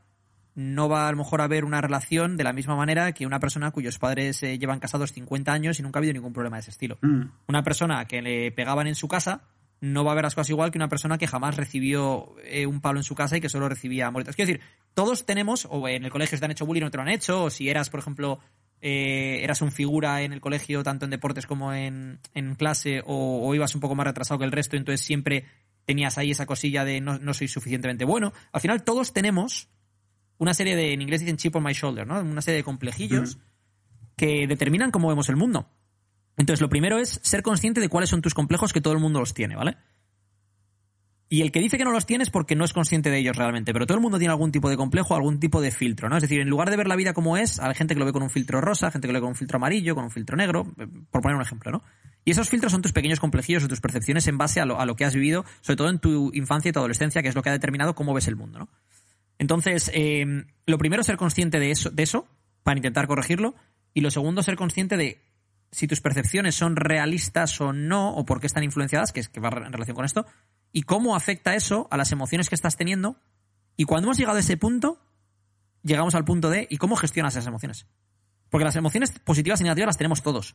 no 0.54 0.88
va 0.88 1.06
a 1.06 1.10
lo 1.10 1.18
mejor 1.18 1.42
a 1.42 1.48
ver 1.48 1.66
una 1.66 1.82
relación 1.82 2.38
de 2.38 2.44
la 2.44 2.54
misma 2.54 2.76
manera 2.76 3.12
que 3.12 3.26
una 3.26 3.40
persona 3.40 3.72
cuyos 3.72 3.98
padres 3.98 4.40
llevan 4.40 4.78
casados 4.78 5.12
50 5.12 5.52
años 5.52 5.78
y 5.78 5.82
nunca 5.82 5.98
ha 5.98 6.00
habido 6.00 6.14
ningún 6.14 6.32
problema 6.32 6.56
de 6.56 6.60
ese 6.60 6.70
estilo 6.70 6.96
mm. 7.02 7.22
una 7.48 7.64
persona 7.64 8.04
que 8.04 8.22
le 8.22 8.52
pegaban 8.52 8.86
en 8.86 8.94
su 8.94 9.08
casa 9.08 9.42
no 9.84 10.02
va 10.02 10.12
a 10.12 10.14
ver 10.14 10.24
las 10.24 10.34
cosas 10.34 10.48
igual 10.48 10.70
que 10.70 10.78
una 10.78 10.88
persona 10.88 11.18
que 11.18 11.26
jamás 11.26 11.56
recibió 11.56 12.34
eh, 12.44 12.66
un 12.66 12.80
palo 12.80 12.98
en 12.98 13.04
su 13.04 13.14
casa 13.14 13.36
y 13.36 13.40
que 13.40 13.50
solo 13.50 13.68
recibía 13.68 14.06
amoritas. 14.06 14.34
Quiero 14.34 14.50
decir, 14.50 14.64
todos 14.94 15.26
tenemos, 15.26 15.66
o 15.70 15.86
en 15.88 16.04
el 16.04 16.10
colegio 16.10 16.36
si 16.36 16.40
te 16.40 16.46
han 16.46 16.52
hecho 16.52 16.64
bullying 16.64 16.84
o 16.84 16.90
te 16.90 16.96
lo 16.96 17.02
han 17.02 17.10
hecho, 17.10 17.44
o 17.44 17.50
si 17.50 17.68
eras, 17.68 17.90
por 17.90 18.00
ejemplo, 18.00 18.38
eh, 18.80 19.40
eras 19.42 19.60
un 19.60 19.72
figura 19.72 20.22
en 20.22 20.32
el 20.32 20.40
colegio, 20.40 20.82
tanto 20.82 21.04
en 21.04 21.10
deportes 21.10 21.46
como 21.46 21.74
en, 21.74 22.18
en 22.32 22.54
clase, 22.54 23.02
o, 23.04 23.46
o 23.46 23.54
ibas 23.54 23.74
un 23.74 23.82
poco 23.82 23.94
más 23.94 24.06
retrasado 24.06 24.38
que 24.38 24.46
el 24.46 24.52
resto, 24.52 24.76
entonces 24.76 25.04
siempre 25.04 25.44
tenías 25.84 26.16
ahí 26.16 26.30
esa 26.30 26.46
cosilla 26.46 26.84
de 26.84 27.02
no, 27.02 27.18
no 27.18 27.34
soy 27.34 27.48
suficientemente 27.48 28.06
bueno. 28.06 28.32
Al 28.52 28.62
final 28.62 28.84
todos 28.84 29.12
tenemos 29.12 29.68
una 30.38 30.54
serie 30.54 30.76
de, 30.76 30.94
en 30.94 31.02
inglés 31.02 31.20
dicen 31.20 31.36
chip 31.36 31.54
on 31.56 31.62
my 31.62 31.72
shoulder, 31.72 32.06
¿no? 32.06 32.20
Una 32.20 32.42
serie 32.42 32.56
de 32.58 32.64
complejillos 32.64 33.38
que 34.16 34.46
determinan 34.46 34.90
cómo 34.90 35.08
vemos 35.08 35.28
el 35.28 35.36
mundo. 35.36 35.68
Entonces, 36.36 36.60
lo 36.60 36.68
primero 36.68 36.98
es 36.98 37.20
ser 37.22 37.42
consciente 37.42 37.80
de 37.80 37.88
cuáles 37.88 38.10
son 38.10 38.22
tus 38.22 38.34
complejos, 38.34 38.72
que 38.72 38.80
todo 38.80 38.94
el 38.94 39.00
mundo 39.00 39.20
los 39.20 39.34
tiene, 39.34 39.56
¿vale? 39.56 39.76
Y 41.28 41.40
el 41.40 41.50
que 41.50 41.60
dice 41.60 41.78
que 41.78 41.84
no 41.84 41.90
los 41.90 42.06
tiene 42.06 42.22
es 42.22 42.30
porque 42.30 42.54
no 42.54 42.64
es 42.64 42.72
consciente 42.72 43.10
de 43.10 43.18
ellos 43.18 43.36
realmente, 43.36 43.72
pero 43.72 43.86
todo 43.86 43.96
el 43.96 44.02
mundo 44.02 44.18
tiene 44.18 44.30
algún 44.30 44.52
tipo 44.52 44.68
de 44.68 44.76
complejo, 44.76 45.14
algún 45.14 45.40
tipo 45.40 45.60
de 45.60 45.70
filtro, 45.70 46.08
¿no? 46.08 46.16
Es 46.16 46.22
decir, 46.22 46.40
en 46.40 46.48
lugar 46.48 46.70
de 46.70 46.76
ver 46.76 46.86
la 46.86 46.96
vida 46.96 47.12
como 47.12 47.36
es, 47.36 47.58
hay 47.60 47.74
gente 47.74 47.94
que 47.94 47.98
lo 47.98 48.06
ve 48.06 48.12
con 48.12 48.22
un 48.22 48.30
filtro 48.30 48.60
rosa, 48.60 48.90
gente 48.90 49.08
que 49.08 49.12
lo 49.12 49.18
ve 49.18 49.22
con 49.22 49.30
un 49.30 49.34
filtro 49.34 49.56
amarillo, 49.56 49.94
con 49.94 50.04
un 50.04 50.10
filtro 50.10 50.36
negro, 50.36 50.66
eh, 50.78 50.86
por 51.10 51.22
poner 51.22 51.36
un 51.36 51.42
ejemplo, 51.42 51.72
¿no? 51.72 51.82
Y 52.24 52.30
esos 52.30 52.48
filtros 52.48 52.72
son 52.72 52.82
tus 52.82 52.92
pequeños 52.92 53.20
complejillos 53.20 53.64
o 53.64 53.68
tus 53.68 53.80
percepciones 53.80 54.26
en 54.28 54.38
base 54.38 54.60
a 54.60 54.64
lo, 54.64 54.78
a 54.78 54.86
lo 54.86 54.96
que 54.96 55.04
has 55.04 55.14
vivido, 55.14 55.44
sobre 55.60 55.76
todo 55.76 55.90
en 55.90 55.98
tu 55.98 56.30
infancia 56.34 56.68
y 56.68 56.72
tu 56.72 56.78
adolescencia, 56.78 57.22
que 57.22 57.28
es 57.28 57.34
lo 57.34 57.42
que 57.42 57.48
ha 57.48 57.52
determinado 57.52 57.94
cómo 57.94 58.14
ves 58.14 58.28
el 58.28 58.36
mundo, 58.36 58.58
¿no? 58.58 58.68
Entonces, 59.38 59.90
eh, 59.92 60.44
lo 60.66 60.78
primero 60.78 61.00
es 61.00 61.06
ser 61.06 61.16
consciente 61.16 61.58
de 61.58 61.70
eso, 61.70 61.90
de 61.90 62.02
eso, 62.02 62.28
para 62.62 62.78
intentar 62.78 63.06
corregirlo, 63.06 63.54
y 63.92 64.02
lo 64.02 64.10
segundo, 64.10 64.42
ser 64.42 64.56
consciente 64.56 64.96
de 64.96 65.20
si 65.74 65.88
tus 65.88 66.00
percepciones 66.00 66.54
son 66.54 66.76
realistas 66.76 67.60
o 67.60 67.72
no, 67.72 68.14
o 68.14 68.24
por 68.24 68.38
qué 68.38 68.46
están 68.46 68.62
influenciadas, 68.62 69.10
que 69.10 69.18
es 69.18 69.28
que 69.28 69.40
va 69.40 69.48
en 69.48 69.72
relación 69.72 69.96
con 69.96 70.04
esto, 70.04 70.24
y 70.70 70.82
cómo 70.82 71.16
afecta 71.16 71.56
eso 71.56 71.88
a 71.90 71.96
las 71.96 72.12
emociones 72.12 72.48
que 72.48 72.54
estás 72.54 72.76
teniendo. 72.76 73.16
Y 73.76 73.84
cuando 73.84 74.06
hemos 74.06 74.16
llegado 74.16 74.36
a 74.36 74.40
ese 74.40 74.56
punto, 74.56 75.00
llegamos 75.82 76.14
al 76.14 76.24
punto 76.24 76.48
de 76.48 76.68
¿y 76.70 76.76
cómo 76.76 76.94
gestionas 76.94 77.34
esas 77.34 77.48
emociones? 77.48 77.88
Porque 78.50 78.64
las 78.64 78.76
emociones 78.76 79.10
positivas 79.24 79.60
y 79.60 79.64
negativas 79.64 79.88
las 79.88 79.96
tenemos 79.98 80.22
todos. 80.22 80.54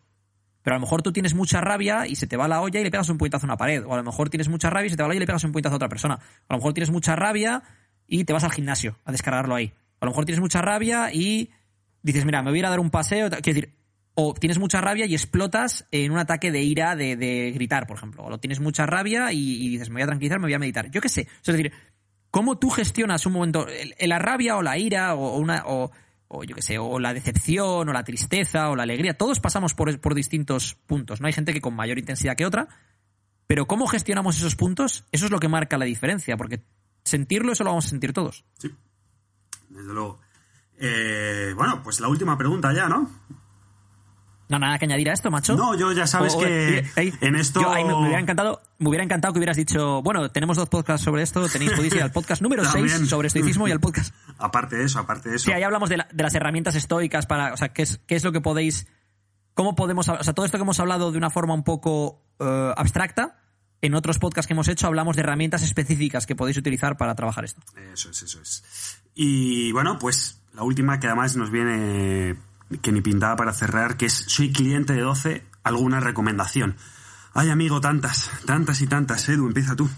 Pero 0.61 0.75
a 0.75 0.79
lo 0.79 0.85
mejor 0.85 1.01
tú 1.01 1.11
tienes 1.11 1.33
mucha 1.33 1.59
rabia 1.59 2.07
y 2.07 2.15
se 2.15 2.25
te 2.25 2.37
va 2.37 2.47
la 2.47 2.61
olla 2.61 2.79
y 2.79 2.83
le 2.83 2.91
pegas 2.91 3.09
un 3.09 3.17
puñetazo 3.17 3.45
a 3.45 3.47
una 3.47 3.57
pared. 3.57 3.83
O 3.85 3.93
a 3.93 3.97
lo 3.97 4.03
mejor 4.03 4.29
tienes 4.29 4.47
mucha 4.47 4.69
rabia 4.69 4.87
y 4.87 4.89
se 4.89 4.95
te 4.95 5.03
va 5.03 5.07
la 5.07 5.11
olla 5.11 5.17
y 5.17 5.19
le 5.19 5.25
pegas 5.25 5.43
un 5.43 5.51
puñetazo 5.51 5.75
a 5.75 5.77
otra 5.77 5.89
persona. 5.89 6.15
O 6.15 6.53
a 6.53 6.53
lo 6.53 6.59
mejor 6.59 6.73
tienes 6.73 6.91
mucha 6.91 7.17
rabia 7.17 7.61
y 8.07 8.23
te 8.23 8.31
vas 8.31 8.45
al 8.45 8.51
gimnasio 8.51 8.97
a 9.03 9.11
descargarlo 9.11 9.53
ahí. 9.53 9.73
O 9.99 10.03
a 10.03 10.05
lo 10.05 10.11
mejor 10.11 10.23
tienes 10.23 10.39
mucha 10.39 10.61
rabia 10.61 11.11
y 11.13 11.51
dices, 12.03 12.23
mira, 12.23 12.41
me 12.41 12.51
voy 12.51 12.59
a 12.59 12.59
ir 12.59 12.65
a 12.65 12.69
dar 12.69 12.79
un 12.79 12.89
paseo. 12.89 13.29
Quiero 13.29 13.41
decir, 13.41 13.78
o 14.21 14.33
tienes 14.33 14.59
mucha 14.59 14.81
rabia 14.81 15.05
y 15.05 15.13
explotas 15.13 15.87
en 15.91 16.11
un 16.11 16.17
ataque 16.17 16.51
de 16.51 16.61
ira 16.61 16.95
de, 16.95 17.51
gritar, 17.53 17.87
por 17.87 17.97
ejemplo. 17.97 18.25
O 18.25 18.37
tienes 18.37 18.59
mucha 18.59 18.85
rabia 18.85 19.31
y, 19.31 19.69
dices, 19.69 19.89
me 19.89 19.95
voy 19.95 20.03
a 20.03 20.07
tranquilizar, 20.07 20.39
me 20.39 20.45
voy 20.45 20.53
a 20.53 20.59
meditar. 20.59 20.91
Yo 20.91 20.99
qué 20.99 21.09
sé. 21.09 21.21
Es 21.21 21.45
decir, 21.45 21.71
¿cómo 22.29 22.57
tú 22.57 22.69
gestionas 22.69 23.25
un 23.25 23.33
momento, 23.33 23.65
la 23.99 24.19
rabia 24.19 24.57
o 24.57 24.61
la 24.61 24.77
ira 24.77 25.15
o, 25.15 25.37
una... 25.37 25.63
O, 25.65 25.91
yo 26.45 26.53
qué 26.53 26.61
sé, 26.61 26.77
o 26.77 26.99
la 26.99 27.11
decepción, 27.11 27.89
o 27.89 27.91
la 27.91 28.03
tristeza, 28.03 28.69
o 28.69 28.75
la 28.75 28.83
alegría. 28.83 29.15
Todos 29.15 29.39
pasamos 29.39 29.73
por, 29.73 29.99
por, 29.99 30.13
distintos 30.13 30.75
puntos. 30.85 31.21
No 31.21 31.25
hay 31.25 31.33
gente 31.33 31.53
que 31.53 31.61
con 31.61 31.73
mayor 31.73 31.97
intensidad 31.97 32.35
que 32.35 32.45
otra, 32.45 32.67
pero 33.47 33.65
cómo 33.65 33.87
gestionamos 33.87 34.37
esos 34.37 34.55
puntos, 34.55 35.05
eso 35.11 35.25
es 35.25 35.31
lo 35.31 35.39
que 35.39 35.47
marca 35.47 35.79
la 35.79 35.85
diferencia, 35.85 36.37
porque 36.37 36.61
sentirlo, 37.03 37.51
eso 37.51 37.63
lo 37.63 37.71
vamos 37.71 37.87
a 37.87 37.89
sentir 37.89 38.13
todos. 38.13 38.45
Sí, 38.59 38.69
desde 39.69 39.91
luego. 39.91 40.19
Eh, 40.77 41.51
bueno, 41.55 41.81
pues 41.83 41.99
la 41.99 42.09
última 42.09 42.37
pregunta 42.37 42.71
ya, 42.73 42.87
¿no? 42.87 43.09
No, 44.49 44.57
nada 44.59 44.77
que 44.79 44.85
añadir 44.85 45.09
a 45.09 45.13
esto, 45.13 45.29
macho. 45.29 45.55
No, 45.55 45.77
yo 45.77 45.91
ya 45.93 46.07
sabes 46.07 46.33
O- 46.33 46.39
que 46.39 46.79
eh, 46.79 47.13
en 47.21 47.35
esto... 47.35 47.61
yo 47.61 47.71
ahí 47.71 47.83
me, 47.85 47.91
me 47.93 47.99
hubiera 48.01 48.19
encantado, 48.19 48.61
me 48.79 48.89
hubiera 48.89 49.03
encantado 49.03 49.31
que 49.33 49.39
hubieras 49.39 49.55
dicho, 49.57 50.01
bueno, 50.01 50.29
tenemos 50.31 50.57
dos 50.57 50.67
podcasts 50.69 51.05
sobre 51.05 51.21
esto, 51.21 51.47
tenéis 51.47 51.71
podéis 51.73 51.93
ir 51.93 52.01
al 52.01 52.11
podcast 52.11 52.41
número 52.41 52.63
6 52.63 52.73
También. 52.73 53.05
sobre 53.07 53.27
estoicismo 53.27 53.67
y 53.67 53.71
al 53.71 53.79
podcast. 53.79 54.13
Aparte 54.39 54.75
de 54.77 54.85
eso, 54.85 54.97
aparte 54.99 55.29
de 55.29 55.35
eso. 55.35 55.45
Sí, 55.45 55.51
ahí 55.51 55.61
hablamos 55.63 55.87
de, 55.89 55.97
la- 55.97 56.07
de 56.11 56.23
las 56.23 56.33
herramientas 56.33 56.73
estoicas 56.75 57.25
para, 57.27 57.53
o 57.53 57.57
sea, 57.57 57.69
qué 57.73 57.83
es, 57.83 57.99
qué 58.07 58.15
es 58.15 58.23
lo 58.23 58.31
que 58.31 58.41
podéis, 58.41 58.87
cómo 59.53 59.75
podemos, 59.75 60.07
o 60.09 60.23
sea, 60.23 60.33
todo 60.33 60.45
esto 60.45 60.57
que 60.57 60.63
hemos 60.63 60.79
hablado 60.79 61.11
de 61.11 61.17
una 61.19 61.29
forma 61.29 61.53
un 61.53 61.63
poco 61.63 62.23
eh, 62.39 62.73
abstracta, 62.75 63.35
en 63.81 63.93
otros 63.93 64.17
podcasts 64.17 64.47
que 64.47 64.53
hemos 64.53 64.67
hecho 64.67 64.87
hablamos 64.87 65.15
de 65.15 65.21
herramientas 65.21 65.61
específicas 65.61 66.25
que 66.25 66.35
podéis 66.35 66.57
utilizar 66.57 66.97
para 66.97 67.13
trabajar 67.15 67.45
esto. 67.45 67.61
Eso 67.93 68.09
es, 68.09 68.23
eso 68.23 68.41
es. 68.41 69.01
Y 69.13 69.71
bueno, 69.73 69.99
pues 69.99 70.41
la 70.53 70.63
última 70.63 70.99
que 70.99 71.07
además 71.07 71.35
nos 71.37 71.51
viene 71.51 72.35
que 72.81 72.91
ni 72.91 73.01
pintada 73.01 73.35
para 73.35 73.53
cerrar, 73.53 73.97
que 73.97 74.05
es 74.05 74.13
soy 74.13 74.51
cliente 74.51 74.93
de 74.93 75.01
12, 75.01 75.43
alguna 75.63 75.99
recomendación. 75.99 76.75
Ay, 77.33 77.49
amigo, 77.49 77.79
tantas, 77.81 78.29
tantas 78.45 78.81
y 78.81 78.87
tantas. 78.87 79.27
Edu, 79.29 79.47
empieza 79.47 79.75
tú. 79.75 79.89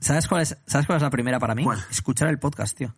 ¿Sabes 0.00 0.26
cuál 0.26 0.42
es, 0.42 0.56
¿sabes 0.66 0.86
cuál 0.86 0.96
es 0.96 1.02
la 1.02 1.10
primera 1.10 1.38
para 1.38 1.54
mí? 1.54 1.64
¿Cuál? 1.64 1.84
Escuchar 1.90 2.28
el 2.28 2.38
podcast, 2.38 2.76
tío. 2.76 2.94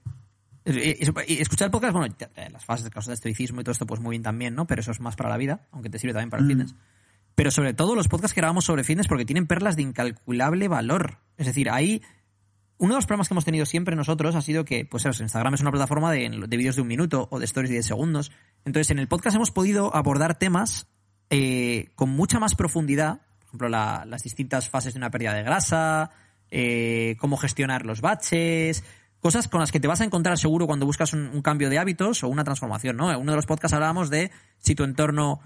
Eh, 0.65 0.99
Escuchar 1.29 1.67
el 1.67 1.71
podcast, 1.71 1.93
bueno, 1.93 2.15
eh, 2.19 2.49
las 2.51 2.65
fases 2.65 2.85
de 2.85 2.91
causa 2.91 3.11
de 3.11 3.15
estoicismo 3.15 3.61
y 3.61 3.65
todo 3.65 3.73
esto, 3.73 3.87
pues 3.87 4.01
muy 4.01 4.13
bien 4.13 4.23
también, 4.23 4.55
¿no? 4.55 4.67
Pero 4.67 4.81
eso 4.81 4.91
es 4.91 5.01
más 5.01 5.15
para 5.17 5.29
la 5.29 5.37
vida, 5.37 5.67
aunque 5.73 5.91
te 5.91 5.99
sirve 5.99 6.15
también 6.15 6.31
para 6.31 6.43
el 6.43 6.49
fitness. 6.49 6.75
Pero 7.35 7.51
sobre 7.51 7.75
todo 7.75 7.95
los 7.95 8.09
podcasts 8.09 8.35
que 8.35 8.41
grabamos 8.41 8.65
sobre 8.65 8.85
fitness 8.85 9.09
porque 9.09 9.25
tienen 9.25 9.47
perlas 9.47 9.77
de 9.77 9.83
incalculable 9.83 10.69
valor. 10.69 11.19
Es 11.37 11.47
decir, 11.47 11.69
ahí 11.69 12.03
uno 12.79 12.95
de 12.95 12.99
los 12.99 13.07
problemas 13.07 13.29
que 13.29 13.35
hemos 13.35 13.45
tenido 13.45 13.67
siempre 13.67 13.95
nosotros 13.97 14.35
ha 14.35 14.41
sido 14.41 14.65
que, 14.65 14.85
pues 14.85 15.05
Instagram 15.05 15.55
es 15.55 15.61
una 15.61 15.71
plataforma 15.71 16.11
de, 16.13 16.45
de 16.49 16.57
vídeos 16.57 16.77
de 16.77 16.83
un 16.83 16.89
minuto 16.89 17.29
o 17.31 17.39
de 17.39 17.45
stories 17.45 17.71
de 17.71 17.75
10 17.77 17.87
segundos. 17.87 18.33
Entonces, 18.65 18.91
en 18.91 18.99
el 18.99 19.09
podcast 19.09 19.37
hemos 19.37 19.51
podido 19.51 19.95
abordar 19.95 20.39
temas 20.39 20.87
eh, 21.31 21.91
con 21.95 22.11
mucha 22.11 22.39
más 22.41 22.55
profundidad. 22.55 23.21
Por 23.39 23.47
ejemplo, 23.49 23.69
la- 23.69 24.05
las 24.07 24.23
distintas 24.23 24.69
fases 24.69 24.95
de 24.95 24.99
una 24.99 25.11
pérdida 25.11 25.35
de 25.35 25.43
grasa, 25.45 26.11
eh, 26.51 27.17
cómo 27.19 27.37
gestionar 27.37 27.87
los 27.87 28.01
baches, 28.01 28.83
cosas 29.21 29.49
con 29.49 29.61
las 29.61 29.73
que 29.73 29.81
te 29.81 29.89
vas 29.89 30.01
a 30.01 30.05
encontrar 30.05 30.37
seguro 30.39 30.67
cuando 30.67 30.85
buscas 30.85 31.13
un, 31.15 31.29
un 31.33 31.41
cambio 31.43 31.71
de 31.71 31.79
hábitos 31.79 32.23
o 32.25 32.29
una 32.29 32.45
transformación, 32.45 32.97
¿no? 32.97 33.11
En 33.11 33.19
uno 33.19 33.33
de 33.33 33.37
los 33.37 33.47
podcasts 33.47 33.73
hablábamos 33.73 34.11
de 34.11 34.31
si 34.59 34.75
tu 34.75 34.85
entorno 34.85 35.41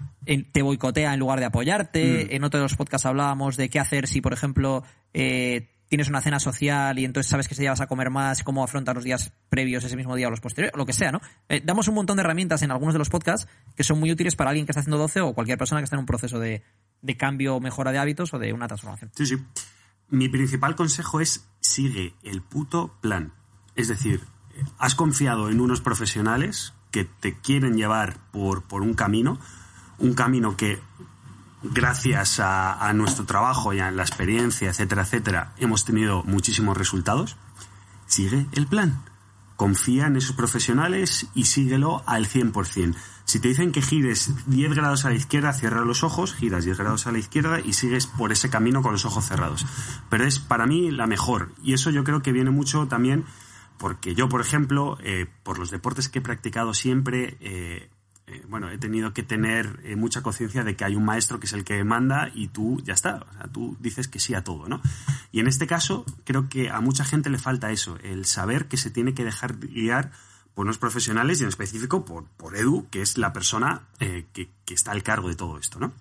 te 0.51 0.61
boicotea 0.61 1.13
en 1.13 1.19
lugar 1.19 1.39
de 1.39 1.45
apoyarte, 1.45 2.35
en 2.35 2.43
otro 2.43 2.59
de 2.59 2.63
los 2.63 2.75
podcasts 2.75 3.05
hablábamos 3.05 3.55
de 3.55 3.69
qué 3.69 3.79
hacer 3.79 4.07
si, 4.07 4.19
por 4.19 4.33
ejemplo, 4.33 4.83
eh, 5.13 5.69
tienes 5.89 6.07
una 6.07 6.21
cena 6.21 6.39
social 6.39 6.97
y 6.99 7.03
entonces 7.03 7.29
sabes 7.29 7.47
que 7.47 7.55
ese 7.55 7.63
día 7.63 7.71
vas 7.71 7.81
a 7.81 7.87
comer 7.87 8.09
más, 8.09 8.43
cómo 8.43 8.63
afrontar 8.63 8.95
los 8.95 9.03
días 9.03 9.33
previos, 9.49 9.83
ese 9.83 9.95
mismo 9.97 10.15
día 10.15 10.27
o 10.27 10.29
los 10.29 10.39
posteriores, 10.39 10.73
o 10.75 10.77
lo 10.77 10.85
que 10.85 10.93
sea, 10.93 11.11
¿no? 11.11 11.19
Eh, 11.49 11.61
damos 11.65 11.87
un 11.87 11.95
montón 11.95 12.15
de 12.15 12.21
herramientas 12.21 12.61
en 12.61 12.71
algunos 12.71 12.93
de 12.93 12.99
los 12.99 13.09
podcasts 13.09 13.49
que 13.75 13.83
son 13.83 13.99
muy 13.99 14.11
útiles 14.11 14.35
para 14.35 14.51
alguien 14.51 14.65
que 14.65 14.71
está 14.71 14.81
haciendo 14.81 14.99
12 14.99 15.21
o 15.21 15.33
cualquier 15.33 15.57
persona 15.57 15.81
que 15.81 15.85
está 15.85 15.95
en 15.95 16.01
un 16.01 16.05
proceso 16.05 16.39
de, 16.39 16.63
de 17.01 17.17
cambio 17.17 17.55
o 17.55 17.59
mejora 17.59 17.91
de 17.91 17.97
hábitos 17.97 18.33
o 18.33 18.39
de 18.39 18.53
una 18.53 18.67
transformación. 18.67 19.11
Sí, 19.15 19.25
sí. 19.25 19.37
Mi 20.09 20.29
principal 20.29 20.75
consejo 20.75 21.19
es 21.19 21.47
sigue 21.59 22.13
el 22.23 22.41
puto 22.41 22.95
plan. 23.01 23.33
Es 23.75 23.87
decir, 23.87 24.21
has 24.77 24.95
confiado 24.95 25.49
en 25.49 25.59
unos 25.59 25.81
profesionales 25.81 26.73
que 26.91 27.05
te 27.05 27.39
quieren 27.39 27.77
llevar 27.77 28.17
por, 28.31 28.63
por 28.63 28.81
un 28.81 28.93
camino, 28.93 29.39
un 29.97 30.13
camino 30.13 30.57
que 30.57 30.79
gracias 31.63 32.39
a, 32.39 32.91
nuestro 32.93 33.25
trabajo 33.25 33.73
y 33.73 33.79
a 33.79 33.91
la 33.91 34.03
experiencia, 34.03 34.69
etcétera, 34.69 35.03
etcétera, 35.03 35.53
hemos 35.57 35.85
tenido 35.85 36.23
muchísimos 36.23 36.77
resultados. 36.77 37.37
Sigue 38.05 38.47
el 38.53 38.67
plan. 38.67 39.03
Confía 39.55 40.07
en 40.07 40.15
esos 40.15 40.35
profesionales 40.35 41.27
y 41.35 41.45
síguelo 41.45 42.01
al 42.05 42.27
100%. 42.27 42.95
Si 43.25 43.39
te 43.39 43.49
dicen 43.49 43.71
que 43.71 43.81
gires 43.81 44.33
10 44.47 44.73
grados 44.73 45.05
a 45.05 45.09
la 45.09 45.15
izquierda, 45.15 45.53
cierra 45.53 45.85
los 45.85 46.03
ojos, 46.03 46.33
giras 46.33 46.63
10 46.65 46.77
grados 46.77 47.05
a 47.07 47.11
la 47.11 47.19
izquierda 47.19 47.59
y 47.59 47.73
sigues 47.73 48.07
por 48.07 48.31
ese 48.31 48.49
camino 48.49 48.81
con 48.81 48.93
los 48.93 49.05
ojos 49.05 49.25
cerrados. 49.25 49.65
Pero 50.09 50.25
es 50.25 50.39
para 50.39 50.65
mí 50.65 50.89
la 50.91 51.07
mejor. 51.07 51.51
Y 51.61 51.73
eso 51.73 51.89
yo 51.91 52.03
creo 52.03 52.21
que 52.21 52.31
viene 52.31 52.51
mucho 52.51 52.87
también 52.87 53.25
porque 53.77 54.13
yo, 54.13 54.29
por 54.29 54.41
ejemplo, 54.41 54.97
eh, 55.01 55.25
por 55.43 55.57
los 55.57 55.71
deportes 55.71 56.09
que 56.09 56.19
he 56.19 56.21
practicado 56.21 56.73
siempre, 56.73 57.37
eh, 57.39 57.89
eh, 58.29 58.43
bueno, 58.47 58.69
he 58.69 58.77
tenido 58.77 59.13
que 59.13 59.23
tener 59.23 59.79
eh, 59.83 59.95
mucha 59.95 60.21
conciencia 60.21 60.63
de 60.63 60.75
que 60.75 60.85
hay 60.85 60.95
un 60.95 61.05
maestro 61.05 61.39
que 61.39 61.47
es 61.47 61.53
el 61.53 61.63
que 61.63 61.83
manda 61.83 62.29
y 62.33 62.47
tú 62.47 62.81
ya 62.83 62.93
está, 62.93 63.25
o 63.29 63.33
sea, 63.33 63.43
tú 63.51 63.75
dices 63.79 64.07
que 64.07 64.19
sí 64.19 64.33
a 64.35 64.43
todo, 64.43 64.67
¿no? 64.69 64.81
Y 65.31 65.39
en 65.39 65.47
este 65.47 65.67
caso 65.67 66.05
creo 66.23 66.49
que 66.49 66.69
a 66.69 66.79
mucha 66.81 67.03
gente 67.05 67.29
le 67.29 67.37
falta 67.39 67.71
eso, 67.71 67.97
el 68.03 68.25
saber 68.25 68.67
que 68.67 68.77
se 68.77 68.89
tiene 68.91 69.13
que 69.13 69.23
dejar 69.23 69.57
guiar 69.57 70.11
por 70.53 70.65
unos 70.65 70.77
profesionales 70.77 71.39
y 71.39 71.43
en 71.43 71.49
específico 71.49 72.03
por, 72.05 72.25
por 72.25 72.55
Edu, 72.57 72.87
que 72.89 73.01
es 73.01 73.17
la 73.17 73.31
persona 73.33 73.83
eh, 73.99 74.25
que, 74.33 74.49
que 74.65 74.73
está 74.73 74.91
al 74.91 75.03
cargo 75.03 75.29
de 75.29 75.35
todo 75.35 75.57
esto, 75.57 75.79
¿no? 75.79 75.93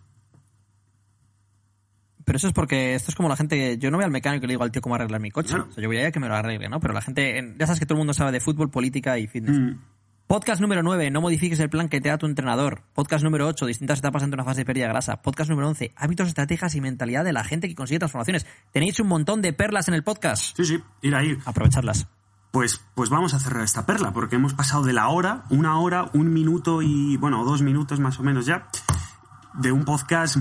Pero 2.24 2.36
eso 2.36 2.48
es 2.48 2.52
porque 2.52 2.94
esto 2.94 3.10
es 3.10 3.14
como 3.14 3.28
la 3.30 3.36
gente 3.36 3.78
yo 3.78 3.90
no 3.90 3.96
voy 3.96 4.04
al 4.04 4.10
mecánico 4.10 4.44
y 4.44 4.48
le 4.48 4.52
digo 4.52 4.62
al 4.62 4.70
tío 4.70 4.82
cómo 4.82 4.94
arreglar 4.96 5.18
mi 5.20 5.30
coche. 5.30 5.48
Claro. 5.54 5.68
O 5.70 5.72
sea, 5.72 5.82
yo 5.82 5.88
voy 5.88 5.96
allá 5.96 6.10
que 6.12 6.20
me 6.20 6.28
lo 6.28 6.34
arregle, 6.34 6.68
¿no? 6.68 6.78
Pero 6.78 6.92
la 6.92 7.00
gente, 7.00 7.38
en- 7.38 7.56
ya 7.56 7.66
sabes 7.66 7.80
que 7.80 7.86
todo 7.86 7.94
el 7.96 8.00
mundo 8.00 8.12
sabe 8.12 8.32
de 8.32 8.40
fútbol, 8.40 8.70
política 8.70 9.18
y 9.18 9.26
fitness. 9.26 9.58
Mm. 9.58 9.78
Podcast 10.28 10.60
número 10.60 10.82
9, 10.82 11.10
no 11.10 11.22
modifiques 11.22 11.58
el 11.58 11.70
plan 11.70 11.88
que 11.88 12.02
te 12.02 12.10
da 12.10 12.18
tu 12.18 12.26
entrenador. 12.26 12.82
Podcast 12.92 13.24
número 13.24 13.46
8, 13.46 13.64
distintas 13.64 14.00
etapas 14.00 14.22
entre 14.22 14.36
una 14.36 14.44
fase 14.44 14.60
de 14.60 14.66
pérdida 14.66 14.84
de 14.84 14.90
grasa. 14.90 15.22
Podcast 15.22 15.48
número 15.48 15.68
11, 15.68 15.94
hábitos, 15.96 16.28
estrategias 16.28 16.74
y 16.74 16.82
mentalidad 16.82 17.24
de 17.24 17.32
la 17.32 17.44
gente 17.44 17.66
que 17.66 17.74
consigue 17.74 17.98
transformaciones. 17.98 18.46
Tenéis 18.70 19.00
un 19.00 19.08
montón 19.08 19.40
de 19.40 19.54
perlas 19.54 19.88
en 19.88 19.94
el 19.94 20.04
podcast. 20.04 20.54
Sí, 20.54 20.66
sí, 20.66 20.82
ir 21.00 21.14
a 21.14 21.24
ir. 21.24 21.38
Aprovechadlas. 21.46 22.08
Pues, 22.50 22.78
pues 22.94 23.08
vamos 23.08 23.32
a 23.32 23.38
cerrar 23.38 23.64
esta 23.64 23.86
perla, 23.86 24.12
porque 24.12 24.36
hemos 24.36 24.52
pasado 24.52 24.82
de 24.82 24.92
la 24.92 25.08
hora, 25.08 25.44
una 25.48 25.80
hora, 25.80 26.10
un 26.12 26.30
minuto 26.30 26.82
y, 26.82 27.16
bueno, 27.16 27.42
dos 27.46 27.62
minutos 27.62 27.98
más 27.98 28.20
o 28.20 28.22
menos 28.22 28.44
ya, 28.44 28.68
de 29.54 29.72
un 29.72 29.86
podcast, 29.86 30.36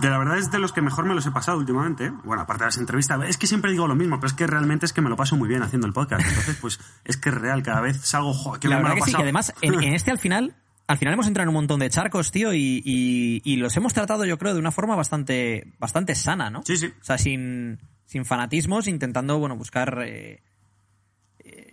de 0.00 0.08
la 0.10 0.18
verdad 0.18 0.38
es 0.38 0.50
de 0.50 0.58
los 0.58 0.72
que 0.72 0.80
mejor 0.82 1.04
me 1.04 1.14
los 1.14 1.26
he 1.26 1.30
pasado 1.30 1.58
últimamente. 1.58 2.06
¿eh? 2.06 2.12
Bueno, 2.24 2.42
aparte 2.42 2.64
de 2.64 2.68
las 2.68 2.78
entrevistas, 2.78 3.20
es 3.28 3.36
que 3.36 3.46
siempre 3.46 3.70
digo 3.72 3.86
lo 3.86 3.94
mismo, 3.94 4.16
pero 4.16 4.28
es 4.28 4.32
que 4.34 4.46
realmente 4.46 4.86
es 4.86 4.92
que 4.92 5.00
me 5.02 5.10
lo 5.10 5.16
paso 5.16 5.36
muy 5.36 5.48
bien 5.48 5.62
haciendo 5.62 5.86
el 5.86 5.92
podcast. 5.92 6.26
Entonces, 6.26 6.56
pues 6.60 6.80
es 7.04 7.16
que 7.16 7.28
es 7.28 7.34
real, 7.34 7.62
cada 7.62 7.80
vez 7.80 8.00
salgo, 8.00 8.32
jo, 8.32 8.54
La 8.54 8.58
bien 8.60 8.70
me 8.70 8.76
verdad 8.76 8.88
lo 8.90 8.94
he 8.96 9.00
que 9.00 9.10
sí, 9.10 9.16
que 9.16 9.22
además 9.22 9.52
en, 9.60 9.74
en 9.82 9.94
este 9.94 10.10
al 10.10 10.18
final, 10.18 10.54
al 10.86 10.98
final 10.98 11.14
hemos 11.14 11.26
entrado 11.26 11.44
en 11.44 11.48
un 11.48 11.54
montón 11.54 11.80
de 11.80 11.90
charcos, 11.90 12.30
tío, 12.30 12.52
y, 12.54 12.82
y- 12.84 13.42
y 13.44 13.56
los 13.56 13.76
hemos 13.76 13.92
tratado, 13.94 14.24
yo 14.24 14.38
creo, 14.38 14.54
de 14.54 14.60
una 14.60 14.70
forma 14.72 14.94
bastante, 14.96 15.72
bastante 15.78 16.14
sana, 16.14 16.50
¿no? 16.50 16.62
Sí, 16.64 16.76
sí. 16.76 16.86
O 16.86 17.04
sea, 17.04 17.18
sin, 17.18 17.78
sin 18.04 18.24
fanatismos, 18.24 18.86
intentando, 18.88 19.38
bueno, 19.38 19.56
buscar... 19.56 19.98
eh, 20.04 20.42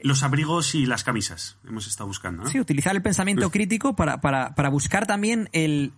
Los 0.03 0.23
abrigos 0.23 0.75
y 0.75 0.85
las 0.85 1.03
camisas 1.03 1.57
hemos 1.67 1.87
estado 1.87 2.07
buscando, 2.07 2.43
¿no? 2.43 2.49
Sí, 2.49 2.59
utilizar 2.59 2.95
el 2.95 3.01
pensamiento 3.01 3.49
crítico 3.51 3.95
para, 3.95 4.19
para, 4.21 4.55
para 4.55 4.69
buscar 4.69 5.05
también 5.05 5.49
el. 5.51 5.93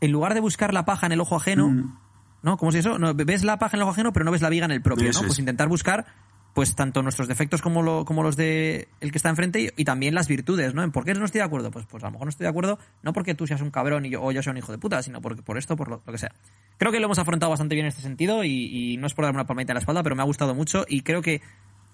En 0.00 0.12
lugar 0.12 0.34
de 0.34 0.40
buscar 0.40 0.72
la 0.74 0.84
paja 0.84 1.06
en 1.06 1.12
el 1.12 1.20
ojo 1.20 1.36
ajeno, 1.36 1.68
Mm. 1.68 1.98
¿no? 2.42 2.56
¿Cómo 2.56 2.70
es 2.70 2.76
eso? 2.76 2.98
No, 2.98 3.14
ves 3.14 3.44
la 3.44 3.58
paja 3.58 3.76
en 3.76 3.80
el 3.80 3.82
ojo 3.82 3.92
ajeno, 3.92 4.12
pero 4.12 4.24
no 4.24 4.30
ves 4.30 4.42
la 4.42 4.48
viga 4.48 4.64
en 4.64 4.70
el 4.72 4.82
propio, 4.82 5.10
Eso 5.10 5.20
¿no? 5.20 5.26
es. 5.26 5.30
Pues 5.32 5.38
intentar 5.38 5.68
buscar, 5.68 6.06
pues, 6.54 6.74
tanto 6.74 7.02
nuestros 7.02 7.28
defectos 7.28 7.60
como, 7.62 7.82
lo- 7.82 8.04
como 8.04 8.22
los 8.22 8.34
de 8.36 8.88
el 9.00 9.12
que 9.12 9.18
está 9.18 9.28
enfrente 9.28 9.60
y, 9.60 9.68
y 9.76 9.84
también 9.84 10.14
las 10.14 10.26
virtudes, 10.26 10.74
¿no? 10.74 10.82
¿En 10.82 10.90
por 10.90 11.04
qué 11.04 11.12
no 11.14 11.24
estoy 11.24 11.40
de 11.40 11.44
acuerdo? 11.44 11.70
Pues, 11.70 11.84
pues 11.86 12.02
a 12.02 12.06
lo 12.06 12.12
mejor 12.12 12.26
no 12.26 12.30
estoy 12.30 12.44
de 12.44 12.48
acuerdo, 12.50 12.78
no 13.02 13.12
porque 13.12 13.34
tú 13.34 13.46
seas 13.46 13.60
un 13.60 13.70
cabrón 13.70 14.06
y 14.06 14.10
yo, 14.10 14.22
o 14.22 14.32
yo 14.32 14.42
sea 14.42 14.50
un 14.52 14.56
hijo 14.56 14.72
de 14.72 14.78
puta, 14.78 15.02
sino 15.02 15.20
porque 15.20 15.42
por 15.42 15.58
esto, 15.58 15.76
por 15.76 15.88
lo, 15.88 16.02
lo 16.04 16.12
que 16.12 16.18
sea. 16.18 16.32
Creo 16.78 16.90
que 16.92 16.98
lo 16.98 17.04
hemos 17.04 17.18
afrontado 17.18 17.50
bastante 17.50 17.74
bien 17.74 17.84
en 17.84 17.90
este 17.90 18.02
sentido 18.02 18.42
y, 18.42 18.92
y 18.92 18.96
no 18.96 19.06
es 19.06 19.12
por 19.14 19.26
darme 19.26 19.36
una 19.36 19.46
palmadita 19.46 19.72
en 19.72 19.76
la 19.76 19.80
espalda, 19.80 20.02
pero 20.02 20.16
me 20.16 20.22
ha 20.22 20.26
gustado 20.26 20.54
mucho 20.54 20.86
y 20.88 21.02
creo 21.02 21.20
que, 21.22 21.42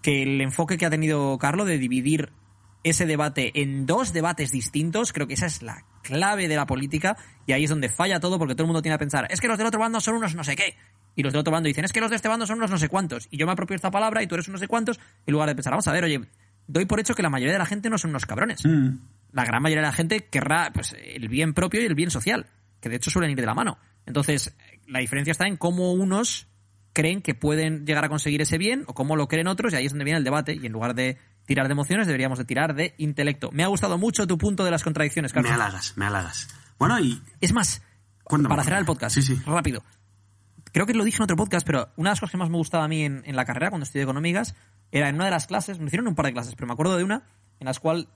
que 0.00 0.22
el 0.22 0.40
enfoque 0.40 0.78
que 0.78 0.86
ha 0.86 0.90
tenido 0.90 1.36
Carlos 1.38 1.66
de 1.66 1.76
dividir 1.78 2.30
ese 2.90 3.06
debate 3.06 3.62
en 3.62 3.84
dos 3.84 4.12
debates 4.12 4.52
distintos, 4.52 5.12
creo 5.12 5.26
que 5.26 5.34
esa 5.34 5.46
es 5.46 5.62
la 5.62 5.84
clave 6.02 6.46
de 6.46 6.56
la 6.56 6.66
política 6.66 7.16
y 7.46 7.52
ahí 7.52 7.64
es 7.64 7.70
donde 7.70 7.88
falla 7.88 8.20
todo 8.20 8.38
porque 8.38 8.54
todo 8.54 8.62
el 8.62 8.68
mundo 8.68 8.82
tiene 8.82 8.94
que 8.94 9.00
pensar, 9.00 9.26
es 9.30 9.40
que 9.40 9.48
los 9.48 9.58
del 9.58 9.66
otro 9.66 9.80
bando 9.80 10.00
son 10.00 10.14
unos 10.14 10.34
no 10.34 10.44
sé 10.44 10.56
qué. 10.56 10.76
Y 11.16 11.22
los 11.22 11.32
del 11.32 11.40
otro 11.40 11.52
bando 11.52 11.66
dicen, 11.66 11.84
es 11.84 11.92
que 11.92 12.00
los 12.00 12.10
de 12.10 12.16
este 12.16 12.28
bando 12.28 12.46
son 12.46 12.58
unos 12.58 12.70
no 12.70 12.78
sé 12.78 12.88
cuántos. 12.88 13.26
Y 13.30 13.38
yo 13.38 13.46
me 13.46 13.52
apropio 13.52 13.74
esta 13.74 13.90
palabra 13.90 14.22
y 14.22 14.26
tú 14.26 14.34
eres 14.34 14.48
unos 14.48 14.60
no 14.60 14.64
sé 14.64 14.68
cuántos, 14.68 15.00
en 15.26 15.32
lugar 15.32 15.48
de 15.48 15.54
pensar, 15.54 15.72
vamos 15.72 15.88
a 15.88 15.92
ver, 15.92 16.04
oye, 16.04 16.20
doy 16.66 16.84
por 16.84 17.00
hecho 17.00 17.14
que 17.14 17.22
la 17.22 17.30
mayoría 17.30 17.54
de 17.54 17.58
la 17.58 17.66
gente 17.66 17.90
no 17.90 17.98
son 17.98 18.10
unos 18.10 18.26
cabrones. 18.26 18.64
Mm. 18.64 18.98
La 19.32 19.44
gran 19.44 19.62
mayoría 19.62 19.82
de 19.82 19.88
la 19.88 19.92
gente 19.92 20.26
querrá 20.26 20.70
pues, 20.72 20.94
el 21.02 21.28
bien 21.28 21.54
propio 21.54 21.80
y 21.80 21.86
el 21.86 21.94
bien 21.94 22.10
social. 22.10 22.46
que 22.80 22.88
de 22.88 22.96
hecho 22.96 23.10
suelen 23.10 23.30
ir 23.30 23.40
de 23.40 23.46
la 23.46 23.54
mano. 23.54 23.78
Entonces, 24.04 24.54
la 24.86 25.00
diferencia 25.00 25.32
está 25.32 25.46
en 25.46 25.56
cómo 25.56 25.92
unos 25.92 26.46
creen 26.96 27.20
que 27.20 27.34
pueden 27.34 27.84
llegar 27.84 28.06
a 28.06 28.08
conseguir 28.08 28.40
ese 28.40 28.56
bien 28.56 28.84
o 28.86 28.94
cómo 28.94 29.16
lo 29.16 29.28
creen 29.28 29.48
otros 29.48 29.74
y 29.74 29.76
ahí 29.76 29.84
es 29.84 29.92
donde 29.92 30.06
viene 30.06 30.16
el 30.16 30.24
debate 30.24 30.54
y 30.54 30.64
en 30.64 30.72
lugar 30.72 30.94
de 30.94 31.18
tirar 31.44 31.68
de 31.68 31.72
emociones 31.72 32.06
deberíamos 32.06 32.38
de 32.38 32.46
tirar 32.46 32.74
de 32.74 32.94
intelecto. 32.96 33.50
Me 33.52 33.64
ha 33.64 33.66
gustado 33.66 33.98
mucho 33.98 34.26
tu 34.26 34.38
punto 34.38 34.64
de 34.64 34.70
las 34.70 34.82
contradicciones, 34.82 35.34
Carlos. 35.34 35.50
Me 35.50 35.54
halagas, 35.56 35.92
me 35.98 36.06
halagas. 36.06 36.48
Bueno, 36.78 36.98
y... 36.98 37.20
Es 37.42 37.52
más, 37.52 37.82
para 38.24 38.64
cerrar 38.64 38.80
el 38.80 38.86
podcast, 38.86 39.14
sí, 39.14 39.20
sí. 39.20 39.38
rápido. 39.44 39.84
Creo 40.72 40.86
que 40.86 40.94
lo 40.94 41.04
dije 41.04 41.18
en 41.18 41.24
otro 41.24 41.36
podcast, 41.36 41.66
pero 41.66 41.90
una 41.96 42.08
de 42.08 42.12
las 42.12 42.20
cosas 42.20 42.30
que 42.30 42.38
más 42.38 42.48
me 42.48 42.56
gustaba 42.56 42.84
a 42.84 42.88
mí 42.88 43.04
en, 43.04 43.36
la 43.36 43.44
carrera, 43.44 43.68
cuando 43.68 43.84
estudié 43.84 44.02
económicas, 44.02 44.54
era 44.90 45.10
en 45.10 45.16
una 45.16 45.26
de 45.26 45.32
las 45.32 45.46
clases, 45.46 45.78
me 45.78 45.88
hicieron 45.88 46.08
un 46.08 46.14
par 46.14 46.24
de 46.24 46.32
clases, 46.32 46.54
pero 46.54 46.66
me 46.66 46.72
acuerdo 46.72 46.96
de 46.96 47.04
una 47.04 47.24
en 47.60 47.66
las 47.66 47.78
cual 47.78 48.08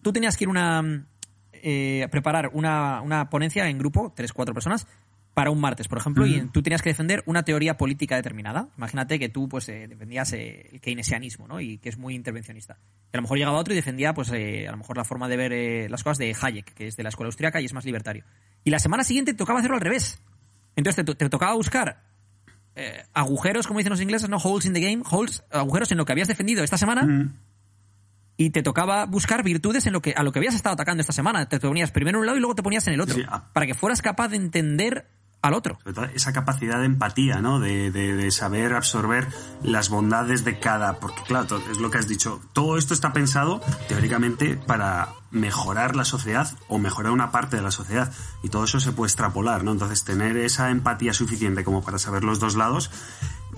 tú 0.00 0.10
tenías 0.10 0.38
que 0.38 0.44
ir 0.44 0.48
una, 0.48 1.04
eh, 1.52 2.08
preparar 2.10 2.48
una, 2.54 3.02
una 3.02 3.28
ponencia 3.28 3.68
en 3.68 3.76
grupo, 3.76 4.10
tres, 4.16 4.32
cuatro 4.32 4.54
personas, 4.54 4.86
para 5.34 5.50
un 5.50 5.60
martes, 5.60 5.88
por 5.88 5.98
ejemplo, 5.98 6.26
y 6.26 6.42
tú 6.52 6.62
tenías 6.62 6.82
que 6.82 6.90
defender 6.90 7.22
una 7.26 7.42
teoría 7.42 7.78
política 7.78 8.16
determinada. 8.16 8.68
Imagínate 8.76 9.18
que 9.18 9.30
tú 9.30 9.48
pues 9.48 9.68
eh, 9.70 9.86
defendías 9.88 10.30
eh, 10.34 10.68
el 10.72 10.80
keynesianismo, 10.80 11.48
¿no? 11.48 11.60
Y 11.60 11.78
que 11.78 11.88
es 11.88 11.96
muy 11.96 12.14
intervencionista. 12.14 12.76
Y 13.12 13.16
a 13.16 13.18
lo 13.18 13.22
mejor 13.22 13.38
llegaba 13.38 13.58
otro 13.58 13.72
y 13.72 13.76
defendía 13.76 14.12
pues 14.12 14.30
eh, 14.32 14.68
a 14.68 14.72
lo 14.72 14.76
mejor 14.76 14.98
la 14.98 15.04
forma 15.04 15.28
de 15.28 15.36
ver 15.36 15.90
las 15.90 16.02
cosas 16.02 16.18
de 16.18 16.36
Hayek, 16.38 16.74
que 16.74 16.88
es 16.88 16.96
de 16.96 17.02
la 17.02 17.08
escuela 17.08 17.28
austriaca 17.28 17.62
y 17.62 17.64
es 17.64 17.72
más 17.72 17.86
libertario. 17.86 18.24
Y 18.62 18.70
la 18.70 18.78
semana 18.78 19.04
siguiente 19.04 19.32
te 19.32 19.38
tocaba 19.38 19.60
hacerlo 19.60 19.76
al 19.76 19.82
revés. 19.82 20.20
Entonces 20.76 21.04
te, 21.04 21.28
tocaba 21.28 21.54
buscar 21.54 22.02
agujeros, 23.14 23.66
como 23.66 23.78
dicen 23.78 23.90
los 23.90 24.00
ingleses, 24.00 24.28
¿no? 24.28 24.36
Holes 24.36 24.66
in 24.66 24.72
the 24.74 24.80
game, 24.80 25.02
holes, 25.10 25.44
agujeros 25.50 25.90
en 25.92 25.98
lo 25.98 26.04
que 26.04 26.12
habías 26.12 26.28
defendido 26.28 26.62
esta 26.62 26.76
semana. 26.76 27.32
Y 28.36 28.50
te 28.50 28.62
tocaba 28.62 29.06
buscar 29.06 29.42
virtudes 29.42 29.86
en 29.86 29.92
lo 29.92 30.02
que, 30.02 30.14
a 30.16 30.22
lo 30.22 30.32
que 30.32 30.38
habías 30.38 30.54
estado 30.54 30.74
atacando 30.74 31.00
esta 31.00 31.12
semana. 31.12 31.48
Te 31.48 31.60
ponías 31.60 31.90
primero 31.90 32.18
en 32.18 32.20
un 32.20 32.26
lado 32.26 32.38
y 32.38 32.40
luego 32.40 32.54
te 32.54 32.62
ponías 32.62 32.86
en 32.86 32.94
el 32.94 33.00
otro. 33.00 33.16
Ah. 33.28 33.50
Para 33.52 33.66
que 33.66 33.74
fueras 33.74 34.02
capaz 34.02 34.28
de 34.28 34.36
entender 34.36 35.06
al 35.42 35.54
otro. 35.54 35.78
esa 36.14 36.32
capacidad 36.32 36.78
de 36.78 36.86
empatía, 36.86 37.40
¿no? 37.40 37.58
De, 37.58 37.90
de, 37.90 38.30
saber 38.30 38.72
absorber 38.74 39.26
las 39.62 39.88
bondades 39.88 40.44
de 40.44 40.60
cada. 40.60 41.00
Porque, 41.00 41.22
claro, 41.22 41.60
es 41.70 41.78
lo 41.78 41.90
que 41.90 41.98
has 41.98 42.06
dicho. 42.06 42.40
Todo 42.52 42.78
esto 42.78 42.94
está 42.94 43.12
pensado 43.12 43.60
teóricamente 43.88 44.56
para 44.56 45.08
mejorar 45.32 45.96
la 45.96 46.04
sociedad 46.04 46.48
o 46.68 46.78
mejorar 46.78 47.10
una 47.10 47.32
parte 47.32 47.56
de 47.56 47.62
la 47.62 47.72
sociedad. 47.72 48.12
Y 48.44 48.50
todo 48.50 48.64
eso 48.64 48.78
se 48.78 48.92
puede 48.92 49.08
extrapolar, 49.08 49.64
¿no? 49.64 49.72
Entonces, 49.72 50.04
tener 50.04 50.36
esa 50.36 50.70
empatía 50.70 51.12
suficiente 51.12 51.64
como 51.64 51.82
para 51.82 51.98
saber 51.98 52.22
los 52.22 52.38
dos 52.38 52.54
lados, 52.54 52.90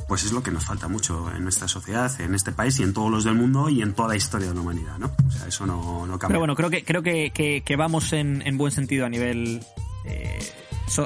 pues 0.08 0.24
es 0.24 0.32
lo 0.32 0.42
que 0.42 0.50
nos 0.50 0.64
falta 0.64 0.88
mucho 0.88 1.30
en 1.34 1.42
nuestra 1.42 1.68
sociedad, 1.68 2.18
en 2.18 2.34
este 2.34 2.52
país 2.52 2.80
y 2.80 2.82
en 2.82 2.94
todos 2.94 3.10
los 3.10 3.24
del 3.24 3.34
mundo 3.34 3.68
y 3.68 3.82
en 3.82 3.92
toda 3.92 4.08
la 4.08 4.16
historia 4.16 4.48
de 4.48 4.54
la 4.54 4.60
humanidad, 4.62 4.98
¿no? 4.98 5.12
O 5.26 5.30
sea, 5.30 5.46
eso 5.46 5.66
no, 5.66 6.06
no 6.06 6.18
cambia. 6.18 6.28
Pero 6.28 6.38
bueno, 6.38 6.54
creo 6.54 6.70
que, 6.70 6.82
creo 6.82 7.02
que, 7.02 7.30
que, 7.62 7.76
vamos 7.76 8.14
en, 8.14 8.40
en, 8.46 8.56
buen 8.56 8.72
sentido 8.72 9.04
a 9.04 9.10
nivel. 9.10 9.62
Eh, 10.06 10.38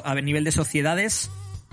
a 0.05 0.15
nivel 0.17 0.45
de 0.45 0.53
sociedades 0.53 1.31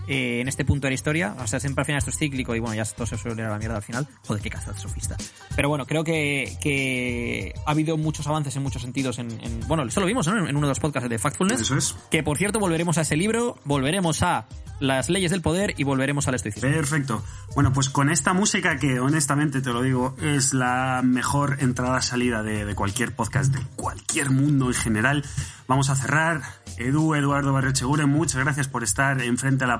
eh, 0.08 0.42
en 0.42 0.48
este 0.48 0.66
punto 0.66 0.88
de 0.88 0.92
la 0.92 0.96
historia. 0.96 1.36
O 1.40 1.48
sea, 1.48 1.60
siempre 1.60 1.82
al 1.82 1.86
final 1.86 2.00
esto 2.00 2.10
es 2.12 2.18
cíclico 2.18 2.56
y 2.56 2.60
bueno, 2.60 2.76
ya 2.76 2.84
esto 2.84 3.06
se 3.06 3.18
suele 3.18 3.42
ir 3.42 3.48
a 3.48 3.52
la 3.52 3.58
mierda 3.58 3.78
al 3.78 3.84
final. 3.84 4.08
Joder, 4.26 4.42
qué 4.42 4.50
catastrofista. 4.50 5.16
Pero 5.56 5.70
bueno, 5.70 5.86
creo 5.86 6.04
que, 6.04 6.58
que 6.62 7.54
ha 7.66 7.72
habido 7.72 7.98
muchos 7.98 8.28
avances 8.28 8.56
en 8.56 8.64
muchos 8.64 8.82
sentidos. 8.82 9.20
En, 9.20 9.30
bueno, 9.68 9.84
eso 9.84 10.00
lo 10.00 10.06
vimos 10.06 10.28
en 10.28 10.56
uno 10.56 10.68
de 10.68 10.72
los 10.72 10.80
podcasts 10.80 11.10
de 11.10 11.20
Factfulness. 11.20 11.62
Eso 11.62 11.78
es. 11.78 11.96
Que 12.12 12.24
por 12.24 12.38
cierto, 12.38 12.60
volveremos 12.60 12.98
a 12.98 13.02
ese 13.02 13.16
libro, 13.16 13.58
volveremos 13.66 14.22
a 14.22 14.48
las 14.80 15.10
leyes 15.10 15.32
del 15.32 15.42
poder 15.42 15.74
y 15.78 15.84
volveremos 15.84 16.28
al 16.28 16.36
estoicismo. 16.36 16.70
Perfecto. 16.70 17.24
Bueno, 17.56 17.72
pues 17.72 17.90
con 17.90 18.10
esta 18.10 18.34
música 18.34 18.78
que 18.78 19.00
honestamente 19.00 19.62
te 19.62 19.72
lo 19.72 19.82
digo, 19.82 20.16
es 20.22 20.54
la 20.54 21.02
mejor 21.04 21.58
entrada-salida 21.62 22.44
de, 22.44 22.66
de 22.66 22.76
cualquier 22.76 23.16
podcast, 23.16 23.54
de 23.54 23.62
cualquier 23.76 24.30
mundo 24.30 24.68
en 24.68 24.74
general, 24.74 25.24
vamos 25.68 25.90
a 25.90 25.96
cerrar. 25.96 26.42
Edu, 26.78 27.16
Eduardo 27.16 27.54
Barrechegure, 27.54 28.06
muchas 28.06 28.44
gracias 28.44 28.68
por 28.68 28.84
estar 28.84 29.22
enfrente 29.22 29.64
a 29.64 29.68
la 29.68 29.80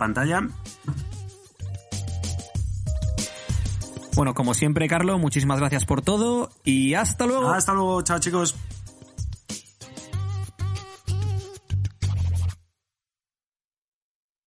Bueno, 4.16 4.34
como 4.34 4.54
siempre, 4.54 4.88
Carlos, 4.88 5.20
muchísimas 5.20 5.60
gracias 5.60 5.86
por 5.86 6.02
todo 6.02 6.50
y 6.64 6.94
hasta 6.94 7.26
luego. 7.26 7.50
Hasta 7.50 7.74
luego, 7.74 8.02
chao 8.02 8.20
chicos. 8.20 8.56